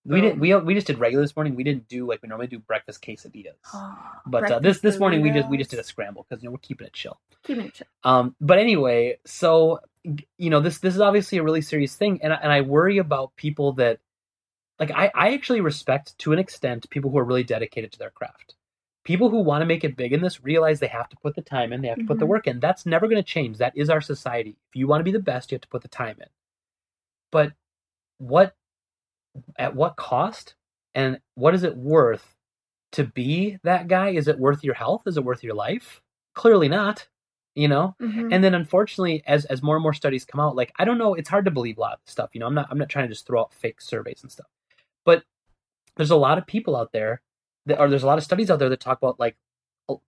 We 0.04 0.20
didn't. 0.22 0.40
We 0.40 0.56
we 0.56 0.74
just 0.74 0.88
did 0.88 0.98
regular 0.98 1.24
this 1.24 1.36
morning. 1.36 1.56
We 1.56 1.64
didn't 1.64 1.88
do 1.88 2.08
like 2.08 2.22
we 2.24 2.30
normally 2.30 2.48
do 2.48 2.60
breakfast 2.60 3.02
quesadillas. 3.02 3.54
Oh, 3.74 3.98
But 4.26 4.52
uh, 4.52 4.60
this 4.60 4.80
this 4.80 5.00
morning 5.00 5.22
we 5.22 5.30
just 5.32 5.50
we 5.50 5.58
just 5.58 5.70
did 5.70 5.80
a 5.80 5.84
scramble 5.84 6.26
because 6.28 6.42
you 6.42 6.48
know 6.50 6.54
we're 6.54 6.60
keeping 6.60 6.88
it 6.88 6.94
chill. 6.94 7.20
Keeping 7.44 7.66
it 7.66 7.74
chill. 7.76 7.88
Um, 8.04 8.36
but 8.42 8.58
anyway, 8.60 9.18
so 9.26 9.80
you 10.38 10.50
know 10.50 10.60
this 10.60 10.80
this 10.80 10.96
is 10.96 11.02
obviously 11.02 11.38
a 11.38 11.44
really 11.44 11.62
serious 11.62 11.96
thing, 11.96 12.20
and 12.24 12.34
I, 12.34 12.36
and 12.38 12.52
I 12.52 12.62
worry 12.62 12.98
about 12.98 13.36
people 13.36 13.74
that 13.74 14.00
like 14.80 14.92
I 14.92 15.12
I 15.14 15.34
actually 15.34 15.62
respect 15.62 16.18
to 16.20 16.34
an 16.34 16.40
extent 16.40 16.90
people 16.90 17.12
who 17.12 17.18
are 17.20 17.24
really 17.24 17.44
dedicated 17.44 17.92
to 17.94 18.00
their 18.00 18.10
craft. 18.10 18.56
People 19.04 19.30
who 19.30 19.42
want 19.42 19.62
to 19.64 19.66
make 19.66 19.84
it 19.84 19.96
big 19.98 20.14
in 20.14 20.22
this 20.22 20.44
realize 20.44 20.80
they 20.80 20.88
have 20.88 21.10
to 21.10 21.18
put 21.18 21.36
the 21.36 21.42
time 21.42 21.74
in, 21.74 21.82
they 21.82 21.88
have 21.88 21.98
to 22.00 22.06
put 22.06 22.20
the 22.20 22.26
Mhm. 22.26 22.30
work 22.30 22.48
in. 22.48 22.60
That's 22.60 22.86
never 22.86 23.08
going 23.08 23.22
to 23.22 23.28
change. 23.28 23.58
That 23.58 23.76
is 23.76 23.90
our 23.90 24.02
society. 24.02 24.58
If 24.70 24.76
you 24.76 24.88
want 24.88 25.00
to 25.00 25.04
be 25.04 25.12
the 25.12 25.20
best, 25.20 25.52
you 25.52 25.56
have 25.56 25.62
to 25.62 25.68
put 25.68 25.82
the 25.82 25.88
time 25.88 26.18
in. 26.20 26.28
But 27.32 27.54
what 28.20 28.56
at 29.58 29.76
what 29.76 29.96
cost 29.96 30.56
and 30.96 31.20
what 31.36 31.54
is 31.56 31.64
it 31.64 31.78
worth 31.78 32.36
to 32.94 33.06
be 33.06 33.58
that 33.64 33.88
guy? 33.88 34.10
Is 34.10 34.28
it 34.28 34.40
worth 34.40 34.64
your 34.64 34.74
health? 34.74 35.04
Is 35.06 35.18
it 35.18 35.24
worth 35.24 35.44
your 35.44 35.56
life? 35.56 36.02
Clearly 36.36 36.68
not. 36.68 37.08
You 37.56 37.68
know? 37.68 37.96
Mhm. 38.02 38.34
And 38.34 38.44
then 38.44 38.54
unfortunately, 38.54 39.24
as 39.28 39.46
as 39.46 39.62
more 39.62 39.76
and 39.76 39.84
more 39.84 39.94
studies 39.94 40.26
come 40.26 40.40
out, 40.40 40.56
like 40.56 40.72
I 40.78 40.86
don't 40.86 40.98
know, 40.98 41.14
it's 41.14 41.30
hard 41.30 41.46
to 41.46 41.52
believe 41.52 41.78
a 41.78 41.82
lot 41.82 41.94
of 41.94 42.00
stuff. 42.06 42.32
You 42.34 42.40
know, 42.40 42.48
I'm 42.48 42.54
not 42.54 42.68
I'm 42.70 42.78
not 42.78 42.90
trying 42.90 43.06
to 43.08 43.14
just 43.14 43.28
throw 43.28 43.42
out 43.42 43.54
fake 43.54 43.82
surveys 43.82 44.22
and 44.24 44.32
stuff. 44.32 44.48
But 45.06 45.24
there's 45.98 46.12
a 46.12 46.16
lot 46.16 46.38
of 46.38 46.48
people 46.48 46.76
out 46.76 46.92
there 46.94 47.22
that 47.66 47.80
or 47.80 47.90
there's 47.90 48.04
a 48.04 48.08
lot 48.08 48.18
of 48.18 48.24
studies 48.24 48.50
out 48.50 48.60
there 48.60 48.70
that 48.70 48.80
talk 48.80 48.98
about 48.98 49.20
like 49.20 49.38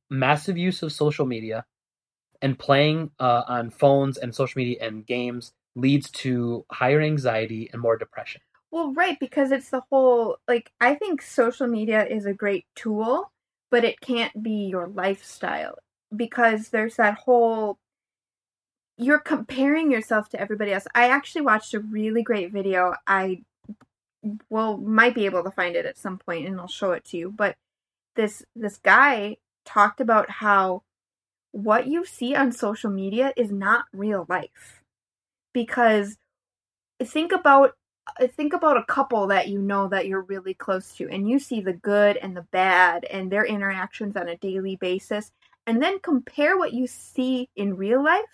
massive 0.10 0.58
use 0.58 0.82
of 0.84 0.92
social 0.92 1.26
media 1.26 1.66
and 2.42 2.58
playing 2.58 3.12
uh, 3.20 3.44
on 3.48 3.70
phones 3.70 4.18
and 4.18 4.34
social 4.34 4.60
media 4.60 4.78
and 4.82 5.06
games 5.06 5.54
leads 5.76 6.10
to 6.12 6.66
higher 6.72 7.02
anxiety 7.02 7.70
and 7.74 7.82
more 7.82 7.98
depression. 7.98 8.42
Well, 8.74 8.92
right, 8.92 9.20
because 9.20 9.52
it's 9.52 9.70
the 9.70 9.84
whole 9.92 10.38
like 10.48 10.72
I 10.82 10.96
think 10.96 11.22
social 11.22 11.68
media 11.68 12.08
is 12.08 12.26
a 12.26 12.34
great 12.34 12.66
tool, 12.76 13.32
but 13.70 13.84
it 13.84 14.02
can't 14.02 14.42
be 14.42 14.66
your 14.66 14.88
lifestyle 14.88 15.76
because 16.16 16.70
there's 16.70 16.96
that 16.96 17.20
whole 17.20 17.78
you're 18.98 19.20
comparing 19.20 19.92
yourself 19.92 20.28
to 20.30 20.42
everybody 20.42 20.74
else. 20.74 20.88
I 20.96 21.10
actually 21.10 21.42
watched 21.42 21.76
a 21.76 21.82
really 21.82 22.24
great 22.24 22.52
video. 22.52 22.96
I 23.06 23.44
will 24.50 24.78
might 24.78 25.14
be 25.14 25.26
able 25.26 25.44
to 25.44 25.52
find 25.52 25.76
it 25.76 25.86
at 25.86 26.00
some 26.00 26.18
point 26.18 26.48
and 26.48 26.60
I'll 26.60 26.68
show 26.68 26.94
it 26.94 27.06
to 27.06 27.18
you, 27.18 27.32
but 27.32 27.58
this 28.16 28.44
this 28.56 28.78
guy 28.78 29.38
talked 29.66 30.02
about 30.02 30.32
how 30.32 30.82
what 31.52 31.86
you 31.86 32.06
see 32.06 32.36
on 32.36 32.52
social 32.52 32.90
media 32.90 33.34
is 33.38 33.52
not 33.52 33.86
real 33.94 34.26
life. 34.28 34.82
Because 35.54 36.18
think 37.04 37.32
about 37.32 37.76
think 38.36 38.54
about 38.54 38.78
a 38.78 38.86
couple 38.86 39.28
that 39.28 39.48
you 39.48 39.60
know 39.60 39.88
that 39.88 40.08
you're 40.08 40.22
really 40.22 40.54
close 40.54 40.94
to 40.96 41.10
and 41.10 41.30
you 41.30 41.40
see 41.40 41.62
the 41.62 41.74
good 41.74 42.18
and 42.18 42.36
the 42.36 42.46
bad 42.52 43.06
and 43.06 43.32
their 43.32 43.46
interactions 43.46 44.16
on 44.16 44.28
a 44.28 44.38
daily 44.38 44.76
basis 44.76 45.32
and 45.66 45.82
then 45.82 46.00
compare 46.00 46.58
what 46.58 46.74
you 46.74 46.86
see 46.86 47.50
in 47.56 47.78
real 47.78 48.04
life 48.04 48.26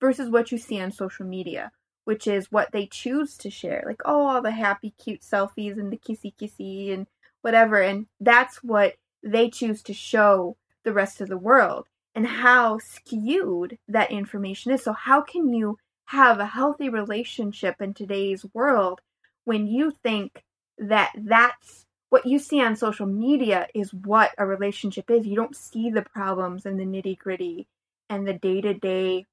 versus 0.00 0.30
what 0.30 0.50
you 0.50 0.58
see 0.58 0.80
on 0.80 0.90
social 0.90 1.26
media 1.26 1.70
which 2.04 2.26
is 2.26 2.50
what 2.50 2.72
they 2.72 2.86
choose 2.86 3.36
to 3.36 3.50
share 3.50 3.84
like 3.86 4.00
oh 4.06 4.26
all 4.26 4.42
the 4.42 4.50
happy 4.50 4.94
cute 5.02 5.20
selfies 5.20 5.78
and 5.78 5.92
the 5.92 5.98
kissy 5.98 6.32
kissy 6.40 6.92
and 6.92 7.06
whatever 7.42 7.80
and 7.80 8.06
that's 8.20 8.62
what 8.64 8.94
they 9.22 9.50
choose 9.50 9.82
to 9.82 9.92
show 9.92 10.56
the 10.84 10.92
rest 10.92 11.20
of 11.20 11.28
the 11.28 11.38
world 11.38 11.86
and 12.14 12.26
how 12.26 12.78
skewed 12.78 13.78
that 13.88 14.10
information 14.10 14.72
is. 14.72 14.82
So 14.82 14.92
how 14.92 15.20
can 15.20 15.48
you 15.48 15.78
have 16.06 16.40
a 16.40 16.46
healthy 16.46 16.88
relationship 16.88 17.80
in 17.80 17.94
today's 17.94 18.44
world 18.54 19.00
when 19.48 19.66
you 19.66 19.90
think 19.90 20.44
that 20.76 21.10
that's 21.16 21.86
what 22.10 22.26
you 22.26 22.38
see 22.38 22.60
on 22.60 22.76
social 22.76 23.06
media 23.06 23.66
is 23.74 23.94
what 23.94 24.32
a 24.36 24.46
relationship 24.46 25.10
is. 25.10 25.26
You 25.26 25.36
don't 25.36 25.56
see 25.56 25.88
the 25.88 26.02
problems 26.02 26.66
and 26.66 26.78
the 26.78 26.84
nitty 26.84 27.18
gritty 27.18 27.66
and 28.10 28.28
the 28.28 28.34
day 28.34 28.60
to 28.60 28.74
day 28.74 29.24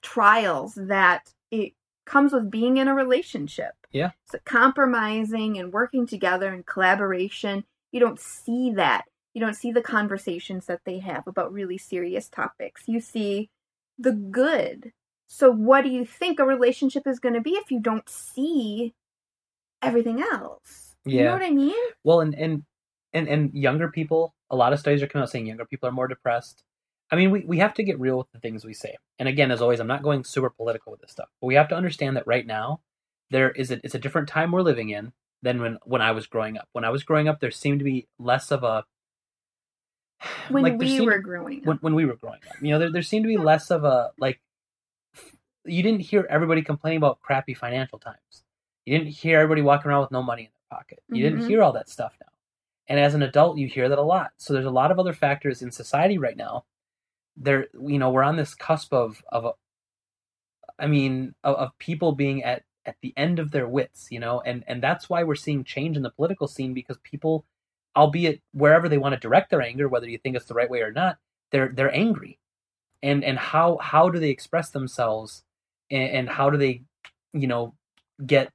trials 0.00 0.74
that 0.76 1.32
it 1.50 1.72
comes 2.06 2.32
with 2.32 2.52
being 2.52 2.76
in 2.76 2.86
a 2.86 2.94
relationship. 2.94 3.72
Yeah. 3.90 4.12
So 4.26 4.38
compromising 4.44 5.58
and 5.58 5.72
working 5.72 6.06
together 6.06 6.54
and 6.54 6.64
collaboration, 6.64 7.64
you 7.90 7.98
don't 7.98 8.20
see 8.20 8.70
that. 8.76 9.06
You 9.34 9.40
don't 9.40 9.56
see 9.56 9.72
the 9.72 9.82
conversations 9.82 10.66
that 10.66 10.82
they 10.84 11.00
have 11.00 11.26
about 11.26 11.52
really 11.52 11.78
serious 11.78 12.28
topics. 12.28 12.84
You 12.86 13.00
see 13.00 13.50
the 13.98 14.12
good. 14.12 14.92
So, 15.26 15.50
what 15.50 15.82
do 15.82 15.90
you 15.90 16.04
think 16.04 16.38
a 16.38 16.44
relationship 16.44 17.08
is 17.08 17.18
going 17.18 17.34
to 17.34 17.40
be 17.40 17.52
if 17.52 17.72
you 17.72 17.80
don't 17.80 18.08
see 18.08 18.94
everything 19.82 20.20
else? 20.22 20.94
You 21.04 21.24
know 21.24 21.32
what 21.32 21.42
I 21.42 21.50
mean? 21.50 21.74
Well, 22.04 22.20
and 22.20 22.34
and 22.34 22.62
and 23.12 23.28
and 23.28 23.52
younger 23.54 23.88
people, 23.88 24.34
a 24.50 24.56
lot 24.56 24.72
of 24.72 24.78
studies 24.78 25.02
are 25.02 25.06
coming 25.06 25.24
out 25.24 25.30
saying 25.30 25.46
younger 25.46 25.64
people 25.66 25.88
are 25.88 25.92
more 25.92 26.08
depressed. 26.08 26.62
I 27.10 27.16
mean, 27.16 27.30
we, 27.30 27.40
we 27.40 27.58
have 27.58 27.74
to 27.74 27.82
get 27.82 28.00
real 28.00 28.16
with 28.18 28.30
the 28.32 28.38
things 28.38 28.64
we 28.64 28.72
say. 28.72 28.96
And 29.18 29.28
again, 29.28 29.50
as 29.50 29.60
always, 29.60 29.80
I'm 29.80 29.86
not 29.86 30.02
going 30.02 30.24
super 30.24 30.48
political 30.48 30.92
with 30.92 31.02
this 31.02 31.10
stuff, 31.10 31.28
but 31.40 31.46
we 31.48 31.56
have 31.56 31.68
to 31.68 31.74
understand 31.74 32.16
that 32.16 32.26
right 32.26 32.46
now 32.46 32.80
there 33.30 33.50
is 33.50 33.70
a 33.70 33.80
it's 33.84 33.94
a 33.94 33.98
different 33.98 34.28
time 34.28 34.52
we're 34.52 34.62
living 34.62 34.90
in 34.90 35.12
than 35.42 35.60
when 35.60 35.78
when 35.84 36.00
I 36.00 36.12
was 36.12 36.26
growing 36.26 36.56
up. 36.56 36.68
When 36.72 36.84
I 36.84 36.90
was 36.90 37.02
growing 37.02 37.28
up, 37.28 37.40
there 37.40 37.50
seemed 37.50 37.80
to 37.80 37.84
be 37.84 38.06
less 38.18 38.50
of 38.52 38.62
a 38.62 38.84
When 40.48 40.62
like, 40.62 40.78
we 40.78 40.88
seemed- 40.88 41.06
were 41.06 41.18
growing 41.18 41.60
up. 41.60 41.66
when, 41.66 41.76
when 41.78 41.94
we 41.94 42.04
were 42.06 42.16
growing 42.16 42.40
up. 42.48 42.56
You 42.62 42.70
know, 42.70 42.78
there, 42.78 42.92
there 42.92 43.02
seemed 43.02 43.24
to 43.24 43.28
be 43.28 43.36
less 43.38 43.70
of 43.70 43.84
a 43.84 44.12
like. 44.18 44.40
You 45.64 45.82
didn't 45.82 46.00
hear 46.00 46.26
everybody 46.28 46.62
complaining 46.62 46.96
about 46.96 47.20
crappy 47.20 47.54
financial 47.54 47.98
times. 47.98 48.41
You 48.86 48.98
didn't 48.98 49.12
hear 49.12 49.38
everybody 49.38 49.62
walking 49.62 49.90
around 49.90 50.02
with 50.02 50.10
no 50.10 50.22
money 50.22 50.44
in 50.44 50.50
their 50.50 50.78
pocket. 50.78 51.02
You 51.10 51.24
Mhm. 51.24 51.30
didn't 51.30 51.48
hear 51.48 51.62
all 51.62 51.72
that 51.72 51.88
stuff 51.88 52.16
now. 52.20 52.28
And 52.88 52.98
as 53.00 53.14
an 53.14 53.22
adult, 53.22 53.58
you 53.58 53.68
hear 53.68 53.88
that 53.88 53.98
a 53.98 54.02
lot. 54.02 54.32
So 54.38 54.52
there's 54.52 54.66
a 54.66 54.70
lot 54.70 54.90
of 54.90 54.98
other 54.98 55.12
factors 55.12 55.62
in 55.62 55.70
society 55.70 56.18
right 56.18 56.36
now. 56.36 56.66
There, 57.36 57.68
you 57.74 57.98
know, 57.98 58.10
we're 58.10 58.24
on 58.24 58.36
this 58.36 58.54
cusp 58.54 58.92
of 58.92 59.22
of, 59.30 59.44
a, 59.46 59.52
I 60.78 60.86
mean, 60.86 61.34
of, 61.44 61.56
of 61.56 61.78
people 61.78 62.12
being 62.12 62.42
at 62.44 62.64
at 62.86 62.96
the 63.00 63.14
end 63.16 63.38
of 63.38 63.50
their 63.52 63.68
wits. 63.68 64.08
You 64.10 64.20
know, 64.20 64.40
and 64.42 64.64
and 64.66 64.82
that's 64.82 65.08
why 65.08 65.22
we're 65.24 65.34
seeing 65.36 65.64
change 65.64 65.96
in 65.96 66.02
the 66.02 66.10
political 66.10 66.48
scene 66.48 66.74
because 66.74 66.98
people, 67.04 67.44
albeit 67.96 68.42
wherever 68.52 68.88
they 68.88 68.98
want 68.98 69.14
to 69.14 69.20
direct 69.20 69.50
their 69.50 69.62
anger, 69.62 69.88
whether 69.88 70.08
you 70.08 70.18
think 70.18 70.36
it's 70.36 70.46
the 70.46 70.54
right 70.54 70.70
way 70.70 70.80
or 70.82 70.92
not, 70.92 71.18
they're 71.50 71.70
they're 71.72 71.94
angry 71.94 72.38
and 73.02 73.24
and 73.24 73.38
how 73.38 73.78
how 73.78 74.10
do 74.10 74.18
they 74.18 74.30
express 74.30 74.70
themselves 74.70 75.44
and, 75.90 76.10
and 76.10 76.28
how 76.30 76.50
do 76.50 76.58
they 76.58 76.82
you 77.32 77.46
know 77.46 77.74
get 78.26 78.52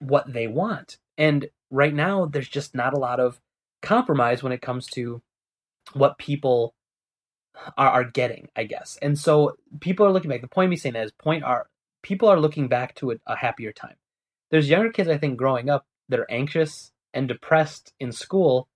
what 0.00 0.30
they 0.32 0.46
want 0.46 0.98
and 1.16 1.48
right 1.70 1.94
now 1.94 2.26
there's 2.26 2.48
just 2.48 2.74
not 2.74 2.94
a 2.94 2.98
lot 2.98 3.20
of 3.20 3.40
compromise 3.82 4.42
when 4.42 4.52
it 4.52 4.62
comes 4.62 4.86
to 4.86 5.22
what 5.92 6.18
people 6.18 6.74
are, 7.76 7.90
are 7.90 8.04
getting 8.04 8.48
i 8.56 8.64
guess 8.64 8.98
and 9.02 9.18
so 9.18 9.56
people 9.80 10.04
are 10.04 10.12
looking 10.12 10.30
back 10.30 10.40
the 10.40 10.48
point 10.48 10.66
of 10.66 10.70
me 10.70 10.76
saying 10.76 10.94
that 10.94 11.04
is 11.04 11.12
point 11.12 11.44
are 11.44 11.66
people 12.02 12.28
are 12.28 12.40
looking 12.40 12.68
back 12.68 12.94
to 12.94 13.12
a, 13.12 13.14
a 13.26 13.36
happier 13.36 13.72
time 13.72 13.96
there's 14.50 14.68
younger 14.68 14.90
kids 14.90 15.08
i 15.08 15.18
think 15.18 15.36
growing 15.36 15.68
up 15.70 15.84
that 16.08 16.20
are 16.20 16.30
anxious 16.30 16.90
and 17.12 17.28
depressed 17.28 17.92
in 18.00 18.12
school 18.12 18.68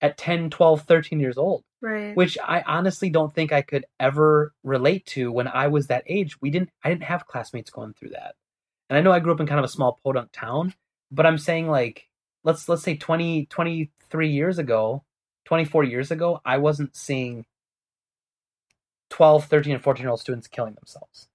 at 0.00 0.18
10 0.18 0.50
12 0.50 0.82
13 0.82 1.20
years 1.20 1.38
old 1.38 1.62
right. 1.82 2.16
which 2.16 2.38
I 2.42 2.62
honestly 2.66 3.10
don't 3.10 3.34
think 3.34 3.52
I 3.52 3.60
could 3.60 3.84
ever 4.00 4.54
relate 4.62 5.04
to 5.06 5.30
when 5.30 5.48
I 5.48 5.68
was 5.68 5.88
that 5.88 6.04
age. 6.06 6.40
We 6.40 6.50
didn't 6.50 6.70
I 6.82 6.88
didn't 6.88 7.02
have 7.04 7.26
classmates 7.26 7.70
going 7.70 7.92
through 7.92 8.10
that. 8.10 8.36
And 8.92 8.98
I 8.98 9.00
know 9.00 9.10
I 9.10 9.20
grew 9.20 9.32
up 9.32 9.40
in 9.40 9.46
kind 9.46 9.58
of 9.58 9.64
a 9.64 9.68
small 9.68 9.98
podunk 10.04 10.32
town, 10.32 10.74
but 11.10 11.24
I'm 11.24 11.38
saying 11.38 11.66
like 11.66 12.10
let's 12.44 12.68
let's 12.68 12.82
say 12.82 12.94
20 12.94 13.46
23 13.46 14.28
years 14.28 14.58
ago, 14.58 15.02
24 15.46 15.84
years 15.84 16.10
ago, 16.10 16.42
I 16.44 16.58
wasn't 16.58 16.94
seeing 16.94 17.46
12, 19.08 19.46
13 19.46 19.72
and 19.72 19.82
14 19.82 20.02
year 20.02 20.10
old 20.10 20.20
students 20.20 20.46
killing 20.46 20.74
themselves. 20.74 21.26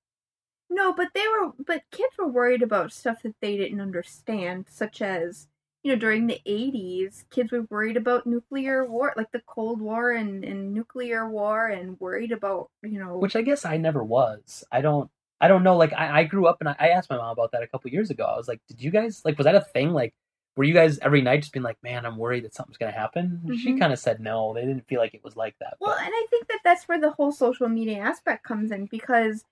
No, 0.69 0.93
but 0.93 1.07
they 1.15 1.23
were 1.27 1.51
but 1.65 1.81
kids 1.89 2.13
were 2.19 2.27
worried 2.27 2.61
about 2.61 2.93
stuff 2.93 3.23
that 3.23 3.33
they 3.41 3.57
didn't 3.57 3.81
understand, 3.81 4.67
such 4.69 5.01
as 5.01 5.47
you 5.81 5.91
know, 5.91 5.97
during 5.97 6.27
the 6.27 6.39
eighties, 6.45 7.25
kids 7.31 7.51
were 7.51 7.65
worried 7.71 7.97
about 7.97 8.27
nuclear 8.27 8.85
war, 8.85 9.15
like 9.17 9.31
the 9.31 9.41
Cold 9.47 9.81
War 9.81 10.11
and, 10.11 10.43
and 10.43 10.75
nuclear 10.75 11.27
war 11.27 11.69
and 11.69 11.99
worried 11.99 12.31
about, 12.31 12.69
you 12.83 12.99
know 12.99 13.17
Which 13.17 13.35
I 13.35 13.41
guess 13.41 13.65
I 13.65 13.77
never 13.77 14.03
was. 14.03 14.63
I 14.71 14.81
don't 14.81 15.09
I 15.39 15.47
don't 15.47 15.63
know, 15.63 15.77
like 15.77 15.93
I, 15.93 16.19
I 16.19 16.23
grew 16.23 16.47
up 16.47 16.57
and 16.61 16.69
I, 16.69 16.75
I 16.79 16.87
asked 16.89 17.09
my 17.09 17.17
mom 17.17 17.29
about 17.31 17.51
that 17.51 17.63
a 17.63 17.67
couple 17.67 17.91
years 17.91 18.09
ago. 18.09 18.25
I 18.25 18.35
was 18.37 18.47
like, 18.47 18.61
Did 18.67 18.81
you 18.81 18.91
guys 18.91 19.21
like 19.23 19.37
was 19.37 19.45
that 19.45 19.55
a 19.55 19.61
thing? 19.61 19.91
Like 19.93 20.13
were 20.55 20.63
you 20.63 20.73
guys 20.73 20.97
every 20.99 21.21
night 21.21 21.41
just 21.41 21.53
being 21.53 21.63
like, 21.63 21.77
Man, 21.83 22.05
I'm 22.05 22.17
worried 22.17 22.43
that 22.45 22.55
something's 22.55 22.77
gonna 22.77 22.91
happen? 22.91 23.41
She 23.61 23.73
Mhm. 23.73 23.79
kinda 23.79 23.97
said 23.97 24.19
no. 24.19 24.53
They 24.53 24.61
didn't 24.61 24.87
feel 24.87 24.99
like 24.99 25.13
it 25.13 25.23
was 25.23 25.35
like 25.35 25.55
that. 25.59 25.75
Well, 25.79 25.95
but- 25.95 26.03
and 26.05 26.11
I 26.13 26.25
think 26.29 26.47
that 26.47 26.59
that's 26.63 26.87
where 26.87 26.99
the 26.99 27.11
whole 27.11 27.31
social 27.31 27.69
media 27.69 27.99
aspect 27.99 28.43
comes 28.43 28.71
in 28.71 28.85
because, 28.87 29.45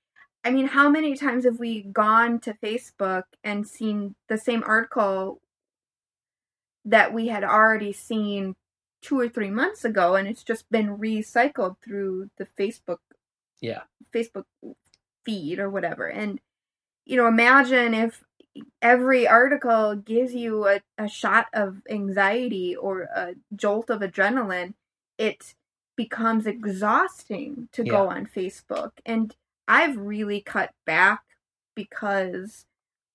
I 0.43 0.49
mean, 0.51 0.67
how 0.67 0.89
many 0.89 1.15
times 1.15 1.45
have 1.45 1.59
we 1.59 1.83
gone 1.83 2.39
to 2.41 2.53
Facebook 2.55 3.23
and 3.43 3.67
seen 3.67 4.15
the 4.27 4.37
same 4.37 4.63
article 4.65 5.39
that 6.83 7.13
we 7.13 7.27
had 7.27 7.43
already 7.43 7.93
seen 7.93 8.55
two 9.01 9.19
or 9.19 9.29
three 9.29 9.49
months 9.51 9.85
ago, 9.85 10.15
and 10.15 10.27
it's 10.27 10.43
just 10.43 10.69
been 10.71 10.97
recycled 10.97 11.75
through 11.83 12.29
the 12.37 12.45
Facebook 12.59 12.97
yeah. 13.61 13.81
Facebook 14.13 14.45
feed 15.25 15.59
or 15.59 15.69
whatever. 15.69 16.07
And, 16.07 16.39
you 17.05 17.17
know, 17.17 17.27
imagine 17.27 17.93
if 17.93 18.23
every 18.81 19.27
article 19.27 19.95
gives 19.95 20.33
you 20.33 20.67
a, 20.67 20.81
a 20.97 21.07
shot 21.07 21.47
of 21.53 21.81
anxiety 21.89 22.75
or 22.75 23.01
a 23.01 23.35
jolt 23.55 23.89
of 23.89 24.01
adrenaline, 24.01 24.73
it 25.17 25.55
becomes 25.95 26.45
exhausting 26.45 27.69
to 27.71 27.83
go 27.83 28.09
on 28.09 28.25
Facebook. 28.25 28.91
And 29.05 29.35
I've 29.67 29.97
really 29.97 30.41
cut 30.41 30.71
back 30.85 31.23
because 31.75 32.65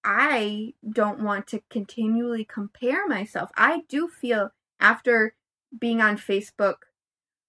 I 0.05 0.75
don't 0.89 1.21
want 1.21 1.47
to 1.49 1.63
continually 1.69 2.45
compare 2.45 3.07
myself. 3.07 3.51
I 3.57 3.83
do 3.89 4.09
feel 4.09 4.51
after 4.79 5.35
being 5.79 6.01
on 6.01 6.17
Facebook 6.17 6.77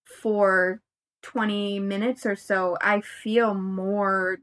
for 0.04 0.82
20 1.22 1.80
minutes 1.80 2.26
or 2.26 2.36
so, 2.36 2.78
I 2.82 3.02
feel 3.02 3.54
more. 3.54 4.40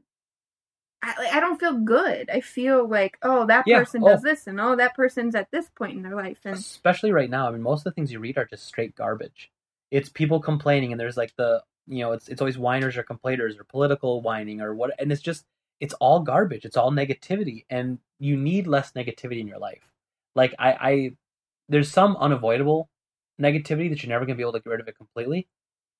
I, 1.01 1.29
I 1.35 1.39
don't 1.39 1.59
feel 1.59 1.77
good. 1.79 2.29
I 2.29 2.41
feel 2.41 2.87
like, 2.87 3.17
oh, 3.21 3.45
that 3.47 3.67
Yeah, 3.67 3.79
person 3.79 4.03
oh. 4.03 4.09
does 4.09 4.21
oh. 4.25 4.29
this, 4.29 4.47
and 4.47 4.59
oh, 4.59 4.75
that 4.75 4.95
person's 4.95 5.35
at 5.35 5.49
this 5.51 5.69
point 5.69 5.95
in 5.97 6.03
their 6.03 6.15
life. 6.15 6.39
And 6.45 6.55
Especially 6.55 7.11
right 7.11 7.29
now. 7.29 7.47
I 7.47 7.51
mean 7.51 7.61
most 7.61 7.81
of 7.81 7.85
the 7.85 7.91
things 7.91 8.11
you 8.11 8.19
read 8.19 8.37
are 8.37 8.45
just 8.45 8.65
straight 8.65 8.95
garbage. 8.95 9.51
it's 9.91 10.09
people 10.09 10.39
complaining 10.39 10.91
and 10.91 10.99
there's 10.99 11.17
like 11.17 11.33
the 11.37 11.63
you 11.87 11.99
know 12.03 12.11
it's 12.11 12.27
it's 12.29 12.41
always 12.41 12.57
whiners 12.57 12.97
or 12.97 13.03
complainers 13.03 13.57
or 13.57 13.63
political 13.63 14.21
whining 14.21 14.61
or 14.61 14.75
what 14.75 14.91
and 14.99 15.11
it's 15.11 15.21
just 15.21 15.45
it's 15.79 15.93
all 15.95 16.19
garbage 16.21 16.65
it's 16.65 16.77
all 16.77 16.91
negativity 16.91 17.65
and 17.69 17.97
you 18.19 18.37
need 18.37 18.67
less 18.67 18.91
negativity 18.93 19.39
in 19.39 19.47
your 19.47 19.57
life 19.59 19.91
like 20.35 20.53
i 20.59 20.71
i 20.89 21.11
there's 21.69 21.91
some 21.91 22.15
unavoidable 22.17 22.89
negativity 23.41 23.89
that 23.89 24.03
you're 24.03 24.09
never 24.09 24.25
going 24.25 24.35
to 24.35 24.37
be 24.37 24.43
able 24.43 24.53
to 24.53 24.59
get 24.59 24.69
rid 24.69 24.79
of 24.81 24.87
it 24.87 24.97
completely 24.97 25.47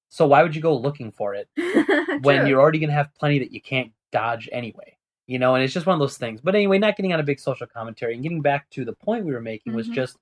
so 0.10 0.28
why 0.28 0.44
would 0.44 0.56
you 0.56 0.62
go 0.62 0.76
looking 0.78 1.12
for 1.12 1.34
it 1.36 1.48
when 2.24 2.46
you're 2.46 2.62
already 2.62 2.80
going 2.80 2.90
to 2.90 2.96
have 2.96 3.14
plenty 3.20 3.40
that 3.40 3.52
you 3.52 3.62
can't 3.62 3.92
dodge 4.12 4.50
anyway 4.52 4.96
you 5.28 5.38
know 5.40 5.54
and 5.56 5.64
it's 5.64 5.74
just 5.74 5.86
one 5.86 5.94
of 5.94 6.00
those 6.00 6.18
things. 6.18 6.42
But 6.42 6.56
anyway 6.56 6.80
not 6.80 6.96
getting 6.98 7.14
on 7.14 7.20
a 7.20 7.24
big 7.24 7.40
social 7.40 7.68
commentary 7.68 8.14
and 8.16 8.24
getting 8.24 8.42
back 8.42 8.70
to 8.72 8.84
the 8.84 8.94
point 8.94 9.26
we 9.26 9.32
were 9.34 9.42
making 9.42 9.74
was 9.74 9.88
Mhm. 9.88 9.94
just 9.94 10.18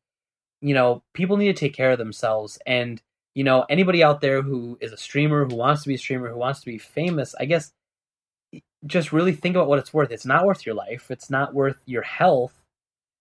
you 0.61 0.73
know 0.73 1.03
people 1.13 1.37
need 1.37 1.47
to 1.55 1.59
take 1.59 1.73
care 1.73 1.91
of 1.91 1.97
themselves. 1.97 2.59
And 2.65 3.01
you 3.33 3.43
know 3.43 3.65
anybody 3.69 4.03
out 4.03 4.19
there 4.21 4.41
who 4.41 4.77
is 4.81 4.91
a 4.91 4.97
streamer 4.97 5.45
who 5.45 5.55
wants 5.55 5.83
to 5.83 5.87
be 5.87 5.95
a 5.95 5.97
streamer 5.97 6.29
who 6.29 6.37
wants 6.37 6.59
to 6.61 6.65
be 6.65 6.77
famous 6.79 7.35
i 7.39 7.45
guess 7.45 7.71
just 8.85 9.11
really 9.13 9.33
think 9.33 9.55
about 9.55 9.67
what 9.67 9.79
it's 9.79 9.93
worth. 9.93 10.11
It's 10.11 10.25
not 10.25 10.45
worth 10.45 10.65
your 10.65 10.75
life. 10.75 11.09
It's 11.09 11.29
not 11.29 11.53
worth 11.53 11.81
your 11.85 12.03
health. 12.03 12.53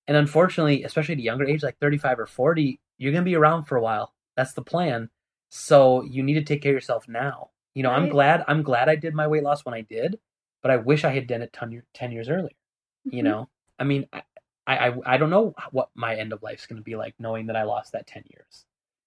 And 0.09 0.17
unfortunately 0.17 0.85
especially 0.85 1.15
at 1.15 1.19
a 1.21 1.23
younger 1.23 1.45
age 1.47 1.63
like 1.63 1.79
35 1.79 2.21
or 2.21 2.27
40 2.27 2.81
you're 2.99 3.13
going 3.13 3.25
to 3.25 3.29
be 3.31 3.37
around 3.37 3.65
for 3.65 3.77
a 3.77 3.83
while. 3.83 4.13
That's 4.37 4.55
the 4.55 4.63
plan. 4.63 5.11
So 5.51 6.03
you 6.03 6.23
need 6.23 6.35
to 6.35 6.45
take 6.45 6.63
care 6.63 6.73
of 6.73 6.77
yourself 6.77 7.07
now. 7.09 7.51
You 7.75 7.83
know 7.83 7.91
i'm 7.91 8.09
glad 8.09 8.43
i'm 8.49 8.63
glad 8.63 8.89
i 8.89 8.97
did 8.97 9.15
my 9.15 9.27
weight 9.27 9.43
loss 9.43 9.65
when 9.67 9.75
i 9.75 9.83
did 9.83 10.19
but 10.67 10.73
i 10.73 10.77
wish 10.91 11.05
i 11.05 11.11
had 11.19 11.27
done 11.29 11.43
it 11.43 11.53
10, 11.53 11.71
year- 11.73 11.85
10 11.95 12.11
years 12.13 12.29
earlier 12.29 12.57
you 13.05 13.23
Mhm. 13.23 13.25
know? 13.25 13.49
I 13.79 13.85
mean 13.85 14.03
I, 14.13 14.23
I 14.67 14.75
i 14.89 14.95
I 15.15 15.17
don't 15.17 15.31
know 15.31 15.55
what 15.71 15.91
my 15.95 16.13
end 16.17 16.33
of 16.33 16.43
life 16.43 16.59
is 16.61 16.67
going 16.67 16.81
to 16.83 16.89
be 16.91 16.97
like 16.97 17.15
knowing 17.25 17.47
that 17.47 17.57
i 17.57 17.63
lost 17.63 17.93
that 17.93 18.07
10 18.07 18.25
years 18.35 18.65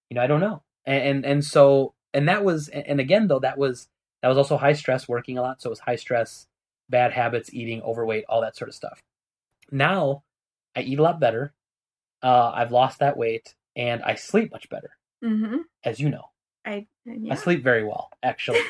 you 0.08 0.14
know 0.14 0.22
i 0.22 0.26
don't 0.26 0.40
know. 0.40 0.62
And 0.86 1.02
and, 1.10 1.20
and 1.26 1.44
so 1.44 1.92
and 2.14 2.28
that 2.30 2.42
was 2.48 2.68
and 2.68 2.98
again 3.06 3.28
though 3.28 3.40
that 3.40 3.58
was 3.58 3.88
that 4.22 4.28
was 4.28 4.38
also 4.38 4.56
high 4.56 4.72
stress 4.82 5.06
working 5.08 5.36
a 5.38 5.42
lot 5.42 5.60
so 5.60 5.68
it 5.68 5.74
was 5.76 5.80
high 5.80 5.96
stress 6.06 6.46
bad 6.88 7.12
habits 7.12 7.52
eating 7.52 7.82
overweight 7.82 8.24
all 8.28 8.40
that 8.40 8.56
sort 8.56 8.68
of 8.70 8.74
stuff. 8.74 8.98
Now 9.70 10.22
i 10.74 10.80
eat 10.80 10.98
a 10.98 11.02
lot 11.02 11.20
better 11.20 11.52
uh, 12.22 12.50
i've 12.54 12.72
lost 12.72 12.98
that 13.00 13.16
weight 13.16 13.54
and 13.76 14.02
i 14.02 14.14
sleep 14.14 14.50
much 14.52 14.68
better 14.70 14.92
Mm-hmm. 15.22 15.58
as 15.84 16.00
you 16.00 16.08
know. 16.08 16.26
I 16.64 16.86
yeah. 17.04 17.32
i 17.34 17.36
sleep 17.36 17.62
very 17.62 17.84
well 17.84 18.10
actually. 18.22 18.62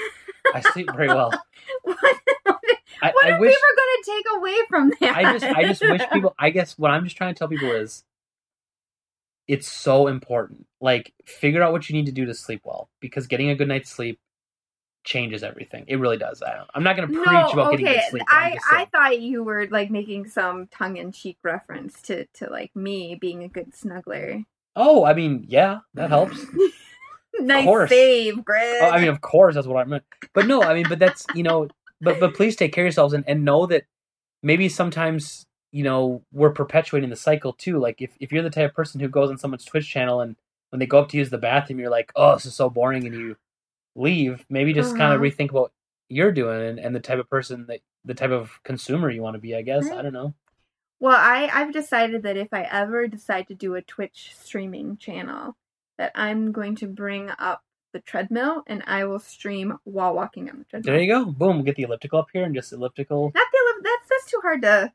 I 0.53 0.61
sleep 0.73 0.89
very 1.01 1.09
well. 1.19 1.31
What 1.85 1.97
i, 3.02 3.10
what 3.10 3.27
I 3.27 3.31
are 3.32 3.40
wish 3.40 3.55
people 3.55 3.68
going 3.77 4.02
to 4.02 4.10
take 4.10 4.24
away 4.36 4.56
from 4.68 4.93
that? 5.01 5.16
I 5.16 5.39
just 5.39 5.44
I 5.44 5.62
just 5.64 5.81
wish 5.82 6.02
people 6.12 6.35
I 6.39 6.51
guess 6.51 6.78
what 6.78 6.90
I'm 6.90 7.05
just 7.05 7.16
trying 7.16 7.35
to 7.35 7.39
tell 7.39 7.48
people 7.48 7.70
is 7.70 8.05
it's 9.48 9.66
so 9.66 10.06
important. 10.06 10.66
Like 10.81 11.12
figure 11.24 11.62
out 11.62 11.72
what 11.72 11.89
you 11.89 11.97
need 11.97 12.06
to 12.06 12.12
do 12.12 12.24
to 12.27 12.35
sleep 12.35 12.62
well 12.64 12.89
because 13.01 13.27
getting 13.27 13.51
a 13.51 13.56
good 13.56 13.68
night's 13.68 13.90
sleep 13.90 14.20
changes 15.05 15.43
everything. 15.43 15.85
It 15.89 15.97
really 15.97 16.18
does. 16.18 16.43
I 16.43 16.55
don't, 16.55 16.70
I'm 16.74 16.82
not 16.82 16.97
going 16.97 17.09
to 17.09 17.14
preach 17.14 17.27
no, 17.27 17.48
about 17.48 17.74
okay. 17.74 17.82
getting 17.82 17.94
good 17.94 18.10
sleep. 18.10 18.22
I 18.28 18.56
I 18.70 18.85
thought 18.93 19.20
you 19.20 19.43
were 19.43 19.66
like 19.68 19.90
making 19.90 20.28
some 20.28 20.68
tongue 20.68 20.97
in 20.97 21.12
cheek 21.12 21.39
reference 21.43 22.01
to 22.02 22.27
to 22.35 22.48
like 22.51 22.74
me 22.77 23.16
being 23.20 23.43
a 23.43 23.48
good 23.48 23.72
snuggler. 23.72 24.44
oh, 24.77 25.05
I 25.05 25.14
mean, 25.14 25.47
yeah, 25.48 25.81
that 25.94 26.10
helps. 26.10 26.47
nice 27.40 27.89
save, 27.89 28.44
Greg. 28.44 28.82
Oh, 28.82 28.90
I 28.90 29.01
mean, 29.01 29.09
of 29.09 29.20
course, 29.20 29.55
that's 29.55 29.66
what 29.66 29.81
I 29.81 29.85
meant. 29.85 30.05
But 30.32 30.47
no, 30.47 30.62
I 30.62 30.74
mean, 30.74 30.86
but 30.89 30.98
that's 30.98 31.27
you 31.35 31.43
know, 31.43 31.68
but 32.01 32.20
but 32.20 32.35
please 32.35 32.56
take 32.56 32.72
care 32.72 32.85
of 32.85 32.86
yourselves 32.86 33.14
and, 33.14 33.24
and 33.28 33.44
know 33.44 33.66
that 33.66 33.85
maybe 34.43 34.68
sometimes 34.68 35.47
you 35.72 35.85
know 35.85 36.22
we're 36.32 36.51
perpetuating 36.51 37.10
the 37.10 37.16
cycle 37.16 37.52
too. 37.52 37.78
Like 37.78 38.01
if 38.02 38.10
if 38.20 38.32
you're 38.32 38.43
the 38.43 38.51
type 38.51 38.70
of 38.70 38.77
person 38.77 39.01
who 39.01 39.09
goes 39.09 39.31
on 39.31 39.39
someone's 39.39 39.64
Twitch 39.64 39.89
channel 39.89 40.20
and 40.20 40.36
when 40.70 40.78
they 40.81 40.86
go 40.86 41.01
up 41.01 41.09
to 41.10 41.16
use 41.16 41.31
the 41.31 41.39
bathroom, 41.39 41.81
you're 41.81 41.90
like, 41.90 42.12
oh, 42.14 42.35
this 42.35 42.47
is 42.47 42.55
so 42.55 42.70
boring, 42.70 43.05
and 43.06 43.14
you 43.14 43.36
leave. 43.97 44.44
Maybe 44.48 44.72
just 44.72 44.97
kind 44.97 45.12
of 45.12 45.20
Uh-huh. 45.20 45.31
rethink 45.31 45.51
about 45.51 45.60
what 45.62 45.72
you're 46.09 46.32
doing 46.32 46.60
and, 46.66 46.78
and 46.78 46.94
the 46.94 47.01
type 47.01 47.18
of 47.18 47.28
person 47.28 47.66
that 47.68 47.81
the 48.05 48.14
type 48.14 48.31
of 48.31 48.60
consumer 48.64 49.10
you 49.10 49.22
want 49.22 49.35
to 49.35 49.40
be. 49.40 49.55
I 49.55 49.62
guess 49.62 49.90
I 49.90 50.02
don't 50.02 50.12
know. 50.12 50.35
Well, 51.01 51.16
I 51.16 51.51
I've 51.52 51.72
decided 51.72 52.22
that 52.24 52.36
if 52.36 52.48
I 52.52 52.62
ever 52.62 53.06
decide 53.09 53.48
to 53.48 53.55
do 53.55 53.74
a 53.74 53.82
Twitch 53.82 54.32
streaming 54.39 54.97
channel, 54.97 55.56
that 55.98 56.12
I'm 56.14 56.52
going 56.52 56.77
to 56.77 56.86
bring 56.86 57.31
up 57.39 57.62
the 57.93 58.01
treadmill 58.01 58.62
and 58.67 58.83
I 58.87 59.05
will 59.05 59.19
stream 59.19 59.79
while 59.85 60.15
walking 60.15 60.49
on 60.51 60.59
the 60.59 60.65
treadmill. 60.65 60.93
There 60.95 61.03
you 61.03 61.09
go. 61.12 61.25
Boom. 61.27 61.62
Get 61.65 61.77
the 61.77 61.83
elliptical 61.83 62.19
up 62.19 62.29
here 62.33 62.45
and 62.45 62.55
just 62.55 62.73
elliptical. 62.73 63.33
Not 63.35 63.47
the 63.53 63.59
ele- 63.59 63.83
that's 63.83 64.09
that's 64.09 64.31
too 64.31 64.41
hard 64.43 64.62
to 64.62 64.93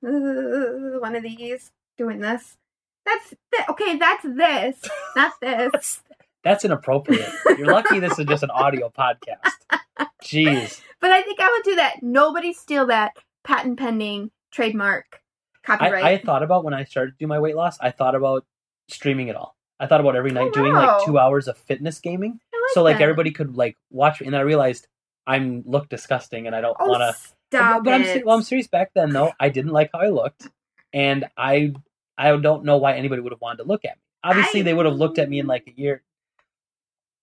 uh, 0.96 1.00
one 1.00 1.16
of 1.16 1.24
these 1.24 1.72
doing 1.98 2.20
this. 2.20 2.58
That's 3.06 3.34
th- 3.54 3.70
okay. 3.70 3.98
That's 3.98 4.24
this, 4.24 4.90
not 5.16 5.34
this. 5.42 5.72
That's 5.72 6.04
that's 6.44 6.66
inappropriate. 6.66 7.30
You're 7.58 7.72
lucky 7.72 8.00
this 8.00 8.18
is 8.20 8.26
just 8.26 8.44
an 8.44 8.52
audio 8.52 8.90
podcast. 8.90 9.52
Jeez. 10.24 10.82
But 11.00 11.12
I 11.12 11.22
think 11.22 11.40
I 11.40 11.50
would 11.52 11.64
do 11.64 11.76
that. 11.76 12.02
Nobody 12.02 12.54
steal 12.54 12.88
that 12.88 13.14
patent 13.44 13.78
pending 13.78 14.32
trademark 14.52 15.22
I, 15.64 15.68
copyright. 15.68 16.04
I 16.04 16.18
thought 16.18 16.44
about 16.44 16.64
when 16.64 16.74
I 16.74 16.84
started 16.84 17.12
to 17.12 17.18
do 17.20 17.28
my 17.28 17.40
weight 17.40 17.56
loss, 17.56 17.78
I 17.80 17.92
thought 17.92 18.16
about 18.16 18.46
streaming 18.90 19.28
it 19.28 19.36
all. 19.36 19.56
I 19.80 19.88
thought 19.88 20.00
about 20.00 20.16
every 20.16 20.32
night 20.32 20.48
Oh, 20.48 20.52
doing 20.52 20.74
like 20.74 21.06
two 21.06 21.20
hours 21.20 21.48
of 21.48 21.58
fitness 21.58 22.00
gaming. 22.00 22.40
I 22.70 22.72
so 22.74 22.84
like 22.84 22.98
that. 22.98 23.04
everybody 23.04 23.32
could 23.32 23.56
like 23.56 23.78
watch 23.90 24.20
me 24.22 24.28
and 24.28 24.34
then 24.34 24.42
I 24.42 24.44
realized 24.44 24.88
I'm 25.28 25.64
look 25.66 25.90
disgusting 25.90 26.48
and 26.48 26.56
I 26.56 26.62
don't 26.62 26.76
Oh, 26.80 26.88
wanna 26.90 27.14
stop 27.50 27.84
but 27.84 27.94
I'm 27.94 28.02
it. 28.02 28.06
se- 28.06 28.24
well 28.26 28.36
I'm 28.36 28.44
serious 28.44 28.68
back 28.68 28.92
then 28.96 29.10
though. 29.12 29.32
I 29.40 29.50
didn't 29.50 29.72
like 29.72 29.90
how 29.94 30.00
I 30.00 30.10
looked 30.10 30.48
and 30.94 31.26
I 31.38 31.74
I 32.18 32.36
don't 32.38 32.64
know 32.64 32.78
why 32.78 32.94
anybody 32.94 33.22
would 33.22 33.32
have 33.32 33.42
wanted 33.42 33.64
to 33.64 33.68
look 33.68 33.86
at 33.86 33.96
me. 33.98 34.02
Obviously 34.24 34.60
I- 34.62 34.64
they 34.64 34.74
would 34.74 34.86
have 34.86 34.96
looked 34.96 35.20
at 35.20 35.30
me 35.30 35.40
in 35.40 35.46
mm. 35.46 35.50
like 35.50 35.68
a 35.68 35.80
year. 35.80 36.04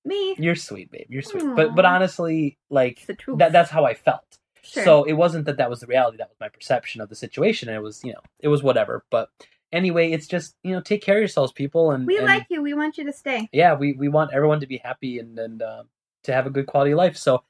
Me. 0.05 0.35
You're 0.36 0.56
sweet, 0.56 0.90
babe. 0.90 1.06
You're 1.10 1.23
sweet. 1.23 1.44
But 1.55 1.74
but 1.77 1.85
honestly, 1.85 2.59
like 2.70 2.98
It's 2.98 3.06
the 3.06 3.14
truth. 3.14 3.39
that 3.39 3.52
that's 3.52 3.70
how 3.70 3.85
I 3.85 3.94
felt. 3.94 4.24
Sure. 4.62 4.85
So 4.85 5.05
it 5.05 5.12
wasn't 5.12 5.47
that 5.47 5.59
that 5.59 5.70
was 5.70 5.81
the 5.81 5.86
reality. 5.86 6.16
That 6.19 6.28
was 6.28 6.36
my 6.40 6.48
perception 6.48 7.01
of 7.01 7.09
the 7.09 7.14
situation, 7.14 7.69
and 7.69 7.77
it 7.77 7.81
was 7.82 8.02
you 8.05 8.12
know 8.12 8.20
it 8.40 8.48
was 8.48 8.62
whatever. 8.64 9.05
But 9.10 9.28
anyway, 9.73 10.11
it's 10.12 10.27
just 10.27 10.55
you 10.62 10.73
know 10.73 10.81
take 10.81 11.03
care 11.03 11.16
of 11.16 11.20
yourselves, 11.20 11.53
people, 11.53 11.90
and 11.90 12.07
we 12.07 12.19
and, 12.19 12.27
like 12.27 12.47
you. 12.51 12.62
We 12.62 12.74
want 12.74 12.99
you 12.99 13.05
to 13.05 13.12
stay. 13.12 13.49
yeah, 13.53 13.74
we 13.74 13.93
we 13.94 14.09
want 14.09 14.32
everyone 14.32 14.61
to 14.61 14.66
be 14.66 14.78
happy 14.78 15.19
and 15.19 15.39
and 15.39 15.62
uh, 15.62 15.85
to 16.24 16.32
have 16.32 16.47
a 16.47 16.51
good 16.51 16.66
quality 16.66 16.93
of 16.93 16.99
life. 16.99 17.16
So 17.16 17.43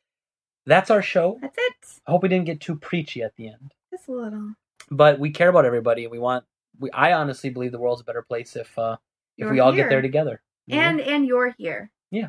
that's 0.66 0.90
our 0.90 1.02
show. 1.02 1.38
That's 1.42 1.56
it. 1.58 1.74
I 2.06 2.10
hope 2.12 2.22
we 2.22 2.28
didn't 2.28 2.46
get 2.46 2.60
too 2.60 2.76
preachy 2.76 3.22
at 3.22 3.34
the 3.36 3.48
end, 3.48 3.74
Just 3.90 4.08
a 4.08 4.12
little. 4.12 4.54
but 4.90 5.18
we 5.18 5.30
care 5.30 5.48
about 5.48 5.64
everybody, 5.64 6.04
and 6.04 6.12
we 6.12 6.18
want. 6.18 6.44
We 6.78 6.90
I 6.92 7.12
honestly 7.12 7.50
believe 7.50 7.72
the 7.72 7.78
world's 7.78 8.00
a 8.00 8.04
better 8.04 8.22
place 8.22 8.56
if 8.56 8.78
uh 8.78 8.96
if 9.36 9.44
You're 9.44 9.52
we 9.52 9.60
all 9.60 9.72
here. 9.72 9.84
get 9.84 9.90
there 9.90 10.02
together. 10.02 10.40
you 10.66 10.76
know? 10.76 10.82
And 10.82 11.00
and 11.00 11.26
you're 11.26 11.54
here. 11.58 11.90
Yeah, 12.10 12.28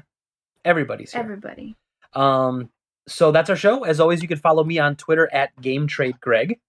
everybody's 0.66 1.12
here. 1.14 1.22
Everybody. 1.22 1.76
Um. 2.14 2.70
So 3.08 3.32
that's 3.32 3.50
our 3.50 3.56
show. 3.58 3.84
As 3.84 4.00
always, 4.00 4.22
you 4.22 4.28
can 4.30 4.38
follow 4.38 4.64
me 4.64 4.80
on 4.80 4.96
Twitter 4.96 5.30
at 5.34 5.60
Game 5.62 5.88
Trade 5.88 6.20
Greg. 6.22 6.60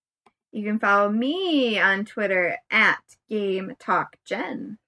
You 0.55 0.63
can 0.65 0.79
follow 0.79 1.11
me 1.11 1.81
on 1.81 2.05
Twitter 2.05 2.57
at 2.71 3.01
Game 3.29 3.75
Talk 3.81 4.17
Jen. 4.25 4.79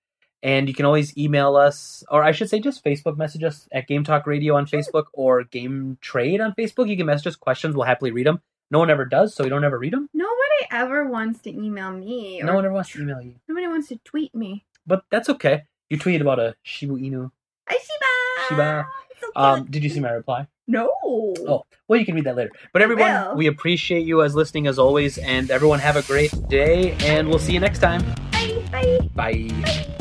And 0.40 0.68
you 0.68 0.74
can 0.74 0.86
always 0.86 1.16
email 1.18 1.56
us, 1.56 2.04
or 2.08 2.22
I 2.22 2.30
should 2.30 2.48
say, 2.48 2.60
just 2.60 2.84
Facebook 2.84 3.16
message 3.16 3.42
us 3.42 3.66
at 3.72 3.88
Game 3.88 4.04
Talk 4.04 4.28
Radio 4.28 4.54
on 4.54 4.66
Facebook 4.66 5.06
or 5.12 5.42
Game 5.42 5.98
Trade 6.00 6.40
on 6.40 6.54
Facebook. 6.56 6.88
You 6.88 6.96
can 6.96 7.06
message 7.06 7.26
us 7.26 7.34
questions; 7.36 7.74
we'll 7.74 7.84
happily 7.86 8.12
read 8.12 8.26
them. 8.26 8.40
No 8.70 8.78
one 8.78 8.90
ever 8.90 9.04
does, 9.06 9.34
so 9.34 9.42
we 9.42 9.50
don't 9.50 9.64
ever 9.64 9.76
read 9.76 9.92
them. 9.92 10.08
Nobody 10.14 10.66
ever 10.70 11.08
wants 11.08 11.40
to 11.42 11.50
email 11.50 11.90
me. 11.90 12.40
Or 12.42 12.46
No 12.46 12.54
one 12.54 12.64
ever 12.64 12.74
wants 12.74 12.92
to 12.92 13.02
email 13.02 13.20
you, 13.20 13.34
Nobody 13.48 13.66
wants 13.66 13.88
to 13.88 13.96
tweet 14.04 14.34
me. 14.36 14.64
but 14.86 15.02
that's 15.10 15.28
okay. 15.30 15.64
You 15.90 15.98
tweeted 15.98 16.20
about 16.20 16.38
a 16.38 16.54
Shiba 16.62 16.94
Inu. 16.94 17.30
Hi 17.68 17.76
Shiba. 17.76 18.48
Shiba. 18.48 18.86
Um, 19.34 19.66
did 19.66 19.84
you 19.84 19.90
see 19.90 20.00
my 20.00 20.10
reply? 20.10 20.46
no. 20.66 20.90
Oh, 21.48 21.64
well, 21.86 21.98
you 21.98 22.04
can 22.04 22.14
read 22.14 22.24
that 22.24 22.36
later. 22.36 22.50
But 22.72 22.82
everyone, 22.82 23.36
we 23.36 23.46
appreciate 23.46 24.04
you 24.04 24.22
as 24.22 24.34
listening 24.34 24.66
as 24.66 24.78
always, 24.78 25.18
and 25.18 25.50
everyone 25.50 25.78
have 25.78 25.96
a 25.96 26.02
great 26.02 26.32
day, 26.48 26.92
and 27.00 27.28
we'll 27.28 27.38
see 27.38 27.52
you 27.52 27.60
next 27.60 27.78
time. 27.78 28.02
Bye. 28.32 29.00
Bye. 29.14 29.48
Bye. 29.48 29.96